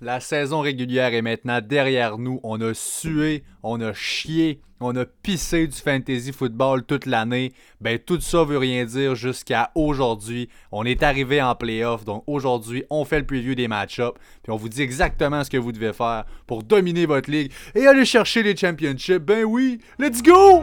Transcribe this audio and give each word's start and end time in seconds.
La 0.00 0.20
saison 0.20 0.60
régulière 0.60 1.14
est 1.14 1.22
maintenant 1.22 1.60
derrière 1.62 2.18
nous. 2.18 2.38
On 2.42 2.60
a 2.60 2.74
sué, 2.74 3.44
on 3.62 3.80
a 3.80 3.94
chié, 3.94 4.60
on 4.78 4.94
a 4.94 5.06
pissé 5.06 5.66
du 5.66 5.76
fantasy 5.76 6.32
football 6.32 6.84
toute 6.84 7.06
l'année. 7.06 7.54
Ben 7.80 7.98
tout 7.98 8.20
ça 8.20 8.44
veut 8.44 8.58
rien 8.58 8.84
dire 8.84 9.14
jusqu'à 9.14 9.70
aujourd'hui. 9.74 10.50
On 10.70 10.84
est 10.84 11.02
arrivé 11.02 11.40
en 11.40 11.54
playoff, 11.54 12.04
donc 12.04 12.24
aujourd'hui 12.26 12.84
on 12.90 13.06
fait 13.06 13.20
le 13.20 13.26
preview 13.26 13.54
des 13.54 13.68
match-ups, 13.68 14.20
puis 14.42 14.52
on 14.52 14.56
vous 14.56 14.68
dit 14.68 14.82
exactement 14.82 15.42
ce 15.42 15.48
que 15.48 15.56
vous 15.56 15.72
devez 15.72 15.94
faire 15.94 16.24
pour 16.46 16.62
dominer 16.62 17.06
votre 17.06 17.30
ligue 17.30 17.50
et 17.74 17.86
aller 17.86 18.04
chercher 18.04 18.42
les 18.42 18.54
championships. 18.54 19.22
Ben 19.22 19.44
oui, 19.44 19.78
let's 19.98 20.22
go! 20.22 20.62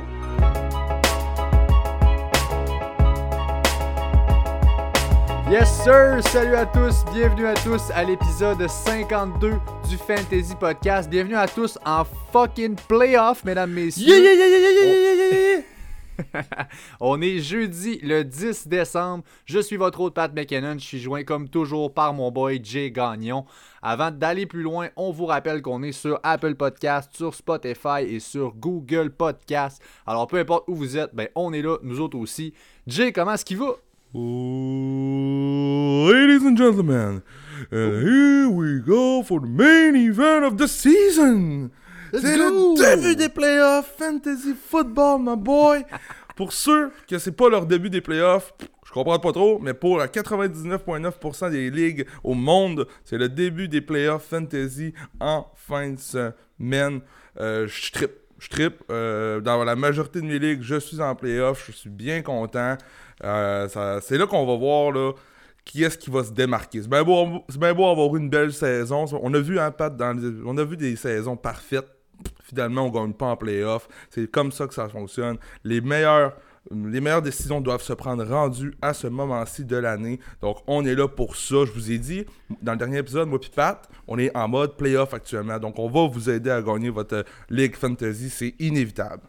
Yes 5.54 5.84
sir, 5.84 6.20
salut 6.32 6.56
à 6.56 6.66
tous, 6.66 7.06
bienvenue 7.14 7.46
à 7.46 7.54
tous 7.54 7.92
à 7.92 8.04
l'épisode 8.04 8.68
52 8.68 9.52
du 9.88 9.98
Fantasy 9.98 10.56
Podcast. 10.60 11.08
Bienvenue 11.08 11.36
à 11.36 11.48
tous 11.48 11.78
en 11.86 12.04
fucking 12.32 12.76
playoff, 12.88 13.44
mesdames, 13.44 13.70
messieurs. 13.70 14.08
Yeah, 14.08 14.34
yeah, 14.34 15.62
yeah, 16.18 16.44
On 17.00 17.22
est 17.22 17.38
jeudi 17.38 18.00
le 18.02 18.24
10 18.24 18.68
décembre. 18.68 19.24
Je 19.46 19.60
suis 19.60 19.78
votre 19.78 20.00
hôte 20.00 20.16
Pat 20.16 20.34
McKinnon. 20.34 20.80
Je 20.80 20.86
suis 20.86 21.00
joint 21.00 21.24
comme 21.24 21.48
toujours 21.48 21.94
par 21.94 22.16
mon 22.16 22.32
boy 22.32 22.60
Jay 22.64 22.90
Gagnon. 22.90 23.46
Avant 23.84 24.10
d'aller 24.10 24.48
plus 24.48 24.64
loin, 24.64 24.88
on 24.96 25.12
vous 25.12 25.28
rappelle 25.28 25.62
qu'on 25.62 25.84
est 25.84 25.92
sur 25.92 26.20
Apple 26.24 26.56
Podcast, 26.56 27.12
sur 27.16 27.36
Spotify 27.36 28.02
et 28.08 28.20
sur 28.20 28.56
Google 28.56 29.12
Podcast. 29.12 29.84
Alors 30.08 30.26
peu 30.26 30.40
importe 30.40 30.64
où 30.68 30.74
vous 30.74 30.98
êtes, 30.98 31.14
ben 31.14 31.28
on 31.36 31.54
est 31.54 31.62
là, 31.62 31.78
nous 31.84 32.00
autres 32.00 32.18
aussi. 32.18 32.56
Jay, 32.88 33.12
comment 33.12 33.34
est-ce 33.34 33.46
qu'il 33.46 33.58
va? 33.58 33.76
Ladies 34.16 34.30
and 36.44 36.56
gentlemen, 36.56 37.24
and 37.72 38.08
here 38.08 38.48
we 38.48 38.80
go 38.80 39.24
for 39.24 39.40
the 39.40 39.48
main 39.48 39.96
event 39.96 40.46
of 40.46 40.56
the 40.60 40.68
season. 40.68 41.72
C'est 42.12 42.38
le 42.38 42.76
début 42.76 43.16
des 43.16 43.30
playoffs, 43.30 43.92
fantasy 43.98 44.54
football, 44.54 45.20
my 45.20 45.36
boy. 45.36 45.84
pour 46.36 46.54
ceux 46.54 46.92
que 47.08 47.18
c'est 47.18 47.32
pas 47.32 47.50
leur 47.50 47.66
début 47.66 47.90
des 47.90 48.02
playoffs, 48.02 48.54
je 48.86 48.92
comprends 48.92 49.18
pas 49.18 49.32
trop, 49.32 49.58
mais 49.58 49.74
pour 49.74 49.98
la 49.98 50.06
99,9% 50.06 51.50
des 51.50 51.72
ligues 51.72 52.06
au 52.24 52.36
monde, 52.36 52.88
c'est 53.06 53.18
le 53.18 53.30
début 53.30 53.68
des 53.68 53.82
playoffs 53.82 54.28
fantasy 54.28 54.94
en 55.20 55.48
fin 55.56 55.90
de 55.90 56.00
semaine. 56.00 57.02
Euh, 57.40 57.66
je 57.66 57.92
trippe. 57.92 58.23
Je 58.44 58.50
trippe. 58.50 58.84
Euh, 58.92 59.40
dans 59.40 59.64
la 59.64 59.76
majorité 59.76 60.20
de 60.20 60.26
mes 60.26 60.38
ligues, 60.40 60.62
je 60.62 60.76
suis 60.80 61.00
en 61.02 61.16
playoff. 61.16 61.64
Je 61.66 61.72
suis 61.72 61.90
bien 61.90 62.22
content. 62.22 62.78
Euh, 63.24 63.68
c'est 64.02 64.18
là 64.18 64.26
qu'on 64.28 64.46
va 64.46 64.56
voir 64.58 64.92
là, 64.92 65.14
qui 65.64 65.84
est-ce 65.84 65.98
qui 65.98 66.10
va 66.10 66.24
se 66.24 66.32
démarquer. 66.32 66.82
C'est 66.82 66.90
bien 66.90 67.04
bien 67.60 67.74
beau 67.74 67.88
avoir 67.88 68.16
une 68.18 68.30
belle 68.30 68.52
saison. 68.52 69.06
On 69.22 69.34
a 69.34 69.40
vu 69.40 69.60
un 69.60 69.72
dans 69.98 70.12
les- 70.14 70.42
on 70.46 70.58
a 70.58 70.64
vu 70.66 70.76
des 70.76 70.96
saisons 70.98 71.38
parfaites. 71.38 71.88
Finalement, 72.44 72.86
on 72.88 72.90
gagne 72.90 73.14
pas 73.14 73.28
en 73.28 73.38
playoff. 73.38 73.88
C'est 74.10 74.30
comme 74.30 74.52
ça 74.52 74.68
que 74.68 74.74
ça 74.74 74.90
fonctionne. 74.90 75.38
Les 75.64 75.80
meilleurs 75.82 76.34
les 76.72 77.02
meilleures 77.02 77.22
décisions 77.22 77.62
doivent 77.62 77.84
se 77.84 77.94
prendre 77.94 78.24
rendues 78.24 78.74
à 78.82 78.94
ce 78.94 79.08
moment-ci 79.08 79.66
de 79.66 79.76
l'année. 79.76 80.20
Donc, 80.42 80.58
on 80.68 80.86
est 80.86 80.96
là 80.96 81.08
pour 81.08 81.36
ça. 81.36 81.66
Je 81.66 81.72
vous 81.72 81.92
ai 81.92 81.98
dit, 81.98 82.26
dans 82.62 82.74
le 82.74 82.78
dernier 82.78 83.00
épisode, 83.00 83.28
moi 83.28 83.40
et 83.44 83.50
Pat, 83.50 83.90
on 84.08 84.18
est 84.18 84.36
en 84.36 84.48
mode 84.48 84.78
playoff 84.78 85.14
actuellement. 85.14 85.60
Donc, 85.60 85.78
on 85.78 85.90
va 85.90 86.08
vous 86.08 86.30
aider 86.30 86.50
à 86.50 86.62
gagner 86.62 86.90
votre 86.90 87.26
Ligue 87.50 87.76
Fantasy. 87.76 88.30
C'est 88.30 88.56
inévitable. 88.60 89.24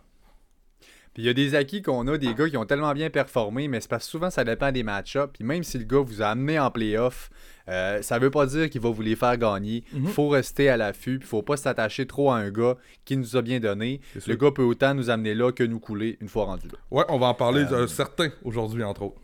Puis 1.14 1.22
il 1.22 1.26
y 1.26 1.28
a 1.28 1.32
des 1.32 1.54
acquis 1.54 1.80
qu'on 1.80 2.06
a, 2.08 2.18
des 2.18 2.34
gars 2.34 2.48
qui 2.50 2.56
ont 2.56 2.64
tellement 2.66 2.92
bien 2.92 3.08
performé, 3.08 3.68
mais 3.68 3.80
c'est 3.80 3.88
parce 3.88 4.04
que 4.04 4.10
souvent 4.10 4.30
ça 4.30 4.42
dépend 4.44 4.72
des 4.72 4.82
match-ups. 4.82 5.30
Puis 5.32 5.44
même 5.44 5.62
si 5.62 5.78
le 5.78 5.84
gars 5.84 6.00
vous 6.00 6.20
a 6.22 6.26
amené 6.26 6.58
en 6.58 6.70
playoff, 6.72 7.30
euh, 7.68 8.02
ça 8.02 8.18
veut 8.18 8.30
pas 8.32 8.46
dire 8.46 8.68
qu'il 8.68 8.80
va 8.80 8.90
vous 8.90 9.00
les 9.02 9.14
faire 9.16 9.36
gagner. 9.38 9.84
Il 9.92 10.02
Mhm. 10.02 10.08
faut 10.08 10.28
rester 10.28 10.68
à 10.68 10.76
l'affût, 10.76 11.18
puis 11.20 11.28
faut 11.28 11.42
pas 11.42 11.56
s'attacher 11.56 12.06
trop 12.06 12.30
à 12.32 12.36
un 12.36 12.50
gars 12.50 12.76
qui 13.04 13.16
nous 13.16 13.36
a 13.36 13.42
bien 13.42 13.60
donné. 13.60 14.00
Le 14.26 14.34
gars 14.34 14.50
peut 14.50 14.64
autant 14.64 14.92
nous 14.94 15.08
amener 15.08 15.34
là 15.34 15.52
que 15.52 15.62
nous 15.64 15.78
couler 15.78 16.18
une 16.20 16.28
fois 16.28 16.46
rendu 16.46 16.66
là. 16.68 16.74
Ouais, 16.90 17.04
on 17.08 17.18
va 17.18 17.26
en 17.28 17.34
parler 17.34 17.64
Euh, 17.70 17.83
de 17.83 17.86
certains 17.86 18.30
aujourd'hui, 18.44 18.83
entre 18.83 19.02
autres. 19.02 19.20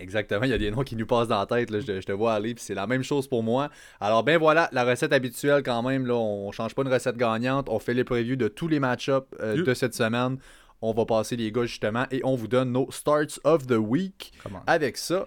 Exactement, 0.00 0.44
il 0.44 0.50
y 0.50 0.54
a 0.54 0.58
des 0.58 0.70
noms 0.70 0.84
qui 0.84 0.94
nous 0.94 1.06
passent 1.06 1.26
dans 1.26 1.40
la 1.40 1.46
tête, 1.46 1.70
là, 1.72 1.80
je, 1.80 1.86
te- 1.86 2.00
je 2.00 2.06
te 2.06 2.12
vois 2.12 2.34
aller, 2.34 2.54
puis 2.54 2.62
c'est 2.62 2.74
la 2.74 2.86
même 2.86 3.02
chose 3.02 3.26
pour 3.26 3.42
moi. 3.42 3.68
Alors 4.00 4.22
ben 4.22 4.38
voilà, 4.38 4.68
la 4.70 4.84
recette 4.84 5.12
habituelle 5.12 5.64
quand 5.64 5.82
même, 5.82 6.06
là, 6.06 6.14
on 6.14 6.52
change 6.52 6.72
pas 6.76 6.82
une 6.82 6.88
recette 6.92 7.16
gagnante, 7.16 7.68
on 7.68 7.80
fait 7.80 7.94
les 7.94 8.04
previews 8.04 8.36
de 8.36 8.46
tous 8.46 8.68
les 8.68 8.78
match-ups 8.78 9.26
euh, 9.40 9.64
de 9.64 9.74
cette 9.74 9.94
semaine. 9.94 10.38
On 10.80 10.92
va 10.92 11.04
passer 11.04 11.36
les 11.36 11.50
gars 11.50 11.64
justement 11.66 12.06
et 12.10 12.20
on 12.24 12.36
vous 12.36 12.48
donne 12.48 12.72
nos 12.72 12.90
starts 12.90 13.40
of 13.44 13.66
the 13.66 13.72
week 13.72 14.32
avec 14.66 14.96
ça. 14.96 15.26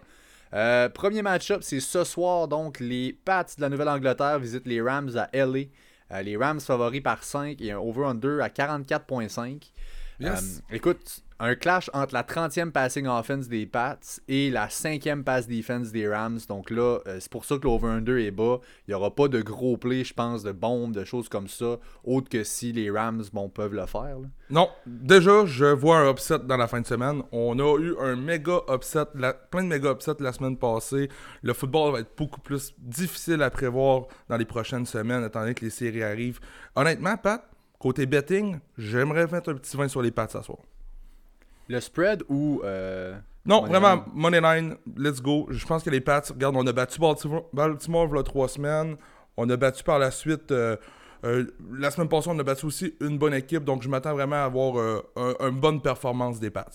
Euh, 0.53 0.89
premier 0.89 1.22
match-up, 1.22 1.62
c'est 1.63 1.79
ce 1.79 2.03
soir, 2.03 2.47
donc 2.47 2.79
les 2.79 3.13
Pats 3.13 3.44
de 3.44 3.61
la 3.61 3.69
Nouvelle-Angleterre 3.69 4.40
visitent 4.40 4.67
les 4.67 4.81
Rams 4.81 5.11
à 5.16 5.29
LA. 5.34 5.66
Euh, 6.11 6.22
les 6.22 6.35
Rams 6.35 6.59
favoris 6.59 7.01
par 7.01 7.23
5 7.23 7.61
et 7.61 7.72
un 7.72 7.78
over-under 7.78 8.41
à 8.41 8.50
44.5. 8.50 9.72
Yes. 10.19 10.61
Euh, 10.69 10.75
écoute, 10.75 11.22
un 11.41 11.56
clash 11.56 11.90
entre 11.94 12.13
la 12.13 12.22
30e 12.22 12.69
passing 12.69 13.07
offense 13.07 13.47
des 13.47 13.66
Pats 13.66 13.97
et 14.28 14.52
la 14.52 14.68
5e 14.68 15.24
pass 15.24 15.47
defense 15.47 15.91
des 15.91 16.07
Rams. 16.07 16.40
Donc 16.47 16.69
là, 16.69 17.00
euh, 17.07 17.18
c'est 17.19 17.31
pour 17.31 17.46
ça 17.46 17.57
que 17.57 17.63
l'over-under 17.63 18.18
est 18.18 18.29
bas. 18.29 18.59
Il 18.88 18.91
n'y 18.91 18.94
aura 18.94 19.13
pas 19.13 19.28
de 19.28 19.41
gros 19.41 19.75
plays, 19.75 20.03
je 20.03 20.13
pense, 20.13 20.44
de 20.44 20.52
bombes, 20.52 20.94
de 20.94 21.03
choses 21.03 21.29
comme 21.29 21.47
ça, 21.47 21.78
autre 22.03 22.29
que 22.29 22.44
si 22.44 22.72
les 22.74 22.91
Rams 22.91 23.24
bon, 23.34 23.50
peuvent 23.50 23.74
le 23.74 23.88
faire. 23.88 24.18
Non, 24.52 24.69
déjà, 24.85 25.47
je 25.47 25.66
vois 25.66 25.97
un 25.97 26.12
upset 26.12 26.40
dans 26.40 26.57
la 26.57 26.68
fin 26.68 26.79
de 26.79 26.85
semaine. 26.85 27.24
On 27.31 27.58
a 27.58 27.79
eu 27.79 27.96
un 28.00 28.16
méga 28.16 28.59
upset, 28.69 29.06
plein 29.50 29.63
de 29.63 29.68
méga 29.68 29.91
upsets 29.91 30.18
la 30.19 30.34
semaine 30.34 30.58
passée. 30.58 31.09
Le 31.41 31.53
football 31.53 31.94
va 31.94 32.00
être 32.02 32.16
beaucoup 32.16 32.41
plus 32.41 32.75
difficile 32.78 33.41
à 33.41 33.50
prévoir 33.50 34.03
dans 34.29 34.38
les 34.38 34.46
prochaines 34.46 34.85
semaines, 34.85 35.25
étant 35.25 35.40
donné 35.40 35.56
que 35.56 35.66
les 35.66 35.72
séries 35.72 36.03
arrivent. 36.03 36.40
Honnêtement, 36.75 37.18
Pat, 37.18 37.44
côté 37.79 38.06
betting, 38.06 38.59
j'aimerais 38.78 39.25
mettre 39.25 39.50
un 39.50 39.56
petit 39.56 39.75
vin 39.75 39.88
sur 39.88 40.03
les 40.03 40.12
pattes 40.12 40.34
ce 40.34 40.41
soir. 40.44 40.59
Le 41.71 41.79
spread 41.79 42.23
ou... 42.29 42.61
euh, 42.63 43.15
Non, 43.45 43.61
Money 43.61 43.69
vraiment, 43.79 43.95
line. 43.95 44.03
money 44.13 44.41
line, 44.41 44.75
let's 44.97 45.21
go. 45.21 45.47
Je 45.49 45.65
pense 45.65 45.83
que 45.83 45.89
les 45.89 46.01
Pats, 46.01 46.21
regarde, 46.29 46.55
on 46.57 46.65
a 46.67 46.73
battu 46.73 46.99
Baltimore, 46.99 47.45
Baltimore 47.53 48.07
il 48.11 48.15
y 48.17 48.19
a 48.19 48.23
trois 48.23 48.47
semaines. 48.47 48.97
On 49.37 49.49
a 49.49 49.57
battu 49.57 49.83
par 49.83 49.97
la 49.99 50.11
suite. 50.11 50.51
euh, 50.51 50.75
euh, 51.23 51.45
la 51.71 51.91
semaine 51.91 52.09
passée, 52.09 52.29
on 52.31 52.37
a 52.39 52.43
battu 52.43 52.65
aussi 52.65 52.95
une 52.99 53.17
bonne 53.17 53.33
équipe. 53.33 53.63
Donc, 53.63 53.83
je 53.83 53.89
m'attends 53.89 54.13
vraiment 54.13 54.37
à 54.37 54.45
avoir 54.45 54.77
euh, 54.79 55.01
un- 55.15 55.49
une 55.49 55.59
bonne 55.59 55.81
performance 55.81 56.39
des 56.39 56.49
Pats. 56.49 56.65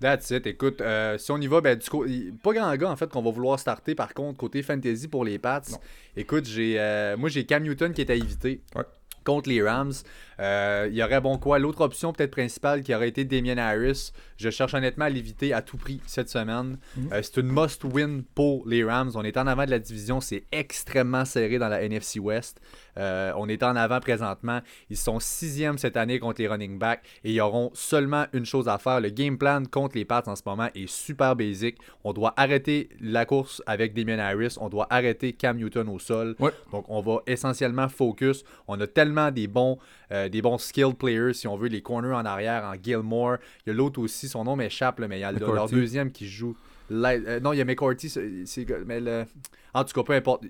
That's 0.00 0.30
it. 0.30 0.46
Écoute, 0.46 0.80
euh, 0.80 1.18
si 1.18 1.30
on 1.30 1.36
y 1.38 1.46
va, 1.46 1.60
ben, 1.60 1.76
du 1.78 1.88
coup, 1.90 2.06
pas 2.42 2.52
grand 2.54 2.74
gars 2.76 2.90
en 2.90 2.96
fait 2.96 3.10
qu'on 3.10 3.20
va 3.22 3.30
vouloir 3.30 3.58
starter 3.58 3.94
par 3.94 4.14
contre 4.14 4.38
côté 4.38 4.62
fantasy 4.62 5.08
pour 5.08 5.26
les 5.26 5.38
Pats. 5.38 5.60
Non. 5.70 5.76
Écoute, 6.16 6.46
j'ai 6.46 6.80
euh, 6.80 7.18
moi 7.18 7.28
j'ai 7.28 7.44
Cam 7.44 7.62
Newton 7.62 7.92
qui 7.92 8.00
est 8.00 8.10
à 8.10 8.14
éviter. 8.14 8.62
Ouais. 8.74 8.84
Contre 9.24 9.50
les 9.50 9.62
Rams. 9.62 9.92
Euh, 10.40 10.88
il 10.90 10.96
y 10.96 11.02
aurait 11.02 11.20
bon 11.20 11.38
quoi 11.38 11.58
L'autre 11.58 11.82
option 11.82 12.12
peut-être 12.12 12.30
principale 12.30 12.82
qui 12.82 12.94
aurait 12.94 13.08
été 13.08 13.24
Damien 13.24 13.58
Harris. 13.58 14.12
Je 14.36 14.48
cherche 14.48 14.72
honnêtement 14.74 15.04
à 15.04 15.10
l'éviter 15.10 15.52
à 15.52 15.60
tout 15.60 15.76
prix 15.76 16.00
cette 16.06 16.30
semaine. 16.30 16.78
Mhm. 16.96 17.12
Euh, 17.12 17.20
c'est 17.22 17.36
une 17.40 17.52
must-win 17.52 18.22
pour 18.34 18.66
les 18.66 18.82
Rams. 18.82 19.10
On 19.14 19.22
est 19.22 19.36
en 19.36 19.46
avant 19.46 19.66
de 19.66 19.70
la 19.70 19.78
division. 19.78 20.20
C'est 20.20 20.44
extrêmement 20.50 21.24
serré 21.24 21.58
dans 21.58 21.68
la 21.68 21.82
NFC 21.82 22.18
West. 22.18 22.60
Euh, 22.96 23.32
on 23.36 23.48
est 23.48 23.62
en 23.62 23.76
avant 23.76 24.00
présentement. 24.00 24.60
Ils 24.88 24.96
sont 24.96 25.20
sixième 25.20 25.78
cette 25.78 25.96
année 25.96 26.18
contre 26.18 26.40
les 26.40 26.48
running 26.48 26.78
backs 26.78 27.02
et 27.22 27.32
ils 27.32 27.40
auront 27.40 27.70
seulement 27.74 28.26
une 28.32 28.46
chose 28.46 28.68
à 28.68 28.78
faire. 28.78 29.00
Le 29.00 29.10
game 29.10 29.36
plan 29.36 29.62
contre 29.70 29.96
les 29.96 30.04
Pats 30.04 30.22
en 30.26 30.36
ce 30.36 30.42
moment 30.46 30.68
est 30.74 30.88
super 30.88 31.36
basique. 31.36 31.76
On 32.02 32.12
doit 32.12 32.32
arrêter 32.36 32.88
la 33.00 33.26
course 33.26 33.62
avec 33.66 33.94
Damien 33.94 34.18
Harris. 34.18 34.56
On 34.58 34.68
doit 34.68 34.86
arrêter 34.90 35.32
Cam 35.34 35.58
Newton 35.58 35.88
au 35.88 35.98
sol. 35.98 36.34
Ouais. 36.38 36.52
Donc 36.72 36.86
on 36.88 37.00
va 37.02 37.18
essentiellement 37.26 37.88
focus. 37.88 38.44
On 38.68 38.80
a 38.80 38.86
tellement 38.86 39.30
des 39.30 39.46
bons, 39.46 39.78
euh, 40.12 40.29
des 40.30 40.42
bons 40.42 40.58
skilled 40.58 40.96
players, 40.96 41.34
si 41.34 41.46
on 41.48 41.56
veut, 41.56 41.68
les 41.68 41.82
corners 41.82 42.12
en 42.14 42.24
arrière, 42.24 42.64
en 42.64 42.74
Gilmore. 42.82 43.36
Il 43.66 43.70
y 43.70 43.72
a 43.72 43.74
l'autre 43.74 44.00
aussi, 44.00 44.28
son 44.28 44.44
nom 44.44 44.56
m'échappe, 44.56 44.98
là, 45.00 45.08
mais 45.08 45.18
il 45.18 45.22
y 45.22 45.24
a 45.24 45.32
le- 45.32 45.38
leur 45.54 45.68
deuxième 45.76 46.10
qui 46.12 46.26
joue. 46.28 46.56
Euh, 46.92 47.38
non, 47.38 47.52
il 47.52 47.58
y 47.58 47.60
a 47.60 47.64
McCourty, 47.64 48.08
c'est- 48.08 48.66
mais 48.84 49.00
le- 49.00 49.24
en 49.74 49.84
tout 49.84 49.92
cas, 49.92 50.02
peu 50.02 50.12
importe. 50.12 50.42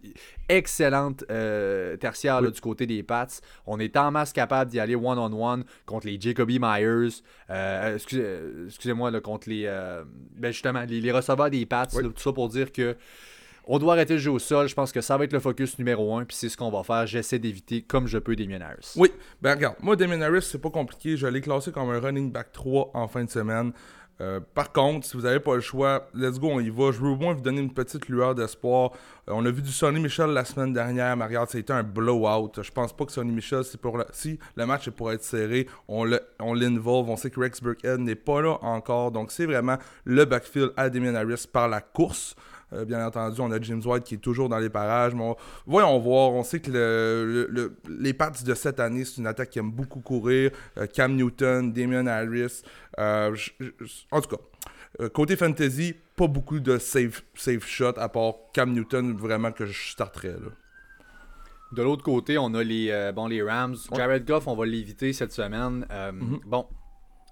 Excellente 0.49 1.25
euh, 1.31 1.97
tertiaire 1.99 2.41
là, 2.41 2.51
du 2.51 2.61
côté 2.63 2.87
des 2.87 3.03
Pats. 3.03 3.27
On 3.67 3.79
est 3.79 3.97
en 3.99 4.11
masse 4.11 4.33
capable 4.33 4.71
d'y 4.71 4.81
aller 4.81 4.95
one-on-one 4.97 5.65
contre 5.87 6.07
les 6.07 6.19
Jacoby 6.19 6.59
Myers. 6.59 7.11
Euh, 7.51 7.95
excusez, 7.95 8.27
excusez-moi, 8.67 9.11
là, 9.11 9.21
contre 9.21 9.49
les. 9.51 9.65
ben 10.37 10.51
justement, 10.51 10.83
les, 10.89 11.01
les 11.03 11.13
receveurs 11.13 11.51
des 11.51 11.67
Pats. 11.67 11.87
Oui. 11.95 12.03
là, 12.05 12.09
tout 12.09 12.23
ça 12.23 12.33
pour 12.33 12.49
dire 12.49 12.73
que. 12.73 12.97
On 13.73 13.79
doit 13.79 13.93
arrêter 13.93 14.15
le 14.15 14.19
jeu 14.19 14.33
au 14.33 14.41
sol. 14.41 14.69
Je 14.69 14.75
pense 14.75 14.91
que 14.91 15.01
ça 15.01 15.17
va 15.17 15.23
être 15.23 15.33
le 15.33 15.39
focus 15.39 15.79
numéro 15.79 16.17
un. 16.17 16.25
Puis 16.25 16.37
c'est 16.37 16.49
ce 16.49 16.57
qu'on 16.57 16.73
va 16.73 16.83
faire. 16.83 17.07
J'essaie 17.07 17.39
d'éviter 17.39 17.83
comme 17.83 18.09
je 18.09 18.19
peux 18.19 18.35
Damien 18.35 18.61
Harris. 18.61 18.95
Oui, 18.97 19.13
ben 19.41 19.55
regarde, 19.55 19.77
moi, 19.81 19.95
Damien 19.95 20.21
Harris, 20.23 20.43
c'est 20.43 20.61
pas 20.61 20.71
compliqué. 20.71 21.17
Je 21.17 21.29
l'ai 21.29 21.41
classé 21.41 21.71
comme 21.71 21.89
un 21.89 22.01
running 22.01 22.33
back 22.33 22.51
3 22.51 22.91
en 22.95 23.07
fin 23.07 23.23
de 23.23 23.31
semaine. 23.31 23.73
Euh, 24.21 24.41
par 24.55 24.73
contre, 24.73 25.07
si 25.07 25.17
vous 25.17 25.23
n'avez 25.23 25.39
pas 25.39 25.55
le 25.55 25.61
choix, 25.61 26.09
let's 26.15 26.41
go, 26.41 26.49
on 26.51 26.59
y 26.59 26.69
va. 26.69 26.91
Je 26.91 26.99
veux 26.99 27.11
au 27.11 27.17
moins 27.17 27.33
vous 27.33 27.43
donner 27.43 27.61
une 27.61 27.73
petite 27.73 28.09
lueur 28.09 28.35
d'espoir. 28.35 28.91
Euh, 29.29 29.35
on 29.37 29.47
a 29.47 29.51
vu 29.53 29.63
du 29.63 29.71
Sonny 29.71 30.01
Michel 30.01 30.31
la 30.31 30.45
semaine 30.45 30.73
dernière, 30.73 31.17
mais 31.17 31.27
regarde, 31.27 31.49
c'était 31.49 31.73
un 31.73 31.85
blowout. 31.85 32.51
Je 32.61 32.73
pense 32.73 32.93
pas 32.93 33.05
que 33.05 33.13
Sonny 33.13 33.31
Michel, 33.31 33.63
si 33.63 34.39
le 34.57 34.67
match 34.67 34.89
est 34.89 34.91
pour 34.91 35.13
être 35.13 35.23
serré, 35.23 35.69
on 35.87 36.05
l'involve. 36.05 37.09
On 37.09 37.17
sait 37.17 37.31
que 37.31 37.39
Rex 37.39 37.63
Burkhead 37.63 38.01
n'est 38.01 38.17
pas 38.17 38.43
là 38.43 38.59
encore. 38.63 39.13
Donc, 39.13 39.31
c'est 39.31 39.47
vraiment 39.47 39.79
le 40.05 40.25
backfield 40.25 40.73
à 40.77 40.91
Damien 40.91 41.15
Harris 41.15 41.45
par 41.51 41.69
la 41.69 41.81
course. 41.81 42.35
Euh, 42.73 42.85
bien 42.85 43.05
entendu, 43.05 43.41
on 43.41 43.51
a 43.51 43.61
James 43.61 43.83
White 43.85 44.05
qui 44.05 44.15
est 44.15 44.19
toujours 44.19 44.49
dans 44.49 44.59
les 44.59 44.71
parages. 44.71 45.15
Mais 45.15 45.35
voyons 45.67 45.99
voir. 45.99 46.33
On 46.33 46.45
sait 46.45 46.61
que 46.61 46.71
le, 46.71 47.77
les 47.89 48.13
Pats 48.13 48.31
de 48.45 48.55
cette 48.55 48.81
année, 48.81 49.05
c'est 49.05 49.19
une 49.19 49.27
attaque 49.27 49.51
qui 49.51 49.59
aime 49.59 49.71
beaucoup 49.71 50.01
courir. 50.01 50.51
Euh, 50.79 50.87
Cam 50.87 51.15
Newton, 51.15 51.73
Damian 51.73 52.07
Harris. 52.07 52.63
en 52.99 54.21
tout 54.21 54.37
cas, 54.37 55.09
côté 55.13 55.37
fantasy, 55.37 55.95
pas 56.17 56.27
beaucoup 56.27 56.61
de 56.61 56.79
safe, 56.79 57.25
safe 57.35 57.67
shots 57.67 57.99
à 57.99 58.09
part 58.09 58.35
Cam 58.53 58.73
Newton, 58.73 59.17
vraiment 59.17 59.53
que 59.53 59.67
je 59.67 59.93
starterais. 59.93 60.29
Là. 60.29 60.51
De 61.73 61.83
l'autre 61.83 62.03
côté, 62.03 62.37
on 62.37 62.53
a 62.55 62.65
les, 62.65 63.13
bon, 63.15 63.29
les 63.29 63.43
Rams. 63.43 63.77
Jared 63.95 64.27
Goff, 64.27 64.49
on 64.49 64.57
va 64.57 64.67
l'éviter 64.67 65.13
cette 65.13 65.33
semaine. 65.33 65.87
Mm-hmm. 65.89 66.41
Bon, 66.47 66.67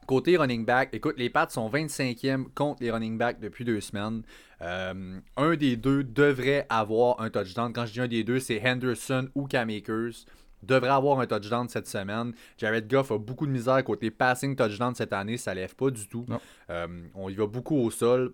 Côté 0.08 0.38
running 0.38 0.64
back, 0.64 0.88
écoute, 0.94 1.16
les 1.18 1.28
Pats 1.28 1.50
sont 1.50 1.68
25e 1.68 2.46
contre 2.54 2.82
les 2.82 2.90
running 2.90 3.18
backs 3.18 3.40
depuis 3.40 3.66
deux 3.66 3.82
semaines. 3.82 4.22
Euh, 4.62 5.20
un 5.36 5.54
des 5.54 5.76
deux 5.76 6.02
devrait 6.02 6.64
avoir 6.70 7.20
un 7.20 7.28
touchdown. 7.28 7.74
Quand 7.74 7.84
je 7.84 7.92
dis 7.92 8.00
un 8.00 8.08
des 8.08 8.24
deux, 8.24 8.40
c'est 8.40 8.58
Henderson 8.66 9.28
ou 9.34 9.46
Cam 9.46 9.68
Akers. 9.68 10.24
Devrait 10.62 10.88
avoir 10.88 11.20
un 11.20 11.26
touchdown 11.26 11.68
cette 11.68 11.88
semaine. 11.88 12.32
Jared 12.56 12.90
Goff 12.90 13.10
a 13.10 13.18
beaucoup 13.18 13.46
de 13.46 13.52
misère 13.52 13.84
côté 13.84 14.10
passing 14.10 14.56
touchdown 14.56 14.94
cette 14.94 15.12
année. 15.12 15.36
Ça 15.36 15.52
lève 15.52 15.74
pas 15.74 15.90
du 15.90 16.08
tout. 16.08 16.24
Euh, 16.70 16.86
on 17.14 17.28
y 17.28 17.34
va 17.34 17.46
beaucoup 17.46 17.76
au 17.76 17.90
sol. 17.90 18.32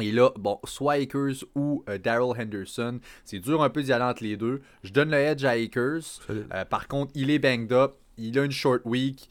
Et 0.00 0.12
là, 0.12 0.30
bon, 0.38 0.60
soit 0.62 0.92
Akers 0.92 1.44
ou 1.56 1.82
euh, 1.88 1.98
Daryl 1.98 2.40
Henderson, 2.40 3.00
c'est 3.24 3.40
dur 3.40 3.64
un 3.64 3.70
peu 3.70 3.82
d'y 3.82 3.92
aller 3.92 4.04
entre 4.04 4.22
les 4.22 4.36
deux. 4.36 4.60
Je 4.84 4.92
donne 4.92 5.10
le 5.10 5.16
edge 5.16 5.44
à 5.44 5.50
Akers. 5.50 6.20
par 6.70 6.86
contre, 6.86 7.10
il 7.16 7.28
est 7.32 7.40
banged 7.40 7.72
up. 7.72 7.96
Il 8.18 8.38
a 8.38 8.44
une 8.44 8.52
short 8.52 8.82
week. 8.84 9.28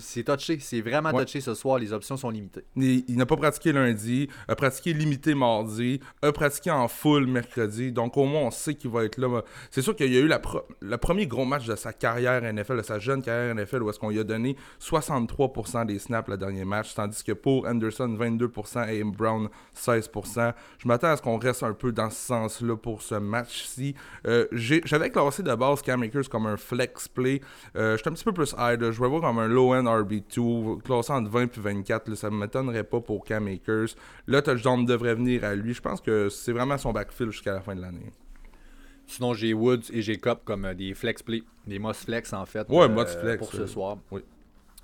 C'est 0.00 0.24
touché. 0.24 0.58
C'est 0.60 0.80
vraiment 0.80 1.12
touché 1.12 1.40
ce 1.40 1.54
soir. 1.54 1.78
Les 1.78 1.92
options 1.92 2.16
sont 2.16 2.30
limitées. 2.30 2.64
Il, 2.76 3.16
n'a 3.16 3.26
pas 3.26 3.36
pratiqué 3.36 3.72
lundi, 3.72 4.28
a 4.46 4.54
pratiqué 4.54 4.92
limité 4.92 5.34
mardi, 5.34 6.00
a 6.22 6.32
pratiqué 6.32 6.70
en 6.70 6.88
full 6.88 7.26
mercredi. 7.26 7.92
Donc 7.92 8.16
au 8.16 8.24
moins, 8.24 8.42
on 8.42 8.50
sait 8.50 8.74
qu'il 8.74 8.90
va 8.90 9.04
être 9.04 9.18
là. 9.18 9.42
C'est 9.70 9.82
sûr 9.82 9.94
qu'il 9.94 10.12
y 10.12 10.16
a 10.16 10.20
eu 10.20 10.26
la 10.28 10.40
le 10.80 10.96
premier 10.96 11.26
gros 11.26 11.44
match 11.44 11.66
de 11.66 11.76
sa 11.76 11.92
carrière 11.92 12.42
NFL, 12.42 12.78
de 12.78 12.82
sa 12.82 12.98
jeune 12.98 13.22
carrière 13.22 13.54
NFL, 13.54 13.82
où 13.82 13.90
est-ce 13.90 13.98
qu'on 13.98 14.10
lui 14.10 14.18
a 14.18 14.24
donné 14.24 14.56
63% 14.80 15.86
des 15.86 15.98
snaps 15.98 16.28
le 16.28 16.36
dernier 16.36 16.64
match, 16.64 16.94
tandis 16.94 17.22
que 17.22 17.32
pour 17.32 17.66
Anderson, 17.66 18.16
22% 18.18 18.88
et 18.88 19.04
Brown, 19.04 19.48
16%. 19.76 20.52
Je 20.78 20.88
m'attends 20.88 21.08
à 21.08 21.16
ce 21.16 21.22
qu'on 21.22 21.38
reste 21.38 21.62
un 21.62 21.72
peu 21.72 21.92
dans 21.92 22.10
ce 22.10 22.16
sens-là 22.16 22.76
pour 22.76 23.02
ce 23.02 23.16
match-ci. 23.16 23.94
Euh, 24.26 24.46
j'avais 24.52 25.10
classé 25.10 25.42
de 25.42 25.54
base 25.54 25.82
Cam 25.82 26.02
Akers 26.02 26.28
comme 26.30 26.46
un 26.46 26.56
flex 26.56 27.08
play. 27.08 27.40
Euh, 27.76 27.96
je 27.96 28.02
suis 28.02 28.08
un 28.08 28.12
petit 28.12 28.24
peu 28.24 28.32
plus 28.32 28.54
high. 28.58 28.78
Je 28.80 29.00
vais 29.00 29.08
voir 29.08 29.20
comme 29.20 29.38
un 29.38 29.48
low-end 29.48 29.86
RB2, 29.88 30.82
classé 30.82 31.12
entre 31.12 31.30
20 31.30 31.56
et 31.56 31.60
24, 31.60 32.14
ça 32.14 32.30
ne 32.30 32.36
m'étonnerait 32.36 32.84
pas 32.84 33.00
pour 33.00 33.24
Cam 33.24 33.46
Akers. 33.46 33.94
Le 34.26 34.42
touchdown 34.42 34.84
devrait 34.84 35.14
venir 35.14 35.44
à 35.44 35.54
lui. 35.54 35.74
Je 35.74 35.80
pense 35.80 36.00
que 36.00 36.28
c'est 36.28 36.52
vraiment 36.52 36.78
son 36.78 36.92
backfield 36.92 37.32
jusqu'à 37.32 37.52
la 37.52 37.60
fin 37.60 37.74
de 37.74 37.80
l'année. 37.80 38.12
Sinon, 39.06 39.32
j'ai 39.32 39.54
Woods 39.54 39.90
et 39.90 40.02
j'ai 40.02 40.18
Cop 40.18 40.44
comme 40.44 40.66
euh, 40.66 40.74
des 40.74 40.92
flex 40.92 41.22
play, 41.22 41.42
des 41.66 41.78
Moss 41.78 42.04
flex 42.04 42.32
en 42.34 42.44
fait. 42.44 42.68
Ouais, 42.68 42.88
euh, 42.88 43.06
flex. 43.06 43.38
Pour 43.38 43.52
ce 43.52 43.66
soir. 43.66 43.96
Oui. 44.10 44.20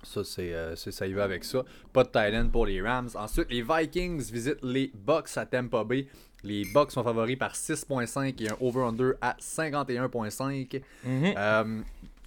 Ça, 0.03 0.21
euh, 0.39 0.75
c'est, 0.77 0.91
ça 0.91 1.07
y 1.07 1.13
va 1.13 1.25
avec 1.25 1.45
ça. 1.45 1.63
Pas 1.93 2.05
de 2.05 2.09
Thailand 2.09 2.49
pour 2.49 2.67
les 2.67 2.81
Rams. 2.81 3.09
Ensuite, 3.15 3.51
les 3.51 3.63
Vikings 3.63 4.21
visitent 4.33 4.63
les 4.63 4.91
Bucks 4.95 5.37
à 5.37 5.47
Tampa 5.47 5.85
Bay. 5.85 6.07
Les 6.43 6.65
Bucks 6.65 6.91
sont 6.91 7.03
favoris 7.03 7.39
par 7.39 7.55
6.5 7.55 8.43
et 8.43 8.51
un 8.51 8.57
over-under 8.61 9.13
à 9.21 9.35
51.5. 9.41 10.83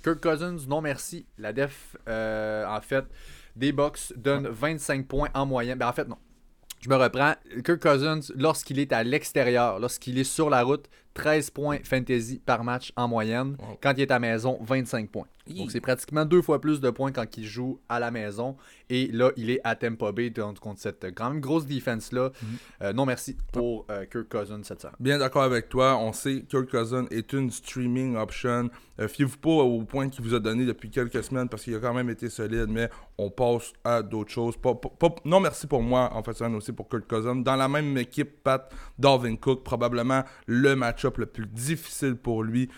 Kirk 0.04 0.22
Cousins, 0.22 0.58
non 0.68 0.82
merci. 0.82 1.26
La 1.38 1.54
def, 1.54 1.96
euh, 2.08 2.66
en 2.66 2.82
fait, 2.82 3.06
des 3.56 3.72
box 3.72 4.14
donne 4.16 4.48
25 4.48 5.08
points 5.08 5.30
en 5.34 5.46
moyenne. 5.46 5.78
Ben, 5.78 5.88
en 5.88 5.94
fait, 5.94 6.08
non. 6.08 6.18
Je 6.82 6.90
me 6.90 6.96
reprends. 6.96 7.34
Kirk 7.64 7.82
Cousins, 7.82 8.20
lorsqu'il 8.36 8.80
est 8.80 8.94
à 8.94 9.04
l'extérieur, 9.04 9.80
lorsqu'il 9.80 10.18
est 10.20 10.24
sur 10.24 10.50
la 10.50 10.64
route, 10.64 10.88
13 11.18 11.50
points 11.50 11.80
fantasy 11.84 12.40
par 12.46 12.64
match 12.64 12.94
en 12.96 13.08
moyenne. 13.08 13.58
Quand 13.81 13.94
il 13.98 14.02
est 14.02 14.12
à 14.12 14.19
maison, 14.19 14.60
25 14.62 15.10
points. 15.10 15.25
Donc 15.56 15.72
c'est 15.72 15.81
pratiquement 15.81 16.25
deux 16.25 16.42
fois 16.42 16.60
plus 16.60 16.81
de 16.81 16.90
points 16.90 17.12
quand 17.12 17.38
il 17.38 17.46
joue 17.46 17.80
à 17.90 18.00
la 18.00 18.12
maison. 18.12 18.56
Et 18.90 19.08
là, 19.08 19.31
il 19.36 19.50
est 19.50 19.60
à 19.64 19.75
Tampa 19.75 20.12
Bay 20.12 20.31
contre 20.62 20.80
cette 20.80 21.06
quand 21.16 21.30
même 21.30 21.42
grosse 21.42 21.66
défense-là. 21.66 22.31
Mhm. 22.42 22.48
Euh, 22.84 22.94
non 22.94 23.06
merci 23.06 23.36
pour 23.52 23.86
euh, 23.90 24.06
Kirk 24.06 24.30
Cousins 24.30 24.62
cette 24.64 24.81
semaine. 24.81 24.96
Bien 25.00 25.18
d'accord 25.18 25.44
avec 25.44 25.69
toi. 25.69 25.98
On 25.98 26.14
sait 26.14 26.42
que 26.42 26.46
Kirk 26.46 26.69
Cousins 26.69 27.06
est 27.12 27.34
une 27.34 27.52
streaming 27.52 28.16
option. 28.16 28.70
Euh, 29.00 29.08
fiez-vous 29.08 29.38
pas 29.38 29.50
au 29.50 29.84
point 29.84 30.10
qu'il 30.10 30.24
vous 30.24 30.34
a 30.34 30.40
donné 30.40 30.66
depuis 30.66 30.90
quelques 30.90 31.24
semaines 31.24 31.50
parce 31.50 31.63
qu'il 31.63 31.75
a 31.75 31.80
quand 31.80 31.94
même 31.94 32.10
été 32.10 32.30
solide, 32.30 32.68
mais 32.70 32.90
on 33.18 33.30
passe 33.30 33.74
à 33.84 34.02
d'autres 34.02 34.31
choses. 34.31 34.56
non 35.25 35.40
merci 35.40 35.68
pour 35.68 35.81
moi, 35.81 36.10
en 36.13 36.24
fait, 36.24 36.42
aussi 36.42 36.72
pour 36.72 36.88
Kirk 36.88 37.08
Cousins. 37.08 37.36
Dans 37.36 37.56
la 37.56 37.68
même 37.68 37.98
équipe, 37.98 38.44
Pat 38.44 38.72
Darwin 38.98 39.38
Cook, 39.38 39.63
probablement 39.63 40.24
le 40.46 40.75
match-up 41.07 41.18
le 41.18 41.25
plus 41.25 41.45
difficile 41.45 42.15
pour 42.15 42.44
lui. 42.44 42.69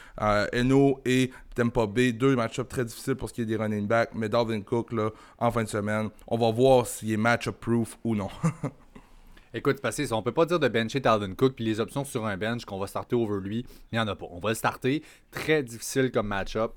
Eno 0.53 1.01
et 1.05 1.31
Tempo 1.55 1.87
B, 1.87 2.11
deux 2.11 2.35
match-ups 2.35 2.69
très 2.69 2.85
difficiles 2.85 3.15
pour 3.15 3.29
ce 3.29 3.33
qui 3.33 3.41
est 3.41 3.45
des 3.45 3.57
running 3.57 3.87
backs, 3.87 4.11
mais 4.15 4.29
Dalvin 4.29 4.61
Cook, 4.61 4.93
là, 4.93 5.09
en 5.37 5.51
fin 5.51 5.63
de 5.63 5.69
semaine, 5.69 6.09
on 6.27 6.37
va 6.37 6.51
voir 6.51 6.87
s'il 6.87 7.11
est 7.11 7.17
match-up 7.17 7.57
proof 7.59 7.97
ou 8.03 8.15
non. 8.15 8.29
Écoute, 9.53 9.81
parce 9.81 10.07
qu'on 10.07 10.21
peut 10.21 10.31
pas 10.31 10.45
dire 10.45 10.59
de 10.59 10.67
bencher 10.67 10.99
Dalvin 10.99 11.33
Cook, 11.33 11.55
puis 11.55 11.65
les 11.65 11.79
options 11.79 12.05
sur 12.05 12.25
un 12.25 12.37
bench 12.37 12.65
qu'on 12.65 12.77
va 12.77 12.85
starter 12.85 13.15
over 13.15 13.39
lui, 13.41 13.65
il 13.91 13.95
n'y 13.95 13.99
en 13.99 14.07
a 14.07 14.15
pas. 14.15 14.27
On 14.29 14.39
va 14.39 14.49
le 14.49 14.55
starter. 14.55 15.03
Très 15.31 15.63
difficile 15.63 16.11
comme 16.11 16.27
match-up. 16.27 16.73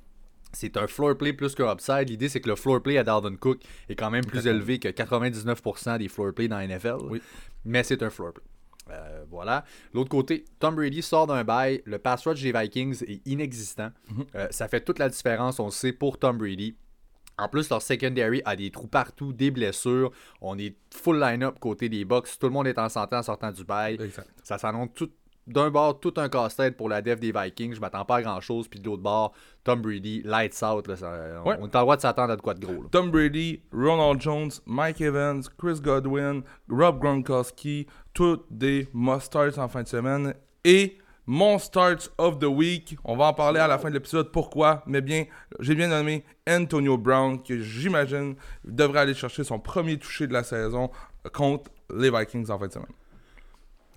C'est 0.54 0.76
un 0.76 0.86
floor 0.86 1.16
play 1.16 1.32
plus 1.32 1.54
qu'un 1.54 1.70
upside. 1.72 2.08
L'idée, 2.08 2.28
c'est 2.28 2.40
que 2.40 2.48
le 2.48 2.56
floor 2.56 2.82
play 2.82 2.98
à 2.98 3.04
Dalvin 3.04 3.36
Cook 3.36 3.60
est 3.88 3.94
quand 3.94 4.10
même 4.10 4.24
plus 4.24 4.46
élevé 4.46 4.78
que 4.78 4.88
99% 4.88 5.98
des 5.98 6.08
floor 6.08 6.32
play 6.34 6.48
dans 6.48 6.58
la 6.58 6.66
NFL. 6.66 6.96
Oui. 7.08 7.22
Mais 7.64 7.82
c'est 7.82 8.02
un 8.02 8.10
floor 8.10 8.32
play. 8.32 8.44
Euh, 8.90 9.24
voilà. 9.30 9.64
L'autre 9.94 10.10
côté, 10.10 10.44
Tom 10.58 10.74
Brady 10.74 11.02
sort 11.02 11.26
d'un 11.26 11.44
bail. 11.44 11.82
Le 11.84 11.98
pass 11.98 12.26
rush 12.26 12.42
des 12.42 12.52
Vikings 12.52 13.02
est 13.06 13.26
inexistant. 13.26 13.90
Mhm. 14.10 14.24
Euh, 14.34 14.48
ça 14.50 14.68
fait 14.68 14.80
toute 14.80 14.98
la 14.98 15.08
différence, 15.08 15.60
on 15.60 15.66
le 15.66 15.70
sait, 15.70 15.92
pour 15.92 16.18
Tom 16.18 16.38
Brady. 16.38 16.76
En 17.38 17.48
plus, 17.48 17.70
leur 17.70 17.80
secondary 17.80 18.42
a 18.44 18.56
des 18.56 18.70
trous 18.70 18.88
partout, 18.88 19.32
des 19.32 19.50
blessures. 19.50 20.12
On 20.40 20.58
est 20.58 20.76
full 20.94 21.18
line-up 21.18 21.58
côté 21.58 21.88
des 21.88 22.04
Bucks. 22.04 22.28
Tout 22.38 22.46
le 22.46 22.52
monde 22.52 22.66
est 22.66 22.78
en 22.78 22.88
santé 22.88 23.16
en 23.16 23.22
sortant 23.22 23.50
du 23.50 23.64
bail. 23.64 23.98
Ça 24.44 24.58
s'annonce 24.58 24.90
tout, 24.94 25.10
d'un 25.46 25.70
bord, 25.70 25.98
tout 25.98 26.14
un 26.16 26.28
casse-tête 26.28 26.76
pour 26.76 26.88
la 26.88 27.02
def 27.02 27.18
des 27.18 27.32
Vikings. 27.32 27.74
Je 27.74 27.80
m'attends 27.80 28.04
pas 28.04 28.16
à 28.16 28.22
grand-chose. 28.22 28.68
Puis 28.68 28.80
de 28.80 28.86
l'autre 28.86 29.02
bord, 29.02 29.32
Tom 29.64 29.82
Brady, 29.82 30.22
lights 30.24 30.62
out. 30.62 30.88
on, 30.88 31.66
est 31.66 31.76
en 31.76 31.80
droit 31.80 31.96
de 31.96 32.00
s'attendre 32.00 32.32
à 32.32 32.36
de 32.36 32.42
quoi 32.42 32.54
de 32.54 32.64
gros. 32.64 32.84
Tom 32.90 33.10
Brady, 33.10 33.62
Ronald 33.72 34.20
Jones, 34.20 34.50
Mike 34.66 35.00
Evans, 35.00 35.42
Chris 35.58 35.80
Godwin, 35.80 36.42
Rob 36.68 37.00
Gronkowski, 37.00 37.86
tous 38.14 38.40
des 38.50 38.88
must-starts 38.92 39.58
en 39.58 39.68
fin 39.68 39.82
de 39.82 39.88
semaine. 39.88 40.34
Et 40.64 40.98
mon 41.26 41.58
start 41.58 42.12
of 42.18 42.38
the 42.38 42.44
week, 42.44 42.96
on 43.04 43.16
va 43.16 43.26
en 43.26 43.32
parler 43.32 43.60
à 43.60 43.68
la 43.68 43.78
fin 43.78 43.88
de 43.88 43.94
l'épisode. 43.94 44.32
Pourquoi? 44.32 44.82
Mais 44.86 45.00
bien, 45.00 45.24
j'ai 45.60 45.74
bien 45.74 45.88
nommé 45.88 46.24
Antonio 46.48 46.98
Brown, 46.98 47.40
que 47.40 47.60
j'imagine 47.60 48.34
devrait 48.64 49.00
aller 49.00 49.14
chercher 49.14 49.44
son 49.44 49.58
premier 49.58 49.98
touché 49.98 50.26
de 50.26 50.32
la 50.32 50.42
saison 50.42 50.90
contre 51.32 51.70
les 51.96 52.10
Vikings 52.10 52.50
en 52.50 52.58
fin 52.58 52.66
de 52.66 52.72
semaine. 52.72 52.88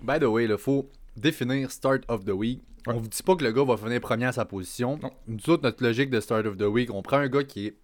By 0.00 0.20
the 0.20 0.24
way, 0.24 0.44
il 0.44 0.56
faut 0.56 0.88
définir 1.16 1.70
Start 1.70 2.02
of 2.08 2.24
the 2.24 2.30
Week. 2.30 2.62
On 2.86 2.94
vous 2.94 3.08
dit 3.08 3.22
pas 3.22 3.34
que 3.34 3.44
le 3.44 3.52
gars 3.52 3.64
va 3.64 3.76
finir 3.76 4.00
premier 4.00 4.26
à 4.26 4.32
sa 4.32 4.44
position. 4.44 4.98
Nous 5.26 5.50
autres, 5.50 5.64
notre 5.64 5.82
logique 5.82 6.10
de 6.10 6.20
Start 6.20 6.46
of 6.46 6.56
the 6.56 6.62
Week, 6.62 6.92
on 6.92 7.02
prend 7.02 7.16
un 7.16 7.28
gars 7.28 7.42
qui 7.42 7.66
est 7.66 7.76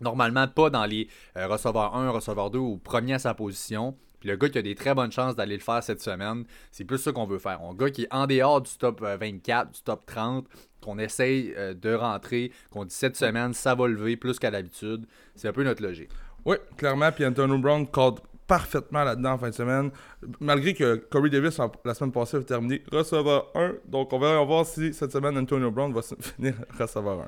normalement 0.00 0.46
pas 0.48 0.68
dans 0.68 0.84
les 0.84 1.08
euh, 1.36 1.46
receveurs 1.46 1.96
1, 1.96 2.10
receveurs 2.10 2.50
2 2.50 2.58
ou 2.58 2.76
premier 2.76 3.14
à 3.14 3.18
sa 3.18 3.34
position. 3.34 3.96
Puis 4.20 4.28
le 4.28 4.36
gars 4.36 4.48
qui 4.48 4.58
a 4.58 4.62
des 4.62 4.74
très 4.74 4.94
bonnes 4.94 5.10
chances 5.10 5.34
d'aller 5.34 5.56
le 5.56 5.62
faire 5.62 5.82
cette 5.82 6.02
semaine, 6.02 6.44
c'est 6.70 6.84
plus 6.84 6.98
ça 6.98 7.12
qu'on 7.12 7.26
veut 7.26 7.38
faire. 7.38 7.60
Un 7.62 7.74
gars 7.74 7.90
qui 7.90 8.02
est 8.02 8.14
en 8.14 8.26
dehors 8.26 8.60
du 8.60 8.70
top 8.78 9.00
24, 9.00 9.68
euh, 9.68 9.72
du 9.72 9.82
top 9.82 10.06
30, 10.06 10.46
qu'on 10.80 10.98
essaye 10.98 11.54
euh, 11.56 11.74
de 11.74 11.94
rentrer, 11.94 12.52
qu'on 12.70 12.84
dit 12.84 12.94
cette 12.94 13.16
semaine, 13.16 13.54
ça 13.54 13.74
va 13.74 13.88
lever 13.88 14.16
plus 14.16 14.38
qu'à 14.38 14.50
l'habitude. 14.50 15.06
C'est 15.34 15.48
un 15.48 15.52
peu 15.52 15.64
notre 15.64 15.82
logique. 15.82 16.10
Oui, 16.44 16.56
clairement. 16.76 17.10
Puis 17.10 17.24
Antonio 17.24 17.58
Brown 17.58 17.86
code 17.86 18.20
parfaitement 18.52 19.02
là-dedans 19.02 19.32
en 19.32 19.38
fin 19.38 19.48
de 19.48 19.54
semaine. 19.54 19.90
Malgré 20.38 20.74
que 20.74 20.96
Corey 20.96 21.30
Davis, 21.30 21.58
la 21.86 21.94
semaine 21.94 22.12
passée, 22.12 22.36
a 22.36 22.42
terminé 22.42 22.82
receveur 22.92 23.50
1. 23.54 23.76
Donc, 23.86 24.12
on 24.12 24.18
va 24.18 24.42
voir 24.42 24.66
si 24.66 24.92
cette 24.92 25.10
semaine, 25.10 25.38
Antonio 25.38 25.70
Brown 25.70 25.90
va 25.90 26.02
finir 26.20 26.54
receveur 26.78 27.26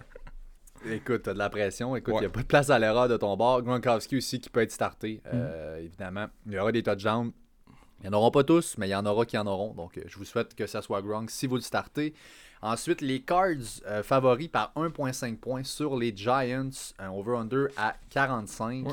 1. 0.84 0.92
Écoute, 0.92 1.22
t'as 1.22 1.32
de 1.32 1.38
la 1.38 1.48
pression. 1.48 1.96
Écoute, 1.96 2.12
il 2.18 2.20
n'y 2.20 2.26
a 2.26 2.30
pas 2.30 2.42
de 2.42 2.46
place 2.46 2.68
à 2.68 2.78
l'erreur 2.78 3.08
de 3.08 3.16
ton 3.16 3.34
bord. 3.38 3.62
Gronkowski 3.62 4.18
aussi 4.18 4.38
qui 4.38 4.50
peut 4.50 4.60
être 4.60 4.70
starté, 4.70 5.22
euh, 5.32 5.78
mm. 5.80 5.84
évidemment. 5.86 6.26
Il 6.44 6.52
y 6.52 6.58
aura 6.58 6.72
des 6.72 6.82
touchdowns. 6.82 7.32
Il 8.00 8.10
n'y 8.10 8.14
en 8.14 8.18
aura 8.18 8.30
pas 8.30 8.44
tous, 8.44 8.76
mais 8.76 8.88
il 8.88 8.90
y 8.90 8.94
en 8.94 9.06
aura 9.06 9.24
qui 9.24 9.38
en 9.38 9.46
auront. 9.46 9.72
Donc, 9.72 9.96
euh, 9.96 10.02
je 10.06 10.18
vous 10.18 10.26
souhaite 10.26 10.54
que 10.54 10.66
ça 10.66 10.82
soit 10.82 11.00
Gronk 11.00 11.30
si 11.30 11.46
vous 11.46 11.54
le 11.54 11.62
startez. 11.62 12.12
Ensuite, 12.60 13.00
les 13.00 13.22
Cards 13.22 13.80
euh, 13.86 14.02
favoris 14.02 14.48
par 14.48 14.74
1.5 14.76 15.38
points 15.38 15.64
sur 15.64 15.96
les 15.96 16.14
Giants, 16.14 16.68
un 16.98 17.10
over-under 17.10 17.68
à 17.78 17.94
45. 18.10 18.88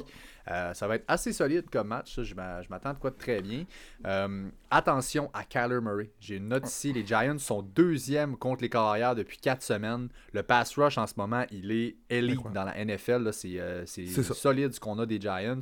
Euh, 0.51 0.73
ça 0.73 0.87
va 0.87 0.95
être 0.95 1.05
assez 1.07 1.31
solide 1.31 1.69
comme 1.71 1.87
match. 1.87 2.19
Je 2.21 2.35
m'attends 2.35 2.93
de 2.93 2.99
quoi 2.99 3.11
de 3.11 3.15
très 3.15 3.41
bien. 3.41 3.63
Euh, 4.05 4.49
attention 4.69 5.29
à 5.33 5.43
Kyler 5.45 5.79
Murray. 5.81 6.11
J'ai 6.19 6.37
une 6.37 6.49
note 6.49 6.67
ici. 6.67 6.91
Les 6.91 7.05
Giants 7.05 7.37
sont 7.37 7.61
deuxième 7.61 8.35
contre 8.35 8.61
les 8.61 8.69
carrières 8.69 9.15
depuis 9.15 9.37
quatre 9.37 9.63
semaines. 9.63 10.09
Le 10.33 10.43
pass 10.43 10.77
rush 10.77 10.97
en 10.97 11.07
ce 11.07 11.13
moment, 11.15 11.45
il 11.51 11.71
est 11.71 11.95
élite 12.09 12.41
dans 12.53 12.65
la 12.65 12.83
NFL. 12.83 13.31
C'est 13.31 14.07
solide 14.33 14.73
ce 14.73 14.79
qu'on 14.79 14.99
a 14.99 15.05
des 15.05 15.21
Giants. 15.21 15.59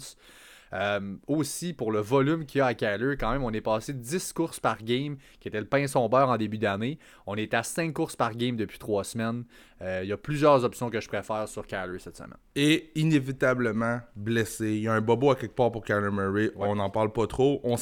Euh, 0.74 1.16
aussi, 1.28 1.74
pour 1.74 1.92
le 1.92 2.00
volume 2.00 2.46
qu'il 2.46 2.60
y 2.60 2.62
a 2.62 2.68
à 2.68 2.74
Kyler, 2.74 3.16
quand 3.18 3.32
même, 3.32 3.44
on 3.44 3.52
est 3.52 3.62
passé 3.62 3.94
de 3.94 4.00
10 4.00 4.34
courses 4.34 4.60
par 4.60 4.84
game, 4.84 5.18
qui 5.40 5.48
était 5.48 5.60
le 5.60 5.66
pain 5.66 5.88
son 5.88 6.08
beurre 6.10 6.30
en 6.30 6.38
début 6.38 6.58
d'année. 6.58 7.00
On 7.26 7.36
est 7.36 7.54
à 7.54 7.64
5 7.64 7.94
courses 7.94 8.16
par 8.16 8.36
game 8.36 8.56
depuis 8.56 8.80
3 8.80 9.04
semaines. 9.04 9.46
Euh, 9.82 10.02
il 10.04 10.10
y 10.10 10.12
a 10.12 10.18
plusieurs 10.18 10.64
options 10.66 10.90
que 10.90 11.00
je 11.00 11.08
préfère 11.08 11.48
sur 11.48 11.66
Kyler 11.66 12.00
cette 12.00 12.18
semaine. 12.18 12.34
Et 12.56 12.92
inévitablement 12.96 14.02
blessé. 14.16 14.74
Il 14.74 14.82
y 14.82 14.88
a 14.88 14.94
un 14.94 15.02
bobo 15.02 15.32
à 15.32 15.36
quelque 15.36 15.56
part 15.56 15.72
pour 15.72 15.86
Kyler 15.86 16.12
Murray. 16.12 16.52
On 16.58 16.76
n'en 16.76 16.90
parle 16.90 17.14
pas 17.14 17.28
trop. 17.28 17.62
On, 17.64 17.76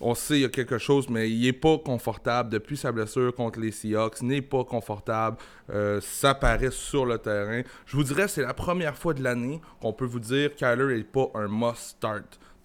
on 0.00 0.14
sait 0.14 0.34
qu'il 0.34 0.42
y 0.42 0.46
a 0.46 0.48
quelque 0.48 0.78
chose, 0.78 1.08
mais 1.10 1.30
il 1.30 1.42
n'est 1.42 1.52
pas 1.52 1.78
confortable 1.78 2.48
depuis 2.50 2.78
sa 2.78 2.92
blessure 2.92 3.34
contre 3.34 3.60
les 3.60 3.72
Seahawks. 3.72 4.22
n'est 4.22 4.40
pas 4.40 4.64
confortable. 4.64 5.36
Euh, 5.70 6.00
ça 6.00 6.34
paraît 6.34 6.70
sur 6.70 7.04
le 7.04 7.18
terrain. 7.18 7.62
Je 7.84 7.96
vous 7.96 8.04
dirais, 8.04 8.28
c'est 8.28 8.42
la 8.42 8.54
première 8.54 8.96
fois 8.96 9.12
de 9.12 9.22
l'année 9.22 9.60
qu'on 9.80 9.92
peut 9.92 10.04
vous 10.06 10.20
dire 10.20 10.54
que 10.54 10.58
Kyler 10.58 10.96
n'est 10.96 11.04
pas 11.04 11.30
un 11.34 11.48
must-start 11.48 12.23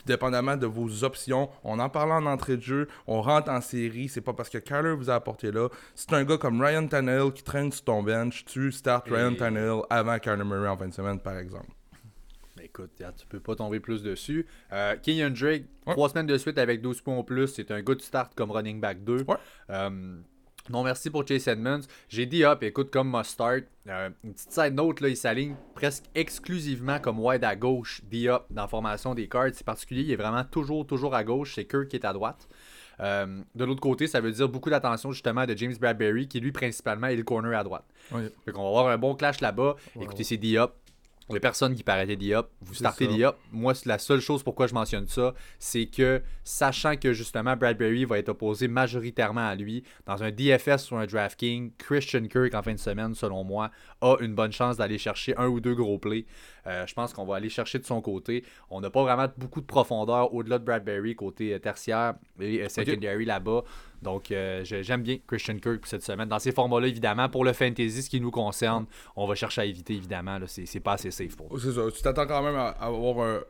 dépendamment 0.09 0.57
de 0.57 0.65
vos 0.65 1.03
options. 1.03 1.49
On 1.63 1.79
en 1.79 1.89
parle 1.89 2.11
en 2.11 2.25
entrée 2.25 2.57
de 2.57 2.61
jeu, 2.61 2.87
on 3.07 3.21
rentre 3.21 3.49
en 3.49 3.61
série. 3.61 4.09
C'est 4.09 4.21
pas 4.21 4.33
parce 4.33 4.49
que 4.49 4.57
Kyler 4.57 4.93
vous 4.93 5.09
a 5.09 5.15
apporté 5.15 5.51
là. 5.51 5.69
C'est 5.95 6.11
un 6.13 6.23
gars 6.23 6.37
comme 6.37 6.61
Ryan 6.61 6.87
Tannehill 6.87 7.31
qui 7.31 7.43
traîne 7.43 7.71
sur 7.71 7.85
ton 7.85 8.03
bench. 8.03 8.43
Tu 8.45 8.71
start 8.71 9.07
Ryan 9.07 9.35
Tannehill 9.35 9.81
avant 9.89 10.19
Kyler 10.19 10.43
Murray 10.43 10.67
en 10.67 10.77
fin 10.77 10.87
de 10.87 10.93
semaine, 10.93 11.19
par 11.19 11.37
exemple. 11.37 11.67
Ben, 12.57 12.65
écoute, 12.65 12.91
tu 12.97 13.27
peux 13.27 13.39
pas 13.39 13.55
tomber 13.55 13.79
plus 13.79 14.03
dessus. 14.03 14.45
Euh, 14.73 14.97
Kenyon 15.01 15.29
Drake, 15.29 15.63
trois 15.85 16.09
semaines 16.09 16.27
de 16.27 16.37
suite 16.37 16.57
avec 16.57 16.81
12 16.81 17.01
points 17.01 17.15
en 17.15 17.23
plus. 17.23 17.47
C'est 17.47 17.71
un 17.71 17.81
good 17.81 18.01
start 18.01 18.33
comme 18.35 18.51
running 18.51 18.81
back 18.81 19.03
2. 19.03 19.25
Euh, 19.69 20.19
non, 20.69 20.83
merci 20.83 21.09
pour 21.09 21.27
Chase 21.27 21.47
Edmonds. 21.47 21.81
J'ai 22.07 22.25
dit 22.25 22.43
hop, 22.45 22.63
écoute, 22.63 22.91
comme 22.91 23.09
must-start. 23.11 23.63
Euh, 23.87 24.09
une 24.23 24.33
petite 24.33 24.51
side 24.51 24.73
note, 24.73 25.01
là, 25.01 25.09
il 25.09 25.17
s'aligne 25.17 25.55
presque 25.73 26.05
exclusivement 26.13 26.99
comme 26.99 27.19
wide 27.19 27.43
à 27.43 27.55
gauche, 27.55 28.01
D-up 28.09 28.43
dans 28.49 28.63
la 28.63 28.67
formation 28.67 29.15
des 29.15 29.27
cards. 29.27 29.49
C'est 29.53 29.65
particulier, 29.65 30.01
il 30.03 30.11
est 30.11 30.15
vraiment 30.15 30.43
toujours, 30.43 30.85
toujours 30.85 31.15
à 31.15 31.23
gauche. 31.23 31.55
C'est 31.55 31.65
Kirk 31.65 31.87
qui 31.87 31.95
est 31.95 32.05
à 32.05 32.13
droite. 32.13 32.47
Euh, 32.99 33.41
de 33.55 33.65
l'autre 33.65 33.79
côté, 33.79 34.07
ça 34.07 34.19
veut 34.19 34.31
dire 34.31 34.49
beaucoup 34.49 34.69
d'attention 34.69 35.11
justement 35.11 35.45
de 35.45 35.55
James 35.55 35.75
Bradbury, 35.79 36.27
qui 36.27 36.39
lui 36.39 36.51
principalement 36.51 37.07
est 37.07 37.15
le 37.15 37.23
corner 37.23 37.57
à 37.57 37.63
droite. 37.63 37.85
Oui. 38.11 38.23
Fait 38.45 38.51
qu'on 38.51 38.63
va 38.63 38.67
avoir 38.67 38.87
un 38.89 38.97
bon 38.97 39.15
clash 39.15 39.41
là-bas. 39.41 39.75
Écoutez, 39.99 40.23
c'est 40.23 40.37
D-up. 40.37 40.73
Il 41.29 41.33
n'y 41.33 41.37
a 41.37 41.41
personne 41.41 41.75
qui 41.75 41.83
peut 41.83 41.91
arrêter 41.91 42.15
Diop. 42.15 42.49
Vous 42.61 42.73
startez 42.73 43.05
Diop. 43.05 43.37
Moi, 43.51 43.73
la 43.85 43.99
seule 43.99 44.19
chose 44.19 44.41
pourquoi 44.41 44.65
je 44.65 44.73
mentionne 44.73 45.07
ça, 45.07 45.35
c'est 45.59 45.85
que 45.85 46.23
sachant 46.43 46.95
que 46.95 47.13
justement 47.13 47.55
Bradbury 47.55 48.05
va 48.05 48.17
être 48.17 48.29
opposé 48.29 48.67
majoritairement 48.67 49.47
à 49.47 49.53
lui, 49.53 49.83
dans 50.07 50.23
un 50.23 50.31
DFS 50.31 50.89
ou 50.89 50.95
un 50.95 51.05
DraftKings, 51.05 51.71
Christian 51.77 52.27
Kirk 52.27 52.55
en 52.55 52.63
fin 52.63 52.73
de 52.73 52.79
semaine, 52.79 53.13
selon 53.13 53.43
moi, 53.43 53.69
a 54.01 54.15
une 54.21 54.33
bonne 54.33 54.51
chance 54.51 54.77
d'aller 54.77 54.97
chercher 54.97 55.37
un 55.37 55.47
ou 55.47 55.59
deux 55.59 55.75
gros 55.75 55.99
plays. 55.99 56.25
Euh, 56.67 56.85
je 56.85 56.93
pense 56.93 57.13
qu'on 57.13 57.25
va 57.25 57.35
aller 57.35 57.49
chercher 57.49 57.79
de 57.79 57.85
son 57.85 58.01
côté. 58.01 58.43
On 58.69 58.81
n'a 58.81 58.89
pas 58.89 59.03
vraiment 59.03 59.27
beaucoup 59.37 59.61
de 59.61 59.65
profondeur 59.65 60.33
au-delà 60.33 60.59
de 60.59 60.65
Bradbury, 60.65 61.15
côté 61.15 61.53
euh, 61.53 61.59
tertiaire 61.59 62.15
et 62.39 62.61
euh, 62.61 62.69
secondary 62.69 63.25
là-bas. 63.25 63.63
Donc, 64.01 64.31
euh, 64.31 64.63
j'aime 64.63 65.03
bien 65.03 65.17
Christian 65.27 65.57
Kirk 65.57 65.79
pour 65.79 65.87
cette 65.87 66.03
semaine. 66.03 66.29
Dans 66.29 66.39
ces 66.39 66.51
formats-là, 66.51 66.87
évidemment, 66.87 67.27
pour 67.27 67.43
le 67.43 67.51
fantasy, 67.53 68.03
ce 68.03 68.09
qui 68.09 68.21
nous 68.21 68.31
concerne, 68.31 68.85
on 69.15 69.27
va 69.27 69.35
chercher 69.35 69.61
à 69.61 69.65
éviter, 69.65 69.93
évidemment. 69.93 70.39
C'est 70.47 70.79
pas 70.79 70.93
assez 70.93 71.11
safe 71.11 71.35
pour 71.35 71.59
C'est 71.59 71.73
ça. 71.73 71.81
Tu 71.93 72.01
t'attends 72.01 72.25
quand 72.25 72.41
même 72.41 72.55
à, 72.55 72.69
avoir 72.69 73.41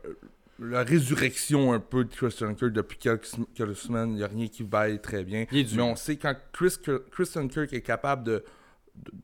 la 0.58 0.82
résurrection 0.82 1.72
un 1.72 1.78
peu 1.78 2.04
de 2.04 2.12
Christian 2.12 2.54
Kirk 2.54 2.72
depuis 2.72 2.98
quelques, 2.98 3.26
semaines. 3.76 4.10
Il 4.10 4.16
n'y 4.16 4.24
a 4.24 4.26
rien 4.26 4.48
qui 4.48 4.64
vaille 4.64 5.00
très 5.00 5.22
bien. 5.22 5.46
Mais 5.52 5.80
on 5.80 5.94
sait 5.94 6.16
quand 6.16 6.34
Christian 6.52 7.46
Kirk 7.46 7.72
est 7.72 7.82
capable 7.82 8.24
de 8.24 8.44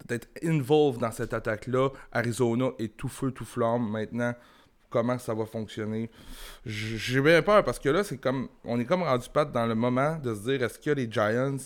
d'être 0.06 0.28
involved 0.42 1.00
dans 1.00 1.12
cette 1.12 1.35
attaque-là, 1.35 1.90
Arizona 2.12 2.71
est 2.78 2.97
tout 2.97 3.09
feu, 3.09 3.30
tout 3.30 3.45
flamme 3.45 3.90
maintenant 3.90 4.35
comment 4.97 5.18
ça 5.18 5.35
va 5.35 5.47
fonctionner? 5.47 6.11
J'ai 6.64 7.21
bien 7.21 7.42
peur 7.42 7.62
parce 7.64 7.78
que 7.78 7.88
là, 7.88 8.04
c'est 8.04 8.18
comme. 8.18 8.49
On 8.64 8.78
est 8.80 8.85
comme 8.85 9.02
rendu 9.02 9.28
pat 9.33 9.50
dans 9.50 9.66
le 9.66 9.75
moment 9.75 10.16
de 10.16 10.35
se 10.35 10.40
dire 10.40 10.62
est-ce 10.62 10.78
que 10.78 10.90
les 10.90 11.11
Giants 11.11 11.56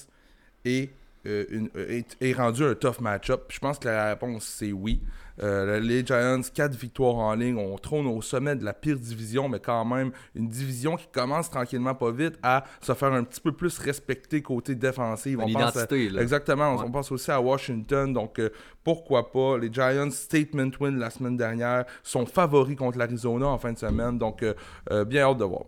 euh, 0.66 1.44
une, 1.50 1.70
est, 1.76 2.16
est 2.20 2.32
rendu 2.32 2.64
un 2.64 2.74
tough 2.74 3.00
match-up? 3.00 3.44
Je 3.48 3.58
pense 3.58 3.78
que 3.78 3.88
la 3.88 4.10
réponse 4.10 4.44
c'est 4.46 4.72
oui. 4.72 5.00
Euh, 5.42 5.80
les 5.80 6.04
Giants, 6.04 6.40
4 6.54 6.74
victoires 6.74 7.16
en 7.16 7.34
ligne. 7.34 7.56
On 7.56 7.76
trône 7.78 8.06
au 8.06 8.20
sommet 8.22 8.56
de 8.56 8.64
la 8.64 8.72
pire 8.72 8.98
division, 8.98 9.48
mais 9.48 9.60
quand 9.60 9.84
même 9.84 10.12
une 10.34 10.48
division 10.48 10.96
qui 10.96 11.08
commence 11.12 11.50
tranquillement 11.50 11.94
pas 11.94 12.10
vite 12.10 12.34
à 12.42 12.64
se 12.80 12.92
faire 12.92 13.12
un 13.12 13.24
petit 13.24 13.40
peu 13.40 13.52
plus 13.52 13.78
respecter 13.78 14.42
côté 14.42 14.74
défensif. 14.74 15.38
On 15.40 15.52
pense 15.52 15.76
Exactement. 16.18 16.74
On, 16.74 16.90
pense 16.90 17.10
aussi 17.12 17.30
à 17.30 17.40
Washington. 17.40 18.12
Donc, 18.12 18.38
euh, 18.38 18.50
pourquoi 18.84 19.30
pas. 19.30 19.58
Les 19.58 19.72
Giants, 19.72 20.10
statement 20.10 20.70
win 20.80 20.98
la 20.98 21.10
semaine 21.10 21.36
dernière, 21.36 21.84
sont 22.02 22.26
favoris 22.26 22.76
contre 22.76 22.98
l'Arizona 22.98 23.46
en 23.46 23.58
fin 23.58 23.72
de 23.72 23.78
semaine. 23.78 24.18
Donc, 24.18 24.42
euh, 24.42 25.04
bien 25.04 25.22
hâte 25.22 25.38
de 25.38 25.44
voir. 25.44 25.64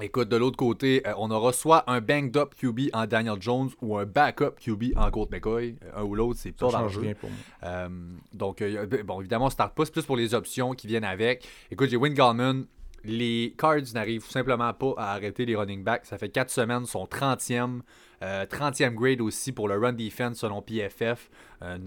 Écoute, 0.00 0.30
de 0.30 0.36
l'autre 0.36 0.56
côté, 0.56 1.06
euh, 1.06 1.12
on 1.18 1.30
aura 1.30 1.52
soit 1.52 1.84
un 1.86 2.00
banged 2.00 2.34
up 2.38 2.54
QB 2.56 2.88
en 2.94 3.06
Daniel 3.06 3.36
Jones 3.40 3.68
ou 3.82 3.98
un 3.98 4.06
backup 4.06 4.52
QB 4.58 4.96
en 4.96 5.10
Colt 5.10 5.30
McCoy. 5.30 5.76
Euh, 5.84 6.00
un 6.00 6.02
ou 6.04 6.14
l'autre, 6.14 6.38
c'est 6.40 6.52
pas 6.52 6.70
dans 6.70 6.86
rien 6.86 7.14
pour 7.14 7.28
moi. 7.28 7.38
Euh, 7.64 7.88
donc, 8.32 8.64
bon, 9.04 9.20
évidemment, 9.20 9.46
on 9.46 9.50
start 9.50 9.74
pas, 9.74 9.84
c'est 9.84 9.92
plus 9.92 10.06
pour 10.06 10.16
les 10.16 10.32
options 10.32 10.72
qui 10.72 10.86
viennent 10.86 11.04
avec. 11.04 11.46
Écoute, 11.70 11.90
j'ai 11.90 11.98
Wayne 11.98 12.14
Gallman. 12.14 12.64
Les 13.04 13.54
Cards 13.58 13.94
n'arrivent 13.94 14.28
simplement 14.28 14.72
pas 14.74 14.94
à 14.96 15.12
arrêter 15.12 15.44
les 15.44 15.56
running 15.56 15.82
backs. 15.82 16.06
Ça 16.06 16.18
fait 16.18 16.28
4 16.28 16.50
semaines, 16.50 16.86
son 16.86 17.04
30e. 17.04 17.80
30e 18.20 18.94
grade 18.94 19.20
aussi 19.20 19.50
pour 19.50 19.66
le 19.66 19.76
run 19.76 19.94
defense 19.94 20.38
selon 20.38 20.62
PFF. 20.62 21.28
Un, 21.60 21.78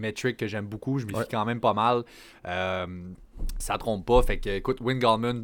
metric 0.00 0.36
que 0.36 0.48
j'aime 0.48 0.66
beaucoup. 0.66 0.98
Je 0.98 1.06
m'y 1.06 1.14
fie 1.14 1.28
quand 1.30 1.44
même 1.44 1.60
pas 1.60 1.74
mal 1.74 2.02
ça 3.58 3.78
trompe 3.78 4.06
pas. 4.06 4.22
Fait 4.22 4.38
que, 4.38 4.50
écoute, 4.50 4.80
Win 4.80 5.00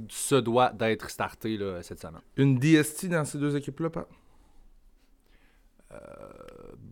se 0.09 0.35
doit 0.35 0.71
d'être 0.71 1.11
starté 1.11 1.57
là, 1.57 1.83
cette 1.83 2.00
semaine. 2.00 2.21
Une 2.37 2.59
DST 2.59 3.07
dans 3.07 3.25
ces 3.25 3.38
deux 3.38 3.57
équipes-là, 3.57 3.90
pas? 3.90 4.09
Euh, 5.93 5.97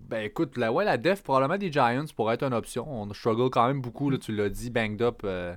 ben 0.08 0.24
écoute, 0.24 0.56
la, 0.56 0.72
ouais, 0.72 0.84
la 0.84 0.96
def 0.96 1.22
probablement 1.22 1.58
des 1.58 1.70
Giants 1.70 2.04
pourrait 2.14 2.34
être 2.34 2.44
une 2.44 2.54
option. 2.54 2.86
On 2.88 3.12
struggle 3.12 3.50
quand 3.50 3.66
même 3.66 3.80
beaucoup, 3.80 4.10
là, 4.10 4.18
tu 4.18 4.34
l'as 4.34 4.48
dit, 4.48 4.70
banged 4.70 5.02
up. 5.02 5.22
Euh, 5.24 5.54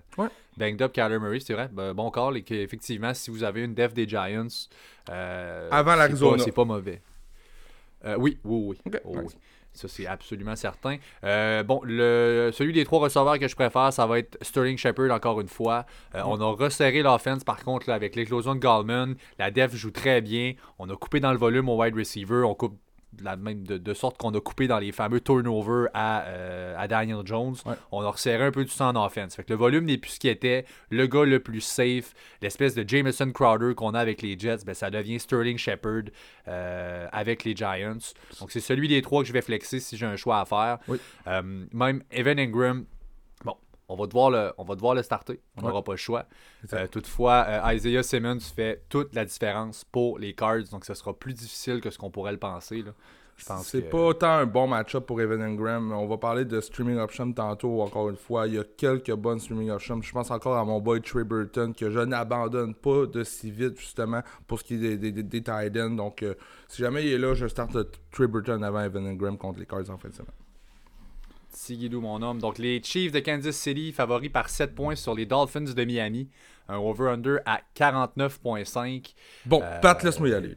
banged 0.57 0.81
up 0.81 0.91
Kyler 0.91 1.19
Murray, 1.19 1.39
c'est 1.39 1.53
vrai. 1.53 1.69
Ben, 1.71 1.93
bon 1.93 2.09
call. 2.11 2.37
Et 2.37 2.43
qu'effectivement, 2.43 3.13
si 3.13 3.31
vous 3.31 3.43
avez 3.43 3.63
une 3.63 3.73
def 3.73 3.93
des 3.93 4.07
Giants. 4.07 4.47
Euh, 5.09 5.69
Avant 5.71 5.95
l'Arizona. 5.95 6.43
C'est 6.43 6.51
pas, 6.51 6.65
mauvais. 6.65 7.01
oui, 8.17 8.37
oui, 8.43 8.77
oui. 8.85 8.91
Oh, 9.03 9.17
oui. 9.23 9.33
Ça, 9.73 9.87
c'est 9.87 10.07
absolument 10.07 10.55
certain. 10.55 10.97
Euh, 11.23 11.63
bon, 11.63 11.79
le, 11.83 12.49
celui 12.53 12.73
des 12.73 12.83
trois 12.85 12.99
receveurs 12.99 13.37
que 13.39 13.47
je 13.47 13.55
préfère, 13.55 13.93
ça 13.93 14.05
va 14.07 14.19
être 14.19 14.37
Sterling 14.41 14.77
Shepard 14.77 15.11
encore 15.11 15.39
une 15.39 15.47
fois. 15.47 15.85
Euh, 16.15 16.21
on 16.25 16.41
a 16.41 16.51
resserré 16.51 17.01
l'offense 17.01 17.43
par 17.43 17.63
contre 17.63 17.89
avec 17.89 18.15
l'éclosion 18.15 18.55
de 18.55 18.59
Gallman. 18.59 19.13
La 19.37 19.51
def 19.51 19.75
joue 19.75 19.91
très 19.91 20.21
bien. 20.21 20.53
On 20.79 20.89
a 20.89 20.95
coupé 20.95 21.19
dans 21.19 21.31
le 21.31 21.37
volume 21.37 21.69
au 21.69 21.81
wide 21.81 21.95
receiver. 21.95 22.43
On 22.43 22.55
coupe 22.55 22.77
la 23.21 23.35
même 23.35 23.63
de, 23.63 23.93
sorte 23.93 24.17
qu'on 24.17 24.33
a 24.33 24.39
coupé 24.39 24.67
dans 24.67 24.79
les 24.79 24.91
fameux 24.91 25.19
turnovers 25.19 25.89
à, 25.93 26.23
euh, 26.27 26.75
à 26.77 26.87
Daniel 26.87 27.21
Jones. 27.25 27.55
On 27.91 28.01
a 28.01 28.09
resserré 28.09 28.45
un 28.45 28.51
peu 28.51 28.63
du 28.63 28.71
sang 28.71 28.95
en 28.95 29.05
offense. 29.05 29.35
Fait 29.35 29.43
que 29.43 29.51
le 29.51 29.57
volume 29.57 29.85
n'est 29.85 29.97
plus 29.97 30.11
ce 30.11 30.19
qui 30.19 30.29
était. 30.29 30.65
Le 30.89 31.07
gars 31.07 31.25
le 31.25 31.39
plus 31.39 31.61
safe, 31.61 32.13
l'espèce 32.41 32.75
de 32.75 32.87
Jameson 32.87 33.31
Crowder 33.31 33.73
qu'on 33.75 33.93
a 33.93 33.99
avec 33.99 34.21
les 34.21 34.37
Jets, 34.37 34.63
ben, 34.65 34.73
ça 34.73 34.89
devient 34.89 35.19
Sterling 35.19 35.57
Shepard 35.57 36.03
euh, 36.47 37.07
avec 37.11 37.43
les 37.43 37.55
Giants. 37.55 37.97
Donc 38.39 38.51
c'est 38.51 38.59
celui 38.59 38.87
des 38.87 39.01
trois 39.01 39.21
que 39.21 39.27
je 39.27 39.33
vais 39.33 39.41
flexer 39.41 39.79
si 39.79 39.97
j'ai 39.97 40.05
un 40.05 40.15
choix 40.15 40.39
à 40.39 40.45
faire. 40.45 40.77
Euh, 41.27 41.65
même 41.73 42.03
Evan 42.11 42.39
Ingram, 42.39 42.85
on 43.89 43.95
va 43.95 44.05
devoir 44.05 44.29
le, 44.29 44.53
on 44.57 44.63
va 44.63 44.75
devoir 44.75 44.95
le 44.95 45.03
starter. 45.03 45.39
On 45.57 45.63
n'aura 45.63 45.83
pas 45.83 45.93
le 45.93 45.97
choix. 45.97 46.25
Euh, 46.73 46.87
toutefois, 46.87 47.45
euh, 47.47 47.73
Isaiah 47.73 48.03
Simmons 48.03 48.39
fait 48.39 48.83
toute 48.87 49.13
la 49.13 49.25
différence 49.25 49.83
pour 49.83 50.19
les 50.19 50.33
Cards, 50.33 50.69
donc 50.71 50.85
ce 50.85 50.93
sera 50.93 51.13
plus 51.13 51.33
difficile 51.33 51.81
que 51.81 51.89
ce 51.89 51.97
qu'on 51.97 52.11
pourrait 52.11 52.31
le 52.31 52.39
penser. 52.39 52.83
Là. 52.83 52.91
C'est 53.61 53.89
pas 53.89 53.97
autant 53.97 54.31
un 54.31 54.45
bon 54.45 54.67
match-up 54.67 55.05
pour 55.05 55.21
Evan 55.21 55.41
Ingram. 55.41 55.91
On 55.91 56.07
va 56.07 56.17
parler 56.17 56.45
de 56.45 56.59
streaming 56.59 56.97
option 56.97 57.31
tantôt, 57.31 57.81
encore 57.81 58.09
une 58.09 58.17
fois. 58.17 58.47
Il 58.47 58.55
y 58.55 58.59
a 58.59 58.63
quelques 58.63 59.13
bonnes 59.13 59.39
streaming 59.39 59.69
options. 59.69 60.01
Je 60.01 60.11
pense 60.11 60.31
encore 60.31 60.57
à 60.57 60.65
mon 60.65 60.79
boy 60.79 61.01
Trey 61.01 61.23
Burton, 61.23 61.73
que 61.73 61.89
je 61.89 61.99
n'abandonne 61.99 62.75
pas 62.75 63.05
de 63.05 63.23
si 63.23 63.51
vite, 63.51 63.79
justement, 63.79 64.21
pour 64.47 64.59
ce 64.59 64.65
qui 64.65 64.75
est 64.75 64.97
des, 64.97 65.11
des, 65.11 65.41
tight 65.41 65.77
ends. 65.77 65.91
Donc, 65.91 66.23
euh, 66.23 66.35
si 66.67 66.81
jamais 66.81 67.05
il 67.05 67.13
est 67.13 67.17
là, 67.17 67.33
je 67.33 67.47
starte 67.47 67.77
Trey 68.11 68.27
Burton 68.27 68.63
avant 68.63 68.81
Evan 68.81 69.07
Ingram 69.07 69.37
contre 69.37 69.59
les 69.59 69.65
Cards 69.65 69.89
en 69.89 69.97
fin 69.97 70.09
de 70.09 70.13
semaine. 70.15 70.31
Sigidou, 71.59 71.99
mon 71.99 72.21
homme. 72.21 72.39
Donc, 72.39 72.57
les 72.57 72.81
Chiefs 72.81 73.11
de 73.11 73.19
Kansas 73.19 73.55
City 73.55 73.91
favoris 73.91 74.31
par 74.31 74.49
7 74.49 74.73
points 74.73 74.95
sur 74.95 75.13
les 75.13 75.25
Dolphins 75.25 75.61
de 75.61 75.83
Miami. 75.83 76.29
Un 76.69 76.77
over-under 76.77 77.39
à 77.45 77.59
49,5. 77.75 79.13
Bon, 79.45 79.61
euh, 79.61 79.79
Pat, 79.81 80.01
laisse-moi 80.01 80.29
y 80.29 80.33
aller. 80.33 80.55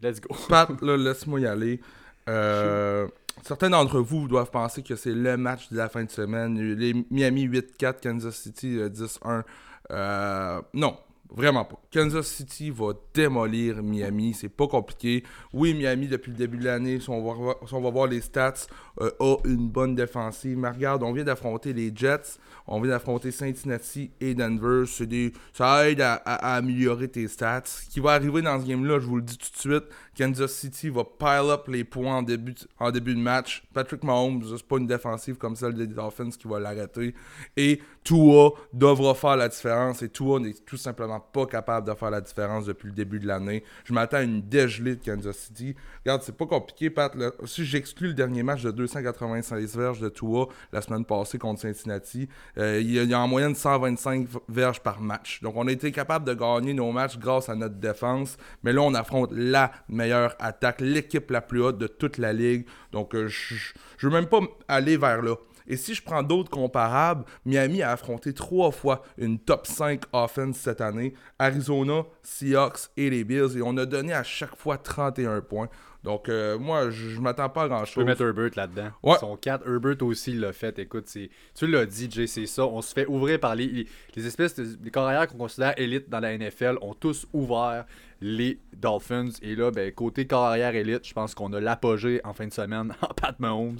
Let's 0.00 0.20
go. 0.20 0.34
Pat, 0.48 0.70
laisse-moi 0.80 1.40
y 1.40 1.46
aller. 1.46 1.80
Euh, 2.28 3.08
certains 3.42 3.70
d'entre 3.70 3.98
vous 3.98 4.28
doivent 4.28 4.50
penser 4.50 4.82
que 4.82 4.94
c'est 4.94 5.12
le 5.12 5.36
match 5.36 5.70
de 5.70 5.76
la 5.76 5.88
fin 5.88 6.04
de 6.04 6.10
semaine. 6.10 6.56
Les 6.76 6.94
Miami 7.10 7.48
8-4, 7.48 8.00
Kansas 8.00 8.36
City 8.36 8.76
10-1. 8.76 9.42
Euh, 9.90 10.62
non, 10.72 10.96
Vraiment 11.34 11.64
pas. 11.64 11.80
Kansas 11.92 12.26
City 12.26 12.70
va 12.70 12.92
démolir 13.12 13.82
Miami. 13.82 14.34
C'est 14.34 14.48
pas 14.48 14.66
compliqué. 14.68 15.24
Oui, 15.52 15.74
Miami, 15.74 16.06
depuis 16.06 16.30
le 16.30 16.36
début 16.36 16.58
de 16.58 16.64
l'année, 16.64 17.00
si, 17.00 17.10
on 17.10 17.22
va 17.24 17.90
voir- 17.90 18.06
les 18.06 18.20
stats, 18.20 18.66
euh, 19.00 19.10
a 19.18 19.36
une 19.44 19.68
bonne 19.68 19.94
défensive. 19.94 20.56
Mais 20.56 20.70
regarde, 20.70 21.02
on 21.02 21.12
vient 21.12 21.24
d'affronter 21.24 21.72
les 21.72 21.92
Jets. 21.94 22.38
On 22.68 22.80
vient 22.80 22.90
d'affronter 22.90 23.30
Cincinnati 23.30 24.10
et 24.20 24.34
Denver. 24.34 24.84
Des... 25.00 25.32
Ça 25.52 25.88
aide 25.88 26.00
à, 26.00 26.14
améliorer 26.56 27.08
tes 27.08 27.28
stats. 27.28 27.62
Ce 27.64 27.88
qui 27.88 28.00
va 28.00 28.12
arriver 28.12 28.42
dans 28.42 28.60
ce 28.60 28.66
game-là, 28.66 28.98
je 28.98 29.06
vous 29.06 29.16
le 29.16 29.22
dis 29.22 29.38
tout 29.38 29.50
de 29.52 29.74
suite, 29.74 29.84
Kansas 30.16 30.52
City 30.52 30.88
va 30.88 31.04
pile 31.04 31.50
up 31.50 31.68
les 31.68 31.84
points 31.84 32.16
en 32.16 32.22
début, 32.22 32.54
en 32.78 32.90
début 32.90 33.14
de 33.14 33.20
match. 33.20 33.64
Patrick 33.72 34.02
Mahomes, 34.02 34.42
c'est 34.56 34.66
pas 34.66 34.78
une 34.78 34.86
défensive 34.86 35.36
comme 35.36 35.56
celle 35.56 35.74
des 35.74 35.86
Dolphins 35.86 36.30
qui 36.30 36.48
va 36.48 36.58
l'arrêter. 36.58 37.14
Et 37.56 37.80
Tua 38.06 38.52
devra 38.72 39.14
faire 39.16 39.36
la 39.36 39.48
différence. 39.48 40.00
Et 40.02 40.08
Tua 40.08 40.38
n'est 40.38 40.54
tout 40.54 40.76
simplement 40.76 41.18
pas 41.18 41.44
capable 41.46 41.88
de 41.88 41.94
faire 41.94 42.10
la 42.10 42.20
différence 42.20 42.64
depuis 42.64 42.86
le 42.86 42.92
début 42.94 43.18
de 43.18 43.26
l'année. 43.26 43.64
Je 43.84 43.92
m'attends 43.92 44.18
à 44.18 44.22
une 44.22 44.42
dégelée 44.42 44.94
de 44.94 45.04
Kansas 45.04 45.36
City. 45.36 45.74
Regarde, 46.04 46.22
c'est 46.22 46.36
pas 46.36 46.46
compliqué, 46.46 46.88
Pat. 46.88 47.12
Si 47.44 47.64
j'exclus 47.64 48.08
le 48.08 48.14
dernier 48.14 48.44
match 48.44 48.62
de 48.62 48.70
296 48.70 49.76
verges 49.76 50.00
de 50.00 50.08
Tua 50.08 50.46
la 50.72 50.80
semaine 50.82 51.04
passée 51.04 51.38
contre 51.38 51.60
Cincinnati, 51.62 52.28
euh, 52.58 52.80
il, 52.80 52.92
y 52.92 53.00
a, 53.00 53.02
il 53.02 53.10
y 53.10 53.14
a 53.14 53.18
en 53.18 53.26
moyenne 53.26 53.56
125 53.56 54.28
verges 54.48 54.80
par 54.80 55.00
match. 55.00 55.42
Donc, 55.42 55.54
on 55.56 55.66
a 55.66 55.72
été 55.72 55.90
capable 55.90 56.24
de 56.24 56.34
gagner 56.34 56.74
nos 56.74 56.92
matchs 56.92 57.18
grâce 57.18 57.48
à 57.48 57.56
notre 57.56 57.74
défense. 57.74 58.36
Mais 58.62 58.72
là, 58.72 58.82
on 58.82 58.94
affronte 58.94 59.32
la 59.32 59.72
meilleure 59.88 60.36
attaque, 60.38 60.80
l'équipe 60.80 61.28
la 61.32 61.40
plus 61.40 61.60
haute 61.60 61.78
de 61.78 61.88
toute 61.88 62.18
la 62.18 62.32
ligue. 62.32 62.66
Donc, 62.92 63.14
euh, 63.16 63.26
je 63.26 63.56
je 63.98 64.06
veux 64.06 64.12
même 64.12 64.26
pas 64.26 64.40
aller 64.68 64.96
vers 64.96 65.22
là. 65.22 65.34
Et 65.68 65.76
si 65.76 65.94
je 65.94 66.02
prends 66.02 66.22
d'autres 66.22 66.50
comparables, 66.50 67.24
Miami 67.44 67.82
a 67.82 67.92
affronté 67.92 68.32
trois 68.32 68.70
fois 68.70 69.02
une 69.18 69.38
top 69.38 69.66
5 69.66 70.02
offense 70.12 70.56
cette 70.56 70.80
année. 70.80 71.14
Arizona, 71.38 72.04
Seahawks 72.22 72.88
et 72.96 73.10
les 73.10 73.24
Bills. 73.24 73.56
Et 73.56 73.62
on 73.62 73.76
a 73.76 73.86
donné 73.86 74.12
à 74.12 74.22
chaque 74.22 74.56
fois 74.56 74.78
31 74.78 75.40
points. 75.40 75.68
Donc, 76.04 76.28
euh, 76.28 76.56
moi, 76.56 76.90
je, 76.90 77.08
je 77.08 77.20
m'attends 77.20 77.48
pas 77.48 77.62
à 77.62 77.64
Tu 77.64 77.68
peux 77.70 77.74
grand-chose. 77.74 78.04
mettre 78.04 78.22
Herbert 78.22 78.50
là-dedans. 78.54 78.90
Ouais. 79.02 79.16
Son 79.18 79.36
4, 79.36 79.66
Herbert 79.68 79.96
aussi 80.02 80.34
l'a 80.34 80.52
fait. 80.52 80.78
Écoute, 80.78 81.04
c'est... 81.08 81.30
tu 81.52 81.66
l'as 81.66 81.84
dit, 81.84 82.08
Jay, 82.08 82.28
c'est 82.28 82.46
ça. 82.46 82.64
On 82.64 82.80
se 82.80 82.92
fait 82.94 83.06
ouvrir 83.06 83.40
par 83.40 83.56
les, 83.56 83.66
les, 83.66 83.88
les 84.14 84.26
espèces 84.26 84.54
de 84.54 84.78
les 84.84 84.90
carrières 84.92 85.26
qu'on 85.26 85.38
considère 85.38 85.74
élites 85.76 86.08
dans 86.08 86.20
la 86.20 86.38
NFL 86.38 86.78
ont 86.80 86.94
tous 86.94 87.26
ouvert 87.32 87.86
les 88.20 88.60
Dolphins. 88.72 89.30
Et 89.42 89.56
là, 89.56 89.72
ben, 89.72 89.90
côté 89.90 90.28
carrière 90.28 90.76
élite, 90.76 91.04
je 91.08 91.12
pense 91.12 91.34
qu'on 91.34 91.52
a 91.52 91.60
l'apogée 91.60 92.20
en 92.22 92.32
fin 92.32 92.46
de 92.46 92.52
semaine 92.52 92.94
en 93.02 93.08
Pat 93.12 93.38
Mahomes. 93.40 93.78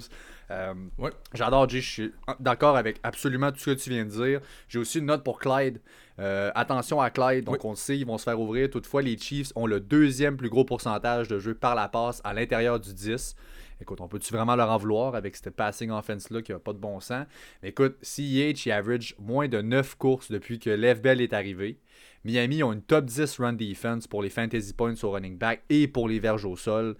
Euh, 0.49 0.73
Ouais. 0.97 1.11
J'adore, 1.33 1.67
Jay. 1.69 1.81
Je 1.81 1.89
suis 1.89 2.11
d'accord 2.39 2.77
avec 2.77 2.99
absolument 3.03 3.51
tout 3.51 3.59
ce 3.59 3.71
que 3.71 3.75
tu 3.75 3.89
viens 3.89 4.05
de 4.05 4.09
dire. 4.09 4.41
J'ai 4.69 4.79
aussi 4.79 4.99
une 4.99 5.05
note 5.05 5.23
pour 5.23 5.39
Clyde. 5.39 5.81
Euh, 6.19 6.51
attention 6.55 7.01
à 7.01 7.09
Clyde. 7.09 7.43
Donc, 7.45 7.55
Oui. 7.55 7.59
on 7.63 7.71
le 7.71 7.75
sait, 7.75 7.97
ils 7.97 8.05
vont 8.05 8.17
se 8.17 8.23
faire 8.23 8.39
ouvrir. 8.39 8.69
Toutefois, 8.69 9.01
les 9.01 9.17
Chiefs 9.17 9.51
ont 9.55 9.67
le 9.67 9.79
deuxième 9.79 10.37
plus 10.37 10.49
gros 10.49 10.63
pourcentage 10.65 11.27
de 11.27 11.37
jeux 11.39 11.53
par 11.55 11.75
la 11.75 11.89
passe 11.89 12.21
à 12.23 12.33
l'intérieur 12.33 12.79
du 12.79 12.93
10. 12.93 13.35
Écoute, 13.79 14.01
on 14.01 14.07
peut-tu 14.07 14.33
vraiment 14.33 14.55
leur 14.55 14.71
en 14.71 14.77
vouloir 14.77 15.13
avec 15.13 15.35
cette 15.35 15.51
passing 15.55 15.91
offense-là 15.91 16.41
qui 16.41 16.51
n'a 16.51 16.57
pas 16.59 16.73
de 16.73 16.79
bon 16.79 16.99
sens? 16.99 17.27
Mais 17.61 17.69
écoute, 17.69 17.95
CEH, 18.01 18.65
il 18.65 18.71
average 18.71 19.13
moins 19.19 19.47
de 19.47 19.61
9 19.61 19.95
courses 19.95 20.31
depuis 20.31 20.57
que 20.57 20.71
Lev 20.71 20.99
Bell 21.01 21.21
est 21.21 21.33
arrivé. 21.33 21.77
Miami 22.23 22.63
ont 22.63 22.73
une 22.73 22.81
top 22.81 23.05
10 23.05 23.37
run 23.39 23.53
defense 23.53 24.07
pour 24.07 24.23
les 24.23 24.29
fantasy 24.31 24.73
points 24.73 24.95
au 25.03 25.11
running 25.11 25.37
back 25.37 25.61
et 25.69 25.87
pour 25.87 26.07
les 26.09 26.19
verges 26.19 26.45
au 26.45 26.55
sol. 26.55 26.95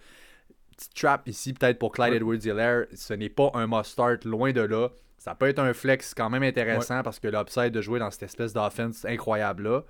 Petite 0.78 0.94
trap 0.94 1.28
ici, 1.28 1.54
peut-être 1.54 1.80
pour 1.80 1.92
Clyde 1.92 2.12
Ouais. 2.12 2.18
Edwards-Helaire. 2.18 2.86
Ce 2.94 3.14
n'est 3.14 3.30
pas 3.30 3.50
un 3.56 3.66
must-start, 3.68 4.24
loin 4.26 4.52
de 4.52 4.62
là. 4.62 4.90
Ça 5.18 5.34
peut 5.34 5.48
être 5.48 5.60
un 5.60 5.74
flex 5.74 6.14
quand 6.14 6.30
même 6.30 6.44
intéressant 6.44 7.02
parce 7.04 7.20
que 7.20 7.28
l'upside 7.28 7.72
de 7.72 7.82
jouer 7.82 7.98
dans 8.00 8.12
cette 8.12 8.24
espèce 8.24 8.54
d'offense 8.54 9.04
incroyable-là. 9.04 9.82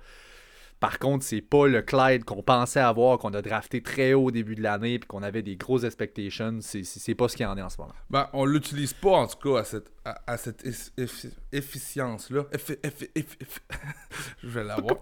Par 0.80 0.98
contre, 1.00 1.24
c'est 1.24 1.40
pas 1.40 1.66
le 1.66 1.82
Clyde 1.82 2.24
qu'on 2.24 2.42
pensait 2.42 2.78
avoir, 2.80 3.18
qu'on 3.18 3.34
a 3.34 3.42
drafté 3.42 3.82
très 3.82 4.14
haut 4.14 4.26
au 4.26 4.30
début 4.30 4.54
de 4.54 4.62
l'année 4.62 4.94
et 4.94 5.00
qu'on 5.00 5.22
avait 5.24 5.42
des 5.42 5.56
grosses 5.56 5.82
expectations. 5.84 6.58
C'est- 6.60 7.14
pas 7.14 7.28
ce 7.28 7.36
qu'il 7.36 7.46
en 7.46 7.56
est 7.56 7.62
en 7.62 7.68
ce 7.68 7.78
moment. 7.80 7.92
Ben, 8.10 8.28
on 8.32 8.44
l'utilise 8.44 8.92
pas, 8.92 9.10
en 9.10 9.26
tout 9.26 9.38
cas, 9.52 9.60
à 9.60 9.64
cette, 9.64 9.90
à, 10.04 10.20
à 10.26 10.36
cette 10.36 10.64
eff- 10.64 10.90
eff- 10.96 11.32
efficience-là. 11.52 12.42
Eff- 12.52 12.78
eff- 12.82 13.08
eff- 13.14 13.36
eff- 13.40 13.58
je 14.42 14.48
vais 14.48 14.64
l'avoir. 14.64 14.96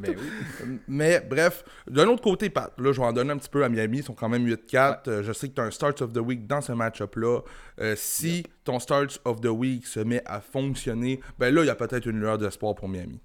Mais 0.00 0.10
oui. 0.10 0.78
Mais 0.88 1.20
bref, 1.20 1.64
d'un 1.88 2.06
autre 2.08 2.22
côté, 2.22 2.48
Pat, 2.50 2.72
là, 2.78 2.92
je 2.92 3.00
vais 3.00 3.06
en 3.06 3.12
donner 3.12 3.32
un 3.32 3.38
petit 3.38 3.48
peu 3.50 3.64
à 3.64 3.68
Miami. 3.68 3.98
Ils 3.98 4.04
sont 4.04 4.14
quand 4.14 4.28
même 4.28 4.46
8-4. 4.46 5.08
Euh, 5.08 5.22
je 5.22 5.32
sais 5.32 5.48
que 5.48 5.54
tu 5.54 5.60
as 5.60 5.64
un 5.64 5.70
Start 5.70 6.00
of 6.02 6.12
the 6.12 6.18
Week 6.18 6.46
dans 6.46 6.60
ce 6.60 6.72
match-up-là. 6.72 7.40
Euh, 7.80 7.94
si 7.96 8.44
ton 8.64 8.78
Start 8.78 9.20
of 9.24 9.40
the 9.40 9.46
Week 9.46 9.86
se 9.86 10.00
met 10.00 10.22
à 10.26 10.40
fonctionner, 10.40 11.20
ben 11.38 11.54
là, 11.54 11.62
il 11.62 11.66
y 11.66 11.70
a 11.70 11.74
peut-être 11.74 12.06
une 12.06 12.18
lueur 12.20 12.38
d'espoir 12.38 12.74
pour 12.74 12.88
Miami. 12.88 13.20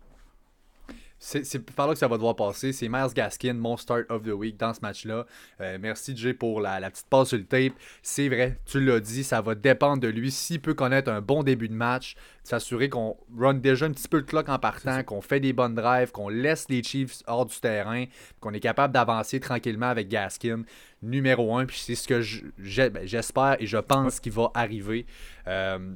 C'est 1.23 1.59
par 1.75 1.85
là 1.85 1.93
que 1.93 1.99
ça 1.99 2.07
va 2.07 2.15
devoir 2.17 2.35
passer. 2.35 2.73
C'est 2.73 2.89
Miles 2.89 3.13
Gaskin, 3.13 3.53
mon 3.53 3.77
start 3.77 4.09
of 4.09 4.23
the 4.23 4.31
week 4.31 4.57
dans 4.57 4.73
ce 4.73 4.79
match-là. 4.81 5.27
Euh, 5.61 5.77
merci 5.79 6.17
Jay 6.17 6.33
pour 6.33 6.59
la, 6.59 6.79
la 6.79 6.89
petite 6.89 7.05
passe 7.05 7.29
sur 7.29 7.37
le 7.37 7.43
tape. 7.43 7.73
C'est 8.01 8.27
vrai, 8.27 8.57
tu 8.65 8.83
l'as 8.83 8.99
dit, 8.99 9.23
ça 9.23 9.39
va 9.39 9.53
dépendre 9.53 10.01
de 10.01 10.07
lui. 10.07 10.31
S'il 10.31 10.59
peut 10.59 10.73
connaître 10.73 11.11
un 11.11 11.21
bon 11.21 11.43
début 11.43 11.69
de 11.69 11.75
match, 11.75 12.15
s'assurer 12.43 12.89
qu'on 12.89 13.17
run 13.37 13.53
déjà 13.53 13.85
un 13.85 13.91
petit 13.91 14.07
peu 14.07 14.17
le 14.17 14.23
clock 14.23 14.49
en 14.49 14.57
partant, 14.57 15.03
qu'on 15.03 15.21
fait 15.21 15.39
des 15.39 15.53
bonnes 15.53 15.75
drives, 15.75 16.11
qu'on 16.11 16.27
laisse 16.27 16.67
les 16.69 16.81
Chiefs 16.81 17.21
hors 17.27 17.45
du 17.45 17.59
terrain, 17.59 18.05
qu'on 18.39 18.53
est 18.53 18.59
capable 18.59 18.91
d'avancer 18.91 19.39
tranquillement 19.39 19.89
avec 19.89 20.07
Gaskin, 20.07 20.63
numéro 21.03 21.55
un. 21.55 21.67
Puis 21.67 21.83
c'est 21.85 21.95
ce 21.95 22.07
que 22.07 22.89
ben, 22.89 23.05
j'espère 23.05 23.57
et 23.59 23.67
je 23.67 23.77
pense 23.77 24.19
qu'il 24.19 24.31
va 24.31 24.49
arriver 24.55 25.05
euh, 25.45 25.93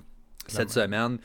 cette 0.47 0.69
semaine. 0.69 1.17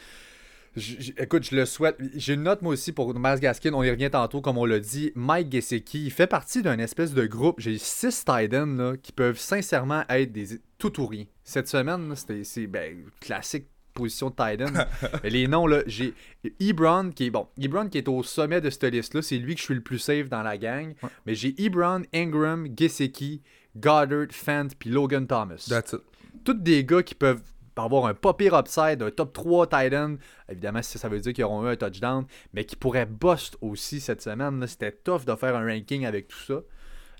J- 0.76 1.12
écoute, 1.18 1.48
je 1.50 1.56
le 1.56 1.66
souhaite. 1.66 1.96
J'ai 2.14 2.34
une 2.34 2.44
note 2.44 2.62
moi 2.62 2.72
aussi 2.74 2.92
pour 2.92 3.12
Miles 3.18 3.40
Gaskin. 3.40 3.72
On 3.74 3.82
y 3.82 3.90
revient 3.90 4.10
tantôt, 4.10 4.40
comme 4.40 4.56
on 4.58 4.64
l'a 4.64 4.78
dit. 4.78 5.10
Mike 5.14 5.50
Gesicki, 5.50 6.04
il 6.04 6.10
fait 6.12 6.26
partie 6.28 6.62
d'un 6.62 6.78
espèce 6.78 7.12
de 7.12 7.26
groupe. 7.26 7.58
J'ai 7.60 7.76
six 7.78 8.24
tight 8.24 8.54
ends, 8.54 8.66
là, 8.66 8.96
qui 8.96 9.10
peuvent 9.12 9.38
sincèrement 9.38 10.04
être 10.08 10.30
des 10.32 10.60
tout 10.78 11.00
ou 11.00 11.06
rien. 11.06 11.24
Cette 11.42 11.68
semaine, 11.68 12.14
c'était 12.14 12.44
c'est 12.44 12.66
ben, 12.68 12.96
classique 13.20 13.66
position 13.94 14.30
de 14.30 14.34
tight 14.36 14.62
end. 14.62 14.72
Les 15.24 15.48
noms, 15.48 15.66
là, 15.66 15.82
j'ai 15.86 16.14
Ebron 16.60 17.10
qui 17.10 17.26
est 17.26 17.30
bon. 17.30 17.48
Ebron 17.60 17.88
qui 17.88 17.98
est 17.98 18.06
au 18.08 18.22
sommet 18.22 18.60
de 18.60 18.70
cette 18.70 18.84
liste-là. 18.84 19.22
C'est 19.22 19.38
lui 19.38 19.54
que 19.54 19.60
je 19.60 19.64
suis 19.64 19.74
le 19.74 19.80
plus 19.82 19.98
safe 19.98 20.28
dans 20.28 20.42
la 20.42 20.56
gang. 20.56 20.94
Mais 21.26 21.34
j'ai 21.34 21.60
Ebron, 21.60 22.02
Ingram, 22.14 22.68
Gesicki, 22.78 23.42
Goddard, 23.76 24.28
Fant 24.30 24.68
puis 24.78 24.90
Logan 24.90 25.26
Thomas 25.26 25.66
That's 25.68 25.92
it. 25.94 26.00
tous 26.44 26.54
des 26.54 26.84
gars 26.84 27.02
qui 27.02 27.14
peuvent 27.16 27.42
avoir 27.84 28.06
un 28.06 28.14
pas 28.14 28.34
pire 28.34 28.54
upside, 28.58 29.02
un 29.02 29.10
top 29.10 29.32
3 29.32 29.66
tight 29.68 29.92
end. 29.94 30.16
Évidemment, 30.48 30.82
si 30.82 30.98
ça 30.98 31.08
veut 31.08 31.20
dire 31.20 31.32
qu'ils 31.32 31.44
auront 31.44 31.64
eu 31.66 31.72
un 31.72 31.76
touchdown, 31.76 32.24
mais 32.54 32.64
qui 32.64 32.76
pourraient 32.76 33.06
bust 33.06 33.56
aussi 33.60 34.00
cette 34.00 34.22
semaine. 34.22 34.66
C'était 34.66 34.92
tough 34.92 35.24
de 35.24 35.34
faire 35.34 35.56
un 35.56 35.64
ranking 35.66 36.06
avec 36.06 36.28
tout 36.28 36.38
ça. 36.38 36.60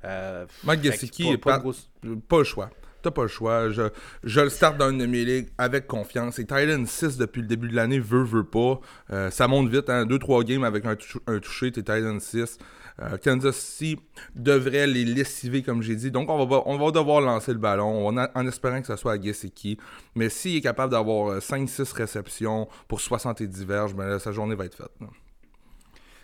Euh, 0.05 0.47
Mike 0.65 0.83
Gesicki 0.83 1.25
pas- 1.25 1.31
est 1.33 1.37
pas 1.39 1.51
pas, 1.53 1.57
de 1.59 1.63
grosse- 1.63 1.91
pas 2.29 2.39
le 2.39 2.45
choix. 2.45 2.71
T'as 3.03 3.11
pas 3.11 3.23
le 3.23 3.29
choix. 3.29 3.71
Je, 3.71 3.83
je 4.25 4.41
le 4.41 4.51
start 4.51 4.77
dans 4.77 4.91
une 4.91 4.99
de 4.99 5.07
mes 5.07 5.25
ligues 5.25 5.49
avec 5.57 5.87
confiance. 5.87 6.39
Et 6.39 6.45
Titan 6.45 6.85
6 6.85 7.17
depuis 7.17 7.41
le 7.41 7.47
début 7.47 7.69
de 7.69 7.75
l'année, 7.77 7.99
veut, 7.99 8.23
veut 8.25 8.45
pas. 8.45 8.79
Euh, 9.11 9.31
ça 9.31 9.49
monte 9.49 9.69
vite, 9.71 9.89
hein. 9.89 10.05
2-3 10.05 10.45
games 10.45 10.65
avec 10.65 10.85
un, 10.85 10.97
tou- 10.97 11.21
un 11.27 11.39
touché, 11.39 11.73
t'es 11.73 11.81
Titan 11.83 12.19
6. 12.21 12.59
Euh, 13.01 13.17
Kansas 13.23 13.57
City 13.57 14.03
devrait 14.35 14.87
les 14.87 15.05
lessiver, 15.05 15.63
comme 15.63 15.83
j'ai 15.83 15.97
dit. 15.97 16.11
Donc, 16.11 16.29
on 16.29 16.45
va, 16.47 16.63
on 16.67 16.77
va 16.77 16.91
devoir 16.91 17.21
lancer 17.21 17.53
le 17.53 17.59
ballon 17.59 18.09
en, 18.09 18.47
espérant 18.47 18.81
que 18.81 18.87
ce 18.87 18.97
soit 18.97 19.13
à 19.13 19.21
Gesicki. 19.21 19.79
Mais 20.15 20.29
s'il 20.29 20.57
est 20.57 20.61
capable 20.61 20.93
d'avoir 20.93 21.31
euh, 21.31 21.39
5-6 21.39 21.95
réceptions 21.95 22.69
pour 22.89 23.01
70 23.01 23.65
verges, 23.65 23.95
ben 23.95 24.19
sa 24.19 24.33
journée 24.33 24.55
va 24.55 24.67
être 24.67 24.77
faite. 24.77 24.93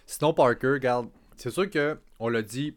Sinon, 0.05 0.35
Parker, 0.35 0.73
regarde, 0.73 1.09
c'est 1.37 1.51
sûr 1.51 1.69
que 1.71 1.99
on 2.19 2.29
l'a 2.29 2.43
dit, 2.43 2.75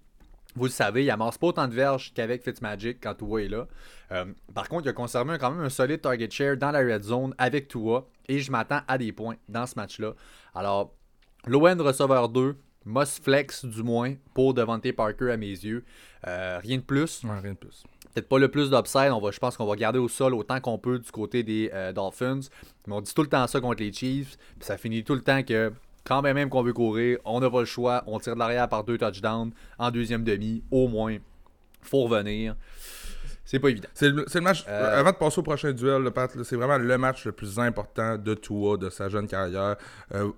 vous 0.56 0.66
le 0.66 0.72
savez, 0.72 1.04
il 1.04 1.12
amasse 1.12 1.38
pas 1.38 1.48
autant 1.48 1.68
de 1.68 1.74
verges 1.74 2.12
qu'avec 2.14 2.44
Fitzmagic 2.44 2.98
quand 3.02 3.14
Tua 3.16 3.44
est 3.44 3.48
là. 3.48 3.68
Euh, 4.12 4.26
par 4.54 4.68
contre, 4.68 4.86
il 4.86 4.90
a 4.90 4.94
conservé 4.94 5.38
quand 5.38 5.52
même 5.52 5.64
un 5.64 5.70
solide 5.70 6.02
target 6.02 6.30
share 6.32 6.58
dans 6.58 6.72
la 6.72 6.80
red 6.80 7.04
zone 7.04 7.36
avec 7.38 7.68
Tua 7.68 8.08
et 8.28 8.40
je 8.40 8.52
m'attends 8.52 8.82
à 8.88 8.98
des 8.98 9.12
points 9.12 9.36
dans 9.48 9.66
ce 9.68 9.76
match-là. 9.76 10.14
Alors, 10.56 10.94
l'ON 11.46 11.78
receveur 11.78 12.30
2, 12.30 12.56
must 12.86 13.24
flex 13.24 13.66
du 13.66 13.84
moins 13.84 14.16
pour 14.34 14.54
Devante 14.54 14.92
Parker 14.94 15.32
à 15.32 15.38
mes 15.38 15.48
yeux. 15.48 15.84
Euh, 16.28 16.60
rien 16.62 16.78
de 16.78 16.84
plus. 16.84 17.24
Ouais, 17.24 17.40
rien 17.42 17.54
de 17.54 17.58
plus. 17.58 17.84
Peut-être 18.14 18.28
pas 18.28 18.40
le 18.40 18.50
plus 18.50 18.70
d'upside. 18.70 19.12
On 19.12 19.20
va, 19.20 19.32
je 19.32 19.40
pense 19.40 19.56
qu'on 19.56 19.66
va 19.66 19.76
garder 19.76 20.00
au 20.00 20.08
sol 20.08 20.34
autant 20.34 20.60
qu'on 20.60 20.78
peut 20.78 21.00
du 21.00 21.12
côté 21.12 21.44
des 21.44 21.70
euh, 21.74 21.94
Dolphins. 21.94 22.42
Mais 22.88 22.94
on 22.94 23.02
dit 23.02 23.14
tout 23.14 23.22
le 23.22 23.30
temps 23.30 23.46
ça 23.48 23.62
contre 23.62 23.82
les 23.82 23.94
Chiefs. 23.94 24.38
Puis 24.58 24.66
ça 24.66 24.78
finit 24.78 25.04
tout 25.04 25.16
le 25.16 25.22
temps 25.22 25.44
que 25.44 25.72
quand 26.04 26.22
même, 26.22 26.36
même 26.36 26.50
qu'on 26.50 26.64
veut 26.64 26.74
courir, 26.74 27.20
on 27.26 27.40
n'a 27.40 27.50
pas 27.50 27.60
le 27.60 27.66
choix. 27.66 28.04
On 28.08 28.20
tire 28.20 28.34
de 28.34 28.40
l'arrière 28.40 28.68
par 28.68 28.84
deux 28.84 28.98
touchdowns 28.98 29.52
en 29.78 29.92
deuxième 29.92 30.24
demi, 30.24 30.64
au 30.72 30.88
moins. 30.88 31.18
Faut 31.82 32.04
revenir. 32.04 32.56
C'est 33.46 33.60
pas 33.60 33.70
évident. 33.70 33.90
C'est 33.94 34.10
le, 34.10 34.42
match. 34.42 34.64
Euh, 34.68 35.00
Avant 35.00 35.12
de 35.12 35.16
passer 35.16 35.40
au 35.40 35.44
prochain 35.44 35.72
duel, 35.72 36.04
le 36.04 36.12
Pat, 36.12 36.32
c'est 36.44 36.56
vraiment 36.56 36.78
le 36.78 36.98
match 37.00 37.26
le 37.26 37.32
plus 37.32 37.58
important 37.58 38.16
de 38.16 38.36
Tua, 38.36 38.78
de 38.78 38.92
sa 38.92 39.10
jeune 39.10 39.28
carrière. 39.28 39.76
Euh, 40.14 40.32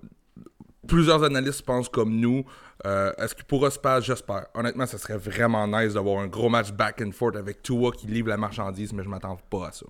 plusieurs 0.86 1.22
analystes 1.24 1.62
pensent 1.62 1.88
comme 1.88 2.16
nous. 2.18 2.44
Euh, 2.86 3.12
Est-ce 3.18 3.34
qu'il 3.34 3.44
pourra 3.44 3.70
se 3.70 3.78
passer 3.78 4.06
J'espère. 4.06 4.46
Honnêtement, 4.54 4.86
ça 4.86 4.98
serait 4.98 5.16
vraiment 5.18 5.66
nice 5.68 5.94
d'avoir 5.94 6.20
un 6.20 6.26
gros 6.26 6.48
match 6.48 6.72
back 6.72 7.00
and 7.00 7.12
forth 7.12 7.36
avec 7.36 7.62
Tua 7.62 7.92
qui 7.92 8.06
livre 8.06 8.28
la 8.28 8.36
marchandise, 8.36 8.92
mais 8.92 9.02
je 9.04 9.08
m'attends 9.08 9.36
pas 9.50 9.68
à 9.68 9.72
ça. 9.72 9.86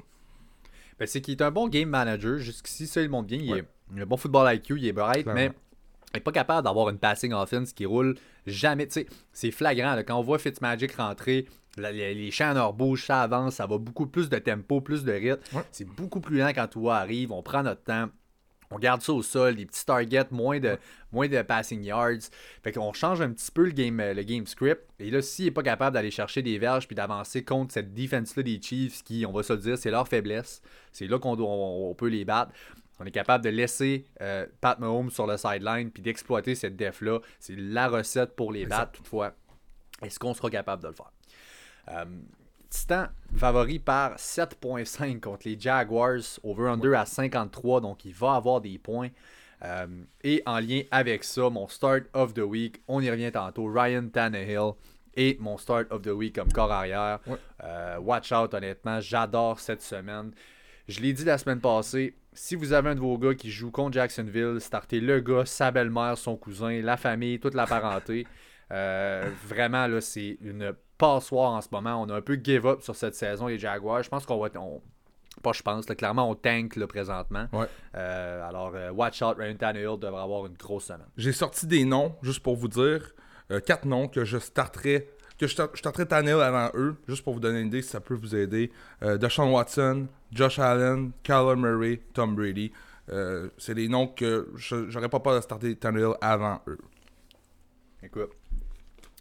Ben, 0.98 1.06
c'est 1.06 1.20
qu'il 1.20 1.32
est 1.32 1.42
un 1.42 1.50
bon 1.50 1.68
game 1.68 1.88
manager. 1.88 2.38
Jusqu'ici, 2.38 2.86
ça, 2.86 3.00
il 3.02 3.08
montre 3.08 3.28
bien. 3.28 3.38
Il, 3.38 3.52
Ouais. 3.52 3.58
est, 3.60 3.64
il 3.94 4.00
a 4.00 4.02
un 4.02 4.06
bon 4.06 4.16
football 4.16 4.54
IQ, 4.54 4.78
il 4.78 4.86
est 4.86 4.92
bright, 4.92 5.22
Clairement. 5.24 5.34
mais 5.40 5.52
n'est 6.14 6.20
pas 6.20 6.32
capable 6.32 6.64
d'avoir 6.64 6.90
une 6.90 6.98
passing 6.98 7.32
offense 7.32 7.72
qui 7.72 7.86
roule 7.86 8.14
jamais. 8.46 8.86
C'est 9.32 9.50
flagrant. 9.50 9.96
Quand 10.06 10.18
on 10.18 10.22
voit 10.22 10.38
Fitzmagic 10.38 10.92
rentrer, 10.92 11.46
les, 11.78 12.14
les 12.14 12.30
champs 12.30 12.70
bougent, 12.74 13.06
ça 13.06 13.22
avance, 13.22 13.54
ça 13.54 13.66
va 13.66 13.78
beaucoup 13.78 14.06
plus 14.06 14.28
de 14.28 14.36
tempo, 14.38 14.82
plus 14.82 15.04
de 15.04 15.12
rythme. 15.12 15.40
C'est 15.70 15.86
beaucoup 15.86 16.20
plus 16.20 16.36
lent 16.38 16.50
quand 16.54 16.66
tout 16.68 16.90
arrive. 16.90 17.32
On 17.32 17.42
prend 17.42 17.62
notre 17.62 17.82
temps. 17.82 18.10
On 18.72 18.78
garde 18.78 19.02
ça 19.02 19.12
au 19.12 19.22
sol, 19.22 19.56
des 19.56 19.66
petits 19.66 19.84
targets, 19.84 20.26
moins 20.30 20.58
de, 20.58 20.78
moins 21.12 21.28
de 21.28 21.42
passing 21.42 21.82
yards. 21.82 22.30
Fait 22.62 22.72
qu'on 22.72 22.92
change 22.92 23.20
un 23.20 23.30
petit 23.30 23.50
peu 23.50 23.64
le 23.64 23.72
game, 23.72 23.98
le 23.98 24.22
game 24.22 24.46
script. 24.46 24.82
Et 24.98 25.10
là, 25.10 25.20
s'il 25.20 25.46
n'est 25.46 25.50
pas 25.50 25.62
capable 25.62 25.94
d'aller 25.94 26.10
chercher 26.10 26.42
des 26.42 26.58
verges 26.58 26.86
puis 26.86 26.96
d'avancer 26.96 27.44
contre 27.44 27.74
cette 27.74 27.92
défense-là 27.92 28.42
des 28.42 28.60
Chiefs, 28.62 29.02
qui, 29.04 29.26
on 29.26 29.32
va 29.32 29.42
se 29.42 29.52
le 29.52 29.58
dire, 29.58 29.78
c'est 29.78 29.90
leur 29.90 30.08
faiblesse. 30.08 30.62
C'est 30.92 31.06
là 31.06 31.18
qu'on 31.18 31.38
on 31.38 31.94
peut 31.94 32.08
les 32.08 32.24
battre. 32.24 32.52
On 32.98 33.04
est 33.04 33.10
capable 33.10 33.44
de 33.44 33.50
laisser 33.50 34.06
euh, 34.20 34.46
Pat 34.60 34.78
Mahomes 34.78 35.10
sur 35.10 35.26
le 35.26 35.36
sideline 35.36 35.90
puis 35.90 36.02
d'exploiter 36.02 36.54
cette 36.54 36.76
def-là. 36.76 37.18
C'est 37.40 37.56
la 37.56 37.88
recette 37.88 38.36
pour 38.36 38.52
les 38.52 38.64
battre. 38.64 38.92
Toutefois, 38.92 39.34
est-ce 40.02 40.18
qu'on 40.18 40.34
sera 40.34 40.50
capable 40.50 40.82
de 40.82 40.88
le 40.88 40.94
faire? 40.94 41.12
Euh, 41.88 42.04
Titan 42.72 43.08
favori 43.36 43.78
par 43.78 44.16
7.5 44.16 45.20
contre 45.20 45.46
les 45.46 45.60
Jaguars, 45.60 46.22
over-under 46.42 46.94
à 46.94 47.04
53, 47.04 47.82
donc 47.82 48.04
il 48.06 48.14
va 48.14 48.34
avoir 48.34 48.62
des 48.62 48.78
points. 48.78 49.10
Euh, 49.62 49.86
et 50.24 50.42
en 50.46 50.58
lien 50.58 50.80
avec 50.90 51.22
ça, 51.22 51.50
mon 51.50 51.68
start 51.68 52.04
of 52.14 52.32
the 52.32 52.40
week, 52.40 52.82
on 52.88 53.00
y 53.00 53.10
revient 53.10 53.30
tantôt, 53.30 53.66
Ryan 53.66 54.08
Tannehill 54.08 54.72
et 55.14 55.36
mon 55.38 55.58
start 55.58 55.86
of 55.90 56.00
the 56.00 56.08
week 56.08 56.34
comme 56.34 56.50
corps 56.50 56.72
arrière. 56.72 57.20
Euh, 57.62 57.98
watch 57.98 58.32
out, 58.32 58.54
honnêtement, 58.54 59.00
j'adore 59.00 59.60
cette 59.60 59.82
semaine. 59.82 60.32
Je 60.88 61.00
l'ai 61.00 61.12
dit 61.12 61.24
la 61.24 61.36
semaine 61.36 61.60
passée, 61.60 62.16
si 62.32 62.54
vous 62.54 62.72
avez 62.72 62.90
un 62.90 62.94
de 62.94 63.00
vos 63.00 63.18
gars 63.18 63.34
qui 63.34 63.50
joue 63.50 63.70
contre 63.70 63.92
Jacksonville, 63.92 64.58
startez 64.60 65.00
le 65.00 65.20
gars, 65.20 65.44
sa 65.44 65.70
belle-mère, 65.70 66.16
son 66.16 66.36
cousin, 66.36 66.80
la 66.80 66.96
famille, 66.96 67.38
toute 67.38 67.54
la 67.54 67.66
parenté. 67.66 68.26
Euh, 68.72 69.30
vraiment, 69.46 69.86
là, 69.86 70.00
c'est 70.00 70.38
une 70.40 70.72
passoire 71.02 71.50
en 71.50 71.60
ce 71.60 71.68
moment. 71.72 72.00
On 72.00 72.08
a 72.10 72.16
un 72.16 72.20
peu 72.20 72.38
give 72.42 72.64
up 72.64 72.80
sur 72.80 72.94
cette 72.94 73.16
saison, 73.16 73.48
les 73.48 73.58
Jaguars. 73.58 74.04
Je 74.04 74.08
pense 74.08 74.24
qu'on 74.24 74.38
va. 74.38 74.50
pas 74.50 75.52
je 75.52 75.62
pense, 75.62 75.84
clairement 75.86 76.30
on 76.30 76.36
tank 76.36 76.76
là, 76.76 76.86
présentement. 76.86 77.48
Euh, 77.96 78.48
alors, 78.48 78.72
euh, 78.76 78.92
watch 78.92 79.20
out, 79.20 79.36
Ryan 79.36 79.56
Tannehill 79.56 79.98
devrait 79.98 80.22
avoir 80.22 80.46
une 80.46 80.54
grosse 80.54 80.84
semaine. 80.84 81.08
J'ai 81.16 81.32
sorti 81.32 81.66
des 81.66 81.84
noms, 81.84 82.14
juste 82.22 82.40
pour 82.40 82.54
vous 82.54 82.68
dire, 82.68 83.12
quatre 83.66 83.84
noms 83.84 84.06
que 84.06 84.24
je 84.24 84.38
starterai 84.38 85.08
que 85.38 85.48
je, 85.48 85.54
starterai 85.74 86.06
Tannehill 86.06 86.40
avant 86.40 86.70
eux, 86.74 86.94
juste 87.08 87.24
pour 87.24 87.34
vous 87.34 87.40
donner 87.40 87.60
une 87.60 87.66
idée 87.66 87.82
si 87.82 87.88
ça 87.88 88.00
peut 88.00 88.14
vous 88.14 88.36
aider. 88.36 88.70
Deshaun 89.00 89.50
Watson, 89.50 90.06
Josh 90.30 90.60
Allen, 90.60 91.10
Kyler 91.24 91.56
Murray, 91.56 92.00
Tom 92.12 92.36
Brady. 92.36 92.70
c'est 93.58 93.74
des 93.74 93.88
noms 93.88 94.06
que 94.06 94.52
j'aurais 94.54 95.08
pas 95.08 95.18
peur 95.18 95.34
de 95.34 95.40
starter 95.40 95.74
Tannehill 95.74 96.14
avant 96.20 96.60
eux. 96.68 96.78
Écoute, 98.04 98.30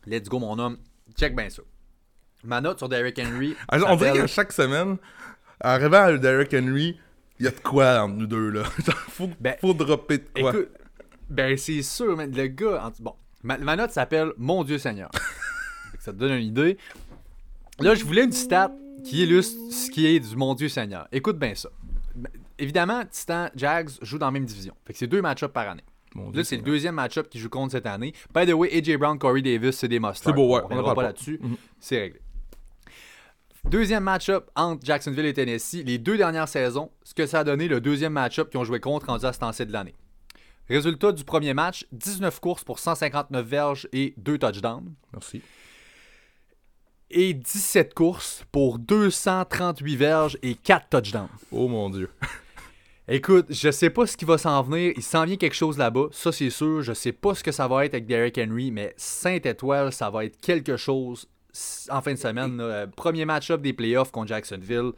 Let's 0.07 0.29
go, 0.29 0.39
mon 0.39 0.57
homme. 0.57 0.77
Check 1.17 1.35
bien 1.35 1.49
ça. 1.49 1.61
Ma 2.43 2.61
note 2.61 2.79
sur 2.79 2.89
Derrick 2.89 3.19
Henry. 3.19 3.55
on 3.71 3.95
dirait 3.95 4.13
que 4.13 4.27
chaque 4.27 4.51
semaine, 4.51 4.97
arrivant 5.59 6.03
à 6.03 6.17
Derrick 6.17 6.53
Henry, 6.53 6.99
il 7.39 7.45
y 7.45 7.47
a 7.47 7.51
de 7.51 7.59
quoi 7.59 8.01
entre 8.01 8.15
nous 8.15 8.27
deux, 8.27 8.49
là. 8.49 8.63
faut, 9.09 9.29
ben, 9.39 9.55
faut 9.59 9.73
dropper 9.73 10.19
de 10.19 10.27
quoi. 10.39 10.51
Écoute, 10.51 10.69
ben, 11.29 11.57
c'est 11.57 11.81
sûr, 11.81 12.17
mais 12.17 12.27
le 12.27 12.47
gars. 12.47 12.91
Bon, 12.99 13.15
ma, 13.43 13.75
note 13.75 13.91
s'appelle 13.91 14.33
Mon 14.37 14.63
Dieu 14.63 14.77
Seigneur. 14.77 15.11
ça 15.99 16.11
te 16.11 16.17
donne 16.17 16.33
une 16.33 16.47
idée. 16.47 16.77
Là, 17.79 17.95
je 17.95 18.03
voulais 18.03 18.23
une 18.23 18.31
stat 18.31 18.71
qui 19.03 19.23
illustre 19.23 19.57
ce 19.71 19.89
qui 19.89 20.07
est 20.07 20.19
du 20.19 20.35
Mon 20.35 20.53
Dieu 20.53 20.69
Seigneur. 20.69 21.07
Écoute 21.11 21.37
bien 21.37 21.55
ça. 21.55 21.69
Évidemment, 22.59 23.03
Titan 23.09 23.49
Jags 23.55 23.89
joue 24.01 24.17
dans 24.17 24.27
la 24.27 24.31
même 24.31 24.45
division. 24.45 24.75
Fait 24.85 24.93
que 24.93 24.99
c'est 24.99 25.07
deux 25.07 25.21
match-ups 25.21 25.51
par 25.51 25.69
année 25.69 25.83
là, 26.15 26.43
c'est 26.43 26.57
le 26.57 26.61
deuxième 26.61 26.95
match-up 26.95 27.29
qui 27.29 27.39
joue 27.39 27.49
contre 27.49 27.71
cette 27.71 27.85
année. 27.85 28.13
By 28.33 28.45
the 28.45 28.53
way, 28.53 28.69
AJ 28.75 28.97
Brown, 28.97 29.17
Corey 29.17 29.41
Davis, 29.41 29.77
c'est 29.77 29.87
des 29.87 29.99
must 29.99 30.23
C'est 30.23 30.33
beau, 30.33 30.55
ouais. 30.55 30.61
On 30.69 30.75
ne 30.75 30.81
pas, 30.81 31.03
là-dessus. 31.03 31.39
Mhm. 31.41 31.55
C'est 31.79 31.99
réglé. 31.99 32.19
Deuxième 33.65 34.03
match-up 34.03 34.49
entre 34.55 34.83
Jacksonville 34.83 35.25
et 35.25 35.33
Tennessee. 35.33 35.83
Les 35.85 35.97
deux 35.97 36.17
dernières 36.17 36.47
saisons, 36.47 36.89
ce 37.03 37.13
que 37.13 37.25
ça 37.27 37.39
a 37.39 37.43
donné 37.43 37.67
le 37.67 37.79
deuxième 37.79 38.13
match-up 38.13 38.49
qu'ils 38.49 38.59
ont 38.59 38.63
joué 38.63 38.79
contre 38.79 39.09
en 39.09 39.15
à 39.17 39.65
de 39.65 39.71
l'année. 39.71 39.93
Résultat 40.67 41.11
du 41.11 41.23
premier 41.23 41.53
match 41.53 41.85
19 41.91 42.39
courses 42.39 42.63
pour 42.63 42.79
159 42.79 43.45
verges 43.45 43.87
et 43.93 44.13
2 44.17 44.37
touchdowns. 44.37 44.93
Merci. 45.13 45.41
Et 47.09 47.33
17 47.33 47.93
courses 47.93 48.45
pour 48.51 48.79
238 48.79 49.95
verges 49.95 50.37
et 50.41 50.55
4 50.55 50.89
touchdowns. 50.89 51.27
Oh 51.51 51.67
mon 51.67 51.89
Dieu. 51.89 52.09
Écoute, 53.07 53.47
je 53.49 53.71
sais 53.71 53.89
pas 53.89 54.05
ce 54.05 54.15
qui 54.15 54.25
va 54.25 54.37
s'en 54.37 54.61
venir. 54.61 54.93
Il 54.95 55.03
s'en 55.03 55.25
vient 55.25 55.35
quelque 55.35 55.55
chose 55.55 55.77
là-bas. 55.77 56.07
Ça, 56.11 56.31
c'est 56.31 56.49
sûr. 56.49 56.81
Je 56.81 56.93
sais 56.93 57.11
pas 57.11 57.35
ce 57.35 57.43
que 57.43 57.51
ça 57.51 57.67
va 57.67 57.85
être 57.85 57.93
avec 57.93 58.05
Derrick 58.05 58.37
Henry, 58.37 58.71
mais 58.71 58.93
Saint-Étoile, 58.97 59.91
ça 59.91 60.09
va 60.09 60.25
être 60.25 60.39
quelque 60.39 60.77
chose 60.77 61.27
en 61.89 62.01
fin 62.01 62.13
de 62.13 62.19
semaine. 62.19 62.89
Premier 62.95 63.25
match-up 63.25 63.61
des 63.61 63.73
playoffs 63.73 64.11
contre 64.11 64.27
Jacksonville. 64.27 64.91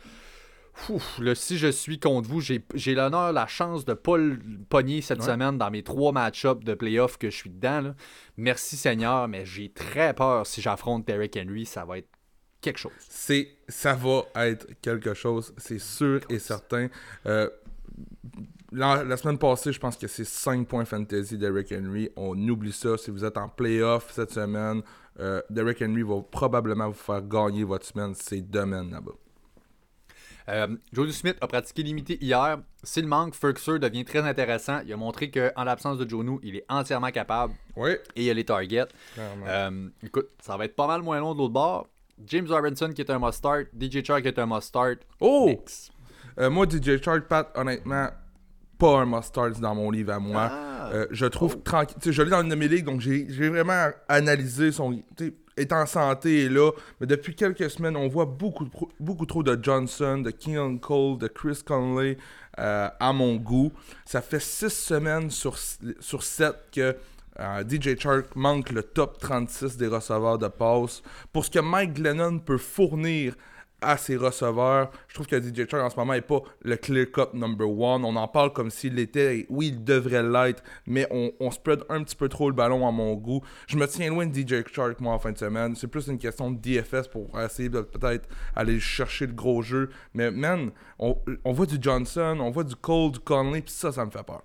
Ouf, 0.89 1.20
si 1.36 1.58
je 1.58 1.68
suis 1.68 2.00
contre 2.00 2.28
vous, 2.28 2.42
j'ai 2.42 2.96
l'honneur, 2.96 3.32
la 3.32 3.46
chance 3.48 3.86
de 3.86 3.94
pas 3.94 4.18
le 4.18 4.39
pogner 4.70 5.02
cette 5.02 5.22
semaine 5.22 5.58
dans 5.58 5.70
mes 5.70 5.84
trois 5.84 6.12
match-ups 6.12 6.63
de 6.63 6.74
playoffs 6.74 7.18
que 7.18 7.30
je 7.30 7.36
suis 7.36 7.50
dedans. 7.52 7.94
Merci 8.38 8.76
Seigneur, 8.76 9.28
mais 9.28 9.46
j'ai 9.46 9.72
très 9.72 10.13
peur 10.13 10.48
si 10.48 10.62
j'affronte 10.62 11.06
Derrick 11.06 11.38
Henry. 11.38 11.66
Ça 11.66 11.86
va 11.86 12.00
être 12.00 12.10
quelque 12.60 12.80
chose. 12.80 12.92
C'est, 13.08 13.50
ça 13.68 13.94
va 13.94 14.48
être 14.48 14.68
quelque 14.82 15.13
chose, 15.13 15.54
c'est 15.58 15.80
sûr 15.80 16.22
et 16.30 16.39
certain. 16.39 16.88
Euh, 17.28 17.50
la, 18.71 19.17
semaine 19.17 19.38
passée, 19.38 19.71
je 19.71 19.79
pense 19.79 19.95
que 19.95 20.08
c'est 20.08 20.25
5 20.25 20.67
points 20.67 20.86
fantasy 20.86 21.38
Derrick 21.38 21.71
Henry. 21.71 22.10
On 22.15 22.38
oublie 22.47 22.71
ça. 22.71 22.97
Si 22.97 23.12
vous 23.12 23.23
êtes 23.23 23.38
en 23.38 23.47
playoff 23.47 24.12
cette 24.12 24.32
semaine, 24.32 24.82
euh, 25.19 25.41
Derrick 25.49 25.82
Henry 25.82 26.01
va 26.01 26.21
probablement 26.21 26.88
vous 26.88 26.93
faire 26.93 27.21
gagner 27.21 27.63
votre 27.63 27.86
semaine. 27.86 28.13
C'est 28.15 28.41
demain 28.41 28.84
là-bas. 28.89 29.12
Euh, 30.49 30.75
Smith 31.12 31.38
a 31.39 31.47
pratiqué 31.47 31.84
limité 31.84 32.17
hier. 32.21 32.60
S'il 32.84 33.08
manque, 33.08 33.36
Ferguson 33.36 33.77
devient 33.77 34.03
très 34.03 34.19
intéressant. 34.19 34.82
Il 34.86 34.91
a 34.91 34.97
montré 34.97 35.32
qu'en 35.32 35.63
l'absence 35.63 35.97
de 35.97 36.10
Jonu, 36.10 36.39
il 36.43 36.58
est 36.58 36.65
entièrement 36.67 37.12
capable. 37.12 37.53
Oui. 37.75 37.91
Et 38.15 38.25
il 38.25 38.29
a 38.29 38.34
les 38.34 38.43
targets. 38.43 38.88
Euh, 39.17 39.89
écoute, 40.01 40.29
ça 40.41 40.58
va 40.58 40.65
être 40.65 40.75
pas 40.75 40.88
mal 40.88 41.01
moins 41.01 41.19
long 41.19 41.34
de 41.34 41.39
l'autre 41.39 41.53
bord. 41.53 41.88
James 42.25 42.47
Robinson 42.47 42.91
qui 42.93 43.01
est 43.01 43.10
un 43.10 43.19
must-start. 43.19 43.67
DJ 43.79 44.03
Chark 44.03 44.23
qui 44.23 44.27
est 44.27 44.39
un 44.39 44.45
must-start. 44.45 44.99
Oh! 45.19 45.63
Euh, 46.39 46.50
moi, 46.50 46.65
DJ 46.67 47.02
Chark, 47.04 47.28
Pat, 47.28 47.50
honnêtement, 47.56 48.08
pas 48.78 49.00
un 49.00 49.06
must-start 49.06 49.60
dans 49.60 49.76
mon 49.76 49.91
livre 49.91 50.13
à 50.13 50.19
moi. 50.19 50.50
Ah. 50.52 50.89
Euh, 50.93 51.08
je 51.12 51.26
trouve 51.26 51.56
oh. 51.58 51.62
tranquille. 51.63 51.98
Je 52.12 52.22
l'ai 52.22 52.30
dans 52.30 52.41
une 52.41 52.50
de 52.50 52.56
mes 52.56 52.67
ligues, 52.67 52.86
donc 52.86 53.02
j'ai 53.02 53.50
vraiment 53.50 53.89
analysé 54.08 54.72
son. 54.72 55.02
Est 55.56 55.72
en 55.72 55.86
santé 55.86 56.46
et 56.46 56.50
là, 56.50 56.72
mais 57.00 57.06
depuis 57.06 57.36
quelques 57.36 57.69
semaines, 57.69 57.96
on 57.96 58.08
voit 58.08 58.26
beaucoup, 58.26 58.67
beaucoup 59.00 59.28
trop 59.28 59.43
de 59.43 59.56
Johnson, 59.62 60.17
de 60.17 60.32
King 60.32 60.80
Cole, 60.80 61.19
de 61.19 61.28
Chris 61.28 61.60
Conley 61.63 62.17
euh, 62.58 62.89
à 63.00 63.13
mon 63.13 63.36
goût. 63.36 63.72
Ça 64.04 64.24
fait 64.24 64.39
six 64.39 64.74
semaines 64.74 65.30
sur, 65.30 65.56
sur 66.00 66.24
7 66.24 66.56
que 66.72 66.96
DJ 67.69 68.00
Chark 68.00 68.36
manque 68.36 68.72
le 68.72 68.82
top 68.82 69.19
36 69.19 69.78
des 69.78 69.86
receveurs 69.86 70.39
de 70.39 70.48
passe. 70.48 71.04
Pour 71.32 71.46
ce 71.46 71.52
que 71.52 71.60
Mike 71.60 71.93
Glennon 71.93 72.39
peut 72.39 72.58
fournir 72.58 73.36
à 73.84 73.98
ses 73.98 74.15
receveurs. 74.15 74.91
Je 75.08 75.13
trouve 75.13 75.28
que 75.28 75.39
DJ 75.39 75.69
Chark 75.69 75.84
en 75.84 75.89
ce 75.89 75.96
moment 75.96 76.13
n'est 76.13 76.22
pas 76.22 76.41
le 76.62 76.76
clear 76.76 77.06
cut 77.12 77.34
number 77.34 77.69
one. 77.69 78.06
On 78.06 78.15
en 78.15 78.28
parle 78.28 78.54
comme 78.54 78.69
s'il 78.69 78.96
l'était. 78.96 79.46
Oui, 79.50 79.67
il 79.67 79.84
devrait 79.84 80.24
l'être, 80.24 80.63
mais 80.88 81.08
on, 81.12 81.52
spread 81.52 81.84
un 81.89 82.04
petit 82.04 82.15
peu 82.15 82.30
trop 82.30 82.50
le 82.50 82.56
ballon 82.56 82.88
à 82.88 82.91
mon 82.91 83.13
goût. 83.15 83.41
Je 83.67 83.78
me 83.78 83.88
tiens 83.88 84.10
loin 84.10 84.26
de 84.26 84.34
DJ 84.34 84.63
Chark, 84.74 85.00
moi, 85.00 85.13
en 85.13 85.19
fin 85.19 85.32
de 85.32 85.38
semaine. 85.38 85.76
C'est 85.76 85.88
plus 85.88 86.08
une 86.08 86.17
question 86.17 86.52
de 86.52 86.58
DFS 86.58 87.08
pour 87.08 87.39
essayer 87.39 87.69
de 87.69 87.82
peut-être 87.82 88.28
aller 88.56 88.80
chercher 88.80 89.28
le 89.28 89.34
gros 89.34 89.62
jeu. 89.62 89.89
Mais 90.13 90.32
man, 90.32 90.72
on, 91.00 91.15
voit 91.46 91.65
du 91.65 91.78
Johnson, 91.80 92.38
on 92.39 92.50
voit 92.50 92.63
du 92.63 92.76
Cole, 92.76 93.12
du 93.12 93.19
Conley, 93.19 93.62
puis 93.62 93.74
ça, 93.74 93.91
ça 93.91 94.06
me 94.06 94.12
fait 94.12 94.24
peur. 94.24 94.43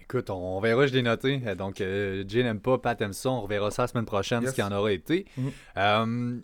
Écoute, 0.00 0.28
on, 0.30 0.58
verra, 0.60 0.88
je 0.88 0.92
l'ai 0.92 1.02
noté. 1.02 1.38
Donc, 1.56 1.80
euh, 1.80 2.24
Jay 2.26 2.42
n'aime 2.42 2.58
pas, 2.58 2.78
Pat 2.78 3.00
aime 3.00 3.12
ça. 3.12 3.30
On 3.30 3.42
reverra 3.42 3.70
ça 3.70 3.82
la 3.82 3.88
semaine 3.88 4.06
prochaine, 4.06 4.44
ce 4.44 4.52
qui 4.52 4.62
en 4.62 4.72
aura 4.72 4.90
été. 4.90 5.24
Mm-hmm. 5.38 5.52
Euh, 5.76 6.38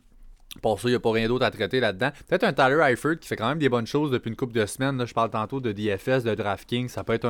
pour 0.63 0.81
ça, 0.81 0.89
il 0.89 0.93
n'y 0.93 0.97
a 0.97 1.01
pas 1.01 1.13
rien 1.13 1.29
d'autre 1.29 1.45
à 1.45 1.51
traiter 1.51 1.81
là-dedans. 1.81 2.11
Peut-être 2.29 2.45
un 2.45 2.53
Tyler 2.53 2.81
Eifert 2.91 3.19
qui 3.19 3.29
fait 3.29 3.37
quand 3.37 3.49
même 3.49 3.59
des 3.59 3.69
bonnes 3.69 3.87
choses 3.87 4.11
depuis 4.11 4.31
une 4.31 4.37
couple 4.37 4.55
de 4.55 4.65
semaines. 4.67 5.05
je 5.07 5.13
parle 5.13 5.31
tantôt 5.31 5.61
de 5.61 5.73
DFS, 5.73 6.25
de 6.25 6.35
DraftKings. 6.35 6.89
Ça 6.89 7.05
peut 7.05 7.13
être 7.13 7.27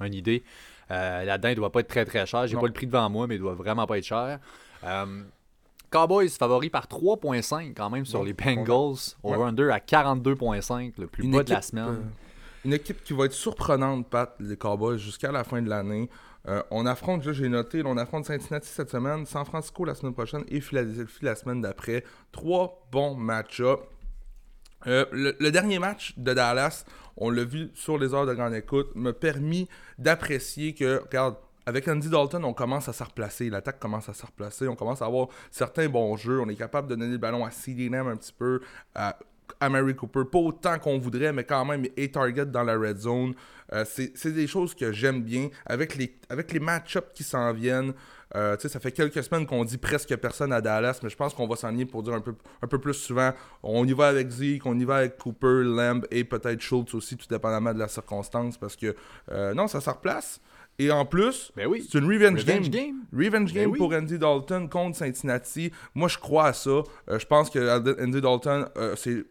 une 0.00 0.14
idée. 0.14 0.42
Euh, 0.90 1.24
là-dedans, 1.24 1.48
il 1.48 1.52
ne 1.52 1.56
doit 1.56 1.72
pas 1.72 1.80
être 1.80 1.88
très 1.88 2.04
très 2.04 2.26
cher. 2.26 2.46
J'ai 2.46 2.56
pas 2.56 2.66
le 2.66 2.72
prix 2.72 2.86
devant 2.86 3.08
moi, 3.08 3.26
mais 3.26 3.36
il 3.36 3.40
doit 3.40 3.54
vraiment 3.54 3.86
pas 3.86 3.98
être 3.98 4.04
cher. 4.04 4.38
Euh, 4.84 5.22
Cowboys 5.90 6.28
favori 6.28 6.70
par 6.70 6.86
3.5 6.86 7.74
quand 7.74 7.90
même 7.90 8.04
sur 8.04 8.24
les 8.24 8.32
Bengals. 8.32 9.14
Over-under 9.22 9.70
à 9.70 9.78
42.5, 9.78 10.94
le 10.98 11.06
plus 11.06 11.28
bas 11.28 11.42
de 11.42 11.50
la 11.50 11.62
semaine. 11.62 11.84
Euh, 11.84 12.00
une 12.64 12.72
équipe 12.72 13.02
qui 13.04 13.12
va 13.12 13.26
être 13.26 13.32
surprenante, 13.32 14.08
Pat, 14.08 14.34
les 14.40 14.56
Cowboys, 14.56 14.98
jusqu'à 14.98 15.30
la 15.30 15.44
fin 15.44 15.62
de 15.62 15.68
l'année. 15.68 16.08
Euh, 16.46 16.62
on 16.70 16.84
affronte, 16.84 17.30
j'ai 17.32 17.48
noté, 17.48 17.82
on 17.84 17.96
affronte 17.96 18.26
Cincinnati 18.26 18.68
cette 18.68 18.90
semaine, 18.90 19.24
San 19.24 19.44
Francisco 19.46 19.84
la 19.84 19.94
semaine 19.94 20.12
prochaine 20.12 20.44
et 20.48 20.60
Philadelphie 20.60 21.24
la 21.24 21.34
semaine 21.36 21.62
d'après. 21.62 22.04
Trois 22.32 22.86
bons 22.92 23.14
match-ups. 23.14 23.82
Euh, 24.86 25.06
le, 25.12 25.50
dernier 25.50 25.78
match 25.78 26.12
de 26.18 26.34
Dallas, 26.34 26.84
on 27.16 27.30
l'a 27.30 27.44
vu 27.44 27.70
sur 27.74 27.96
les 27.96 28.12
heures 28.12 28.26
de 28.26 28.34
grande 28.34 28.54
écoute, 28.54 28.90
m'a 28.94 29.14
permis 29.14 29.66
d'apprécier 29.98 30.74
que, 30.74 31.00
regarde, 31.02 31.36
avec 31.66 31.88
Andy 31.88 32.10
Dalton, 32.10 32.44
on 32.44 32.52
commence 32.52 32.90
à 32.90 32.92
se 32.92 33.02
replacer. 33.02 33.48
L'attaque 33.48 33.78
commence 33.78 34.10
à 34.10 34.12
se 34.12 34.26
replacer. 34.26 34.68
On 34.68 34.76
commence 34.76 35.00
à 35.00 35.06
avoir 35.06 35.28
certains 35.50 35.88
bons 35.88 36.14
jeux. 36.18 36.38
On 36.40 36.48
est 36.50 36.56
capable 36.56 36.88
de 36.88 36.94
donner 36.94 37.12
le 37.12 37.18
ballon 37.18 37.42
à 37.44 37.50
CD 37.50 37.90
un 37.94 38.16
petit 38.16 38.34
peu, 38.34 38.60
à, 38.94 39.16
à 39.64 39.68
Mary 39.68 39.94
Cooper. 39.94 40.22
Pas 40.30 40.38
autant 40.38 40.78
qu'on 40.78 40.98
voudrait, 40.98 41.32
mais 41.32 41.44
quand 41.44 41.64
même, 41.64 41.84
et 41.96 42.10
target 42.10 42.46
dans 42.46 42.62
la 42.62 42.76
red 42.76 42.98
zone. 42.98 43.34
Euh, 43.72 43.84
c'est 43.86 44.32
des 44.32 44.46
choses 44.46 44.74
que 44.74 44.92
j'aime 44.92 45.22
bien. 45.22 45.48
Avec 45.66 45.96
les, 45.96 46.14
avec 46.28 46.52
les 46.52 46.60
match-ups 46.60 47.12
qui 47.14 47.24
s'en 47.24 47.52
viennent, 47.52 47.92
euh, 48.36 48.56
ça 48.58 48.80
fait 48.80 48.92
quelques 48.92 49.22
semaines 49.22 49.46
qu'on 49.46 49.64
dit 49.64 49.78
presque 49.78 50.14
personne 50.16 50.52
à 50.52 50.60
Dallas, 50.60 50.98
mais 51.02 51.08
je 51.08 51.16
pense 51.16 51.34
qu'on 51.34 51.46
va 51.46 51.56
s'enligner 51.56 51.86
pour 51.86 52.02
dire 52.02 52.14
un 52.14 52.20
peu, 52.20 52.34
un 52.62 52.66
peu 52.66 52.78
plus 52.78 52.94
souvent. 52.94 53.32
On 53.62 53.86
y 53.86 53.92
va 53.92 54.08
avec 54.08 54.28
Zeke, 54.30 54.66
on 54.66 54.78
y 54.78 54.84
va 54.84 54.96
avec 54.96 55.16
Cooper, 55.18 55.62
Lamb 55.64 56.04
et 56.10 56.24
peut-être 56.24 56.60
Schultz 56.60 56.94
aussi, 56.94 57.16
tout 57.16 57.26
dépendamment 57.28 57.72
de 57.72 57.78
la 57.78 57.88
circonstance, 57.88 58.58
parce 58.58 58.76
que 58.76 58.94
euh, 59.30 59.54
non, 59.54 59.68
ça 59.68 59.80
se 59.80 59.88
replace. 59.88 60.40
Et 60.76 60.90
en 60.90 61.04
plus, 61.06 61.52
Ben 61.54 61.68
oui. 61.68 61.86
c'est 61.88 61.98
une 61.98 62.06
revenge, 62.06 62.40
Revenge 62.40 62.68
game. 62.68 62.86
game. 62.86 62.96
Revenge 63.12 63.52
Ben 63.54 63.62
game 63.62 63.70
oui. 63.70 63.78
pour 63.78 63.92
Andy 63.92 64.18
Dalton 64.18 64.68
contre 64.68 64.98
Cincinnati. 64.98 65.70
Moi, 65.94 66.08
je 66.08 66.18
crois 66.18 66.46
à 66.46 66.52
ça. 66.52 66.70
Euh, 67.08 67.18
je 67.18 67.26
pense 67.26 67.48
que 67.48 68.02
Andy 68.02 68.20
Dalton 68.20 68.66
euh, 68.76 68.96
c'est 68.96 69.24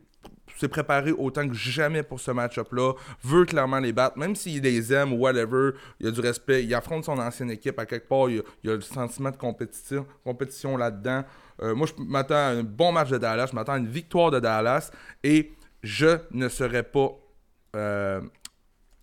s'est 0.63 0.69
préparé 0.69 1.11
autant 1.11 1.47
que 1.47 1.53
jamais 1.53 2.03
pour 2.03 2.19
ce 2.19 2.31
match-up-là, 2.31 2.93
veut 3.23 3.45
clairement 3.45 3.79
les 3.79 3.93
battre, 3.93 4.17
même 4.17 4.35
s'il 4.35 4.61
les 4.61 4.93
aime 4.93 5.13
ou 5.13 5.17
whatever, 5.17 5.71
il 5.99 6.07
a 6.07 6.11
du 6.11 6.21
respect, 6.21 6.63
il 6.63 6.73
affronte 6.73 7.03
son 7.05 7.17
ancienne 7.19 7.51
équipe 7.51 7.77
à 7.79 7.85
quelque 7.85 8.07
part, 8.07 8.29
il 8.29 8.41
il 8.63 8.69
a 8.69 8.75
le 8.75 8.81
sentiment 8.81 9.31
de 9.31 9.37
compétition, 9.37 10.05
compétition 10.23 10.77
là-dedans. 10.77 11.23
Euh, 11.61 11.75
moi, 11.75 11.87
je 11.87 12.01
m'attends 12.03 12.35
à 12.35 12.51
un 12.59 12.63
bon 12.63 12.91
match 12.91 13.09
de 13.09 13.17
Dallas, 13.17 13.47
je 13.51 13.55
m'attends 13.55 13.73
à 13.73 13.77
une 13.77 13.87
victoire 13.87 14.31
de 14.31 14.39
Dallas 14.39 14.91
et 15.23 15.51
je 15.83 16.17
ne 16.31 16.47
serais 16.49 16.83
pas. 16.83 17.09
euh, 17.75 18.21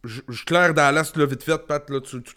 je, 0.03 0.23
je 0.29 0.44
claire 0.44 0.73
Dallas 0.73 1.12
là, 1.14 1.27
vite 1.27 1.42
fait, 1.42 1.59
Pat, 1.66 1.88
là, 1.90 2.01
tu, 2.01 2.23
tu, 2.23 2.35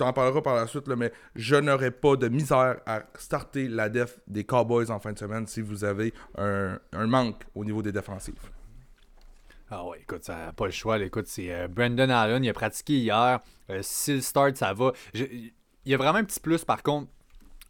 tu 0.00 0.06
t'en 0.06 0.14
parleras 0.14 0.40
par 0.40 0.54
la 0.54 0.66
suite, 0.66 0.86
mais 0.88 1.12
je 1.36 1.56
n'aurais 1.56 1.90
pas 1.90 2.16
de 2.16 2.28
misère 2.28 2.78
à 2.86 3.02
starter 3.18 3.68
la 3.68 3.90
def 3.90 4.18
des 4.26 4.44
Cowboys 4.44 4.90
en 4.90 4.98
fin 4.98 5.12
de 5.12 5.18
semaine 5.18 5.46
si 5.46 5.60
vous 5.60 5.84
avez 5.84 6.14
un, 6.38 6.78
manque 6.92 7.42
au 7.54 7.66
niveau 7.66 7.82
des 7.82 7.92
défensifs. 7.92 8.50
Ah 9.70 9.84
ouais, 9.84 9.98
écoute, 10.00 10.24
ça 10.24 10.46
n'a 10.46 10.52
pas 10.54 10.64
le 10.64 10.70
choix. 10.70 10.98
Écoute, 10.98 11.26
c'est 11.26 11.52
euh, 11.52 11.68
Brandon 11.68 12.08
Allen, 12.08 12.42
il 12.42 12.48
a 12.48 12.52
pratiqué 12.54 12.94
hier. 12.94 13.40
Euh, 13.68 13.80
S'il 13.82 14.22
start, 14.22 14.56
ça 14.56 14.72
va. 14.72 14.92
Il 15.14 15.52
y 15.84 15.94
a 15.94 15.96
vraiment 15.98 16.18
un 16.18 16.24
petit 16.24 16.40
plus, 16.40 16.64
par 16.64 16.82
contre. 16.82 17.08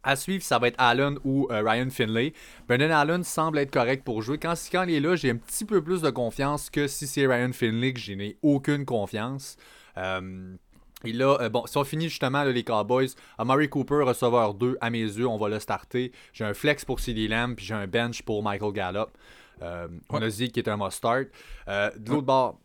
À 0.01 0.15
suivre, 0.15 0.41
ça 0.41 0.57
va 0.57 0.69
être 0.69 0.79
Allen 0.79 1.19
ou 1.25 1.47
euh, 1.51 1.61
Ryan 1.61 1.89
Finlay. 1.89 2.33
Brandon 2.67 2.89
Allen 2.91 3.23
semble 3.23 3.59
être 3.59 3.71
correct 3.71 4.03
pour 4.05 4.21
jouer. 4.21 4.39
Quand, 4.39 4.53
quand 4.71 4.83
il 4.83 4.95
est 4.95 4.99
là, 5.01 5.15
j'ai 5.15 5.31
un 5.31 5.35
petit 5.35 5.65
peu 5.65 5.83
plus 5.83 6.01
de 6.01 6.09
confiance 6.09 6.69
que 6.69 6.87
si 6.87 7.05
c'est 7.07 7.27
Ryan 7.27 7.51
Finlay, 7.51 7.93
que 7.93 7.99
je 7.99 8.13
n'ai 8.13 8.37
aucune 8.41 8.85
confiance. 8.85 9.57
Euh, 9.97 10.55
et 11.03 11.13
là, 11.13 11.37
euh, 11.41 11.49
bon, 11.49 11.65
si 11.65 11.77
on 11.77 11.83
finit 11.83 12.09
justement 12.09 12.43
là, 12.43 12.51
les 12.51 12.63
Cowboys, 12.63 13.09
Amari 13.37 13.69
Cooper, 13.69 14.03
receveur 14.03 14.53
2, 14.53 14.77
à 14.81 14.89
mes 14.89 14.99
yeux, 15.01 15.27
on 15.27 15.37
va 15.37 15.49
le 15.49 15.59
starter. 15.59 16.11
J'ai 16.33 16.45
un 16.45 16.53
flex 16.53 16.85
pour 16.85 16.99
CD 16.99 17.27
Lamb, 17.27 17.55
puis 17.55 17.65
j'ai 17.65 17.73
un 17.73 17.87
bench 17.87 18.21
pour 18.21 18.43
Michael 18.43 18.71
Gallup. 18.73 19.09
Euh, 19.61 19.87
On 20.09 20.21
a 20.21 20.29
Zeke 20.29 20.53
qui 20.53 20.59
est 20.59 20.69
un 20.69 20.77
must-start. 20.77 21.27
Euh, 21.67 21.91
de 21.97 22.09
l'autre 22.11 22.25
bord, 22.25 22.59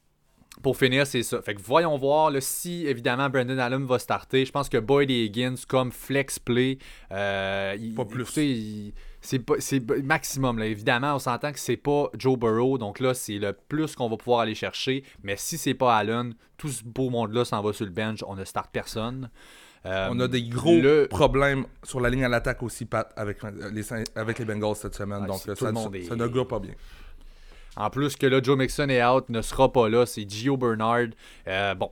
pour 0.63 0.77
finir, 0.79 1.07
c'est 1.07 1.23
ça. 1.23 1.43
Fait 1.43 1.55
que 1.55 1.61
voyons 1.61 1.97
voir 1.99 2.31
là, 2.31 2.41
si 2.41 2.87
évidemment 2.87 3.29
Brandon 3.29 3.59
Allen 3.59 3.85
va 3.85 3.99
starter. 3.99 4.47
Je 4.47 4.53
pense 4.53 4.71
que 4.71 4.79
Boyd 4.79 5.11
et 5.11 5.25
Higgins 5.25 5.57
comme 5.69 5.93
flex 5.93 6.39
play. 6.39 6.79
euh, 7.13 7.77
il- 7.79 7.95
Pas 7.95 8.07
plus. 8.07 8.25
il- 8.39 8.95
c'est 9.59 10.03
maximum. 10.05 10.59
Là. 10.59 10.67
Évidemment, 10.67 11.15
on 11.17 11.19
s'entend 11.19 11.53
que 11.53 11.59
c'est 11.59 11.77
pas 11.77 12.09
Joe 12.17 12.39
Burrow. 12.39 12.79
Donc 12.79 13.01
là, 13.01 13.13
c'est 13.15 13.39
le 13.39 13.53
plus 13.53 13.95
qu'on 13.97 14.09
va 14.09 14.17
pouvoir 14.17 14.41
aller 14.41 14.55
chercher. 14.55 15.03
Mais 15.23 15.37
si 15.37 15.59
c'est 15.59 15.75
pas 15.75 15.97
Allen, 15.97 16.35
tout 16.57 16.69
ce 16.69 16.85
beau 16.85 17.11
monde-là 17.11 17.45
s'en 17.45 17.61
va 17.63 17.73
sur 17.73 17.85
le 17.85 17.91
bench. 17.91 18.21
On 18.27 18.37
ne 18.37 18.45
start 18.45 18.71
personne. 18.73 19.29
Euh, 19.85 20.09
On 20.11 20.19
a 20.21 20.27
des 20.29 20.43
gros 20.43 20.81
le- 20.81 21.07
problèmes 21.09 21.65
sur 21.85 22.01
la 22.01 22.11
ligne 22.11 22.25
à 22.25 22.29
l'attaque 22.29 22.63
aussi, 22.63 22.87
Pat, 22.87 23.13
avec 23.17 23.43
euh, 23.45 23.71
les, 23.73 23.85
avec 24.17 24.39
les 24.39 24.45
Bengals 24.45 24.75
cette 24.77 24.95
semaine. 24.97 25.27
Donc 25.27 25.45
tout 25.45 25.55
ça, 25.55 25.71
monde 25.73 25.95
est- 25.95 26.03
ça 26.05 26.17
ne 26.17 26.27
pas 26.45 26.59
bien. 26.59 26.73
En 27.77 27.91
plus 27.91 28.17
que 28.17 28.27
là, 28.27 28.41
Joe 28.43 28.57
Mixon 28.57 28.89
est 28.89 29.05
out, 29.05 29.29
ne 29.29 29.43
sera 29.43 29.71
pas 29.73 29.89
là. 29.89 30.07
C'est 30.07 30.29
Gio 30.29 30.57
Bernard. 30.57 31.09
Euh, 31.47 31.75
bon. 31.75 31.91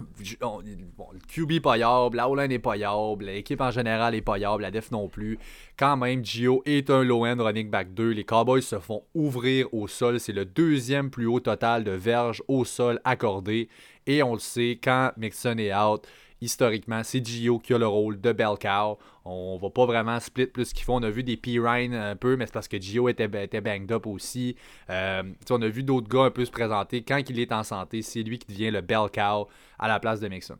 Le 0.00 1.18
QB 1.28 1.62
pas 1.62 1.78
yable, 1.78 2.16
la 2.16 2.28
O-line 2.28 2.52
est 2.52 2.58
pas 2.58 2.76
yable, 2.76 3.24
l'équipe 3.24 3.60
en 3.60 3.70
général 3.70 4.14
est 4.14 4.22
pas 4.22 4.38
yable, 4.38 4.62
la 4.62 4.70
def 4.70 4.90
non 4.90 5.08
plus. 5.08 5.38
Quand 5.76 5.96
même, 5.96 6.24
Gio 6.24 6.62
est 6.66 6.90
un 6.90 7.02
low-end 7.02 7.36
running 7.38 7.70
back 7.70 7.94
2. 7.94 8.10
Les 8.10 8.24
Cowboys 8.24 8.62
se 8.62 8.78
font 8.78 9.02
ouvrir 9.14 9.72
au 9.72 9.88
sol. 9.88 10.20
C'est 10.20 10.32
le 10.32 10.44
deuxième 10.44 11.10
plus 11.10 11.26
haut 11.26 11.40
total 11.40 11.84
de 11.84 11.92
verges 11.92 12.42
au 12.48 12.64
sol 12.64 13.00
accordé. 13.04 13.68
Et 14.06 14.22
on 14.22 14.34
le 14.34 14.40
sait, 14.40 14.78
quand 14.82 15.12
Mixon 15.16 15.58
est 15.58 15.74
out, 15.74 16.06
historiquement, 16.40 17.02
c'est 17.04 17.24
Gio 17.24 17.58
qui 17.58 17.74
a 17.74 17.78
le 17.78 17.86
rôle 17.86 18.20
de 18.20 18.32
bell 18.32 18.56
cow. 18.60 18.98
On 19.24 19.58
va 19.60 19.70
pas 19.70 19.86
vraiment 19.86 20.18
split 20.20 20.46
plus 20.46 20.72
qu'il 20.72 20.84
faut. 20.84 20.94
On 20.94 21.02
a 21.02 21.10
vu 21.10 21.22
des 21.22 21.36
P. 21.36 21.58
Ryan 21.58 21.92
un 21.92 22.16
peu, 22.16 22.36
mais 22.36 22.46
c'est 22.46 22.52
parce 22.52 22.68
que 22.68 22.80
Gio 22.80 23.08
était, 23.08 23.28
était 23.42 23.60
banged 23.60 23.92
up 23.92 24.06
aussi. 24.06 24.56
Euh, 24.88 25.22
on 25.50 25.62
a 25.62 25.68
vu 25.68 25.82
d'autres 25.82 26.08
gars 26.08 26.24
un 26.24 26.30
peu 26.30 26.44
se 26.44 26.50
présenter. 26.50 27.02
Quand 27.02 27.22
il 27.28 27.38
est 27.38 27.52
en 27.52 27.62
santé, 27.62 28.02
c'est 28.02 28.22
lui 28.22 28.38
qui 28.38 28.52
devient 28.52 28.70
le 28.70 28.80
bell 28.80 29.08
cow 29.12 29.48
à 29.78 29.88
la 29.88 30.00
place 30.00 30.20
de 30.20 30.28
Mixon. 30.28 30.56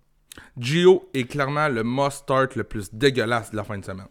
Gio 0.58 1.08
est 1.14 1.24
clairement 1.24 1.68
le 1.68 1.82
must-start 1.82 2.56
le 2.56 2.64
plus 2.64 2.94
dégueulasse 2.94 3.50
de 3.50 3.56
la 3.56 3.64
fin 3.64 3.78
de 3.78 3.84
semaine. 3.84 4.08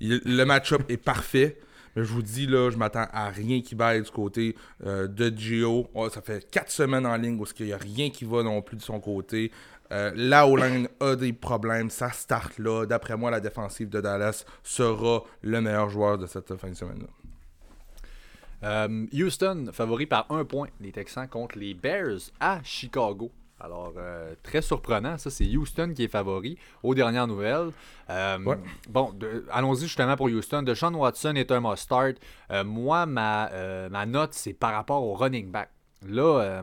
Le 0.00 0.44
match-up 0.44 0.82
est 0.88 0.96
parfait. 0.96 1.58
Je 1.96 2.02
vous 2.02 2.22
dis, 2.22 2.46
là, 2.46 2.70
je 2.70 2.76
m'attends 2.76 3.06
à 3.12 3.30
rien 3.30 3.60
qui 3.60 3.74
vaille 3.74 4.02
du 4.02 4.10
côté 4.10 4.56
euh, 4.84 5.06
de 5.06 5.32
Gio. 5.36 5.88
Ça 6.10 6.20
fait 6.20 6.48
quatre 6.50 6.70
semaines 6.70 7.06
en 7.06 7.16
ligne 7.16 7.38
où 7.38 7.46
il 7.60 7.66
n'y 7.66 7.72
a 7.72 7.78
rien 7.78 8.10
qui 8.10 8.24
va 8.24 8.42
non 8.42 8.62
plus 8.62 8.76
de 8.76 8.82
son 8.82 9.00
côté. 9.00 9.52
Euh, 9.92 10.10
la 10.16 10.46
O-line 10.46 10.88
a 11.00 11.14
des 11.14 11.32
problèmes. 11.32 11.90
Ça 11.90 12.10
start 12.10 12.58
là. 12.58 12.86
D'après 12.86 13.16
moi, 13.16 13.30
la 13.30 13.40
défensive 13.40 13.88
de 13.88 14.00
Dallas 14.00 14.44
sera 14.62 15.22
le 15.42 15.60
meilleur 15.60 15.88
joueur 15.88 16.18
de 16.18 16.26
cette 16.26 16.56
fin 16.56 16.70
de 16.70 16.74
semaine-là. 16.74 17.06
Euh, 18.64 19.06
Houston, 19.12 19.66
favori 19.72 20.06
par 20.06 20.26
un 20.30 20.44
point, 20.44 20.68
les 20.80 20.90
Texans 20.90 21.28
contre 21.28 21.58
les 21.58 21.74
Bears 21.74 22.30
à 22.40 22.60
Chicago. 22.64 23.30
Alors, 23.60 23.92
euh, 23.96 24.34
très 24.42 24.60
surprenant, 24.62 25.16
ça, 25.16 25.30
c'est 25.30 25.44
Houston 25.46 25.92
qui 25.94 26.04
est 26.04 26.08
favori 26.08 26.58
aux 26.82 26.94
dernières 26.94 27.26
nouvelles. 27.26 27.70
Euh, 28.10 28.38
Ouais. 28.44 28.58
Bon, 28.88 29.14
allons-y 29.50 29.82
justement 29.82 30.16
pour 30.16 30.26
Houston. 30.26 30.62
Deshaun 30.62 30.94
Watson 30.94 31.34
est 31.36 31.50
un 31.50 31.60
must-start. 31.60 32.16
Euh, 32.50 32.64
moi, 32.64 33.06
ma, 33.06 33.50
ma 33.90 34.06
note, 34.06 34.34
c'est 34.34 34.52
par 34.54 34.72
rapport 34.72 35.02
au 35.02 35.14
running 35.14 35.50
back. 35.50 35.70
Là, 36.06 36.40
euh, 36.40 36.62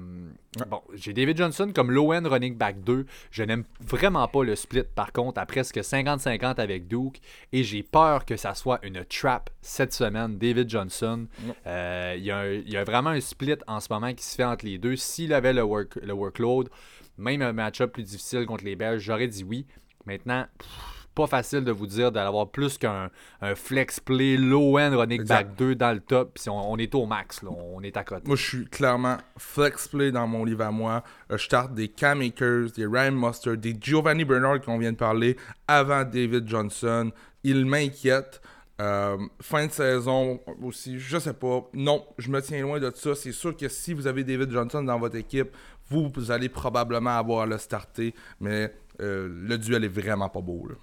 bon, 0.67 0.81
j'ai 0.93 1.13
David 1.13 1.37
Johnson 1.37 1.71
comme 1.73 1.91
low-end 1.91 2.23
running 2.25 2.55
back 2.55 2.83
2. 2.83 3.05
Je 3.31 3.43
n'aime 3.43 3.63
vraiment 3.79 4.27
pas 4.27 4.43
le 4.43 4.55
split, 4.55 4.83
par 4.83 5.11
contre, 5.11 5.39
à 5.39 5.45
presque 5.45 5.77
50-50 5.77 6.59
avec 6.59 6.87
Duke. 6.87 7.19
Et 7.51 7.63
j'ai 7.63 7.83
peur 7.83 8.25
que 8.25 8.37
ça 8.37 8.53
soit 8.53 8.79
une 8.85 9.03
trap 9.05 9.49
cette 9.61 9.93
semaine, 9.93 10.37
David 10.37 10.69
Johnson. 10.69 11.27
Euh, 11.67 12.15
Il 12.17 12.23
y, 12.23 12.31
a 12.31 12.53
y 12.53 12.83
vraiment 12.83 13.11
un 13.11 13.21
split 13.21 13.57
en 13.67 13.79
ce 13.79 13.87
moment 13.91 14.13
qui 14.13 14.23
se 14.23 14.35
fait 14.35 14.43
entre 14.43 14.65
les 14.65 14.77
deux. 14.77 14.95
S'il 14.95 15.33
avait 15.33 15.53
le, 15.53 15.63
work, 15.63 15.95
le 16.01 16.13
workload, 16.13 16.69
même 17.17 17.41
un 17.41 17.53
match-up 17.53 17.93
plus 17.93 18.03
difficile 18.03 18.45
contre 18.45 18.63
les 18.63 18.75
Belges, 18.75 19.01
j'aurais 19.01 19.27
dit 19.27 19.43
oui. 19.43 19.65
Maintenant, 20.05 20.45
pff, 20.57 21.00
pas 21.13 21.27
facile 21.27 21.63
de 21.63 21.71
vous 21.71 21.87
dire 21.87 22.11
d'avoir 22.11 22.49
plus 22.49 22.77
qu'un 22.77 23.09
un 23.41 23.55
flex 23.55 23.99
play 23.99 24.37
low-end 24.37 24.95
running 24.97 25.21
Exact. 25.21 25.47
back 25.49 25.55
2 25.57 25.75
dans 25.75 25.91
le 25.91 25.99
top. 25.99 26.31
Puis 26.35 26.49
on, 26.49 26.71
on 26.71 26.77
est 26.77 26.93
au 26.95 27.05
max, 27.05 27.43
là, 27.43 27.49
on 27.51 27.81
est 27.81 27.97
à 27.97 28.03
côté. 28.03 28.23
Moi, 28.25 28.35
je 28.35 28.43
suis 28.47 28.65
clairement 28.65 29.17
flex 29.37 29.87
play 29.87 30.11
dans 30.11 30.27
mon 30.27 30.45
livre 30.45 30.63
à 30.63 30.71
moi. 30.71 31.03
Euh, 31.31 31.37
je 31.37 31.43
starte 31.45 31.73
des 31.73 31.87
Cam 31.89 32.21
Akers, 32.21 32.71
des 32.75 32.85
Ryan 32.85 33.11
Mustard, 33.11 33.57
des 33.57 33.75
Giovanni 33.79 34.25
Bernard 34.25 34.61
qu'on 34.61 34.77
vient 34.77 34.91
de 34.91 34.97
parler 34.97 35.37
avant 35.67 36.03
David 36.03 36.47
Johnson. 36.47 37.11
Il 37.43 37.65
m'inquiète. 37.65 38.41
Euh, 38.79 39.15
fin 39.39 39.67
de 39.67 39.71
saison 39.71 40.39
aussi, 40.63 40.97
je 40.97 41.19
sais 41.19 41.33
pas. 41.33 41.69
Non, 41.73 42.03
je 42.17 42.29
me 42.31 42.41
tiens 42.41 42.61
loin 42.61 42.79
de 42.79 42.91
ça. 42.95 43.13
C'est 43.13 43.31
sûr 43.31 43.55
que 43.55 43.67
si 43.67 43.93
vous 43.93 44.07
avez 44.07 44.23
David 44.23 44.49
Johnson 44.51 44.81
dans 44.81 44.97
votre 44.97 45.17
équipe, 45.17 45.49
vous, 45.89 46.09
vous 46.15 46.31
allez 46.31 46.49
probablement 46.49 47.15
avoir 47.15 47.45
le 47.45 47.59
starter. 47.59 48.15
Mais 48.39 48.73
euh, 48.99 49.27
le 49.29 49.57
duel 49.59 49.83
est 49.83 49.87
vraiment 49.87 50.29
pas 50.29 50.41
beau. 50.41 50.65
là. 50.67 50.75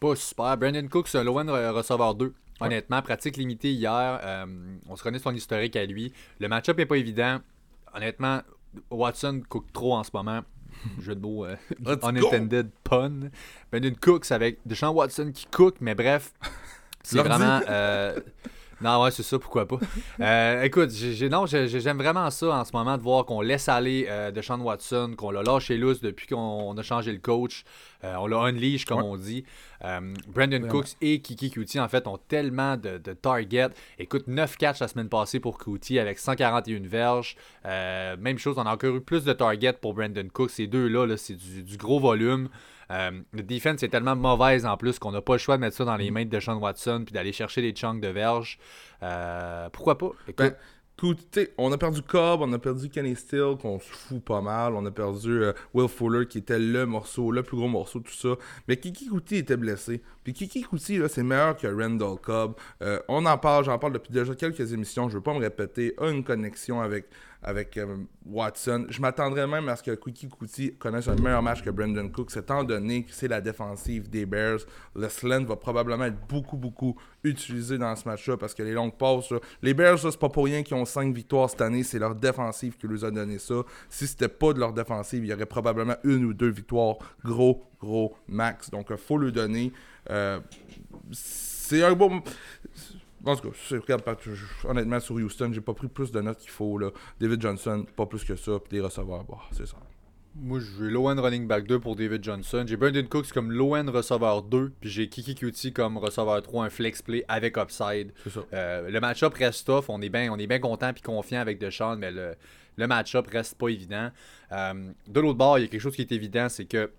Pas 0.00 0.14
super. 0.16 0.56
Brandon 0.56 0.86
Cook, 0.88 1.08
c'est 1.08 1.18
un 1.18 1.24
low-end 1.24 1.44
re- 1.46 1.70
receveur 1.70 2.14
2. 2.14 2.32
Honnêtement, 2.60 3.02
pratique 3.02 3.36
limitée 3.36 3.72
hier. 3.72 4.20
Euh, 4.22 4.44
on 4.88 4.96
se 4.96 5.02
connaît 5.02 5.18
son 5.20 5.32
historique 5.34 5.76
à 5.76 5.86
lui. 5.86 6.12
Le 6.40 6.48
match-up 6.48 6.76
n'est 6.76 6.86
pas 6.86 6.96
évident. 6.96 7.38
Honnêtement, 7.94 8.40
Watson 8.90 9.42
cook 9.48 9.66
trop 9.72 9.94
en 9.94 10.02
ce 10.04 10.10
moment. 10.12 10.40
Jeu 11.00 11.14
de 11.14 11.20
mots 11.20 11.44
euh, 11.46 11.56
unintended 12.02 12.70
pun. 12.84 13.30
Brandon 13.72 13.94
Cook, 14.00 14.24
c'est 14.24 14.34
avec 14.34 14.58
Deshaun 14.66 14.90
Watson 14.90 15.30
qui 15.32 15.46
cook, 15.46 15.76
mais 15.80 15.94
bref, 15.94 16.32
c'est 17.02 17.18
vraiment. 17.22 17.60
euh, 17.68 18.18
non, 18.80 19.02
ouais, 19.02 19.10
c'est 19.10 19.24
ça, 19.24 19.38
pourquoi 19.40 19.66
pas. 19.66 19.78
Euh, 20.20 20.62
écoute, 20.62 20.90
j'ai, 20.90 21.28
non, 21.28 21.46
j'ai- 21.46 21.66
j'ai- 21.66 21.80
j'aime 21.80 21.98
vraiment 21.98 22.30
ça 22.30 22.46
en 22.60 22.64
ce 22.64 22.70
moment 22.72 22.96
de 22.96 23.02
voir 23.02 23.24
qu'on 23.24 23.40
laisse 23.40 23.68
aller 23.68 24.06
euh, 24.08 24.30
Deshaun 24.30 24.60
Watson, 24.60 25.14
qu'on 25.16 25.32
l'a 25.32 25.42
lâché 25.42 25.76
loose 25.76 26.00
depuis 26.00 26.28
qu'on 26.28 26.36
on 26.36 26.76
a 26.76 26.82
changé 26.82 27.10
le 27.12 27.18
coach. 27.18 27.64
Euh, 28.04 28.14
on 28.20 28.26
l'a 28.28 28.38
unleash, 28.42 28.84
comme 28.84 29.02
on 29.02 29.16
dit. 29.16 29.44
Euh, 29.84 30.14
Brandon 30.28 30.66
Cooks 30.68 30.96
et 31.00 31.20
Kiki 31.20 31.50
Kuti, 31.50 31.78
en 31.80 31.88
fait, 31.88 32.06
ont 32.06 32.18
tellement 32.18 32.76
de, 32.76 32.98
targets. 33.14 33.70
Écoute, 33.98 34.26
9 34.26 34.56
catchs 34.56 34.80
la 34.80 34.88
semaine 34.88 35.08
passée 35.08 35.40
pour 35.40 35.58
Kuti 35.58 35.98
avec 35.98 36.18
141 36.18 36.80
verges. 36.86 37.36
Euh, 37.66 38.16
même 38.16 38.38
chose, 38.38 38.56
on 38.58 38.66
a 38.66 38.72
encore 38.72 38.96
eu 38.96 39.00
plus 39.00 39.24
de 39.24 39.32
targets 39.32 39.74
pour 39.74 39.94
Brandon 39.94 40.28
Cooks. 40.32 40.50
Ces 40.50 40.66
deux-là, 40.66 41.06
-là, 41.06 41.16
c'est 41.16 41.36
du, 41.36 41.76
gros 41.76 42.00
volume. 42.00 42.48
le 42.90 43.42
defense 43.42 43.82
est 43.82 43.88
tellement 43.88 44.16
mauvaise 44.16 44.64
en 44.66 44.76
plus 44.76 44.98
qu'on 44.98 45.12
n'a 45.12 45.20
pas 45.20 45.34
le 45.34 45.38
choix 45.38 45.56
de 45.56 45.60
mettre 45.60 45.76
ça 45.76 45.84
dans 45.84 45.96
les 45.96 46.10
mm. 46.10 46.14
mains 46.14 46.24
de 46.24 46.40
Sean 46.40 46.58
Watson 46.58 47.02
puis 47.04 47.12
d'aller 47.12 47.32
chercher 47.32 47.62
des 47.62 47.72
chunks 47.72 48.00
de 48.00 48.08
verges. 48.08 48.58
pourquoi 49.72 49.98
pas? 49.98 50.10
Ben, 50.36 50.54
on 51.58 51.72
a 51.72 51.78
perdu 51.78 52.02
Cobb, 52.02 52.40
on 52.42 52.52
a 52.52 52.58
perdu 52.58 52.88
Kenny 52.88 53.14
Steele, 53.14 53.56
qu'on 53.60 53.78
se 53.78 53.88
fout 53.90 54.22
pas 54.24 54.40
mal. 54.40 54.74
On 54.74 54.84
a 54.86 54.90
perdu 54.90 55.42
euh, 55.42 55.52
Will 55.74 55.88
Fuller, 55.88 56.26
qui 56.26 56.38
était 56.38 56.58
le 56.58 56.86
morceau, 56.86 57.30
le 57.30 57.42
plus 57.42 57.56
gros 57.56 57.68
morceau, 57.68 58.00
tout 58.00 58.12
ça. 58.12 58.36
Mais 58.66 58.76
Kiki 58.76 59.08
Kuti 59.08 59.36
était 59.36 59.56
blessé. 59.56 60.02
Puis 60.24 60.32
Kiki 60.32 60.62
Kuti, 60.62 61.00
c'est 61.08 61.22
meilleur 61.22 61.56
que 61.56 61.66
Randall 61.66 62.18
Cobb. 62.20 62.54
Euh, 62.82 63.00
on 63.08 63.24
en 63.26 63.38
parle, 63.38 63.64
j'en 63.64 63.78
parle 63.78 63.92
depuis 63.92 64.12
déjà 64.12 64.34
quelques 64.34 64.72
émissions, 64.72 65.08
je 65.08 65.16
veux 65.16 65.22
pas 65.22 65.34
me 65.34 65.40
répéter. 65.40 65.94
A 65.98 66.08
une 66.10 66.24
connexion 66.24 66.80
avec 66.80 67.06
avec 67.42 67.76
euh, 67.76 67.96
Watson. 68.26 68.86
Je 68.88 69.00
m'attendrais 69.00 69.46
même 69.46 69.68
à 69.68 69.76
ce 69.76 69.82
que 69.82 69.92
Quickie 69.92 70.28
Kuti 70.28 70.74
connaisse 70.76 71.06
un 71.08 71.14
meilleur 71.14 71.42
match 71.42 71.62
que 71.62 71.70
Brandon 71.70 72.08
Cooks, 72.08 72.36
étant 72.36 72.64
donné 72.64 73.04
que 73.04 73.12
c'est 73.12 73.28
la 73.28 73.40
défensive 73.40 74.10
des 74.10 74.26
Bears. 74.26 74.60
Le 74.96 75.08
slant 75.08 75.44
va 75.44 75.56
probablement 75.56 76.04
être 76.04 76.26
beaucoup, 76.28 76.56
beaucoup 76.56 76.96
utilisé 77.22 77.78
dans 77.78 77.94
ce 77.94 78.08
match-là 78.08 78.36
parce 78.36 78.54
que 78.54 78.62
les 78.62 78.72
longues 78.72 78.96
passes, 78.96 79.32
les 79.62 79.74
Bears, 79.74 79.98
c'est 79.98 80.18
pas 80.18 80.28
pour 80.28 80.44
rien 80.44 80.62
qu'ils 80.62 80.76
ont 80.76 80.84
5 80.84 81.14
victoires 81.14 81.48
cette 81.48 81.60
année. 81.60 81.84
C'est 81.84 81.98
leur 81.98 82.14
défensive 82.14 82.76
qui 82.76 82.86
leur 82.88 83.04
a 83.04 83.10
donné 83.10 83.38
ça. 83.38 83.62
Si 83.88 84.06
c'était 84.06 84.28
pas 84.28 84.52
de 84.52 84.58
leur 84.58 84.72
défensive, 84.72 85.24
il 85.24 85.30
y 85.30 85.32
aurait 85.32 85.46
probablement 85.46 85.96
une 86.04 86.24
ou 86.24 86.34
deux 86.34 86.50
victoires 86.50 86.96
gros, 87.24 87.64
gros 87.80 88.16
max. 88.26 88.70
Donc, 88.70 88.88
il 88.90 88.96
faut 88.96 89.18
le 89.18 89.30
donner. 89.30 89.72
Euh, 90.10 90.40
c'est 91.12 91.84
un 91.84 91.92
bon. 91.92 92.22
En 93.24 93.36
tout 93.36 93.50
cas, 93.82 93.96
honnêtement, 94.64 95.00
sur 95.00 95.16
Houston, 95.16 95.50
j'ai 95.52 95.60
pas 95.60 95.74
pris 95.74 95.88
plus 95.88 96.12
de 96.12 96.20
notes 96.20 96.38
qu'il 96.38 96.50
faut. 96.50 96.78
Là. 96.78 96.90
David 97.20 97.42
Johnson, 97.42 97.84
pas 97.96 98.06
plus 98.06 98.24
que 98.24 98.36
ça. 98.36 98.58
Puis 98.58 98.78
des 98.78 98.80
receveurs, 98.80 99.24
bah, 99.24 99.38
c'est 99.52 99.66
ça. 99.66 99.76
Moi, 100.40 100.60
j'ai 100.60 100.84
low 100.90 101.08
end 101.08 101.20
running 101.20 101.48
back 101.48 101.66
2 101.66 101.80
pour 101.80 101.96
David 101.96 102.22
Johnson. 102.22 102.64
J'ai 102.66 102.76
Brandon 102.76 103.04
Cooks 103.08 103.32
comme 103.32 103.50
low 103.50 103.74
end 103.74 103.90
receveur 103.90 104.42
2. 104.42 104.72
Puis 104.80 104.90
j'ai 104.90 105.08
Kiki 105.08 105.34
Cutie 105.34 105.72
comme 105.72 105.98
receveur 105.98 106.40
3, 106.42 106.66
un 106.66 106.70
flex 106.70 107.02
play 107.02 107.24
avec 107.26 107.56
upside. 107.56 108.12
Ça. 108.28 108.40
Euh, 108.52 108.88
le 108.88 109.00
match-up 109.00 109.34
reste 109.34 109.66
tough. 109.66 109.86
On 109.88 110.00
est 110.00 110.08
bien 110.08 110.36
bien 110.36 110.58
content 110.60 110.92
puis 110.92 111.02
confiant 111.02 111.40
avec 111.40 111.58
Deshaun, 111.58 111.96
mais 111.96 112.12
le, 112.12 112.34
le 112.76 112.86
match-up 112.86 113.26
reste 113.26 113.56
pas 113.56 113.68
évident. 113.68 114.10
Euh, 114.52 114.92
de 115.08 115.20
l'autre 115.20 115.38
bord, 115.38 115.58
il 115.58 115.62
y 115.62 115.64
a 115.64 115.68
quelque 115.68 115.80
chose 115.80 115.96
qui 115.96 116.02
est 116.02 116.12
évident, 116.12 116.48
c'est 116.48 116.66
que 116.66 116.90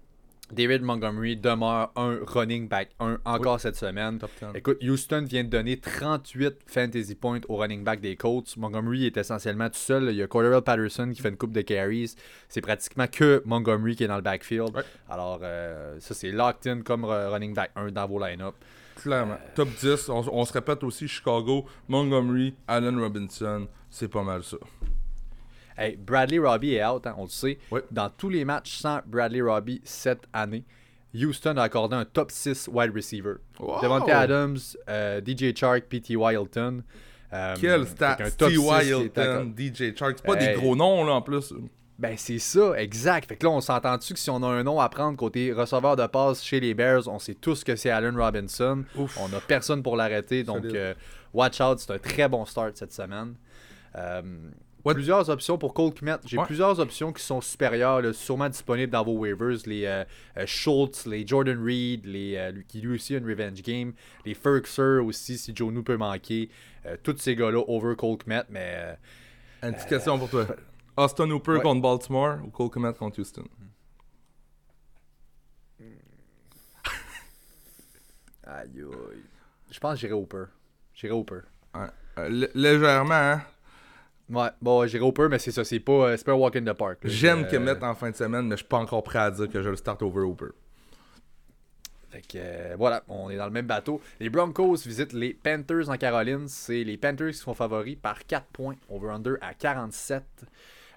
David 0.52 0.82
Montgomery 0.82 1.36
demeure 1.36 1.92
un 1.96 2.20
running 2.26 2.68
back 2.68 2.90
1 3.00 3.20
encore 3.26 3.60
cette 3.60 3.76
semaine. 3.76 4.20
Écoute, 4.56 4.78
Houston 4.82 5.26
vient 5.28 5.44
de 5.44 5.50
donner 5.50 5.80
38 5.80 6.56
fantasy 6.66 7.16
points 7.16 7.42
au 7.48 7.58
running 7.58 7.84
back 7.84 8.02
des 8.02 8.16
Colts. 8.16 8.58
Montgomery 8.58 9.06
est 9.06 9.18
essentiellement 9.18 9.70
tout 9.70 9.78
seul. 9.78 10.10
Il 10.10 10.16
y 10.16 10.24
a 10.24 10.28
Cordell 10.28 10.62
Patterson 10.62 11.12
qui 11.14 11.22
fait 11.22 11.30
une 11.30 11.38
coupe 11.38 11.54
de 11.54 11.62
carries. 11.62 12.16
C'est 12.48 12.62
pratiquement 12.62 13.08
que 13.08 13.44
Montgomery 13.46 13.96
qui 13.96 14.04
est 14.04 14.08
dans 14.08 14.16
le 14.16 14.22
backfield. 14.22 14.72
Alors, 15.10 15.40
euh, 15.44 15.98
ça, 16.00 16.14
c'est 16.14 16.32
locked 16.32 16.72
in 16.72 16.82
comme 16.82 17.06
running 17.06 17.54
back 17.54 17.72
1 17.76 17.92
dans 17.92 18.08
vos 18.08 18.20
line-up. 18.20 18.56
Clairement. 18.96 19.38
Top 19.56 19.70
10. 19.80 20.10
On, 20.10 20.46
se 20.46 20.54
répète 20.54 20.84
aussi 20.84 21.08
Chicago, 21.08 21.66
Montgomery, 21.88 22.56
Allen 22.68 23.00
Robinson. 23.00 23.68
C'est 23.90 24.10
pas 24.10 24.24
mal 24.24 24.44
ça. 24.44 24.58
Bradley 25.98 26.40
Robbie 26.40 26.76
est 26.76 26.86
out, 26.86 27.06
hein, 27.08 27.16
on 27.18 27.24
le 27.24 27.30
sait. 27.30 27.58
Dans 27.92 28.10
tous 28.10 28.30
les 28.30 28.46
matchs 28.46 28.78
sans 28.78 29.00
Bradley 29.06 29.42
Robbie 29.42 29.82
cette 29.84 30.24
année, 30.34 30.64
Houston 31.14 31.58
a 31.58 31.64
accordé 31.64 31.96
un 31.96 32.06
top 32.06 32.32
6 32.32 32.70
wide 32.72 32.94
receiver. 32.94 33.36
Devante 33.82 34.10
Adams, 34.10 34.58
euh, 34.88 35.22
DJ 35.26 35.56
Chark, 35.56 35.86
P.T. 35.86 36.16
Wilton. 36.16 36.84
Euh, 37.32 37.56
Quel 37.60 37.88
stat, 37.88 38.16
P.T. 38.16 38.58
Wilton, 38.58 39.54
DJ 39.58 39.96
Chark. 39.96 40.18
C'est 40.18 40.26
pas 40.26 40.36
des 40.36 40.54
gros 40.54 40.76
noms 40.76 41.06
là 41.06 41.14
en 41.14 41.22
plus. 41.22 41.54
Ben 41.98 42.16
c'est 42.16 42.40
ça, 42.40 42.82
exact. 42.82 43.28
Fait 43.28 43.36
que 43.36 43.46
là, 43.46 43.52
on 43.52 43.60
s'entend-tu 43.60 44.14
que 44.14 44.20
si 44.20 44.30
on 44.30 44.42
a 44.42 44.48
un 44.48 44.64
nom 44.64 44.80
à 44.80 44.88
prendre 44.88 45.18
côté 45.18 45.52
receveur 45.52 45.98
de 45.98 46.08
passe 46.08 46.42
chez 46.42 46.62
les 46.62 46.74
Bears, 46.74 47.10
on 47.10 47.20
sait 47.20 47.34
tous 47.34 47.66
que 47.66 47.76
c'est 47.76 47.90
Allen 47.90 48.16
Robinson. 48.18 48.86
On 49.18 49.28
n'a 49.28 49.42
personne 49.42 49.84
pour 49.84 49.98
l'arrêter. 49.98 50.44
Donc, 50.44 50.64
euh, 50.64 50.94
watch 51.34 51.60
out, 51.60 51.80
c'est 51.80 51.92
un 51.92 51.98
très 51.98 52.30
bon 52.30 52.46
start 52.46 52.78
cette 52.78 52.94
semaine. 52.94 53.36
Plusieurs 54.84 55.30
options 55.30 55.58
pour 55.58 55.74
Cole 55.74 55.94
Kmet. 55.94 56.18
J'ai 56.26 56.38
plusieurs 56.38 56.80
options 56.80 57.12
qui 57.12 57.24
sont 57.24 57.42
supérieures, 57.42 58.14
sûrement 58.16 58.50
disponibles 58.50 58.92
dans 58.92 59.04
vos 59.04 59.18
waivers. 59.18 59.58
Les 59.66 59.86
euh, 59.86 60.04
euh, 60.38 60.46
Schultz, 60.46 61.06
les 61.06 61.28
Jordan 61.28 61.62
Reed, 61.62 62.06
les, 62.06 62.36
euh, 62.38 62.52
qui 62.68 62.82
lui 62.82 62.96
aussi 62.96 63.16
a 63.16 63.18
une 63.18 63.28
revenge 63.28 63.62
game. 63.62 63.94
Les 64.26 64.34
Ferkser 64.34 65.00
aussi, 65.04 65.38
si 65.38 65.54
Joe 65.56 65.74
peut 65.84 65.98
manquer. 65.98 66.50
tous 67.04 67.18
ces 67.18 67.36
gars-là 67.36 67.64
over 67.68 67.96
Cole 67.96 68.18
Kmet, 68.18 68.44
mais. 68.50 68.98
Une 69.62 69.74
petite 69.74 69.90
question 69.90 70.18
pour 70.18 70.30
toi. 70.30 70.48
Austin 70.96 71.30
Hooper 71.30 71.60
contre 71.62 71.82
Baltimore 71.82 72.38
ou 72.46 72.50
Cole 72.50 72.70
Kmet 72.70 72.94
contre 72.94 73.20
Houston? 73.20 73.46
Aïe, 78.46 78.84
Je 79.70 79.80
pense 79.80 79.94
que 79.94 80.00
j'irai 80.00 80.14
Hooper. 80.14 80.46
J'irai 80.94 81.14
Hooper. 81.14 81.42
légèrement, 82.56 83.14
hein 83.14 83.42
Ouais, 84.30 84.50
bon, 84.62 84.86
j'irai 84.86 85.04
au 85.04 85.12
peu, 85.12 85.28
mais 85.28 85.40
c'est 85.40 85.52
ça, 85.52 85.64
c'est 85.64 85.80
pas, 85.80 86.12
euh, 86.12 86.18
pas 86.24 86.32
un 86.34 86.36
walk 86.36 86.56
in 86.56 86.64
the 86.64 86.74
park. 86.74 87.00
J'aime 87.04 87.48
que 87.48 87.56
mettre 87.58 87.84
en 87.84 87.96
fin 87.96 88.12
de 88.12 88.16
semaine, 88.16 88.46
mais 88.46 88.52
je 88.56 88.58
suis 88.58 88.68
pas 88.68 88.78
encore 88.78 89.04
prêt 89.04 89.20
à 89.20 89.32
dire 89.32 89.50
que 89.50 89.62
je 89.62 89.70
le 89.70 89.76
start 89.76 90.02
over 90.04 90.22
Hooper. 90.22 90.50
Fait 92.12 92.22
que 92.22 92.38
euh, 92.38 92.76
voilà, 92.78 93.04
on 93.08 93.30
est 93.30 93.38
dans 93.38 93.46
le 93.46 93.52
même 93.52 93.66
bateau. 93.66 94.02
Les 94.20 94.30
Broncos 94.30 94.78
visitent 94.86 95.14
les 95.14 95.34
Panthers 95.34 95.90
en 95.90 95.98
Caroline. 95.98 96.48
C'est 96.48 96.84
les 96.84 96.98
Panthers 96.98 97.32
qui 97.32 97.38
sont 97.38 97.54
favoris 97.54 97.98
par 98.00 98.26
4 98.26 98.46
points. 98.48 98.76
Over-under 98.90 99.36
à 99.42 99.54
47. 99.54 100.24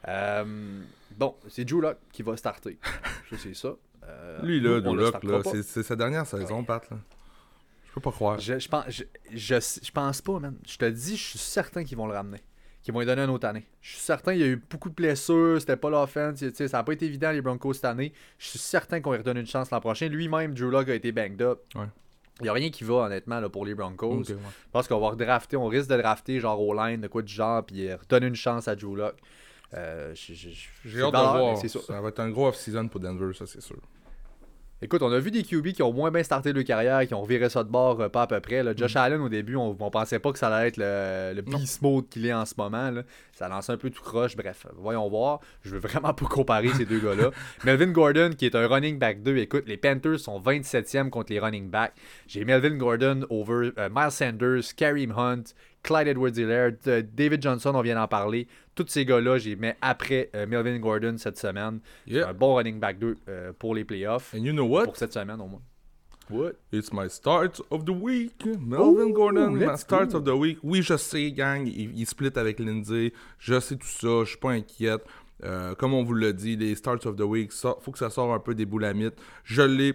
Euh, 0.08 0.80
bon, 1.16 1.34
c'est 1.48 1.64
Drew 1.64 1.80
Lock 1.80 1.98
qui 2.12 2.22
va 2.22 2.36
starter. 2.36 2.78
ça, 3.30 3.36
c'est 3.38 3.54
ça. 3.54 3.74
Lui, 4.42 4.60
là, 4.60 4.80
Drew 4.80 4.96
Lock, 4.96 5.22
là, 5.22 5.40
c'est 5.44 5.82
sa 5.82 5.96
dernière 5.96 6.26
saison, 6.26 6.64
Pat. 6.64 6.88
Là. 6.90 6.96
Je 7.88 7.92
peux 7.94 8.00
pas 8.00 8.12
croire. 8.12 8.38
Je, 8.38 8.58
je, 8.58 8.68
pense, 8.68 8.84
je, 8.88 9.04
je, 9.34 9.90
pense 9.90 10.22
pas, 10.22 10.38
man. 10.38 10.56
Je 10.66 10.78
te 10.78 10.88
dis, 10.88 11.16
je 11.16 11.22
suis 11.22 11.38
certain 11.38 11.84
qu'ils 11.84 11.98
vont 11.98 12.06
le 12.06 12.14
ramener 12.14 12.40
qui 12.82 12.90
vont 12.90 13.00
lui 13.00 13.06
donner 13.06 13.22
une 13.22 13.30
autre 13.30 13.46
année. 13.46 13.64
Je 13.80 13.92
suis 13.92 14.00
certain, 14.00 14.32
il 14.32 14.40
y 14.40 14.42
a 14.42 14.46
eu 14.46 14.56
beaucoup 14.56 14.90
de 14.90 14.94
blessures, 14.94 15.60
c'était 15.60 15.76
pas 15.76 15.88
l'offense, 15.90 16.44
ça 16.52 16.66
n'a 16.78 16.82
pas 16.82 16.92
été 16.92 17.06
évident 17.06 17.30
les 17.30 17.40
Broncos 17.40 17.74
cette 17.74 17.84
année. 17.84 18.12
Je 18.38 18.48
suis 18.48 18.58
certain 18.58 19.00
qu'on 19.00 19.12
lui 19.12 19.18
redonne 19.18 19.36
une 19.38 19.46
chance 19.46 19.70
l'an 19.70 19.80
prochain. 19.80 20.08
Lui-même, 20.08 20.54
Drew 20.54 20.70
Locke 20.70 20.88
a 20.88 20.94
été 20.94 21.12
banged 21.12 21.42
up. 21.42 21.60
Il 22.40 22.44
n'y 22.44 22.48
a 22.48 22.52
rien 22.54 22.70
qui 22.70 22.82
va, 22.82 22.94
honnêtement, 22.94 23.38
là, 23.40 23.48
pour 23.48 23.64
les 23.64 23.74
Broncos. 23.74 24.24
Je 24.24 24.34
pense 24.72 24.88
qu'on 24.88 24.98
va 24.98 25.10
redrafter, 25.10 25.56
on 25.56 25.66
risque 25.68 25.90
de 25.90 25.96
drafter 25.96 26.40
genre 26.40 26.60
au 26.60 26.74
line, 26.74 27.00
de 27.00 27.06
quoi 27.06 27.22
du 27.22 27.32
genre, 27.32 27.64
puis 27.64 27.92
redonner 27.92 28.26
une 28.26 28.34
chance 28.34 28.66
à 28.66 28.74
Drew 28.74 28.96
Locke. 28.96 29.18
Euh, 29.74 30.12
J'ai 30.14 31.02
hâte 31.02 31.12
de 31.12 31.18
voir. 31.18 31.56
Ça 31.58 32.00
va 32.00 32.08
être 32.08 32.20
un 32.20 32.30
gros 32.30 32.48
off-season 32.48 32.88
pour 32.88 33.00
Denver, 33.00 33.32
ça 33.34 33.46
c'est 33.46 33.62
sûr. 33.62 33.76
Écoute, 34.84 35.00
on 35.02 35.12
a 35.12 35.20
vu 35.20 35.30
des 35.30 35.44
QB 35.44 35.68
qui 35.68 35.82
ont 35.84 35.92
moins 35.92 36.10
bien 36.10 36.24
starté 36.24 36.52
leur 36.52 36.64
carrière, 36.64 37.06
qui 37.06 37.14
ont 37.14 37.22
viré 37.22 37.48
ça 37.48 37.62
de 37.62 37.68
bord 37.68 38.00
euh, 38.00 38.08
pas 38.08 38.22
à 38.22 38.26
peu 38.26 38.40
près. 38.40 38.64
Josh 38.76 38.96
mm. 38.96 38.98
Allen, 38.98 39.20
au 39.20 39.28
début, 39.28 39.54
on, 39.54 39.76
on, 39.78 39.90
pensait 39.90 40.18
pas 40.18 40.32
que 40.32 40.40
ça 40.40 40.48
allait 40.48 40.68
être 40.68 40.76
le, 40.76 41.34
le 41.36 41.42
beast 41.42 41.82
mode 41.82 42.08
qu'il 42.08 42.26
est 42.26 42.32
en 42.32 42.44
ce 42.44 42.54
moment. 42.58 42.90
Ça 43.32 43.48
lance 43.48 43.70
un 43.70 43.76
peu 43.76 43.90
tout 43.90 44.02
croche. 44.02 44.36
Bref, 44.36 44.66
voyons 44.76 45.08
voir. 45.08 45.38
Je 45.62 45.70
veux 45.70 45.78
vraiment 45.78 46.12
pas 46.12 46.26
comparer 46.26 46.70
ces 46.70 46.84
deux 46.84 46.98
gars-là. 46.98 47.30
Melvin 47.64 47.92
Gordon, 47.92 48.30
qui 48.36 48.44
est 48.44 48.56
un 48.56 48.66
running 48.66 48.98
back 48.98 49.22
2. 49.22 49.36
Écoute, 49.36 49.64
les 49.68 49.76
Panthers 49.76 50.18
sont 50.18 50.40
27e 50.40 51.10
contre 51.10 51.32
les 51.32 51.38
running 51.38 51.70
backs. 51.70 51.94
J'ai 52.26 52.44
Melvin 52.44 52.76
Gordon 52.76 53.20
over 53.30 53.70
euh, 53.78 53.88
Miles 53.88 54.10
Sanders, 54.10 54.74
Kareem 54.76 55.12
Hunt, 55.16 55.44
Clyde 55.82 56.08
Edwards-Helaire, 56.08 56.72
euh, 56.86 57.02
David 57.12 57.42
Johnson, 57.42 57.72
on 57.74 57.82
vient 57.82 57.96
d'en 57.96 58.06
parler. 58.06 58.46
Tous 58.74 58.86
ces 58.88 59.04
gars-là, 59.04 59.38
j'ai 59.38 59.56
mis 59.56 59.72
après 59.80 60.30
euh, 60.34 60.46
Melvin 60.46 60.78
Gordon 60.78 61.16
cette 61.18 61.38
semaine. 61.38 61.80
un 62.10 62.32
bon 62.32 62.54
running 62.54 62.78
back 62.78 62.98
2 62.98 63.16
euh, 63.28 63.52
pour 63.58 63.74
les 63.74 63.84
playoffs. 63.84 64.32
And 64.34 64.44
you 64.44 64.52
know 64.52 64.64
what? 64.64 64.84
Pour 64.84 64.96
cette 64.96 65.12
semaine 65.12 65.40
au 65.40 65.48
moins. 65.48 65.62
What? 66.30 66.52
It's 66.70 66.92
my 66.92 67.10
start 67.10 67.60
of 67.70 67.84
the 67.84 67.90
week. 67.90 68.46
Melvin 68.60 69.10
Gordon, 69.10 69.50
my 69.50 69.76
start 69.76 70.14
of 70.14 70.24
the 70.24 70.34
week. 70.34 70.58
Oui, 70.62 70.82
je 70.82 70.96
sais, 70.96 71.32
gang, 71.32 71.66
il, 71.66 72.06
split 72.06 72.30
avec 72.36 72.60
Lindsay. 72.60 73.12
Je 73.38 73.58
sais 73.58 73.76
tout 73.76 73.86
ça, 73.86 74.20
je 74.22 74.30
suis 74.30 74.38
pas 74.38 74.52
inquiète. 74.52 75.02
comme 75.78 75.94
on 75.94 76.04
vous 76.04 76.14
l'a 76.14 76.32
dit, 76.32 76.56
les 76.56 76.76
starts 76.76 77.04
of 77.06 77.16
the 77.16 77.22
week, 77.22 77.50
il 77.52 77.70
faut 77.80 77.90
que 77.90 77.98
ça 77.98 78.08
sorte 78.08 78.30
un 78.30 78.38
peu 78.38 78.54
des 78.54 78.64
boulamites. 78.64 79.20
Je 79.42 79.62
l'ai. 79.62 79.94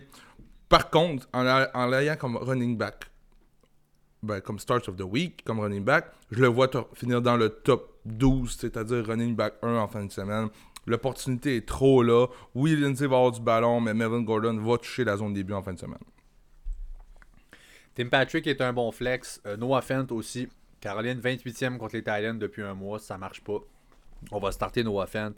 Par 0.67 0.89
contre, 0.89 1.27
en 1.33 1.87
l'ayant 1.87 2.17
comme 2.17 2.35
running 2.35 2.77
back, 2.77 3.09
ben, 4.23 4.41
comme 4.41 4.59
Start 4.59 4.87
of 4.89 4.95
the 4.97 5.01
Week, 5.03 5.43
comme 5.45 5.59
running 5.59 5.83
back, 5.83 6.11
je 6.31 6.39
le 6.41 6.47
vois 6.47 6.69
finir 6.93 7.21
dans 7.21 7.37
le 7.37 7.49
top 7.49 7.99
12, 8.05 8.57
c'est-à-dire 8.59 9.05
running 9.05 9.35
back 9.35 9.55
1 9.61 9.75
en 9.75 9.87
fin 9.87 10.05
de 10.05 10.11
semaine. 10.11 10.49
L'opportunité 10.85 11.57
est 11.57 11.67
trop 11.67 12.01
là. 12.01 12.27
Oui, 12.55 12.75
Lindsay 12.75 13.07
va 13.07 13.17
avoir 13.17 13.31
du 13.31 13.41
ballon, 13.41 13.81
mais 13.81 13.93
Melvin 13.93 14.21
Gordon 14.21 14.57
va 14.57 14.77
toucher 14.77 15.03
la 15.03 15.17
zone 15.17 15.33
début 15.33 15.53
en 15.53 15.61
fin 15.61 15.73
de 15.73 15.79
semaine. 15.79 15.99
Tim 17.95 18.07
Patrick 18.09 18.45
est 18.47 18.61
un 18.61 18.73
bon 18.73 18.91
flex. 18.91 19.41
Euh, 19.45 19.57
Noah 19.57 19.81
Fent 19.81 20.05
aussi. 20.11 20.47
Caroline 20.79 21.19
28e 21.19 21.77
contre 21.77 21.95
les 21.95 22.01
Titans 22.03 22.37
depuis 22.37 22.61
un 22.61 22.73
mois. 22.73 22.99
Ça 22.99 23.17
marche 23.17 23.41
pas. 23.43 23.59
On 24.31 24.39
va 24.39 24.51
starter 24.51 24.83
Noah 24.83 25.07
Fent. 25.07 25.33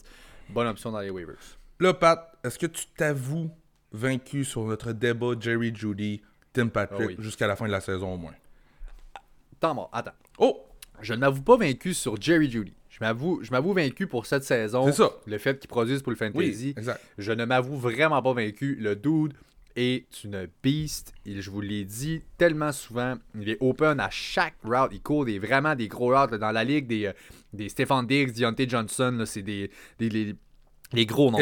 Bonne 0.49 0.68
option 0.68 0.91
dans 0.91 0.99
les 0.99 1.10
waivers. 1.10 1.58
Là, 1.80 1.93
Pat, 1.93 2.38
est-ce 2.43 2.60
que 2.60 2.66
tu 2.66 2.86
t'avoues 2.97 3.49
vaincu 3.91 4.43
sur 4.43 4.66
notre 4.66 4.91
débat 4.91 5.32
Jerry 5.39 5.74
Judy, 5.74 6.22
Tim 6.53 6.68
Patrick, 6.68 7.01
Ah 7.01 7.06
oui. 7.08 7.16
jusqu'à 7.20 7.47
la 7.47 7.56
fin 7.56 7.66
de 7.66 7.72
la 7.72 7.82
saison 7.82 8.14
au 8.14 8.18
moins? 8.18 8.34
Attends, 9.62 9.76
bon, 9.76 9.88
attends. 9.91 10.14
Oh! 10.38 10.66
Je 11.01 11.14
ne 11.14 11.20
m'avoue 11.20 11.41
pas 11.41 11.57
vaincu 11.57 11.93
sur 11.93 12.20
Jerry 12.22 12.49
Judy. 12.49 12.74
Je 12.89 12.97
m'avoue, 13.01 13.39
je 13.43 13.51
m'avoue 13.51 13.74
vaincu 13.74 14.07
pour 14.07 14.26
cette 14.26 14.43
saison. 14.43 14.86
C'est 14.88 14.93
ça. 14.93 15.12
Le 15.26 15.38
fait 15.38 15.60
qu'il 15.60 15.70
produise 15.70 16.01
pour 16.01 16.12
le 16.12 16.18
fantasy. 16.18 16.66
Oui, 16.68 16.74
exact. 16.78 17.01
Je 17.18 17.32
ne 17.32 17.45
m'avoue 17.45 17.78
vraiment 17.78 18.22
pas 18.22 18.34
vaincu. 18.34 18.76
Le 18.76 18.95
dude 18.95 19.34
est 19.76 20.24
une 20.24 20.47
beast. 20.62 21.14
Il, 21.26 21.41
je 21.41 21.49
vous 21.49 21.62
l'ai 21.62 21.86
dit 21.86 22.22
tellement 22.38 22.72
souvent. 22.72 23.16
Il 23.39 23.49
est 23.49 23.57
open 23.62 23.99
à 23.99 24.10
chaque 24.10 24.55
route. 24.64 24.89
Il 24.91 25.01
court 25.01 25.26
des, 25.26 25.39
vraiment 25.39 25.76
des 25.76 25.88
gros 25.88 26.14
routes 26.18 26.32
là, 26.32 26.38
dans 26.38 26.51
la 26.51 26.64
ligue. 26.64 26.88
Des, 26.88 27.05
euh, 27.05 27.14
des 27.53 27.70
Stefan 27.70 28.05
Diggs, 28.05 28.34
Deontay 28.34 28.68
Johnson. 28.68 29.24
C'est 29.26 29.43
des, 29.43 29.72
des, 29.99 30.10
les, 30.10 30.36
les 30.91 31.05
gros 31.05 31.32
noms. 31.32 31.39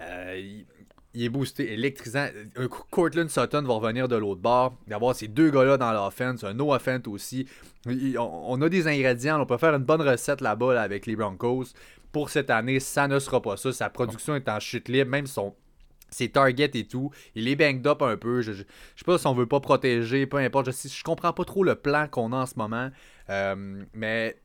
Euh, 0.00 0.36
il, 0.36 0.66
il 1.14 1.24
est 1.24 1.28
boosté, 1.28 1.72
électrisant. 1.72 2.26
Un 2.56 2.68
Cortland 2.68 3.28
Sutton 3.28 3.62
va 3.62 3.74
revenir 3.74 4.06
de 4.06 4.16
l'autre 4.16 4.40
bord. 4.40 4.76
D'avoir 4.86 5.14
ces 5.14 5.28
deux 5.28 5.50
gars-là 5.50 5.76
dans 5.76 5.92
l'offense. 5.92 6.44
Un 6.44 6.54
Noah 6.54 6.78
Fent 6.78 7.08
aussi. 7.08 7.46
On, 7.86 8.60
a 8.62 8.68
des 8.68 8.86
ingrédients. 8.86 9.40
On 9.40 9.46
peut 9.46 9.58
faire 9.58 9.74
une 9.74 9.82
bonne 9.82 10.02
recette 10.02 10.40
là-bas 10.40 10.74
là, 10.74 10.82
avec 10.82 11.06
les 11.06 11.16
Broncos. 11.16 11.66
Pour 12.12 12.30
cette 12.30 12.50
année, 12.50 12.80
ça 12.80 13.08
ne 13.08 13.18
sera 13.18 13.42
pas 13.42 13.56
ça. 13.56 13.72
Sa 13.72 13.90
production 13.90 14.36
est 14.36 14.48
en 14.48 14.60
chute 14.60 14.88
libre. 14.88 15.10
Même 15.10 15.26
son, 15.26 15.54
ses 16.10 16.28
targets 16.28 16.70
et 16.74 16.86
tout. 16.86 17.10
Il 17.34 17.48
est 17.48 17.56
banged 17.56 17.86
up 17.88 18.02
un 18.02 18.16
peu. 18.16 18.40
Je, 18.40 18.52
je, 18.52 18.62
je 18.62 18.98
sais 18.98 19.04
pas 19.04 19.18
si 19.18 19.26
on 19.26 19.34
veut 19.34 19.46
pas 19.46 19.60
protéger, 19.60 20.26
peu 20.26 20.36
importe. 20.36 20.70
Je, 20.70 20.88
je 20.88 21.02
comprends 21.02 21.32
pas 21.32 21.44
trop 21.44 21.64
le 21.64 21.74
plan 21.74 22.06
qu'on 22.08 22.32
a 22.32 22.36
en 22.36 22.46
ce 22.46 22.54
moment. 22.56 22.90
Euh, 23.30 23.82
mais 23.94 24.36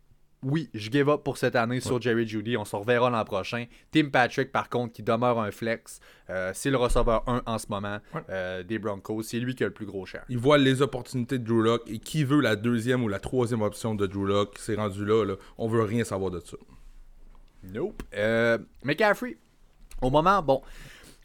oui, 0.47 0.69
je 0.75 0.91
give 0.91 1.09
up 1.09 1.23
pour 1.23 1.37
cette 1.37 1.55
année 1.55 1.79
sur 1.79 1.99
Jerry 1.99 2.27
Judy. 2.27 2.55
On 2.55 2.65
se 2.65 2.75
reverra 2.75 3.09
l'an 3.09 3.25
prochain. 3.25 3.65
Tim 3.91 4.09
Patrick, 4.09 4.51
par 4.51 4.69
contre, 4.69 4.93
qui 4.93 5.01
demeure 5.01 5.39
un 5.39 5.49
flex. 5.49 5.99
Euh, 6.29 6.51
c'est 6.53 6.69
le 6.69 6.77
receveur 6.77 7.27
1 7.27 7.41
en 7.47 7.57
ce 7.57 7.65
moment 7.69 7.97
Ouais. 8.13 8.21
euh, 8.29 8.63
des 8.63 8.77
Broncos. 8.77 9.23
C'est 9.23 9.39
lui 9.39 9.55
qui 9.55 9.63
a 9.63 9.67
le 9.67 9.73
plus 9.73 9.87
gros 9.87 10.05
cher. 10.05 10.23
Il 10.29 10.37
voit 10.37 10.59
les 10.59 10.81
opportunités 10.83 11.39
de 11.39 11.43
Drew 11.43 11.61
Lock 11.63 11.81
et 11.87 11.97
qui 11.97 12.23
veut 12.23 12.41
la 12.41 12.55
deuxième 12.55 13.03
ou 13.03 13.07
la 13.07 13.19
troisième 13.19 13.63
option 13.63 13.95
de 13.95 14.05
Drew 14.05 14.25
Lock, 14.27 14.55
c'est 14.59 14.75
rendu 14.75 15.03
là, 15.03 15.25
là. 15.25 15.33
On 15.57 15.67
veut 15.67 15.81
rien 15.81 16.03
savoir 16.03 16.29
de 16.29 16.39
ça. 16.39 16.57
Nope. 17.63 18.03
Euh, 18.15 18.57
McCaffrey, 18.83 19.37
au 20.01 20.11
moment, 20.11 20.41
bon, 20.43 20.61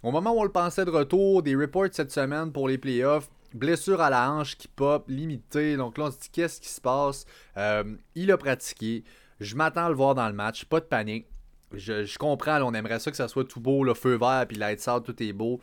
au 0.03 0.11
moment 0.11 0.33
où 0.35 0.41
on 0.41 0.45
le 0.45 0.53
pensait 0.53 0.85
de 0.87 0.91
retour, 0.91 1.43
des 1.43 1.55
reports 1.55 1.89
cette 1.93 2.11
semaine 2.11 2.51
pour 2.53 2.68
les 2.68 2.79
playoffs, 2.79 3.29
blessure 3.55 4.01
à 4.01 4.11
la 4.11 4.30
hanche 4.30 4.57
qui 4.57 4.68
pop, 4.68 5.05
limitée. 5.09 5.76
Donc 5.76 5.98
là, 5.98 6.05
on 6.05 6.11
se 6.11 6.18
dit 6.18 6.30
qu'est-ce 6.30 6.61
qui 6.61 6.68
se 6.68 6.80
passe? 6.80 7.24
Euh, 7.57 7.96
il 8.14 8.30
a 8.32 8.36
pratiqué. 8.36 9.05
Je 9.40 9.57
m'attends 9.57 9.86
à 9.86 9.88
le 9.88 9.94
voir 9.94 10.14
dans 10.14 10.28
le 10.28 10.34
match. 10.34 10.64
Pas 10.64 10.80
de 10.80 10.84
panique. 10.86 11.26
Je, 11.72 12.05
je 12.05 12.18
comprends, 12.18 12.59
là, 12.59 12.66
on 12.66 12.74
aimerait 12.74 12.98
ça 12.98 13.11
que 13.11 13.16
ça 13.16 13.28
soit 13.28 13.44
tout 13.44 13.61
beau, 13.61 13.84
le 13.84 13.94
feu 13.94 14.16
vert, 14.16 14.44
puis 14.48 14.57
lights 14.57 14.88
out, 14.88 15.05
tout 15.05 15.22
est 15.22 15.32
beau. 15.32 15.61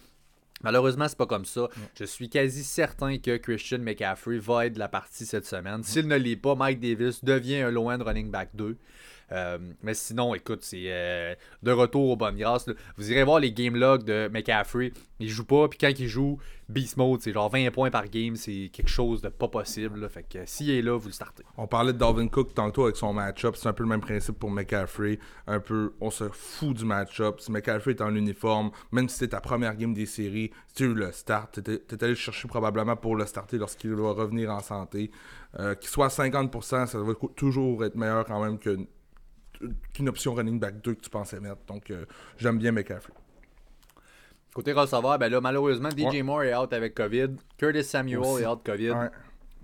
Malheureusement, 0.64 1.08
c'est 1.08 1.18
pas 1.18 1.28
comme 1.28 1.46
ça. 1.46 1.68
Je 2.00 2.06
suis 2.06 2.30
quasi 2.30 2.64
certain 2.64 3.18
que 3.20 3.38
Christian 3.38 3.80
McCaffrey 3.80 4.40
va 4.40 4.66
être 4.66 4.74
de 4.74 4.80
la 4.80 4.88
partie 4.88 5.26
cette 5.26 5.46
semaine. 5.46 5.84
S'il 5.84 6.08
ne 6.08 6.16
l'est 6.16 6.36
pas, 6.36 6.56
Mike 6.56 6.80
Davis 6.80 7.24
devient 7.24 7.62
un 7.62 7.72
low-end 7.72 8.00
running 8.04 8.32
back 8.32 8.50
2. 8.56 8.76
Euh, 9.32 9.58
mais 9.84 9.94
sinon, 9.94 10.34
écoute, 10.36 10.60
c'est 10.62 10.86
euh, 10.86 11.36
de 11.64 11.72
retour 11.72 12.10
aux 12.12 12.16
bonnes 12.16 12.38
grâces. 12.38 12.66
Vous 12.98 13.12
irez 13.12 13.24
voir 13.24 13.40
les 13.40 13.52
game 13.52 13.76
logs 13.76 14.04
de 14.04 14.30
McCaffrey. 14.32 14.94
Il 15.20 15.30
joue 15.30 15.46
pas, 15.46 15.68
puis 15.68 15.80
quand 15.80 15.92
il 15.98 16.08
joue, 16.08 16.38
Beast 16.70 16.96
Mode, 16.98 17.22
c'est 17.22 17.34
genre 17.34 17.50
20 17.50 17.72
points 17.72 17.90
par 17.90 18.08
game. 18.08 18.36
C'est 18.36 18.70
quelque 18.72 18.90
chose 18.90 19.22
de 19.22 19.30
pas 19.30 19.48
possible. 19.48 20.08
Fait 20.10 20.24
que 20.24 20.46
s'il 20.46 20.70
est 20.70 20.82
là, 20.82 20.98
vous 20.98 21.08
le 21.08 21.14
startez. 21.14 21.44
On 21.58 21.68
parlait 21.68 21.92
de 21.94 21.98
Dalvin 21.98 22.28
Cook 22.28 22.54
tantôt 22.54 22.84
avec 22.84 22.96
son 22.96 23.14
match-up. 23.14 23.56
C'est 23.58 23.68
un 23.68 23.74
peu 23.74 23.84
le 23.84 23.90
même 23.90 24.02
principe 24.02 24.38
pour 24.38 24.52
McCaffrey. 24.52 25.20
Un 25.48 25.60
peu, 25.60 25.94
on 26.00 26.10
se 26.12 26.30
fout 26.30 26.78
du 26.78 26.86
match-up. 26.86 27.40
Si 27.40 27.52
McCaffrey 27.52 27.92
est 27.92 28.02
en 28.02 28.14
uniforme, 28.16 28.72
même 28.92 29.10
si 29.10 29.18
c'était 29.18 29.32
ta 29.32 29.42
première 29.42 29.76
game 29.76 29.94
des 29.94 30.06
séries, 30.06 30.52
si 30.68 30.76
tu 30.76 30.94
le 30.94 31.12
start, 31.12 31.54
t'étais 31.56 31.80
t'es 31.80 32.04
allé 32.04 32.14
le 32.14 32.16
chercher 32.18 32.48
probablement 32.48 32.96
pour 32.96 33.16
le 33.16 33.26
starter 33.26 33.58
lorsqu'il 33.58 33.94
va 33.94 34.12
revenir 34.12 34.52
en 34.52 34.60
santé. 34.60 35.12
Euh, 35.60 35.74
qu'il 35.76 35.90
soit 35.90 36.06
à 36.06 36.10
50%, 36.10 36.86
ça 36.86 37.00
va 37.00 37.14
toujours 37.36 37.84
être 37.86 37.96
meilleur 37.96 38.26
quand 38.26 38.44
même 38.44 38.60
que- 38.60 38.78
qu'une 39.94 40.10
option 40.10 40.34
running 40.34 40.60
back 40.60 40.82
2 40.82 40.94
que 40.96 41.02
tu 41.02 41.10
pensais 41.10 41.40
mettre. 41.40 41.62
Donc, 41.68 41.90
euh, 41.92 42.06
j'aime 42.38 42.58
bien 42.58 42.72
McCaffrey. 42.72 43.14
Côté 44.54 44.74
receveur, 44.74 45.20
ben 45.20 45.30
là, 45.30 45.40
malheureusement, 45.40 45.90
DJ 45.92 46.06
Ouais. 46.06 46.24
Moore 46.24 46.44
est 46.44 46.56
out 46.56 46.74
avec 46.74 46.96
COVID. 46.96 47.36
Curtis 47.58 47.84
Samuel 47.84 48.20
Aussi. 48.20 48.44
est 48.44 48.48
out 48.48 48.62
COVID. 48.66 48.92
Ouais. 48.92 49.10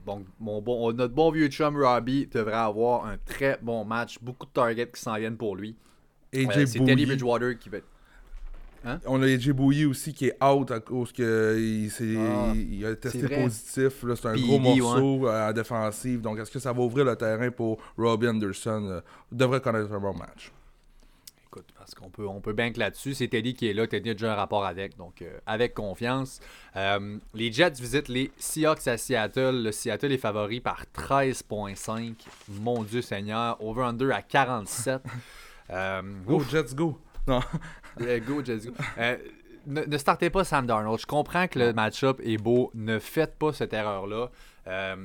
Donc, 0.05 0.25
mon 0.39 0.61
bon, 0.61 0.91
notre 0.93 1.13
bon 1.13 1.31
vieux 1.31 1.47
chum 1.47 1.75
Robbie 1.81 2.27
devrait 2.27 2.53
avoir 2.53 3.05
un 3.05 3.17
très 3.17 3.57
bon 3.61 3.85
match. 3.85 4.19
Beaucoup 4.21 4.45
de 4.45 4.51
targets 4.51 4.89
qui 4.93 5.01
s'en 5.01 5.15
viennent 5.15 5.37
pour 5.37 5.55
lui. 5.55 5.75
Euh, 6.35 6.65
c'est 6.65 6.83
Teddy. 6.83 7.05
Bridgewater 7.05 7.57
qui 7.57 7.69
va 7.69 7.77
être. 7.77 7.87
On 9.05 9.21
a 9.21 9.25
AJ 9.27 9.51
Bouye 9.51 9.85
aussi 9.85 10.13
qui 10.13 10.27
est 10.27 10.43
out 10.43 10.69
à 10.71 10.79
cause 10.79 11.11
que 11.11 11.57
il, 11.59 11.89
s'est- 11.89 12.15
Ah, 12.17 12.51
il 12.55 12.85
a 12.85 12.95
testé 12.95 13.27
positif. 13.43 14.03
C'est 14.15 14.25
un 14.27 14.35
gros 14.35 14.59
morceau 14.59 15.27
euh, 15.27 15.47
à 15.49 15.53
défensive. 15.53 16.21
Donc, 16.21 16.37
est-ce 16.39 16.51
que 16.51 16.59
ça 16.59 16.73
va 16.73 16.81
ouvrir 16.81 17.05
le 17.05 17.15
terrain 17.15 17.49
pour 17.51 17.77
Robbie 17.97 18.27
Anderson? 18.27 18.83
Euh, 18.89 19.01
devrait 19.31 19.61
connaître 19.61 19.91
un 19.93 19.99
bon 19.99 20.13
match. 20.13 20.51
Écoute, 21.47 21.67
parce 21.77 21.93
qu'on 21.93 22.09
peut, 22.09 22.27
on 22.27 22.41
peut 22.41 22.51
bank 22.53 22.77
là-dessus. 22.77 23.13
C'est 23.13 23.27
Teddy 23.27 23.53
qui 23.53 23.69
est 23.69 23.73
là. 23.73 23.85
Teddy 23.85 24.09
a 24.09 24.13
déjà 24.13 24.33
un 24.33 24.35
rapport 24.35 24.65
avec. 24.65 24.97
Donc, 24.97 25.21
euh, 25.21 25.37
avec 25.45 25.75
confiance. 25.75 26.39
Euh, 26.75 27.17
les 27.35 27.51
Jets 27.51 27.73
visitent 27.79 28.07
les 28.09 28.31
Seahawks 28.37 28.87
à 28.87 28.97
Seattle. 28.97 29.61
Le 29.63 29.71
Seattle 29.71 30.11
est 30.11 30.17
favori 30.17 30.59
par 30.61 30.83
13,5. 30.95 32.15
Mon 32.49 32.83
Dieu 32.83 33.01
Seigneur. 33.03 33.63
Over-under 33.63 34.11
à 34.11 34.21
47. 34.21 35.01
Euh, 35.69 36.01
Go, 36.27 36.35
ouf. 36.35 36.51
Jets, 36.51 36.75
go! 36.75 36.99
Non. 37.25 37.39
Euh, 38.01 38.19
go, 38.19 38.43
Jets, 38.43 38.65
go. 38.67 38.73
Euh, 38.97 39.17
ne, 39.67 39.81
ne 39.83 39.97
startez 39.97 40.29
pas 40.29 40.43
Sam 40.43 40.65
Darnold. 40.65 40.99
Je 40.99 41.05
comprends 41.05 41.47
que 41.47 41.59
le 41.59 41.73
match-up 41.73 42.19
est 42.23 42.37
beau. 42.37 42.71
Ne 42.73 42.99
faites 42.99 43.37
pas 43.37 43.53
cette 43.53 43.73
erreur-là. 43.73 44.29
Euh, 44.67 44.95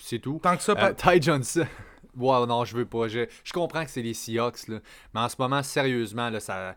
c'est 0.00 0.18
tout. 0.18 0.40
Tant 0.42 0.56
que 0.56 0.62
ça, 0.62 0.74
Euh, 0.78 0.92
Ty 0.92 1.20
Johnson. 1.20 1.66
Ouais, 2.14 2.46
non, 2.46 2.66
je 2.66 2.76
veux 2.76 2.84
pas. 2.84 3.08
Je, 3.08 3.20
je 3.42 3.52
comprends 3.54 3.84
que 3.86 3.90
c'est 3.90 4.02
les 4.02 4.12
Seahawks, 4.12 4.68
là, 4.68 4.80
mais 5.14 5.20
en 5.20 5.30
ce 5.30 5.36
moment, 5.38 5.62
sérieusement, 5.62 6.28
là, 6.28 6.40
ça. 6.40 6.76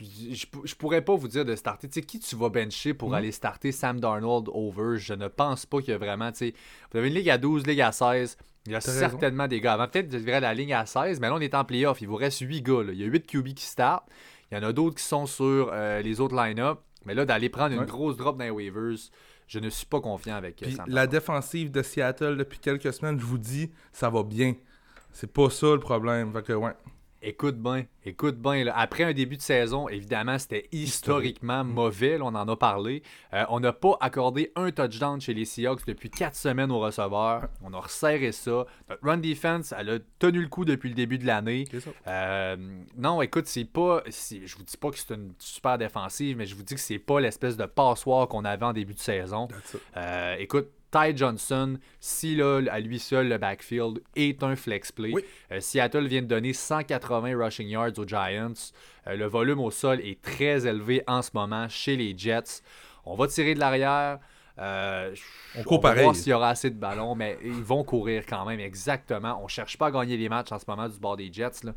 Je, 0.00 0.34
je- 0.34 0.46
je 0.64 0.74
pourrais 0.74 1.02
pas 1.02 1.14
vous 1.14 1.28
dire 1.28 1.44
de 1.44 1.54
starter. 1.56 1.88
Tu 1.88 1.94
sais, 2.00 2.02
qui 2.06 2.18
tu 2.20 2.36
vas 2.36 2.48
bencher 2.48 2.94
pour 2.94 3.10
Mhm. 3.10 3.14
aller 3.16 3.32
starter 3.32 3.72
Sam 3.72 4.00
Darnold 4.00 4.48
over? 4.52 4.96
Je 4.98 5.14
ne 5.14 5.28
pense 5.28 5.66
pas 5.66 5.80
qu'il 5.80 5.90
y 5.90 5.94
a 5.94 5.98
vraiment. 5.98 6.30
Tu 6.32 6.38
sais, 6.38 6.54
vous 6.92 6.98
avez 6.98 7.08
une 7.08 7.14
ligue 7.14 7.30
à 7.30 7.38
12, 7.38 7.66
ligue 7.66 7.80
à 7.82 7.92
16. 7.92 8.36
Il 8.66 8.72
y 8.72 8.74
a 8.74 8.78
raison. 8.78 8.92
certainement 8.98 9.48
des 9.48 9.60
gars. 9.60 9.72
Avant, 9.74 9.88
peut-être 9.88 10.08
de 10.10 10.18
virer 10.18 10.40
la 10.40 10.52
ligne 10.52 10.74
à 10.74 10.84
16, 10.84 11.18
mais 11.20 11.28
là, 11.28 11.34
on 11.34 11.40
est 11.40 11.54
en 11.54 11.64
playoff. 11.64 12.00
Il 12.02 12.08
vous 12.08 12.16
reste 12.16 12.40
8 12.40 12.60
gars. 12.62 12.82
là. 12.82 12.92
Il 12.92 12.98
y 13.00 13.04
a 13.04 13.06
8 13.06 13.26
QB 13.26 13.54
qui 13.54 13.64
startent. 13.64 14.06
Il 14.50 14.58
y 14.58 14.60
en 14.60 14.62
a 14.62 14.72
d'autres 14.72 14.96
qui 14.96 15.04
sont 15.04 15.26
sur 15.26 15.70
euh, 15.72 16.00
les 16.02 16.20
autres 16.20 16.34
line-up. 16.34 16.80
Mais 17.06 17.14
là, 17.14 17.24
d'aller 17.24 17.48
prendre 17.48 17.74
une 17.74 17.84
grosse 17.86 18.16
drop 18.18 18.36
dans 18.36 18.44
les 18.44 18.50
waivers, 18.50 18.98
je 19.46 19.58
ne 19.58 19.70
suis 19.70 19.86
pas 19.86 20.00
confiant 20.02 20.34
avec 20.36 20.62
euh, 20.62 20.66
Puis 20.66 20.74
Sam 20.76 20.84
la 20.88 21.06
Darnold. 21.06 21.10
défensive 21.10 21.70
de 21.70 21.82
Seattle 21.82 22.36
depuis 22.36 22.58
quelques 22.58 22.92
semaines, 22.92 23.18
je 23.18 23.24
vous 23.24 23.38
dis, 23.38 23.70
ça 23.92 24.10
va 24.10 24.22
bien. 24.22 24.54
C'est 25.12 25.32
pas 25.32 25.48
ça 25.48 25.68
le 25.72 25.78
problème. 25.80 26.30
Fait 26.34 26.42
que, 26.44 26.52
ouais. 26.52 26.72
Écoute 27.22 27.56
bien, 27.56 27.84
écoute 28.06 28.36
bien. 28.36 28.66
Après 28.74 29.04
un 29.04 29.12
début 29.12 29.36
de 29.36 29.42
saison, 29.42 29.90
évidemment, 29.90 30.38
c'était 30.38 30.68
historiquement 30.72 31.64
mauvais. 31.64 32.16
là, 32.16 32.24
on 32.24 32.34
en 32.34 32.48
a 32.48 32.56
parlé. 32.56 33.02
Euh, 33.34 33.44
on 33.50 33.60
n'a 33.60 33.74
pas 33.74 33.98
accordé 34.00 34.50
un 34.56 34.70
touchdown 34.70 35.20
chez 35.20 35.34
les 35.34 35.44
Seahawks 35.44 35.84
depuis 35.86 36.08
quatre 36.08 36.34
semaines 36.34 36.70
au 36.72 36.78
receveur. 36.80 37.48
On 37.62 37.74
a 37.74 37.78
resserré 37.78 38.32
ça. 38.32 38.64
Notre 38.88 39.06
run 39.06 39.18
defense, 39.18 39.74
elle 39.76 39.90
a 39.90 39.98
tenu 40.18 40.40
le 40.40 40.48
coup 40.48 40.64
depuis 40.64 40.88
le 40.88 40.94
début 40.94 41.18
de 41.18 41.26
l'année. 41.26 41.66
Euh, 42.06 42.56
non, 42.96 43.20
écoute, 43.20 43.46
c'est 43.46 43.66
pas. 43.66 44.02
Je 44.06 44.56
vous 44.56 44.64
dis 44.64 44.78
pas 44.78 44.90
que 44.90 44.98
c'est 44.98 45.14
une 45.14 45.34
super 45.38 45.76
défensive, 45.76 46.38
mais 46.38 46.46
je 46.46 46.54
vous 46.54 46.62
dis 46.62 46.74
que 46.74 46.80
c'est 46.80 46.98
pas 46.98 47.20
l'espèce 47.20 47.58
de 47.58 47.66
passoire 47.66 48.28
qu'on 48.28 48.46
avait 48.46 48.64
en 48.64 48.72
début 48.72 48.94
de 48.94 48.98
saison. 48.98 49.46
Euh, 49.98 50.36
écoute, 50.38 50.68
Ty 50.90 51.16
Johnson, 51.16 51.78
si 52.00 52.34
là, 52.36 52.60
à 52.70 52.80
lui 52.80 52.98
seul, 52.98 53.28
le 53.28 53.38
backfield 53.38 54.00
est 54.16 54.42
un 54.42 54.56
flex 54.56 54.90
play. 54.92 55.12
Oui. 55.12 55.24
Euh, 55.52 55.60
Seattle 55.60 56.06
vient 56.06 56.22
de 56.22 56.26
donner 56.26 56.52
180 56.52 57.36
rushing 57.36 57.68
yards 57.68 57.98
aux 57.98 58.06
Giants. 58.06 58.52
Euh, 59.06 59.16
le 59.16 59.26
volume 59.26 59.60
au 59.60 59.70
sol 59.70 60.00
est 60.00 60.20
très 60.20 60.66
élevé 60.66 61.02
en 61.06 61.22
ce 61.22 61.30
moment 61.34 61.68
chez 61.68 61.96
les 61.96 62.16
Jets. 62.16 62.62
On 63.04 63.14
va 63.14 63.26
tirer 63.28 63.54
de 63.54 63.60
l'arrière. 63.60 64.18
Euh, 64.58 65.14
On 65.56 65.62
court 65.62 65.80
va 65.80 65.90
pareil. 65.90 66.02
voir 66.04 66.14
s'il 66.16 66.28
y 66.30 66.32
aura 66.34 66.50
assez 66.50 66.68
de 66.70 66.78
ballons, 66.78 67.14
mais 67.14 67.38
ils 67.42 67.50
vont 67.52 67.82
courir 67.82 68.24
quand 68.28 68.44
même, 68.44 68.60
exactement. 68.60 69.40
On 69.42 69.48
cherche 69.48 69.78
pas 69.78 69.86
à 69.86 69.90
gagner 69.90 70.16
les 70.18 70.28
matchs 70.28 70.52
en 70.52 70.58
ce 70.58 70.64
moment 70.68 70.86
du 70.88 70.98
bord 70.98 71.16
des 71.16 71.32
Jets. 71.32 71.62
là. 71.64 71.72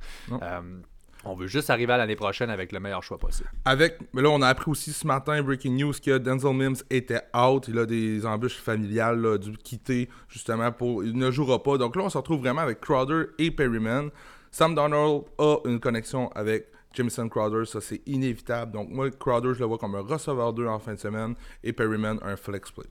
On 1.25 1.35
veut 1.35 1.47
juste 1.47 1.69
arriver 1.69 1.93
à 1.93 1.97
l'année 1.97 2.15
prochaine 2.15 2.49
avec 2.49 2.71
le 2.71 2.79
meilleur 2.79 3.01
choix 3.01 3.17
possible. 3.17 3.49
Avec, 3.65 3.97
mais 4.13 4.21
là, 4.21 4.29
on 4.29 4.41
a 4.41 4.47
appris 4.47 4.69
aussi 4.69 4.91
ce 4.91 5.07
matin, 5.07 5.41
breaking 5.41 5.77
news, 5.77 5.93
que 5.93 6.17
Denzel 6.17 6.53
Mims 6.53 6.83
était 6.89 7.21
out. 7.35 7.67
Il 7.67 7.79
a 7.79 7.85
des 7.85 8.25
embûches 8.25 8.57
familiales, 8.57 9.21
là, 9.21 9.37
dû 9.37 9.57
quitter, 9.57 10.09
justement, 10.27 10.71
pour. 10.71 11.03
Il 11.03 11.17
ne 11.17 11.31
jouera 11.31 11.63
pas. 11.63 11.77
Donc 11.77 11.95
là, 11.95 12.03
on 12.03 12.09
se 12.09 12.17
retrouve 12.17 12.39
vraiment 12.41 12.61
avec 12.61 12.81
Crowder 12.81 13.27
et 13.37 13.51
Perryman. 13.51 14.09
Sam 14.51 14.75
Donald 14.75 15.23
a 15.37 15.57
une 15.65 15.79
connexion 15.79 16.29
avec 16.33 16.67
Jameson 16.93 17.27
Crowder, 17.27 17.65
ça 17.65 17.81
c'est 17.81 18.01
inévitable. 18.05 18.71
Donc 18.71 18.89
moi, 18.89 19.09
Crowder, 19.09 19.53
je 19.53 19.59
le 19.59 19.65
vois 19.65 19.77
comme 19.77 19.95
un 19.95 20.01
receveur 20.01 20.53
2 20.53 20.67
en 20.67 20.79
fin 20.79 20.93
de 20.93 20.99
semaine 20.99 21.35
et 21.63 21.73
Perryman 21.73 22.19
un 22.21 22.35
flex 22.35 22.71
play. 22.71 22.85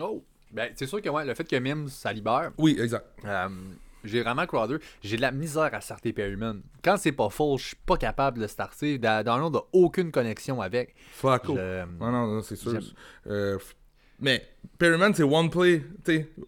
Oh! 0.00 0.22
Ben, 0.50 0.72
c'est 0.76 0.86
sûr 0.86 1.02
que 1.02 1.08
ouais, 1.08 1.24
le 1.26 1.34
fait 1.34 1.44
que 1.44 1.56
Mims, 1.56 1.88
ça 1.88 2.12
libère. 2.12 2.52
Oui, 2.56 2.78
exact. 2.80 3.04
Euh, 3.24 3.48
J'ai 4.04 4.22
vraiment 4.22 4.46
Crowder. 4.46 4.76
J'ai 5.02 5.16
de 5.16 5.22
la 5.22 5.32
misère 5.32 5.70
à 5.72 5.80
starter 5.80 6.12
Perryman. 6.12 6.62
Quand 6.82 6.96
c'est 6.96 7.12
pas 7.12 7.28
faux, 7.30 7.58
je 7.58 7.66
suis 7.68 7.76
pas 7.76 7.96
capable 7.96 8.40
de 8.40 8.46
starter. 8.46 8.98
Darnold 8.98 9.54
n'a 9.54 9.60
aucune 9.72 10.10
connexion 10.12 10.60
avec. 10.62 10.94
Je- 11.56 11.84
Non, 12.00 12.12
non, 12.12 12.26
non, 12.26 12.42
c'est 12.42 12.56
sûr. 12.56 12.80
Euh, 13.26 13.58
mais 14.20 14.44
Perryman, 14.78 15.12
c'est 15.14 15.22
one 15.22 15.48
play. 15.50 15.84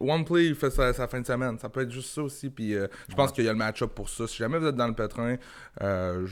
One 0.01 0.25
play, 0.25 0.47
il 0.47 0.55
fait 0.55 0.71
sa, 0.71 0.93
sa 0.93 1.07
fin 1.09 1.21
de 1.21 1.27
semaine. 1.27 1.59
Ça 1.59 1.69
peut 1.69 1.83
être 1.83 1.91
juste 1.91 2.11
ça 2.13 2.23
aussi. 2.23 2.51
Puis 2.51 2.75
euh, 2.75 2.87
je 3.09 3.15
pense 3.15 3.31
qu'il 3.33 3.45
y 3.45 3.49
a 3.49 3.53
le 3.53 3.59
match-up 3.59 3.93
pour 3.95 4.09
ça. 4.09 4.27
Si 4.27 4.37
jamais 4.39 4.59
vous 4.59 4.67
êtes 4.67 4.75
dans 4.77 4.89
le 4.89 4.95
pétrin, 4.95 5.37
euh, 5.83 6.27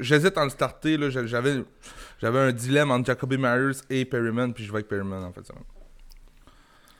j'hésite 0.00 0.36
à 0.38 0.44
le 0.44 0.50
starter. 0.50 0.96
J'avais 1.10 1.62
j'avais 2.20 2.38
un 2.38 2.52
dilemme 2.52 2.90
entre 2.90 3.06
Jacoby 3.06 3.36
Myers 3.38 3.78
et 3.90 4.04
Perryman. 4.04 4.52
Puis 4.54 4.64
je 4.64 4.70
vais 4.70 4.76
avec 4.78 4.88
Perryman 4.88 5.22
en 5.24 5.32
fin 5.32 5.40
de 5.40 5.46
semaine. 5.46 5.64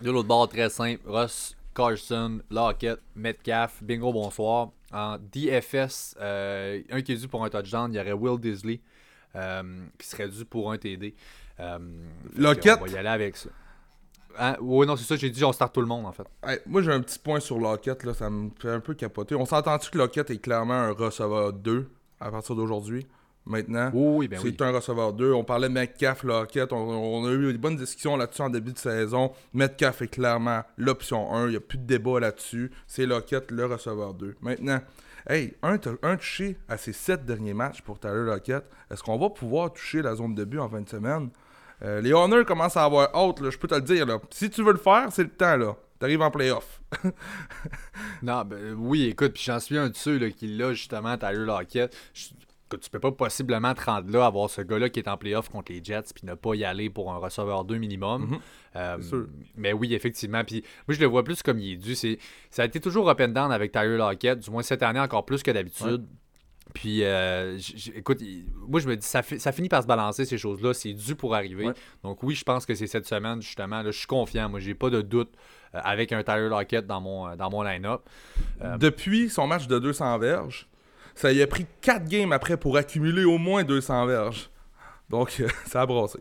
De 0.01 0.11
l'autre 0.11 0.29
bord, 0.29 0.49
très 0.49 0.69
simple. 0.69 1.01
Ross, 1.07 1.57
Carson, 1.77 2.41
Lockett, 2.51 2.99
Metcalf, 3.15 3.83
bingo, 3.83 4.11
bonsoir. 4.13 4.71
En 4.93 5.19
DFS, 5.19 6.17
euh, 6.21 6.81
un 6.91 7.03
qui 7.03 7.13
est 7.13 7.17
dû 7.17 7.29
pour 7.29 7.45
un 7.45 7.51
touchdown, 7.51 7.93
il 7.93 7.97
y 7.97 8.01
aurait 8.01 8.13
Will 8.13 8.41
Disley 8.41 8.81
euh, 9.35 9.85
qui 9.99 10.07
serait 10.07 10.29
dû 10.29 10.45
pour 10.47 10.73
un 10.73 10.79
TD. 10.79 11.15
Euh, 11.61 11.79
Lockett? 12.35 12.79
On 12.81 12.87
va 12.87 12.91
y 12.91 12.97
aller 12.97 13.09
avec 13.09 13.37
ça. 13.37 13.51
Hein? 14.39 14.57
Oui, 14.61 14.87
non, 14.87 14.97
c'est 14.97 15.05
ça, 15.05 15.17
j'ai 15.17 15.29
dit 15.29 15.45
on 15.45 15.53
start 15.53 15.75
tout 15.75 15.83
le 15.83 15.87
monde 15.87 16.07
en 16.07 16.13
fait. 16.13 16.27
Hey, 16.43 16.61
moi, 16.67 16.81
j'ai 16.81 16.93
un 16.93 17.01
petit 17.01 17.19
point 17.19 17.41
sur 17.41 17.59
Lockett. 17.59 18.05
Là, 18.05 18.15
ça 18.15 18.31
me 18.31 18.51
fait 18.59 18.71
un 18.71 18.81
peu 18.81 18.95
capoter. 18.95 19.35
On 19.35 19.45
s'entend-tu 19.45 19.91
que 19.91 19.99
Lockett 19.99 20.31
est 20.31 20.39
clairement 20.39 20.75
un 20.75 20.93
receveur 20.93 21.53
2 21.53 21.91
à 22.21 22.31
partir 22.31 22.57
d'aujourd'hui? 22.57 23.07
Maintenant? 23.47 23.91
Oui, 23.95 24.27
ben 24.27 24.41
c'est 24.43 24.49
oui. 24.49 24.57
un 24.59 24.73
receveur 24.73 25.13
2. 25.13 25.33
On 25.33 25.45
parlait 25.45 25.69
de 25.69 25.73
Metcalf, 25.73 26.25
Lockett. 26.25 26.73
On, 26.73 26.77
on 26.77 27.25
a 27.27 27.31
eu 27.31 27.53
des 27.53 27.59
bonnes 27.59 27.77
discussions 27.77 28.17
là-dessus 28.17 28.43
en 28.43 28.51
début 28.51 28.73
de 28.73 28.79
saison. 28.79 29.33
Metcalf 29.55 30.03
est 30.03 30.09
clairement 30.09 30.63
l'option 30.77 31.33
1. 31.33 31.47
Il 31.47 31.51
n'y 31.51 31.57
a 31.57 31.61
plus 31.61 31.79
de 31.79 31.85
débat 31.85 32.19
là-dessus. 32.19 32.73
C'est 32.89 33.07
Lockett, 33.07 33.51
le 33.53 33.67
receveur 33.67 34.15
2. 34.15 34.35
Maintenant, 34.41 34.81
hey, 35.31 35.55
un, 35.63 35.79
un 36.03 36.17
touché 36.17 36.57
à 36.69 36.77
ses 36.77 36.93
7 36.93 37.25
derniers 37.25 37.55
matchs 37.55 37.83
pour 37.83 38.01
Tyler 38.01 38.25
Lockett. 38.27 38.65
Est-ce 38.91 39.03
qu'on 39.03 39.17
va 39.19 39.31
pouvoir 39.31 39.73
toucher 39.73 40.03
la 40.03 40.17
zone 40.17 40.35
de 40.35 40.45
but 40.45 40.59
en 40.59 40.69
fin 40.69 40.81
de 40.81 40.89
semaine? 40.89 41.31
Euh, 41.85 42.01
les 42.01 42.13
Honors 42.13 42.45
commencent 42.45 42.77
à 42.77 42.85
avoir 42.85 43.11
là, 43.13 43.51
je 43.51 43.59
peux 43.59 43.69
te 43.69 43.75
le 43.75 43.83
dire. 43.83 44.07
Là. 44.07 44.19
Si 44.31 44.51
tu 44.51 44.65
veux 44.65 44.73
le 44.73 44.79
faire, 44.79 45.07
c'est 45.13 45.23
le 45.25 45.31
temps. 45.31 45.57
là. 45.57 45.77
T'arrives 45.99 46.23
en 46.23 46.31
playoff. 46.31 46.81
Non, 48.23 48.45
ben 48.45 48.75
oui, 48.77 49.05
écoute, 49.07 49.33
puis 49.35 49.43
j'en 49.45 49.61
suis 49.61 49.77
un 49.79 49.89
de 49.89 49.95
ceux 49.97 50.19
là, 50.19 50.31
qui 50.31 50.47
l'a 50.47 50.73
justement, 50.73 51.17
Tyler 51.17 51.45
Lockett. 51.45 51.95
Écoute, 52.69 52.81
tu 52.83 52.91
peux 52.91 52.99
pas 52.99 53.13
possiblement 53.13 53.75
te 53.75 53.85
rendre 53.85 54.11
là, 54.11 54.27
avoir 54.27 54.51
ce 54.51 54.61
gars-là 54.61 54.89
qui 54.89 54.99
est 54.99 55.09
en 55.09 55.17
playoff 55.17 55.49
contre 55.49 55.71
les 55.71 55.81
Jets, 55.85 56.03
puis 56.15 56.27
ne 56.27 56.35
pas 56.35 56.55
y 56.57 56.65
aller 56.65 56.91
pour 56.91 57.13
un 57.13 57.17
receveur 57.19 57.65
2 57.65 57.77
minimum. 57.79 58.39
Euh, 58.75 58.97
C'est 59.01 59.09
sûr. 59.09 59.27
mais 59.57 59.73
oui, 59.73 59.95
effectivement. 59.95 60.43
Puis 60.43 60.65
moi, 60.89 60.95
je 60.97 61.01
le 61.01 61.07
vois 61.07 61.23
plus 61.23 61.43
comme 61.45 61.61
il 61.61 61.75
est 61.75 61.77
dû. 61.77 61.95
Ça 61.95 62.63
a 62.63 62.65
été 62.65 62.81
toujours 62.81 63.09
up 63.09 63.21
and 63.21 63.29
down 63.29 63.53
avec 63.53 63.71
Tyler 63.71 63.97
Lockett, 63.97 64.41
du 64.41 64.51
moins 64.51 64.63
cette 64.63 64.83
année 64.83 64.99
encore 64.99 65.25
plus 65.25 65.43
que 65.45 65.51
d'habitude. 65.53 66.05
Puis, 66.75 67.05
euh, 67.05 67.57
écoute, 67.95 68.21
moi, 68.69 68.81
je 68.81 68.89
me 68.89 68.97
dis, 68.97 69.07
ça, 69.07 69.23
fi- 69.23 69.39
ça 69.39 69.53
finit 69.53 69.69
par 69.69 69.83
se 69.83 69.87
balancer, 69.87 70.25
ces 70.25 70.37
choses-là. 70.37 70.75
C'est 70.75 70.93
dû 70.93 71.15
pour 71.15 71.35
arriver. 71.37 71.69
Ouais. 71.69 71.75
Donc, 72.03 72.23
oui, 72.25 72.35
je 72.35 72.43
pense 72.43 72.67
que 72.67 72.75
c'est 72.75 72.89
cette 72.89 73.07
semaine, 73.07 73.41
justement. 73.41 73.81
Là, 73.83 73.93
je 73.93 73.97
suis 73.99 74.09
confiant. 74.09 74.49
Moi, 74.49 74.59
j'ai 74.59 74.75
pas 74.75 74.91
de 74.91 75.01
doute 75.01 75.31
euh, 75.75 75.81
avec 75.85 76.11
un 76.13 76.25
Tyler 76.25 76.49
Lockett 76.49 76.85
dans 76.85 77.01
mon, 77.01 77.37
dans 77.37 77.49
mon 77.49 77.63
line-up. 77.63 78.03
Depuis 78.79 79.31
son 79.31 79.47
match 79.47 79.69
de 79.69 79.79
200 79.79 80.19
verges, 80.19 80.69
ça 81.17 81.33
y 81.33 81.43
a 81.43 81.47
pris 81.47 81.67
4 81.81 82.07
games 82.07 82.33
après 82.33 82.57
pour 82.57 82.77
accumuler 82.77 83.25
au 83.25 83.39
moins 83.39 83.65
200 83.65 84.07
verges. 84.07 84.51
Donc, 85.11 85.43
ça 85.67 85.81
a 85.81 85.87
brassé. 85.87 86.21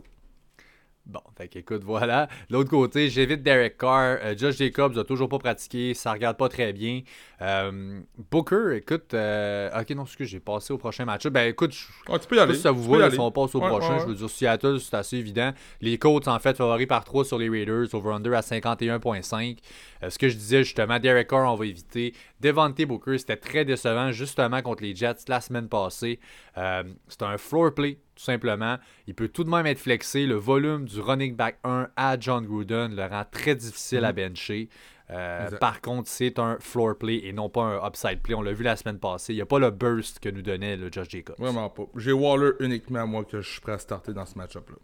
Bon, 1.08 1.20
fait 1.38 1.47
qu'écoute, 1.47 1.84
voilà. 1.84 2.28
De 2.49 2.56
l'autre 2.56 2.72
côté, 2.72 3.10
j'évite 3.12 3.43
Derek 3.43 3.78
Carr. 3.78 4.18
Euh, 4.24 4.34
Josh 4.36 4.56
Jacobs 4.58 4.97
a 4.97 5.03
toujours 5.03 5.30
pas 5.30 5.38
pratiqué. 5.38 5.93
Ça 5.93 6.12
regarde 6.12 6.36
pas 6.36 6.49
très 6.49 6.74
bien. 6.74 7.01
Euh, 7.43 7.99
Booker, 8.32 8.76
écoute. 8.78 9.14
euh, 9.14 9.70
ok, 9.80 9.89
non, 9.91 10.03
excuse, 10.06 10.28
j'ai 10.30 10.39
passé 10.39 10.74
au 10.74 10.80
prochain 10.80 11.06
match. 11.06 11.28
Ben 11.28 11.47
écoute, 11.49 11.74
je 11.74 12.12
Ouais, 12.12 12.18
tu 12.18 12.28
peux 12.28 12.38
y 12.38 12.39
aller. 12.39 12.56
si 12.56 12.62
ça 12.62 12.72
vous 12.72 12.95
tu 12.97 13.03
aller. 13.03 13.14
si 13.14 13.20
on 13.20 13.30
passe 13.32 13.53
au 13.53 13.60
Ouais, 13.62 13.68
prochain. 13.68 13.93
ouais, 13.97 13.99
Je 13.99 14.06
veux 14.08 14.16
dire, 14.16 14.30
Seattle, 14.30 14.80
c'est 14.80 14.95
assez 14.95 15.18
évident. 15.18 15.51
Les 15.80 15.99
Colts, 15.99 16.28
en 16.28 16.39
fait, 16.39 16.58
favoris 16.58 16.88
par 16.88 17.03
3 17.03 17.24
sur 17.24 17.38
les 17.38 17.49
Raiders, 17.49 17.93
over-under 17.93 18.34
à 18.34 18.41
51,5. 18.41 19.60
Euh, 20.01 20.10
ce 20.10 20.18
que 20.18 20.28
je 20.28 20.36
disais, 20.36 20.64
justement, 20.64 20.97
Derek 20.99 21.28
Carr, 21.30 21.53
on 21.53 21.56
va 21.56 21.68
éviter. 21.68 22.14
Devante 22.39 22.82
Booker, 22.82 23.20
c'était 23.20 23.38
très 23.38 23.64
décevant, 23.64 24.12
justement, 24.12 24.62
contre 24.64 24.82
les 24.82 24.95
Jets 24.95 25.14
la 25.28 25.39
semaine 25.39 25.70
passée. 25.70 26.20
C'est 26.56 27.22
un 27.22 27.38
floor 27.38 27.74
play, 27.76 27.99
tout 28.16 28.24
simplement. 28.24 28.78
Il 29.07 29.16
peut 29.16 29.28
tout 29.28 29.43
de 29.43 29.49
même 29.49 29.66
être 29.66 29.80
flexé. 29.80 30.26
Le 30.26 30.36
volume 30.36 30.86
du 30.86 30.99
running 30.99 31.36
back 31.36 31.59
1 31.63 31.89
à 31.95 32.20
John 32.20 32.45
Gruden 32.45 32.95
le 32.95 33.05
rend 33.05 33.26
très 33.30 33.55
difficile 33.55 34.05
à 34.05 34.13
bencher. 34.13 34.70
Euh, 35.11 35.51
par 35.59 35.82
contre, 35.82 36.09
c'est 36.09 36.39
un 36.39 36.57
floor 36.59 36.97
play 36.97 37.22
et 37.26 37.34
non 37.34 37.49
pas 37.49 37.61
un 37.61 37.88
upside 37.88 38.22
play. 38.22 38.34
On 38.34 38.41
l'a 38.41 38.53
vu 38.53 38.63
la 38.63 38.76
semaine 38.76 38.97
passée. 38.97 39.34
Il 39.34 39.36
n'y 39.36 39.41
a 39.41 39.45
pas 39.45 39.59
le 39.59 39.70
burst 39.70 40.20
que 40.20 40.30
nous 40.30 40.41
donnait 40.41 40.78
le 40.78 40.91
Josh 40.91 41.09
Jacobs. 41.09 41.36
Vraiment 41.38 41.70
pas. 41.70 41.84
J'ai 41.95 42.11
Waller 42.11 42.51
uniquement, 42.59 43.05
moi, 43.05 43.24
que 43.24 43.41
je 43.41 43.49
suis 43.49 43.61
prêt 43.61 43.74
à 43.74 43.78
starter 43.78 44.13
dans 44.13 44.26
ce 44.26 44.38
match-up-là. 44.38 44.78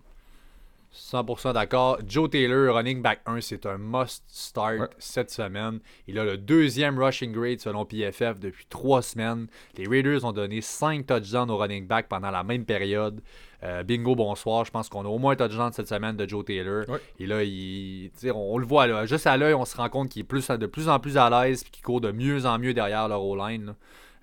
100% 0.94 1.54
d'accord. 1.54 2.00
Joe 2.06 2.30
Taylor, 2.30 2.74
running 2.76 3.02
back 3.02 3.22
1, 3.26 3.40
c'est 3.42 3.66
un 3.66 3.78
must 3.78 4.24
start 4.28 4.80
Ouais. 4.80 4.88
cette 5.00 5.32
semaine. 5.32 5.80
Il 6.08 6.20
a 6.20 6.26
le 6.26 6.38
deuxième 6.38 7.00
rushing 7.00 7.32
grade 7.32 7.60
selon 7.62 7.86
PFF 7.86 8.40
depuis 8.40 8.66
trois 8.70 9.02
semaines. 9.02 9.48
Les 9.78 9.88
Raiders 9.88 10.26
ont 10.26 10.34
donné 10.34 10.60
5 10.60 11.06
touchdowns 11.08 11.50
au 11.50 11.58
running 11.58 11.88
back 11.88 12.08
pendant 12.10 12.30
la 12.30 12.44
même 12.44 12.66
période. 12.66 13.22
Euh, 13.64 13.84
bingo, 13.84 14.16
bonsoir. 14.16 14.66
Je 14.66 14.72
pense 14.72 14.90
qu'on 14.90 15.06
a 15.06 15.08
au 15.08 15.18
moins 15.18 15.34
un 15.34 15.36
touchdown 15.38 15.72
cette 15.72 15.88
semaine 15.88 16.18
de 16.18 16.28
Joe 16.28 16.44
Taylor. 16.44 16.84
Ouais. 16.90 17.00
Et 17.20 17.26
là, 17.26 17.44
il, 17.44 18.12
on, 18.26 18.56
on 18.56 18.58
le 18.58 18.66
voit 18.66 18.88
là, 18.88 19.06
juste 19.06 19.28
à 19.28 19.38
l'œil, 19.38 19.54
on 19.54 19.66
se 19.66 19.78
rend 19.78 19.88
compte 19.90 20.10
qu'il 20.10 20.22
est 20.22 20.26
plus, 20.26 20.48
de 20.50 20.66
plus 20.66 20.90
en 20.90 21.00
plus 21.00 21.16
à 21.18 21.30
l'aise 21.30 21.62
et 21.66 21.70
qu'il 21.70 21.84
court 21.84 22.02
de 22.02 22.12
mieux 22.12 22.46
en 22.46 22.60
mieux 22.60 22.74
derrière 22.74 23.08
leur 23.08 23.24
O-line. 23.24 23.76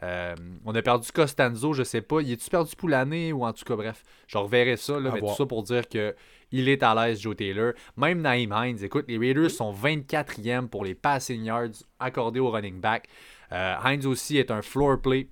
Euh, 0.02 0.34
on 0.64 0.74
a 0.74 0.82
perdu 0.82 1.10
Costanzo, 1.10 1.72
je 1.72 1.82
sais 1.82 2.00
pas. 2.02 2.20
Il 2.20 2.30
est-tu 2.32 2.48
perdu 2.50 2.74
pour 2.76 2.88
l'année 2.88 3.32
ou 3.32 3.44
en 3.44 3.52
tout 3.52 3.64
cas, 3.64 3.74
bref, 3.76 4.02
je 4.26 4.38
reverrai 4.38 4.76
ça. 4.76 4.98
Là, 5.00 5.10
À 5.10 5.14
mais 5.14 5.20
voir. 5.20 5.32
tout 5.36 5.42
ça 5.42 5.46
pour 5.46 5.62
dire 5.64 5.88
que 5.88 6.14
il 6.50 6.68
est 6.68 6.82
à 6.82 6.94
l'aise, 6.94 7.20
Joe 7.20 7.36
Taylor. 7.36 7.72
Même 7.96 8.20
Naïm 8.22 8.54
Hines, 8.56 8.82
écoute, 8.82 9.04
les 9.08 9.18
Raiders 9.18 9.50
sont 9.50 9.72
24e 9.72 10.68
pour 10.68 10.84
les 10.84 10.94
passing 10.94 11.44
yards 11.44 11.82
accordés 11.98 12.40
au 12.40 12.50
running 12.50 12.80
back. 12.80 13.08
Euh, 13.52 13.74
Hines 13.84 14.06
aussi 14.06 14.38
est 14.38 14.50
un 14.50 14.62
floor 14.62 15.00
play. 15.00 15.28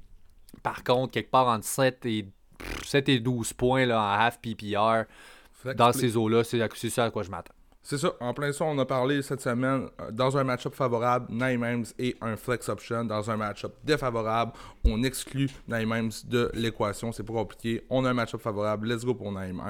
Par 0.63 0.83
contre, 0.85 1.13
quelque 1.13 1.31
part 1.31 1.47
entre 1.49 1.65
7 1.65 2.05
et, 2.07 2.27
pff, 2.59 2.85
7 2.87 3.09
et 3.09 3.21
12 3.21 3.53
points 3.55 3.87
là, 3.87 4.01
en 4.01 4.21
half 4.21 4.41
PPR, 4.41 5.05
dans 5.75 5.93
ces 5.93 6.17
eaux-là, 6.17 6.45
c'est 6.45 6.91
ça 6.91 7.05
à 7.05 7.11
quoi 7.11 7.23
je 7.23 7.31
m'attends. 7.31 7.55
C'est 7.89 7.99
ça, 7.99 8.15
en 8.19 8.35
plein 8.35 8.53
ça, 8.53 8.65
on 8.65 8.77
a 8.81 8.85
parlé 8.85 9.23
cette 9.23 9.41
semaine 9.41 9.89
euh, 10.01 10.11
dans 10.11 10.37
un 10.37 10.43
match-up 10.43 10.75
favorable, 10.75 11.29
Naim 11.31 11.85
et 12.01 12.17
un 12.21 12.35
flex 12.35 12.69
option. 12.69 13.05
Dans 13.05 13.31
un 13.31 13.37
match-up 13.37 13.77
défavorable, 13.85 14.55
on 14.85 15.05
exclut 15.05 15.51
Naim 15.69 16.09
de 16.25 16.51
l'équation. 16.55 17.13
C'est 17.13 17.23
pas 17.23 17.33
compliqué. 17.33 17.87
On 17.89 18.05
a 18.05 18.11
un 18.11 18.13
match-up 18.13 18.41
favorable. 18.41 18.89
Let's 18.89 19.05
go 19.05 19.15
pour 19.15 19.31
Naim. 19.31 19.61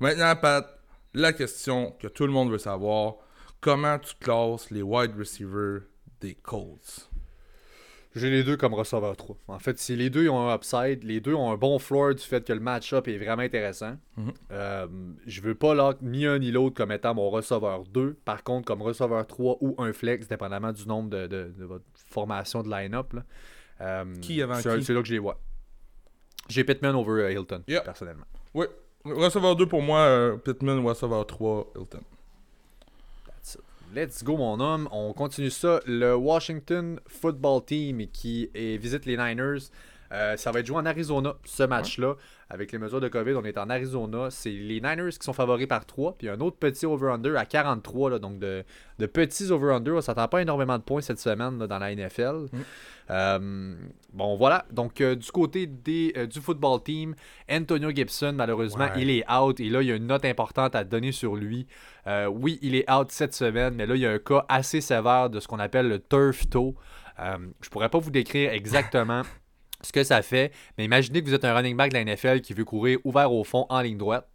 Maintenant, 0.00 0.34
Pat, 0.34 0.66
la 1.12 1.34
question 1.34 1.94
que 2.00 2.06
tout 2.06 2.24
le 2.24 2.32
monde 2.32 2.50
veut 2.50 2.56
savoir 2.56 3.16
comment 3.60 3.98
tu 3.98 4.14
classes 4.18 4.70
les 4.70 4.80
wide 4.80 5.14
receivers 5.18 5.82
des 6.22 6.34
Colts? 6.34 7.11
J'ai 8.14 8.28
les 8.28 8.42
deux 8.44 8.56
comme 8.58 8.74
receveur 8.74 9.16
3. 9.16 9.36
En 9.48 9.58
fait, 9.58 9.78
si 9.78 9.96
les 9.96 10.10
deux 10.10 10.28
ont 10.28 10.48
un 10.48 10.54
upside, 10.54 11.02
les 11.02 11.20
deux 11.20 11.32
ont 11.34 11.50
un 11.50 11.56
bon 11.56 11.78
floor 11.78 12.14
du 12.14 12.22
fait 12.22 12.44
que 12.46 12.52
le 12.52 12.60
match-up 12.60 13.08
est 13.08 13.16
vraiment 13.16 13.42
intéressant. 13.42 13.96
Mhm. 14.18 14.32
Euh, 14.50 14.86
je 15.26 15.40
veux 15.40 15.54
pas 15.54 15.72
lock 15.74 15.96
ni 16.02 16.26
un 16.26 16.38
ni 16.38 16.50
l'autre 16.50 16.74
comme 16.76 16.92
étant 16.92 17.14
mon 17.14 17.30
receveur 17.30 17.84
2. 17.84 18.18
Par 18.24 18.44
contre, 18.44 18.66
comme 18.66 18.82
receveur 18.82 19.26
3 19.26 19.56
ou 19.62 19.74
un 19.78 19.92
flex, 19.94 20.28
dépendamment 20.28 20.72
du 20.72 20.86
nombre 20.86 21.08
de, 21.08 21.26
de- 21.26 21.54
de 21.56 21.64
votre 21.64 21.84
formation 21.94 22.62
de 22.62 22.68
line-up. 22.70 23.14
là. 23.14 23.22
Euh, 23.80 24.04
Qui 24.20 24.42
avant 24.42 24.54
c'est, 24.56 24.76
qui? 24.78 24.84
c'est 24.84 24.92
là 24.92 25.00
que 25.00 25.08
je 25.08 25.14
les 25.14 25.18
vois. 25.18 25.40
J'ai 26.48 26.64
Pittman 26.64 26.94
over 26.94 27.22
euh, 27.22 27.32
Hilton, 27.32 27.62
Yeah. 27.66 27.80
personnellement. 27.80 28.26
Oui, 28.52 28.66
receveur 29.04 29.56
2 29.56 29.66
pour 29.66 29.80
moi, 29.80 30.36
Pittman, 30.44 30.84
receveur 30.84 31.26
3, 31.26 31.72
Hilton. 31.76 32.00
Let's 33.94 34.24
go, 34.24 34.38
mon 34.38 34.58
homme. 34.58 34.88
On 34.90 35.12
continue 35.12 35.50
ça. 35.50 35.80
Le 35.84 36.16
Washington 36.16 36.98
Football 37.06 37.62
Team 37.66 38.06
qui 38.06 38.48
visite 38.54 39.04
les 39.04 39.18
Niners. 39.18 39.68
Euh, 40.12 40.36
ça 40.36 40.52
va 40.52 40.60
être 40.60 40.66
joué 40.66 40.76
en 40.76 40.84
Arizona, 40.86 41.34
ce 41.44 41.62
match-là. 41.62 42.14
Avec 42.50 42.70
les 42.70 42.76
mesures 42.78 43.00
de 43.00 43.08
COVID, 43.08 43.32
on 43.34 43.44
est 43.44 43.56
en 43.56 43.70
Arizona. 43.70 44.28
C'est 44.30 44.50
les 44.50 44.80
Niners 44.82 45.12
qui 45.18 45.24
sont 45.24 45.32
favoris 45.32 45.66
par 45.66 45.86
3. 45.86 46.16
Puis 46.18 46.28
un 46.28 46.38
autre 46.40 46.58
petit 46.58 46.84
over-under 46.84 47.34
à 47.38 47.46
43. 47.46 48.10
là, 48.10 48.18
donc 48.18 48.38
de, 48.38 48.62
de 48.98 49.06
petits 49.06 49.50
over-under. 49.50 49.94
On 49.94 50.00
s'attend 50.02 50.28
pas 50.28 50.42
énormément 50.42 50.76
de 50.76 50.82
points 50.82 51.00
cette 51.00 51.18
semaine 51.18 51.58
là, 51.58 51.66
dans 51.66 51.78
la 51.78 51.94
NFL. 51.94 52.48
Euh, 53.10 53.74
bon, 54.12 54.36
voilà. 54.36 54.66
Donc, 54.70 55.00
euh, 55.00 55.14
du 55.14 55.30
côté 55.30 55.66
des, 55.66 56.12
du 56.30 56.40
football 56.40 56.82
team, 56.82 57.14
Antonio 57.50 57.90
Gibson, 57.90 58.34
malheureusement, 58.36 58.84
Ouais. 58.84 59.00
il 59.02 59.08
est 59.10 59.24
out. 59.32 59.58
Et 59.60 59.70
là, 59.70 59.80
il 59.80 59.88
y 59.88 59.92
a 59.92 59.96
une 59.96 60.06
note 60.08 60.26
importante 60.26 60.74
à 60.74 60.84
donner 60.84 61.12
sur 61.12 61.36
lui. 61.36 61.66
Oui, 62.28 62.58
il 62.60 62.74
est 62.74 62.90
out 62.90 63.10
cette 63.10 63.32
semaine, 63.34 63.74
mais 63.74 63.86
là, 63.86 63.94
il 63.94 64.00
y 64.02 64.06
a 64.06 64.10
un 64.10 64.18
cas 64.18 64.44
assez 64.50 64.82
sévère 64.82 65.30
de 65.30 65.40
ce 65.40 65.48
qu'on 65.48 65.58
appelle 65.58 65.88
le 65.88 65.98
turf 66.00 66.48
toe. 66.50 66.74
Euh, 67.20 67.36
je 67.60 67.68
pourrais 67.70 67.88
pas 67.88 67.98
vous 67.98 68.10
décrire 68.10 68.52
exactement 68.52 69.22
ce 69.82 69.92
que 69.92 70.04
ça 70.04 70.22
fait, 70.22 70.52
mais 70.78 70.84
imaginez 70.84 71.22
que 71.22 71.28
vous 71.28 71.34
êtes 71.34 71.44
un 71.44 71.54
running 71.54 71.76
back 71.76 71.92
de 71.92 71.98
la 71.98 72.04
NFL 72.04 72.40
qui 72.40 72.54
veut 72.54 72.64
courir 72.64 72.98
ouvert 73.04 73.32
au 73.32 73.44
fond 73.44 73.66
en 73.68 73.80
ligne 73.80 73.98
droite. 73.98 74.28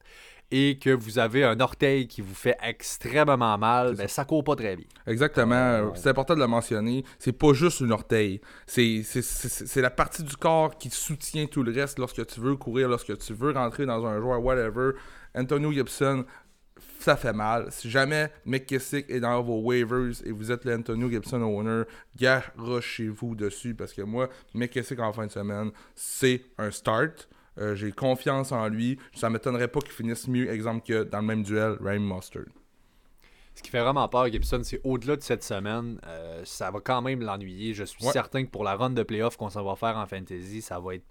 et 0.50 0.80
que 0.80 0.90
vous 0.90 1.20
avez 1.20 1.44
un 1.44 1.60
orteil 1.60 2.08
qui 2.08 2.22
vous 2.22 2.34
fait 2.34 2.56
extrêmement 2.64 3.58
mal, 3.58 3.96
ben, 3.96 4.08
ça 4.08 4.24
court 4.24 4.44
pas 4.44 4.56
très 4.56 4.78
bien. 4.78 4.86
Exactement. 5.06 5.92
C'est 5.96 6.10
important 6.10 6.36
de 6.36 6.40
le 6.40 6.48
mentionner. 6.48 7.04
C'est 7.20 7.34
pas 7.34 7.54
juste 7.54 7.82
une 7.82 7.92
orteil. 7.92 8.40
C'est 8.66 9.04
la 9.76 9.90
partie 9.90 10.24
du 10.24 10.38
corps 10.38 10.78
qui 10.78 10.90
soutient 10.90 11.48
tout 11.48 11.64
le 11.64 11.74
reste 11.74 12.00
lorsque 12.00 12.26
tu 12.26 12.40
veux 12.40 12.56
courir, 12.56 12.88
lorsque 12.88 13.18
tu 13.18 13.34
veux 13.34 13.52
rentrer 13.52 13.86
dans 13.86 14.06
un 14.06 14.20
joueur, 14.22 14.42
whatever. 14.42 14.92
Antonio 15.36 15.72
Gibson, 15.72 16.24
ça 17.00 17.16
fait 17.16 17.34
mal. 17.34 17.68
Si 17.72 17.90
jamais 17.90 18.32
McKissick 18.46 19.10
est 19.10 19.20
dans 19.20 19.42
vos 19.42 19.60
waivers 19.62 20.14
et 20.26 20.32
vous 20.32 20.52
êtes 20.52 20.66
l'Antonio 20.66 21.10
Gibson 21.10 21.42
owner, 21.42 21.84
garochez-vous 22.18 23.36
dessus 23.36 23.76
parce 23.76 23.94
que 23.94 24.02
moi, 24.02 24.30
McKissick 24.54 25.00
en 25.00 25.14
fin 25.14 25.26
de 25.28 25.32
semaine, 25.32 25.72
c'est 25.96 26.42
un 26.58 26.72
start. 26.72 27.30
Euh, 27.60 27.76
J'ai 27.76 27.92
confiance 27.92 28.52
en 28.52 28.68
lui. 28.68 29.00
Ça 29.16 29.30
m'étonnerait 29.30 29.68
pas 29.68 29.80
qu'il 29.80 29.92
finisse 29.92 30.28
mieux, 30.28 30.50
exemple, 30.52 30.86
que 30.86 31.04
dans 31.04 31.20
le 31.22 31.26
même 31.26 31.44
duel, 31.44 31.78
Ryan 31.82 32.00
Mustard. 32.02 32.44
Ce 33.56 33.64
qui 33.64 33.72
fait 33.72 33.80
vraiment 33.82 34.08
peur, 34.08 34.28
Gibson, 34.32 34.62
c'est 34.64 34.80
au-delà 34.84 35.16
de 35.16 35.24
cette 35.24 35.44
semaine, 35.44 36.00
euh, 36.06 36.44
ça 36.46 36.70
va 36.70 36.80
quand 36.80 37.02
même 37.02 37.22
l'ennuyer. 37.22 37.74
Je 37.74 37.84
suis 37.86 38.06
Ouais. 38.06 38.12
certain 38.12 38.46
que 38.46 38.52
pour 38.52 38.64
la 38.64 38.76
run 38.76 38.92
de 38.92 39.02
playoff 39.02 39.36
qu'on 39.36 39.50
s'en 39.50 39.64
va 39.64 39.76
faire 39.76 39.98
en 39.98 40.06
fantasy, 40.06 40.62
ça 40.62 40.80
va 40.80 40.94
être 40.94 41.06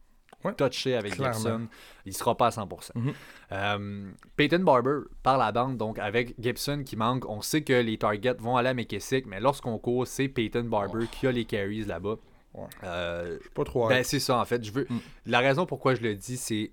Ouais. 0.44 0.54
touché 0.54 0.94
avec 0.94 1.14
Clairement. 1.14 1.34
Gibson. 1.34 1.66
Il 2.04 2.14
sera 2.14 2.36
pas 2.36 2.46
à 2.46 2.50
100%. 2.50 2.92
Mhm. 2.94 3.12
Euh, 3.52 4.10
Peyton 4.36 4.60
Barber 4.60 5.00
par 5.22 5.38
la 5.38 5.50
bande, 5.52 5.76
donc 5.76 5.98
avec 5.98 6.34
Gibson 6.38 6.82
qui 6.84 6.96
manque, 6.96 7.28
on 7.28 7.40
sait 7.42 7.62
que 7.62 7.72
les 7.72 7.98
targets 7.98 8.34
vont 8.38 8.56
aller 8.56 8.68
à 8.68 8.74
McKissick, 8.74 9.26
mais 9.26 9.40
lorsqu'on 9.40 9.78
court, 9.78 10.06
c'est 10.06 10.28
Peyton 10.28 10.64
Barber 10.64 11.06
qui 11.10 11.26
a 11.26 11.32
les 11.32 11.44
carries 11.44 11.84
là-bas. 11.84 12.16
Ouais. 12.54 12.64
Euh, 12.84 13.36
Je 13.36 13.40
suis 13.42 13.50
pas 13.50 13.64
trop 13.64 13.88
ben, 13.88 14.02
c'est 14.04 14.20
ça, 14.20 14.38
en 14.38 14.44
fait. 14.44 14.64
Je 14.64 14.72
veux... 14.72 14.86
Mm. 14.88 14.98
La 15.26 15.40
raison 15.40 15.66
pourquoi 15.66 15.94
je 15.94 16.00
le 16.02 16.14
dis, 16.14 16.36
c'est 16.36 16.70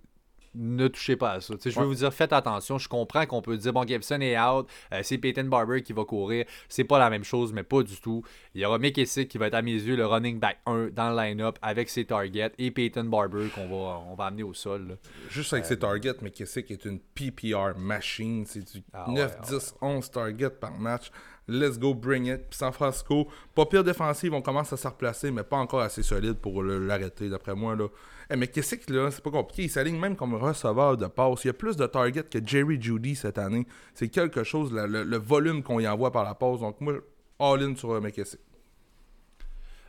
ne 0.55 0.87
touchez 0.87 1.15
pas 1.15 1.31
à 1.33 1.41
ça. 1.41 1.53
Je 1.63 1.69
veux 1.69 1.79
Ouais. 1.81 1.85
vous 1.85 1.95
dire, 1.95 2.13
faites 2.13 2.33
attention. 2.33 2.77
Je 2.77 2.87
comprends 2.87 3.25
qu'on 3.25 3.41
peut 3.41 3.57
dire, 3.57 3.73
bon, 3.73 3.85
Gibson 3.87 4.19
est 4.21 4.37
out, 4.39 4.67
euh, 4.93 4.99
c'est 5.03 5.17
Peyton 5.17 5.45
Barber 5.45 5.81
qui 5.81 5.93
va 5.93 6.05
courir. 6.05 6.45
C'est 6.69 6.83
pas 6.83 6.99
la 6.99 7.09
même 7.09 7.23
chose, 7.23 7.53
mais 7.53 7.63
pas 7.63 7.81
du 7.83 7.95
tout. 7.99 8.23
Il 8.55 8.61
y 8.61 8.65
aura 8.65 8.77
McKissick 8.77 9.27
qui 9.29 9.37
va 9.37 9.47
être, 9.47 9.53
à 9.55 9.61
mes 9.61 9.71
yeux, 9.73 9.95
le 9.95 10.05
running 10.05 10.39
back 10.39 10.59
1 10.65 10.89
dans 10.93 11.09
le 11.09 11.15
line-up 11.15 11.57
avec 11.61 11.89
ses 11.89 12.05
targets 12.05 12.51
et 12.57 12.71
Peyton 12.71 13.05
Barber 13.05 13.47
qu'on 13.53 13.67
va, 13.67 13.99
on 14.09 14.15
va 14.15 14.25
amener 14.25 14.43
au 14.43 14.53
sol. 14.53 14.87
là. 14.89 14.95
Juste 15.29 15.53
avec 15.53 15.65
ses 15.65 15.79
targets, 15.79 16.15
McKissick 16.21 16.69
est 16.71 16.85
une 16.85 16.99
PPR 16.99 17.77
machine. 17.77 18.45
C'est 18.45 18.61
du 18.73 18.83
Ah 18.93 19.07
ouais, 19.09 19.15
9, 19.15 19.35
ah 19.39 19.45
10, 19.47 19.75
11 19.81 20.11
targets 20.11 20.49
par 20.49 20.77
match. 20.77 21.11
Let's 21.47 21.77
go, 21.77 21.93
bring 21.93 22.27
it. 22.27 22.41
Puis 22.49 22.57
San 22.57 22.71
Francisco, 22.71 23.27
pas 23.53 23.65
pire 23.65 23.83
défensive, 23.83 24.33
on 24.33 24.41
commence 24.41 24.71
à 24.71 24.77
se 24.77 24.87
replacer, 24.87 25.29
mais 25.29 25.43
pas 25.43 25.57
encore 25.57 25.81
assez 25.81 26.01
solide 26.01 26.35
pour 26.35 26.63
l'arrêter, 26.63 27.27
d'après 27.27 27.53
moi. 27.53 27.75
Là. 27.75 27.87
Eh, 28.29 28.35
McKissick, 28.35 28.89
là, 28.89 29.11
c'est 29.11 29.23
pas 29.23 29.31
compliqué. 29.31 29.63
Il 29.63 29.69
s'aligne 29.69 29.99
même 29.99 30.15
comme 30.15 30.33
receveur 30.35 30.97
de 30.97 31.07
passe. 31.07 31.43
Il 31.43 31.47
y 31.47 31.49
a 31.49 31.53
plus 31.53 31.75
de 31.75 31.85
targets 31.85 32.23
que 32.23 32.39
Jerry 32.45 32.81
Judy 32.81 33.15
cette 33.15 33.37
année. 33.37 33.65
C'est 33.93 34.09
quelque 34.09 34.43
chose, 34.43 34.71
le, 34.71 34.85
le 35.03 35.17
volume 35.17 35.61
qu'on 35.63 35.79
y 35.79 35.87
envoie 35.87 36.11
par 36.11 36.23
la 36.23 36.33
passe. 36.35 36.59
Donc, 36.59 36.79
moi, 36.81 36.93
all-in 37.39 37.75
sur 37.75 37.91
euh, 37.91 37.99
McKissick. 38.01 38.39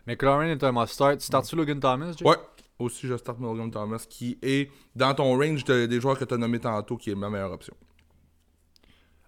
McLaurin 0.07 0.49
est 0.49 0.62
un 0.64 0.72
must-start. 0.72 1.20
Starts-tu 1.20 1.57
Logan 1.57 1.80
Thomas, 1.80 2.12
Jay? 2.16 2.26
Ouais. 2.26 2.37
Aussi, 2.78 3.07
je 3.07 3.16
start 3.16 3.39
Morgan 3.39 3.70
Thomas, 3.70 4.05
qui 4.09 4.37
est 4.43 4.68
dans 4.97 5.14
ton 5.14 5.39
range 5.39 5.62
de- 5.64 5.87
des 5.87 6.01
joueurs 6.01 6.18
que 6.18 6.24
tu 6.24 6.35
as 6.35 6.37
nommés 6.37 6.59
tantôt, 6.59 6.97
qui 6.97 7.11
est 7.11 7.14
ma 7.14 7.30
meilleure 7.30 7.53
option. 7.53 7.74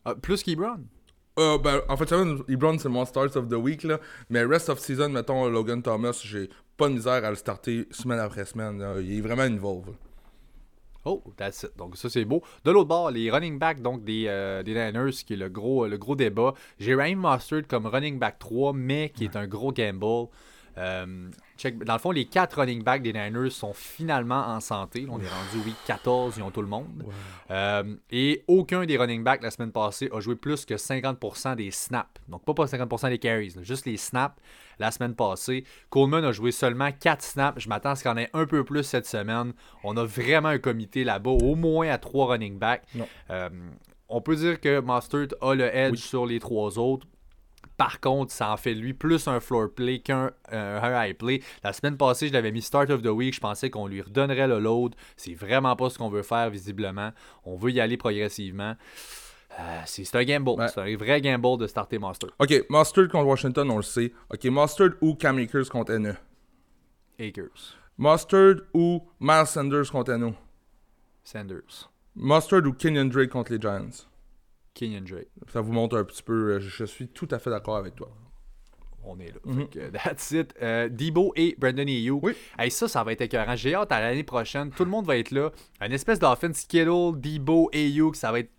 Ah, 0.05 0.15
plus 0.17 0.43
qu'Ebron. 0.43 0.85
Euh, 1.39 1.59
ben, 1.59 1.83
en 1.89 1.97
fait, 1.97 2.11
LeBron, 2.49 2.79
c'est 2.79 2.89
mon 2.89 3.05
start 3.05 3.37
of 3.37 3.49
the 3.49 3.55
week, 3.55 3.83
là. 3.83 4.01
Mais 4.31 4.45
rest 4.45 4.69
of 4.71 4.79
season, 4.79 5.11
mettons, 5.11 5.49
Logan 5.49 5.83
Thomas, 5.83 6.19
j'ai 6.25 6.49
pas 6.77 6.89
de 6.89 6.95
misère 6.95 7.25
à 7.25 7.31
le 7.31 7.37
starter 7.37 7.87
semaine 7.91 8.19
après 8.19 8.45
semaine. 8.47 8.79
là. 8.79 8.95
Il 9.01 9.19
est 9.19 9.21
vraiment 9.21 9.45
une 9.45 9.59
volve. 9.59 9.93
Oh, 11.05 11.23
that's 11.37 11.63
it. 11.63 11.71
Donc 11.77 11.97
ça 11.97 12.11
c'est 12.11 12.25
beau. 12.25 12.43
De 12.65 12.73
l'autre 12.73 12.89
bord, 12.89 13.13
les 13.13 13.31
running 13.31 13.61
backs 13.61 13.81
donc 13.81 14.03
des, 14.03 14.25
euh, 14.27 14.65
des 14.65 14.73
Niners, 14.73 15.13
qui 15.13 15.35
est 15.35 15.37
le 15.37 15.49
gros, 15.49 15.87
le 15.87 15.97
gros 15.99 16.17
débat. 16.17 16.53
J'ai 16.81 16.97
Ryan 16.97 17.17
Mustard 17.17 17.63
comme 17.69 17.87
running 17.87 18.19
back 18.19 18.41
3, 18.41 18.73
mais 18.73 19.11
qui 19.15 19.23
est 19.25 19.37
un 19.37 19.47
gros 19.47 19.73
gamble. 19.73 20.29
Euh, 20.79 21.31
check- 21.57 21.83
Dans 21.85 21.95
le 21.95 21.99
fond, 21.99 22.11
les 22.11 22.27
quatre 22.27 22.59
running 22.61 22.83
backs 22.83 23.03
des 23.03 23.13
Niners 23.13 23.51
sont 23.51 23.73
finalement 23.73 24.47
en 24.49 24.61
santé. 24.61 25.07
On 25.09 25.19
est 25.21 25.29
rendu 25.29 25.65
week 25.65 25.77
14, 25.87 26.35
ils 26.37 26.43
ont 26.43 26.51
tout 26.51 26.61
le 26.63 26.69
monde. 26.69 27.05
Euh, 27.51 27.95
et 28.11 28.45
aucun 28.47 28.85
des 28.85 28.97
running 28.99 29.25
backs 29.25 29.43
la 29.43 29.51
semaine 29.51 29.73
passée 29.73 30.11
a 30.13 30.21
joué 30.21 30.37
plus 30.37 30.65
que 30.67 30.75
50% 30.77 31.57
des 31.57 31.71
snaps. 31.71 32.09
Donc 32.29 32.45
pas 32.45 32.55
pas 32.55 32.67
50% 32.67 33.09
des 33.09 33.19
carries, 33.19 33.51
là, 33.57 33.63
juste 33.63 33.87
les 33.87 33.97
snaps 33.97 34.37
la 34.79 34.91
semaine 34.91 35.15
passée. 35.15 35.65
Coleman 35.89 36.25
a 36.25 36.33
joué 36.33 36.53
seulement 36.53 36.91
4 36.93 37.23
snaps. 37.23 37.63
Je 37.63 37.69
m'attends 37.69 37.91
à 37.91 37.97
ce 37.97 38.03
qu'il 38.03 38.11
y 38.11 38.15
en 38.15 38.19
ait 38.19 38.29
un 38.35 38.45
peu 38.45 38.63
plus 38.65 38.83
cette 38.83 39.07
semaine. 39.07 39.55
On 39.85 39.97
a 39.97 40.05
vraiment 40.05 40.49
un 40.49 40.59
comité 40.59 41.05
là-bas, 41.05 41.31
au 41.31 41.55
moins 41.55 41.89
à 41.89 41.97
3 41.99 42.27
running 42.27 42.59
backs. 42.59 42.83
Euh, 43.31 43.49
on 44.09 44.21
peut 44.21 44.37
dire 44.37 44.61
que 44.61 44.81
Mustard 44.81 45.29
a 45.41 45.55
le 45.55 45.75
edge 45.75 45.97
sur 45.99 46.27
les 46.27 46.39
trois 46.39 46.79
autres. 46.79 47.07
Par 47.77 48.01
contre, 48.01 48.33
ça 48.33 48.53
en 48.53 48.57
fait 48.57 48.75
lui 48.75 48.95
plus 48.95 49.29
un 49.29 49.41
floor 49.41 49.71
play 49.75 49.99
qu'un 50.01 50.31
euh, 50.53 50.81
un 50.81 51.05
high 51.05 51.17
play. 51.17 51.43
La 51.63 51.73
semaine 51.73 51.97
passée, 51.97 52.29
je 52.29 52.33
l'avais 52.33 52.53
mis 52.53 52.63
start 52.63 52.91
of 52.91 53.03
the 53.03 53.07
week. 53.07 53.35
Je 53.35 53.41
pensais 53.41 53.71
qu'on 53.71 53.87
lui 53.87 54.01
redonnerait 54.01 54.49
le 54.49 54.59
load. 54.59 54.95
C'est 55.17 55.35
vraiment 55.35 55.77
pas 55.77 55.91
ce 55.91 55.99
qu'on 55.99 56.09
veut 56.09 56.23
faire, 56.23 56.51
visiblement. 56.51 57.11
On 57.45 57.57
veut 57.57 57.71
y 57.73 57.81
aller 57.81 57.97
progressivement. 57.97 58.75
Euh, 59.59 59.81
c'est 59.87 60.05
c'est 60.05 60.17
un 60.17 60.25
gamble. 60.25 60.51
Ouais. 60.51 60.69
C'est 60.69 60.81
un 60.81 60.97
vrai 60.97 61.21
gamble 61.21 61.59
de 61.59 61.67
starter 61.67 61.99
Mustard. 61.99 62.31
Ok, 62.39 62.65
Mustard 62.69 63.09
contre 63.09 63.27
Washington, 63.27 63.71
on 63.71 63.77
le 63.77 63.83
sait. 63.83 64.13
Ok, 64.33 64.45
Mustard 64.45 64.91
ou 65.01 65.15
Cam 65.15 65.39
Akers 65.39 65.69
contre 65.71 65.95
NE. 65.95 66.15
Akers. 67.19 67.77
Mustard 67.99 68.57
ou 68.75 69.03
Miles 69.21 69.47
Sanders 69.47 69.91
contre 69.91 70.15
NO. 70.15 70.35
Sanders. 71.25 71.91
Mustard 72.15 72.67
ou 72.67 72.73
Kenyon 72.73 73.07
Drake 73.07 73.31
contre 73.31 73.53
les 73.53 73.61
Giants. 73.61 74.07
Kenyon 74.77 75.01
Drake. 75.01 75.29
Ça 75.49 75.61
vous 75.61 75.73
montre 75.73 75.97
un 75.97 76.05
petit 76.05 76.23
peu, 76.23 76.53
euh, 76.53 76.61
je, 76.61 76.85
suis 76.85 77.09
tout 77.09 77.27
à 77.31 77.39
fait 77.39 77.51
d'accord 77.51 77.77
avec 77.77 77.97
toi. 77.97 78.11
On 79.05 79.19
est 79.19 79.29
là. 79.29 79.55
Fait 79.55 79.67
que, 79.67 79.89
that's 79.91 80.31
it. 80.33 80.55
Euh, 80.61 80.89
Debo 80.89 81.33
et 81.37 81.57
Brandon 81.59 81.87
Ayuk. 81.87 82.23
Oui. 82.23 82.35
Hey, 82.59 82.71
ça, 82.71 82.89
ça 82.89 83.05
va 83.05 83.13
être 83.13 83.21
écœurant. 83.21 83.55
J'ai 83.57 83.75
hâte 83.75 83.93
à 83.93 84.01
l'année 84.01 84.25
prochaine. 84.25 84.71
Tout 84.71 84.85
le 84.85 84.91
monde 84.91 85.07
va 85.07 85.17
être 85.17 85.31
là. 85.31 85.51
Une 85.81 85.93
espèce 85.93 86.19
d'offense 86.19 86.65
Kittle, 86.65 87.13
Debo, 87.15 87.71
Ayuk. 87.73 88.17
Ça 88.17 88.33
va 88.33 88.41
être 88.41 88.51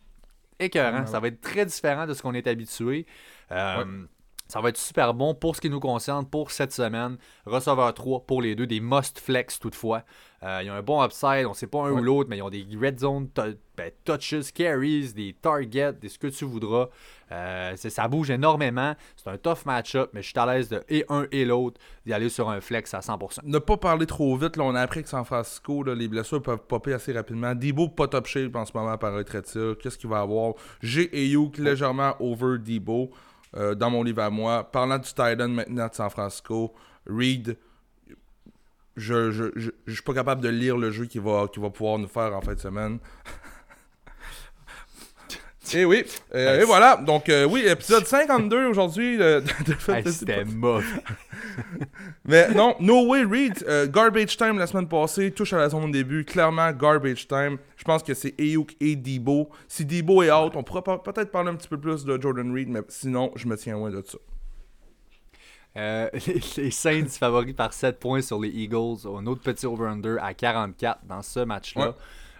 écœurant. 0.57 1.01
Ouais. 1.01 1.07
Ça 1.07 1.19
va 1.19 1.27
être 1.27 1.41
très 1.41 1.65
différent 1.65 2.07
de 2.07 2.13
ce 2.13 2.21
qu'on 2.21 2.33
est 2.33 2.47
habitué. 2.47 3.05
Euh, 3.51 4.05
Ça 4.47 4.61
va 4.61 4.69
être 4.69 4.77
super 4.77 5.13
bon 5.13 5.35
pour 5.35 5.55
ce 5.55 5.61
qui 5.61 5.69
nous 5.69 5.79
concerne 5.79 6.25
pour 6.25 6.51
cette 6.51 6.71
semaine. 6.71 7.17
Receveur 7.45 7.93
3 7.93 8.25
pour 8.25 8.41
les 8.41 8.55
deux, 8.55 8.67
des 8.67 8.79
must 8.79 9.19
flex 9.19 9.59
toutefois. 9.59 10.03
Euh, 10.43 10.61
ils 10.63 10.69
ont 10.69 10.75
un 10.75 10.83
bon 10.83 11.03
upside, 11.03 11.45
on 11.47 11.53
sait 11.53 11.67
pas 11.67 11.79
un 11.79 11.91
ou 11.91 12.01
l'autre, 12.01 12.29
mais 12.29 12.37
ils 12.37 12.41
ont 12.43 12.49
des 12.49 12.65
red 12.79 12.99
zone 12.99 13.27
ben, 13.75 13.91
touches, 14.05 14.53
carries, 14.53 15.11
des 15.13 15.33
targets, 15.33 15.93
des 15.93 16.09
ce 16.09 16.19
que 16.19 16.27
tu 16.27 16.45
voudras. 16.45 16.89
Euh, 17.31 17.75
ça 17.75 18.07
bouge 18.07 18.29
énormément. 18.29 18.95
C'est 19.15 19.29
un 19.29 19.37
tough 19.37 19.65
match-up, 19.65 20.11
mais 20.13 20.21
je 20.21 20.29
suis 20.29 20.39
à 20.39 20.45
l'aise 20.45 20.69
de 20.69 20.83
et 20.89 21.05
un 21.09 21.25
et 21.31 21.43
l'autre 21.43 21.79
d'y 22.05 22.13
aller 22.13 22.29
sur 22.29 22.49
un 22.49 22.61
flex 22.61 22.93
à 22.93 22.99
100%. 22.99 23.39
Ne 23.43 23.59
pas 23.59 23.77
parler 23.77 24.05
trop 24.05 24.35
vite, 24.37 24.57
là, 24.57 24.63
on 24.63 24.75
a 24.75 24.81
appris 24.81 25.03
que 25.03 25.09
San 25.09 25.25
Francisco, 25.25 25.83
là, 25.83 25.95
les 25.95 26.07
blessures 26.07 26.41
peuvent 26.41 26.65
popper 26.67 26.93
assez 26.93 27.13
rapidement. 27.13 27.55
Debo 27.55 27.89
pas 27.89 28.07
top 28.07 28.27
shape 28.27 28.55
en 28.55 28.65
ce 28.65 28.71
moment 28.75 28.97
par 28.97 29.13
retrait 29.13 29.41
de 29.41 29.47
ça. 29.47 29.59
Qu'est-ce 29.81 29.97
qu'il 29.97 30.09
va 30.09 30.19
avoir? 30.19 30.53
J'ai 30.81 31.09
Ayuk 31.13 31.57
légèrement 31.57 32.15
over 32.19 32.59
Debo 32.59 33.11
euh, 33.57 33.75
dans 33.75 33.89
mon 33.89 34.03
livre 34.03 34.21
à 34.21 34.29
moi. 34.29 34.63
Parlant 34.71 34.97
du 34.97 35.07
Titan 35.07 35.47
maintenant 35.47 35.87
de 35.87 35.93
San 35.93 36.09
Francisco, 36.09 36.73
Reed, 37.05 37.57
je, 38.95 39.31
je, 39.31 39.45
je, 39.55 39.71
je 39.85 39.93
suis 39.93 40.03
pas 40.03 40.13
capable 40.13 40.41
de 40.41 40.49
lire 40.49 40.77
le 40.77 40.91
jeu 40.91 41.05
qu'il 41.05 41.21
va, 41.21 41.45
va 41.55 41.69
pouvoir 41.69 41.99
nous 41.99 42.07
faire 42.07 42.35
en 42.35 42.41
fin 42.41 42.53
de 42.53 42.59
semaine. 42.59 42.99
Et 45.73 45.85
oui, 45.85 46.05
euh, 46.35 46.61
et 46.61 46.63
voilà. 46.63 46.95
Donc, 46.97 47.29
euh, 47.29 47.45
oui, 47.45 47.63
épisode 47.65 48.05
52 48.05 48.67
aujourd'hui 48.67 49.17
de, 49.17 49.43
de 49.65 50.09
C'était 50.09 50.45
mauvais. 50.45 50.85
mais 52.25 52.49
non, 52.53 52.75
no 52.79 53.07
way 53.07 53.23
Reed. 53.23 53.63
euh, 53.67 53.87
garbage 53.87 54.37
time 54.37 54.57
la 54.57 54.67
semaine 54.67 54.87
passée, 54.87 55.31
touche 55.31 55.53
à 55.53 55.57
la 55.57 55.69
zone 55.69 55.87
de 55.87 55.97
début. 55.97 56.23
Clairement, 56.25 56.71
garbage 56.71 57.27
time. 57.27 57.57
Je 57.75 57.83
pense 57.83 58.03
que 58.03 58.13
c'est 58.13 58.33
Ayuk 58.39 58.75
et 58.79 58.95
Debo. 58.95 59.49
Si 59.67 59.85
Debo 59.85 60.23
est 60.23 60.31
out, 60.31 60.53
on 60.55 60.63
pourra 60.63 60.83
peut-être 60.83 61.31
parler 61.31 61.49
un 61.49 61.55
petit 61.55 61.67
peu 61.69 61.79
plus 61.79 62.05
de 62.05 62.21
Jordan 62.21 62.53
Reed, 62.53 62.69
mais 62.69 62.81
sinon, 62.87 63.31
je 63.35 63.47
me 63.47 63.57
tiens 63.57 63.73
loin 63.73 63.89
de 63.89 64.03
ça. 64.05 64.17
Euh, 65.77 66.09
les, 66.27 66.41
les 66.63 66.71
Saints 66.71 67.07
favoris 67.19 67.53
par 67.53 67.73
7 67.73 67.99
points 67.99 68.21
sur 68.21 68.39
les 68.39 68.49
Eagles. 68.49 69.05
Un 69.05 69.25
autre 69.27 69.41
petit 69.41 69.65
over-under 69.65 70.17
à 70.21 70.33
44 70.33 71.05
dans 71.05 71.21
ce 71.21 71.41
match-là. 71.41 71.89
Ouais. 71.89 71.93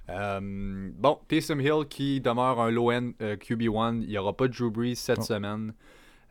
Euh, 0.10 0.40
bon, 0.94 1.20
Taysom 1.28 1.60
Hill 1.60 1.86
qui 1.90 2.22
demeure 2.22 2.60
un 2.60 2.72
low-end 2.72 3.12
euh, 3.22 3.36
QB1. 3.36 4.02
Il 4.02 4.10
n'y 4.10 4.18
aura 4.18 4.34
pas 4.34 4.48
de 4.48 4.54
Drew 4.54 4.72
Brees 4.72 4.96
cette 4.96 5.24
semaine. 5.24 5.74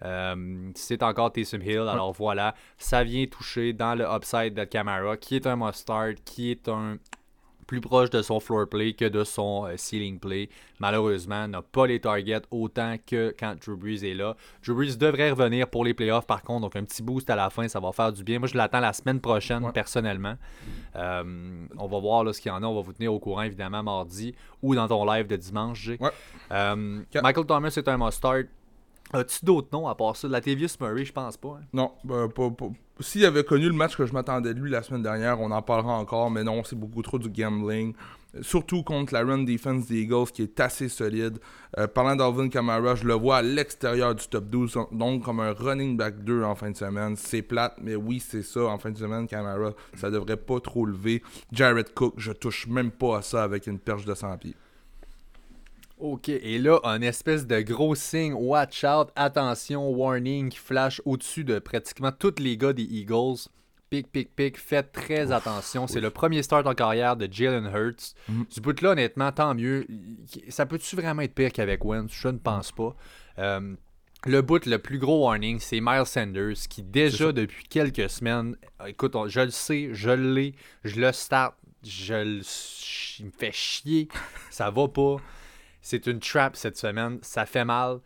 Euh, 0.05 0.71
c'est 0.75 1.03
encore 1.03 1.33
Taysom 1.33 1.61
Hill. 1.63 1.87
Alors 1.89 2.13
voilà, 2.13 2.55
ça 2.79 3.05
vient 3.05 3.27
toucher 3.27 3.73
dans 3.73 3.95
le 3.95 4.05
upside 4.05 4.55
de 4.55 4.65
Camara, 4.65 5.17
qui 5.17 5.37
est 5.37 5.47
un 5.47 5.57
mustard, 5.57 6.15
qui 6.25 6.51
est 6.51 6.69
un 6.69 6.97
plus 7.67 7.81
proche 7.81 8.11
de 8.11 8.23
son 8.23 8.41
floor 8.41 8.69
play 8.69 8.93
que 8.93 9.05
de 9.05 9.25
son 9.25 9.67
euh, 9.67 9.77
ceiling 9.77 10.19
play. 10.19 10.49
Malheureusement, 10.79 11.49
n'a 11.49 11.63
pas 11.63 11.87
les 11.87 12.01
targets 12.01 12.43
autant 12.51 12.97
que 13.05 13.35
quand 13.39 13.57
Drew 13.65 13.77
Brees 13.77 14.05
est 14.05 14.15
là. 14.15 14.37
Drew 14.65 14.75
Brees 14.75 14.97
devrait 14.97 15.31
revenir 15.31 15.69
pour 15.69 15.85
les 15.85 15.95
playoffs 15.95 16.27
par 16.27 16.43
contre, 16.43 16.63
donc 16.63 16.77
un 16.77 16.85
petit 16.85 17.03
boost 17.03 17.29
à 17.31 17.37
la 17.37 17.51
fin, 17.51 17.69
ça 17.69 17.81
va 17.81 17.93
faire 17.93 18.13
du 18.13 18.23
bien. 18.25 18.39
Moi, 18.39 18.49
je 18.49 18.57
l'attends 18.57 18.81
la 18.81 18.93
semaine 18.93 19.21
prochaine 19.21 19.71
personnellement. 19.73 20.37
Euh, 20.95 21.67
on 21.77 21.87
va 21.87 21.99
voir 21.99 22.25
là, 22.25 22.33
ce 22.33 22.41
qu'il 22.41 22.51
y 22.51 22.55
en 22.55 22.63
a. 22.63 22.67
On 22.67 22.75
va 22.75 22.83
vous 22.83 22.93
tenir 22.93 23.13
au 23.13 23.19
courant 23.19 23.43
évidemment 23.43 23.83
mardi 23.83 24.35
ou 24.63 24.75
dans 24.75 24.89
ton 24.89 25.05
live 25.05 25.27
de 25.27 25.37
dimanche. 25.37 25.91
Euh, 26.53 27.03
Michael 27.23 27.47
Thomas 27.47 27.75
est 27.77 27.89
un 27.89 27.97
must-start. 27.97 28.47
As-tu 29.13 29.45
d'autres 29.45 29.69
noms 29.73 29.87
à 29.87 29.95
part 29.95 30.17
ça? 30.17 30.27
La 30.27 30.39
Latavius 30.39 30.79
Murray, 30.81 31.05
je 31.05 31.13
pense 31.13 31.37
pas. 31.37 31.59
Hein? 31.61 31.67
Non, 31.73 31.93
ben, 32.05 32.29
pas, 32.29 32.51
S'il 33.01 33.25
avait 33.25 33.45
connu 33.45 33.67
le 33.67 33.73
match 33.73 33.97
que 33.97 34.05
je 34.05 34.13
m'attendais 34.13 34.53
de 34.53 34.61
lui 34.61 34.71
la 34.71 34.83
semaine 34.83 35.03
dernière, 35.03 35.41
on 35.41 35.51
en 35.51 35.63
parlera 35.63 35.93
encore, 35.95 36.31
mais 36.31 36.43
non, 36.43 36.65
c'est 36.65 36.77
beaucoup 36.77 37.03
trop 37.03 37.19
du 37.19 37.31
gambling. 37.31 37.95
Surtout 38.43 38.83
contre 38.83 39.15
la 39.15 39.23
run 39.23 39.45
defense 39.45 39.87
des 39.87 40.03
Eagles 40.03 40.27
qui 40.33 40.43
est 40.43 40.61
assez 40.61 40.89
solide. 40.89 41.39
Euh, 41.79 41.87
parlant 41.87 42.17
d'Alvin 42.17 42.49
Kamara, 42.49 42.95
je 42.95 43.05
le 43.05 43.15
vois 43.15 43.39
à 43.39 43.43
l'extérieur 43.43 44.15
du 44.15 44.27
top 44.27 44.51
12, 44.51 44.79
donc 44.93 45.23
comme 45.23 45.41
un 45.41 45.53
running 45.53 45.97
back 45.97 46.23
2 46.23 46.43
en 46.43 46.55
fin 46.55 46.71
de 46.71 46.77
semaine. 46.77 47.17
C'est 47.17 47.43
plate, 47.43 47.77
mais 47.81 47.95
oui, 47.95 48.21
c'est 48.21 48.43
ça. 48.43 48.65
En 48.65 48.79
fin 48.79 48.91
de 48.91 48.99
semaine, 48.99 49.27
Kamara, 49.27 49.73
ça 49.95 50.11
devrait 50.11 50.37
pas 50.37 50.61
trop 50.61 50.85
lever. 50.85 51.23
Jared 51.53 51.95
Cook, 51.95 52.15
je 52.19 52.33
touche 52.33 52.67
même 52.67 52.91
pas 52.91 53.19
à 53.19 53.23
ça 53.23 53.45
avec 53.45 53.69
une 53.69 53.79
perche 53.79 54.05
de 54.05 54.15
100 54.15 54.37
pieds. 54.39 54.57
OK, 55.99 56.29
et 56.29 56.59
là, 56.59 56.79
un 56.85 57.01
espèce 57.01 57.47
de 57.47 57.61
gros 57.63 57.95
signe, 57.95 58.35
watch 58.35 58.85
out, 58.85 59.09
attention, 59.17 59.89
warning, 59.89 60.51
qui 60.51 60.59
flash 60.59 61.01
au-dessus 61.07 61.43
de 61.43 61.59
pratiquement 61.59 62.13
tous 62.13 62.35
les 62.39 62.59
gars 62.59 62.75
des 62.75 62.83
Eagles. 62.83 63.49
Pic, 63.89 64.11
pic, 64.11 64.35
pic, 64.35 64.59
faites 64.59 64.93
très 64.93 65.33
attention. 65.33 65.87
C'est 65.87 66.01
le 66.01 66.11
premier 66.11 66.43
start 66.43 66.67
en 66.67 66.75
carrière 66.75 67.17
de 67.17 67.29
Jalen 67.31 67.71
Hurts. 67.73 68.15
Mm. 68.29 68.43
Du 68.53 68.61
bout 68.61 68.73
de 68.75 68.85
là, 68.85 68.91
honnêtement, 68.91 69.33
tant 69.33 69.55
mieux. 69.55 69.87
Ça 70.49 70.67
peut-tu 70.67 70.97
vraiment 70.97 71.23
être 71.23 71.35
pire 71.35 71.53
qu'avec 71.53 71.85
Wentz? 71.85 72.13
Je 72.13 72.29
ne 72.29 72.39
pense 72.39 72.73
pas. 72.73 72.95
Euh, 73.39 73.75
le 74.27 74.43
bout, 74.43 74.67
le 74.67 74.79
plus 74.79 74.99
gros 74.99 75.25
warning, 75.25 75.61
c'est 75.61 75.81
Miles 75.81 76.05
Sanders 76.05 76.57
qui 76.69 76.83
déjà 76.83 77.33
depuis 77.33 77.65
quelques 77.65 78.11
semaines, 78.11 78.57
écoute, 78.87 79.15
je 79.29 79.41
le 79.41 79.51
sais, 79.51 79.91
je 79.93 80.11
l'ai, 80.11 80.55
je 80.85 81.01
le 81.01 81.13
start, 81.13 81.55
je 81.85 82.15
le, 82.15 82.41
il 83.21 83.27
me 83.27 83.31
fait 83.31 83.53
chier, 83.53 84.09
ça 84.51 84.71
va 84.71 84.89
pas. 84.89 85.19
C'est 85.89 86.09
une 86.09 86.19
trap 86.19 86.57
cette 86.57 86.77
semaine. 86.77 87.21
Ça 87.23 87.47
fait 87.47 87.65
mal. 87.65 88.01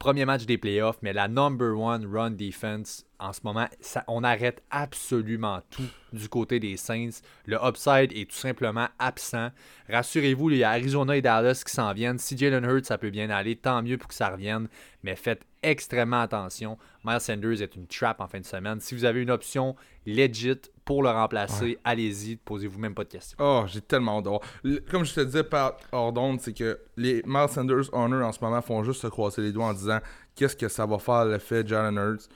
Premier 0.00 0.24
match 0.24 0.44
des 0.44 0.58
playoffs, 0.58 0.98
mais 1.02 1.12
la 1.12 1.28
number 1.28 1.78
one 1.78 2.04
run 2.04 2.32
defense 2.32 3.06
en 3.20 3.32
ce 3.32 3.42
moment, 3.44 3.68
on 4.08 4.24
arrête 4.24 4.60
absolument 4.72 5.62
tout 5.70 5.88
du 6.12 6.28
côté 6.28 6.58
des 6.58 6.76
Saints. 6.76 7.22
Le 7.44 7.58
upside 7.62 8.12
est 8.12 8.28
tout 8.28 8.36
simplement 8.36 8.88
absent. 8.98 9.52
Rassurez-vous, 9.88 10.50
il 10.50 10.56
y 10.56 10.64
a 10.64 10.70
Arizona 10.70 11.16
et 11.16 11.22
Dallas 11.22 11.62
qui 11.64 11.72
s'en 11.72 11.92
viennent. 11.92 12.18
Si 12.18 12.36
Jalen 12.36 12.64
Hurts, 12.64 12.86
ça 12.86 12.98
peut 12.98 13.10
bien 13.10 13.30
aller, 13.30 13.54
tant 13.54 13.82
mieux 13.82 13.98
pour 13.98 14.08
que 14.08 14.14
ça 14.14 14.30
revienne. 14.30 14.66
Mais 15.04 15.14
faites 15.14 15.46
extrêmement 15.62 16.22
attention. 16.22 16.76
Miles 17.04 17.20
Sanders 17.20 17.62
est 17.62 17.76
une 17.76 17.86
trap 17.86 18.20
en 18.20 18.26
fin 18.26 18.40
de 18.40 18.44
semaine. 18.44 18.80
Si 18.80 18.96
vous 18.96 19.04
avez 19.04 19.22
une 19.22 19.30
option 19.30 19.76
legit 20.06 20.60
pour 20.86 21.02
le 21.02 21.10
remplacer, 21.10 21.78
allez-y, 21.84 22.36
posez-vous 22.36 22.78
même 22.78 22.94
pas 22.94 23.02
de 23.02 23.08
questions. 23.08 23.36
Oh, 23.40 23.64
j'ai 23.66 23.80
tellement 23.80 24.18
hâte 24.18 24.80
Comme 24.88 25.04
je 25.04 25.12
te 25.12 25.20
disais 25.20 25.42
par 25.42 25.76
hors 25.90 26.14
c'est 26.38 26.56
que 26.56 26.78
les 26.96 27.22
Miles 27.26 27.48
Sanders 27.48 27.92
Honor 27.92 28.24
en 28.24 28.30
ce 28.30 28.38
moment 28.40 28.62
font 28.62 28.84
juste 28.84 29.02
se 29.02 29.08
croiser 29.08 29.42
les 29.42 29.52
doigts 29.52 29.66
en 29.66 29.72
disant 29.74 29.98
qu'est-ce 30.36 30.54
que 30.54 30.68
ça 30.68 30.86
va 30.86 30.98
faire 31.00 31.24
l'effet 31.24 31.66
Jalen 31.66 31.96
Hurts? 31.96 32.28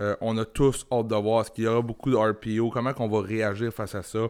Euh, 0.00 0.16
on 0.22 0.38
a 0.38 0.46
tous 0.46 0.86
hâte 0.90 1.06
de 1.06 1.16
voir. 1.16 1.42
Est-ce 1.42 1.50
qu'il 1.50 1.64
y 1.64 1.66
aura 1.66 1.82
beaucoup 1.82 2.10
de 2.10 2.16
RPO? 2.16 2.70
Comment 2.70 2.94
on 2.98 3.08
va 3.08 3.20
réagir 3.20 3.72
face 3.72 3.94
à 3.94 4.02
ça? 4.02 4.26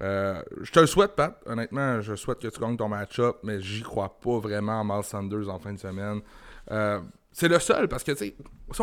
Euh, 0.00 0.42
je 0.62 0.72
te 0.72 0.80
le 0.80 0.86
souhaite, 0.86 1.14
Pat. 1.14 1.38
Honnêtement, 1.44 2.00
je 2.00 2.14
souhaite 2.14 2.38
que 2.38 2.48
tu 2.48 2.58
gagnes 2.58 2.78
ton 2.78 2.88
match-up, 2.88 3.36
mais 3.42 3.60
j'y 3.60 3.82
crois 3.82 4.18
pas 4.20 4.38
vraiment 4.38 4.80
à 4.80 4.84
Miles 4.84 5.04
Sanders 5.04 5.50
en 5.50 5.58
fin 5.58 5.74
de 5.74 5.78
semaine. 5.78 6.22
Euh, 6.70 7.00
c'est 7.38 7.46
le 7.46 7.60
seul, 7.60 7.86
parce 7.86 8.02
que, 8.02 8.10
tu 8.10 8.18
sais, 8.18 8.34
si 8.72 8.80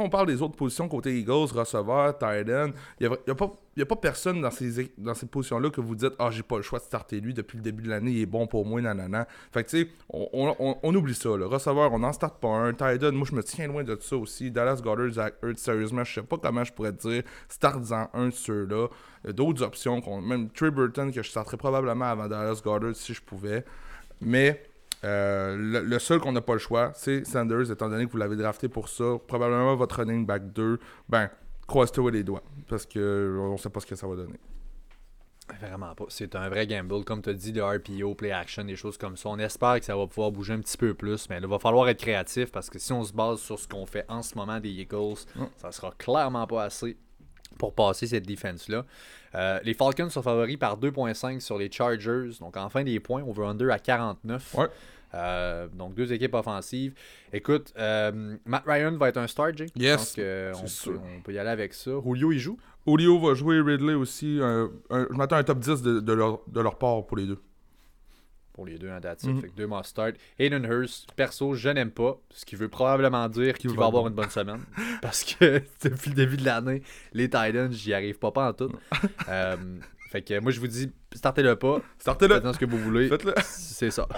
on, 0.00 0.08
parle 0.08 0.28
des 0.28 0.40
autres 0.40 0.56
positions 0.56 0.88
côté 0.88 1.18
Eagles, 1.18 1.52
receveur, 1.52 2.16
tight 2.16 2.48
end, 2.48 2.70
il 2.98 3.06
n'y 3.06 3.14
a, 3.14 3.32
a, 3.32 3.84
pas 3.84 3.96
personne 3.96 4.40
dans 4.40 4.50
ces, 4.50 4.94
dans 4.96 5.12
ces 5.12 5.26
positions-là 5.26 5.68
que 5.68 5.82
vous 5.82 5.94
dites 5.94 6.14
«Ah, 6.18 6.30
j'ai 6.30 6.42
pas 6.42 6.56
le 6.56 6.62
choix 6.62 6.78
de 6.78 6.84
starter 6.84 7.20
lui 7.20 7.34
depuis 7.34 7.58
le 7.58 7.62
début 7.62 7.82
de 7.82 7.90
l'année, 7.90 8.12
il 8.12 8.22
est 8.22 8.26
bon 8.26 8.46
pour 8.46 8.64
moi, 8.64 8.80
nanana.» 8.80 9.28
Fait 9.52 9.62
que, 9.62 9.68
tu 9.68 9.82
sais, 9.82 9.90
on, 10.08 10.94
oublie 10.94 11.14
ça, 11.14 11.36
le 11.36 11.44
receveur, 11.44 11.92
on 11.92 11.98
n'en 11.98 12.14
start 12.14 12.40
pas 12.40 12.48
un. 12.48 12.72
Tight 12.72 13.04
end, 13.04 13.12
moi, 13.12 13.26
je 13.30 13.34
me 13.34 13.42
tiens 13.42 13.66
loin 13.66 13.84
de 13.84 13.98
ça 14.00 14.16
aussi. 14.16 14.50
Dallas 14.50 14.80
Goddard, 14.82 15.10
Zach 15.10 15.34
Hurts, 15.42 15.58
sérieusement, 15.58 16.02
je 16.02 16.14
sais 16.14 16.22
pas 16.22 16.38
comment 16.38 16.64
je 16.64 16.72
pourrais 16.72 16.92
dire 16.92 17.24
start-en 17.50 18.08
un 18.14 18.30
sur 18.30 18.66
là 18.66 18.88
D'autres 19.34 19.62
options, 19.62 20.00
même 20.22 20.48
Trey 20.48 20.70
Burton, 20.70 21.12
que 21.12 21.22
je 21.22 21.28
starterais 21.28 21.58
probablement 21.58 22.06
avant 22.06 22.26
Dallas 22.26 22.62
Goddard 22.64 22.96
si 22.96 23.12
je 23.12 23.20
pouvais. 23.20 23.66
Mais 24.22 24.62
euh, 25.04 25.56
le, 25.56 25.98
seul 25.98 26.20
qu'on 26.20 26.32
n'a 26.32 26.40
pas 26.40 26.54
le 26.54 26.58
choix, 26.58 26.92
c'est 26.94 27.24
Sanders, 27.24 27.70
étant 27.70 27.88
donné 27.88 28.06
que 28.06 28.10
vous 28.10 28.18
l'avez 28.18 28.36
drafté 28.36 28.68
pour 28.68 28.88
ça. 28.88 29.16
Probablement 29.26 29.76
votre 29.76 29.96
running 29.96 30.26
back 30.26 30.52
2. 30.52 30.78
Ben, 31.08 31.30
croise-toi 31.66 32.10
les 32.10 32.24
doigts. 32.24 32.42
Parce 32.68 32.86
qu'on 32.86 33.52
ne 33.52 33.56
sait 33.56 33.70
pas 33.70 33.80
ce 33.80 33.86
que 33.86 33.94
ça 33.94 34.06
va 34.06 34.16
donner. 34.16 34.38
Vraiment 35.60 35.94
pas. 35.94 36.04
C'est 36.08 36.34
un 36.34 36.48
vrai 36.48 36.66
gamble. 36.66 37.04
Comme 37.04 37.22
tu 37.22 37.30
as 37.30 37.34
dit, 37.34 37.52
de 37.52 37.62
RPO, 37.62 38.14
play 38.14 38.32
action, 38.32 38.64
des 38.64 38.76
choses 38.76 38.98
comme 38.98 39.16
ça. 39.16 39.30
On 39.30 39.38
espère 39.38 39.78
que 39.78 39.84
ça 39.84 39.96
va 39.96 40.06
pouvoir 40.06 40.30
bouger 40.30 40.52
un 40.52 40.60
petit 40.60 40.76
peu 40.76 40.94
plus. 40.94 41.28
Mais 41.30 41.38
il 41.38 41.46
va 41.46 41.58
falloir 41.58 41.88
être 41.88 42.00
créatif 42.00 42.52
parce 42.52 42.68
que 42.68 42.78
si 42.78 42.92
on 42.92 43.02
se 43.02 43.12
base 43.12 43.40
sur 43.40 43.58
ce 43.58 43.66
qu'on 43.66 43.86
fait 43.86 44.04
en 44.08 44.22
ce 44.22 44.34
moment 44.34 44.60
des 44.60 44.70
Eagles, 44.70 45.16
ça 45.56 45.72
sera 45.72 45.92
clairement 45.92 46.46
pas 46.46 46.64
assez 46.64 46.96
pour 47.56 47.74
passer 47.74 48.06
cette 48.06 48.26
défense-là. 48.26 48.84
Euh, 49.34 49.60
les 49.64 49.74
Falcons 49.74 50.10
sont 50.10 50.22
favoris 50.22 50.56
par 50.56 50.78
2.5 50.78 51.40
sur 51.40 51.58
les 51.58 51.70
Chargers. 51.70 52.30
Donc, 52.40 52.56
en 52.56 52.68
fin 52.68 52.84
des 52.84 53.00
points, 53.00 53.22
over-under 53.22 53.70
à 53.70 53.78
49. 53.78 54.56
Euh, 55.14 55.68
donc, 55.72 55.94
deux 55.94 56.12
équipes 56.12 56.34
offensives. 56.34 56.94
Écoute, 57.32 57.72
euh, 57.78 58.36
Matt 58.44 58.64
Ryan 58.66 58.96
va 58.96 59.08
être 59.08 59.16
un 59.16 59.26
star, 59.26 59.56
Jay. 59.56 59.66
Yes. 59.76 60.16
Donc, 60.16 60.24
on, 60.86 61.22
peut, 61.22 61.32
y 61.32 61.38
aller 61.38 61.50
avec 61.50 61.74
ça. 61.74 61.92
Julio, 62.04 62.32
il 62.32 62.38
joue? 62.38 62.58
Julio 62.86 63.18
va 63.18 63.34
jouer 63.34 63.60
Ridley 63.60 63.94
aussi. 63.94 64.38
je 64.38 65.16
m'attends 65.16 65.36
à 65.36 65.40
un 65.40 65.44
top 65.44 65.58
10 65.58 65.82
de, 65.82 66.12
leur, 66.12 66.40
de 66.46 66.60
leur 66.60 66.76
part 66.78 67.06
pour 67.06 67.16
les 67.16 67.26
deux 67.26 67.38
pour 68.58 68.66
les 68.66 68.76
deux 68.76 68.90
en 68.90 68.98
date. 68.98 69.22
Mm 69.22 69.40
Fait 69.40 69.48
que 69.50 69.54
deux 69.54 69.68
must 69.68 69.84
start. 69.84 70.16
Hayden 70.36 70.64
Hurst, 70.64 71.12
perso, 71.14 71.54
je 71.54 71.68
n'aime 71.68 71.92
pas. 71.92 72.18
Ce 72.30 72.44
qui 72.44 72.56
veut 72.56 72.68
probablement 72.68 73.28
dire 73.28 73.56
qu'il 73.56 73.70
va, 73.70 73.86
avoir 73.86 74.08
une 74.08 74.14
bonne 74.14 74.30
semaine. 74.30 74.62
parce 75.00 75.22
que 75.22 75.62
depuis 75.84 76.10
le 76.10 76.16
début 76.16 76.36
de 76.36 76.44
l'année, 76.44 76.82
les 77.12 77.26
Titans, 77.26 77.70
j'y 77.70 77.94
arrive 77.94 78.18
pas, 78.18 78.32
pas 78.32 78.48
en 78.48 78.52
tout. 78.52 78.72
euh, 79.28 79.54
fait 80.10 80.22
que 80.22 80.40
moi, 80.40 80.50
je 80.50 80.58
vous 80.58 80.66
dis, 80.66 80.90
startez-le 81.14 81.54
pas. 81.54 81.80
Startez-le. 82.00 82.40
Faites 82.40 82.52
ce 82.54 82.58
que 82.58 82.64
vous 82.64 82.78
voulez. 82.78 83.08
Faites-le. 83.08 83.34
C'est 83.44 83.92
ça. 83.92 84.08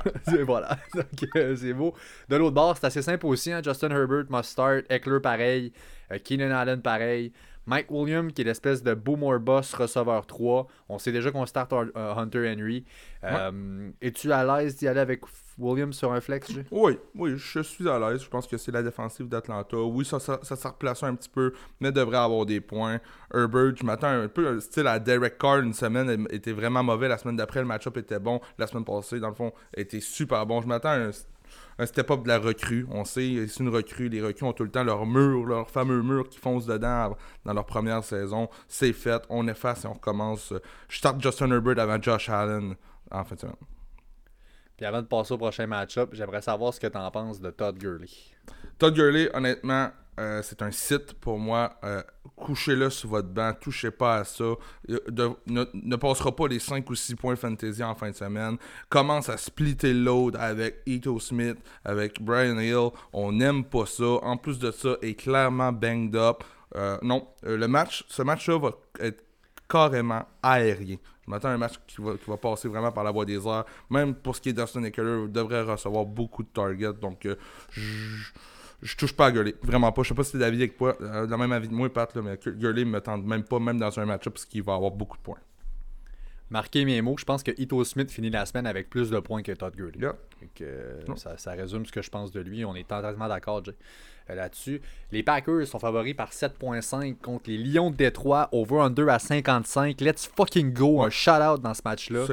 voilà. 0.47 0.78
Donc, 0.95 1.28
euh, 1.36 1.55
c'est 1.55 1.74
beau. 1.74 1.95
De 2.30 2.36
l'autre 2.36 2.55
bord, 2.55 2.74
c'est 2.78 2.86
assez 2.86 3.03
simple 3.03 3.26
aussi. 3.26 3.53
Hein. 3.53 3.61
Justin 3.62 3.91
Herbert 3.91 4.24
must 4.30 4.53
start. 4.53 4.84
Eckler, 4.88 5.20
pareil. 5.20 5.70
Euh, 6.11 6.18
Keenan 6.18 6.51
Allen, 6.51 6.80
pareil. 6.80 7.34
Mike 7.71 7.89
Williams, 7.89 8.33
qui 8.33 8.43
est 8.43 8.45
l'espèce 8.45 8.83
de 8.83 8.95
boomer 8.95 9.39
boss 9.39 9.75
receveur 9.75 10.27
3. 10.27 10.66
On 10.89 10.99
sait 10.99 11.12
déjà 11.12 11.31
qu'on 11.31 11.47
start 11.47 11.73
euh, 11.73 12.14
Hunter 12.16 12.53
Henry. 12.53 12.85
Euh, 13.23 13.91
es-tu 14.03 14.33
à 14.33 14.45
l'aise 14.45 14.75
d'y 14.75 14.89
aller 14.89 14.99
avec 14.99 15.21
Williams 15.57 15.97
sur 15.97 16.12
un 16.12 16.21
flex, 16.21 16.51
Oui, 16.73 16.99
oui, 17.14 17.35
je 17.37 17.61
suis 17.61 17.89
à 17.89 17.97
l'aise. 18.01 18.25
Je 18.25 18.29
pense 18.29 18.49
que 18.49 18.57
c'est 18.57 18.73
la 18.73 18.83
défensive 18.83 19.29
d'Atlanta. 19.29 19.77
Oui, 19.77 20.05
ça, 20.05 20.18
ça, 20.18 20.41
ça 20.43 20.57
s'est 20.57 20.66
replacé 20.66 21.07
un 21.07 21.14
petit 21.14 21.29
peu, 21.29 21.53
mais 21.79 21.93
devrait 21.93 22.18
avoir 22.18 22.45
des 22.45 22.61
points. 22.61 22.99
Herbert, 23.33 23.77
je 23.77 23.85
m'attends 23.85 24.09
un 24.09 24.27
peu 24.27 24.59
style 24.59 24.89
à 24.89 24.99
Derek 24.99 25.39
Carr 25.39 25.61
une 25.61 25.73
semaine, 25.73 26.27
était 26.31 26.53
vraiment 26.53 26.83
mauvais. 26.83 27.07
La 27.07 27.18
semaine 27.18 27.37
d'après, 27.37 27.61
le 27.61 27.66
match-up 27.66 27.97
était 27.99 28.18
bon. 28.18 28.41
La 28.59 28.66
semaine 28.66 28.85
passée, 28.85 29.21
dans 29.21 29.29
le 29.29 29.35
fond, 29.35 29.53
était 29.77 30.01
super 30.01 30.45
bon. 30.45 30.61
Je 30.61 30.66
m'attends 30.66 30.89
à 30.89 30.97
un 30.97 31.11
un 31.81 31.87
step-up 31.87 32.22
de 32.22 32.28
la 32.28 32.39
recrue. 32.39 32.87
On 32.91 33.05
sait, 33.05 33.47
c'est 33.49 33.61
une 33.61 33.70
recrue. 33.70 34.11
Les 34.11 34.20
recrues 34.20 34.45
ont 34.45 34.53
tout 34.53 34.64
le 34.64 34.70
temps 34.70 34.85
leur 34.85 35.07
mur, 35.07 35.47
leur 35.47 35.70
fameux 35.70 36.03
mur 36.03 36.28
qui 36.28 36.39
fonce 36.39 36.66
dedans 36.66 37.16
dans 37.45 37.55
leur 37.55 37.64
première 37.64 38.05
saison. 38.05 38.49
C'est 38.68 38.93
fait, 38.93 39.22
on 39.31 39.49
efface 39.49 39.85
et 39.85 39.89
on 39.89 39.95
recommence. 39.95 40.53
Je 40.89 40.99
starte 40.99 41.22
Justin 41.22 41.51
Herbert 41.51 41.78
avant 41.78 42.01
Josh 42.01 42.28
Allen 42.28 42.76
en 43.11 43.24
fin 43.24 43.35
de 43.35 43.41
semaine. 43.41 43.57
Puis 44.76 44.85
avant 44.87 45.01
de 45.01 45.07
passer 45.07 45.33
au 45.33 45.39
prochain 45.39 45.66
match-up, 45.66 46.11
j'aimerais 46.12 46.43
savoir 46.43 46.74
ce 46.74 46.81
que 46.81 46.87
tu 46.87 46.99
en 46.99 47.11
penses 47.11 47.41
de 47.41 47.51
Todd 47.51 47.78
Gurley. 47.78 48.09
Todd 48.78 48.95
Gurley, 48.95 49.31
honnêtement, 49.35 49.91
euh, 50.21 50.43
c'est 50.43 50.61
un 50.61 50.71
site 50.71 51.14
pour 51.14 51.39
moi. 51.39 51.79
Euh, 51.83 52.03
couchez-le 52.37 52.91
sur 52.91 53.09
votre 53.09 53.29
banc, 53.29 53.55
touchez 53.59 53.91
pas 53.91 54.16
à 54.16 54.25
ça. 54.25 54.45
Euh, 54.91 55.31
ne, 55.47 55.97
passera 55.97 56.37
pas 56.37 56.47
les 56.47 56.59
5 56.59 56.89
ou 56.91 56.95
6 56.95 57.14
points 57.16 57.37
fantasy 57.37 57.83
en 57.83 57.95
fin 57.95 58.11
de 58.11 58.14
semaine. 58.14 58.59
Commence 58.91 59.31
à 59.31 59.39
splitter 59.39 59.95
le 59.95 60.11
avec 60.39 60.83
Ito 60.85 61.18
Smith, 61.21 61.57
avec 61.85 62.21
Brian 62.21 62.59
Hill. 62.59 62.91
On 63.14 63.33
n'aime 63.33 63.64
pas 63.64 63.87
ça. 63.87 64.05
En 64.23 64.37
plus 64.37 64.59
de 64.59 64.71
ça, 64.71 64.97
est 65.01 65.14
clairement 65.14 65.73
banged 65.73 66.16
up. 66.16 66.45
non, 67.03 67.27
le 67.43 67.66
match, 67.66 68.05
ce 68.09 68.23
match-là 68.23 68.59
va 68.59 68.71
être 69.01 69.25
carrément 69.68 70.27
aérien. 70.43 70.97
Je 71.25 71.31
m'attends 71.31 71.49
à 71.49 71.53
un 71.53 71.59
match 71.59 71.75
qui 71.87 72.03
va, 72.03 72.37
passer 72.37 72.68
vraiment 72.68 72.93
par 72.93 73.05
la 73.05 73.11
voie 73.11 73.25
des 73.25 73.47
airs. 73.47 73.64
Même 73.89 74.14
pour 74.14 74.37
ce 74.37 74.41
qui 74.43 74.51
est 74.51 74.53
d'Austin 74.53 74.83
Eckler, 74.83 75.29
devrait 75.29 75.62
recevoir 75.62 76.05
beaucoup 76.05 76.43
de 76.43 76.49
targets. 76.49 76.93
Donc, 77.01 77.27
je 77.71 78.33
je 78.83 78.97
touche 78.97 79.12
pas 79.12 79.26
à 79.26 79.33
Gurley. 79.33 79.55
Vraiment 79.62 79.93
pas. 79.93 80.03
Je 80.03 80.09
sais 80.09 80.14
pas 80.14 80.24
si 80.24 80.33
c'est 80.33 80.39
d'avis 80.39 80.59
avec 80.59 80.76
toi. 80.76 80.97
Euh, 81.01 81.26
le 81.26 81.37
même 81.37 81.53
avis 81.53 81.68
de 81.68 81.74
moi, 81.74 81.93
Pat, 81.93 82.14
là, 82.14 82.22
mais 82.22 82.39
Gurley 82.55 82.85
me 82.85 83.01
tente 83.01 83.24
même 83.24 83.45
pas, 83.45 83.59
même 83.59 83.78
dans 83.78 83.99
un 83.99 84.07
match-up, 84.07 84.35
parce 84.35 84.45
qu'il 84.47 84.62
va 84.62 84.74
avoir 84.74 84.91
beaucoup 84.91 85.16
de 85.16 85.22
points. 85.22 85.39
Marquez 86.51 86.85
mes 86.85 87.01
mots, 87.01 87.16
je 87.16 87.24
pense 87.24 87.45
que 87.45 87.53
Ito 87.57 87.85
Smith 87.85 88.11
finit 88.11 88.31
la 88.31 88.45
semaine 88.45 88.66
avec 88.66 88.91
plus 88.91 89.11
de 89.11 89.20
points 89.20 89.43
que 89.43 89.53
Todd 89.53 89.74
Gurley. 89.76 90.01
Yeah. 90.01 90.16
Euh, 90.62 91.01
ça, 91.14 91.39
ça 91.39 91.53
résume 91.53 91.87
ce 91.87 91.93
que 91.93 92.03
je 92.03 92.11
pense 92.11 92.33
de 92.33 92.41
lui. 92.41 92.64
On 92.64 92.74
est 92.74 92.89
totalement 92.89 93.28
d'accord 93.28 93.64
Jay, 93.64 93.76
là-dessus. 94.29 94.81
Les 95.12 95.23
Packers 95.23 95.66
sont 95.66 95.79
favoris 95.79 96.14
par 96.14 96.31
7.5 96.31 97.16
contre 97.16 97.51
les 97.51 97.59
Lions 97.59 97.91
de 97.91 97.97
Détroit. 97.97 98.49
Over-under 98.53 99.09
à 99.09 99.18
55. 99.18 100.01
Let's 100.01 100.31
fucking 100.37 100.73
go. 100.73 101.03
Un 101.03 101.11
shout-out 101.11 101.61
dans 101.61 101.75
ce 101.75 101.83
match-là. 101.85 102.25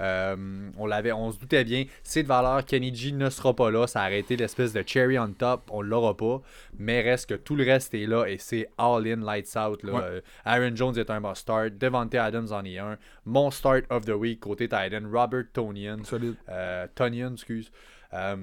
Euh, 0.00 0.70
on 0.78 0.86
l'avait, 0.86 1.12
on 1.12 1.30
se 1.30 1.38
doutait 1.38 1.64
bien. 1.64 1.84
C'est 2.02 2.22
de 2.22 2.28
valeur. 2.28 2.64
Kenny 2.64 2.94
G 2.94 3.12
ne 3.12 3.28
sera 3.30 3.54
pas 3.54 3.70
là. 3.70 3.86
Ça 3.86 4.00
a 4.00 4.04
arrêté 4.04 4.36
l'espèce 4.36 4.72
de 4.72 4.82
cherry 4.86 5.18
on 5.18 5.32
top. 5.32 5.68
On 5.70 5.82
l'aura 5.82 6.16
pas. 6.16 6.40
Mais 6.78 7.02
reste 7.02 7.28
que 7.28 7.34
tout 7.34 7.54
le 7.54 7.64
reste 7.64 7.92
est 7.94 8.06
là 8.06 8.24
et 8.26 8.38
c'est 8.38 8.68
all-in 8.78 9.16
lights 9.16 9.56
out. 9.56 9.82
là. 9.82 9.92
Ouais. 9.92 10.00
Euh, 10.02 10.20
Aaron 10.44 10.74
Jones 10.74 10.96
est 10.98 11.10
un 11.10 11.20
must 11.20 11.42
start. 11.42 11.72
Devante 11.78 12.14
Adams 12.14 12.48
en 12.52 12.64
est 12.64 12.78
un. 12.78 12.96
Mon 13.26 13.50
start 13.50 13.84
of 13.90 14.04
the 14.06 14.10
week 14.10 14.40
côté 14.40 14.68
Titan. 14.68 15.02
Robert 15.12 15.44
Tonian. 15.52 16.02
Solide. 16.04 16.36
Euh, 16.48 16.86
Tonian, 16.94 17.34
excuse. 17.34 17.70
Euh, 18.14 18.36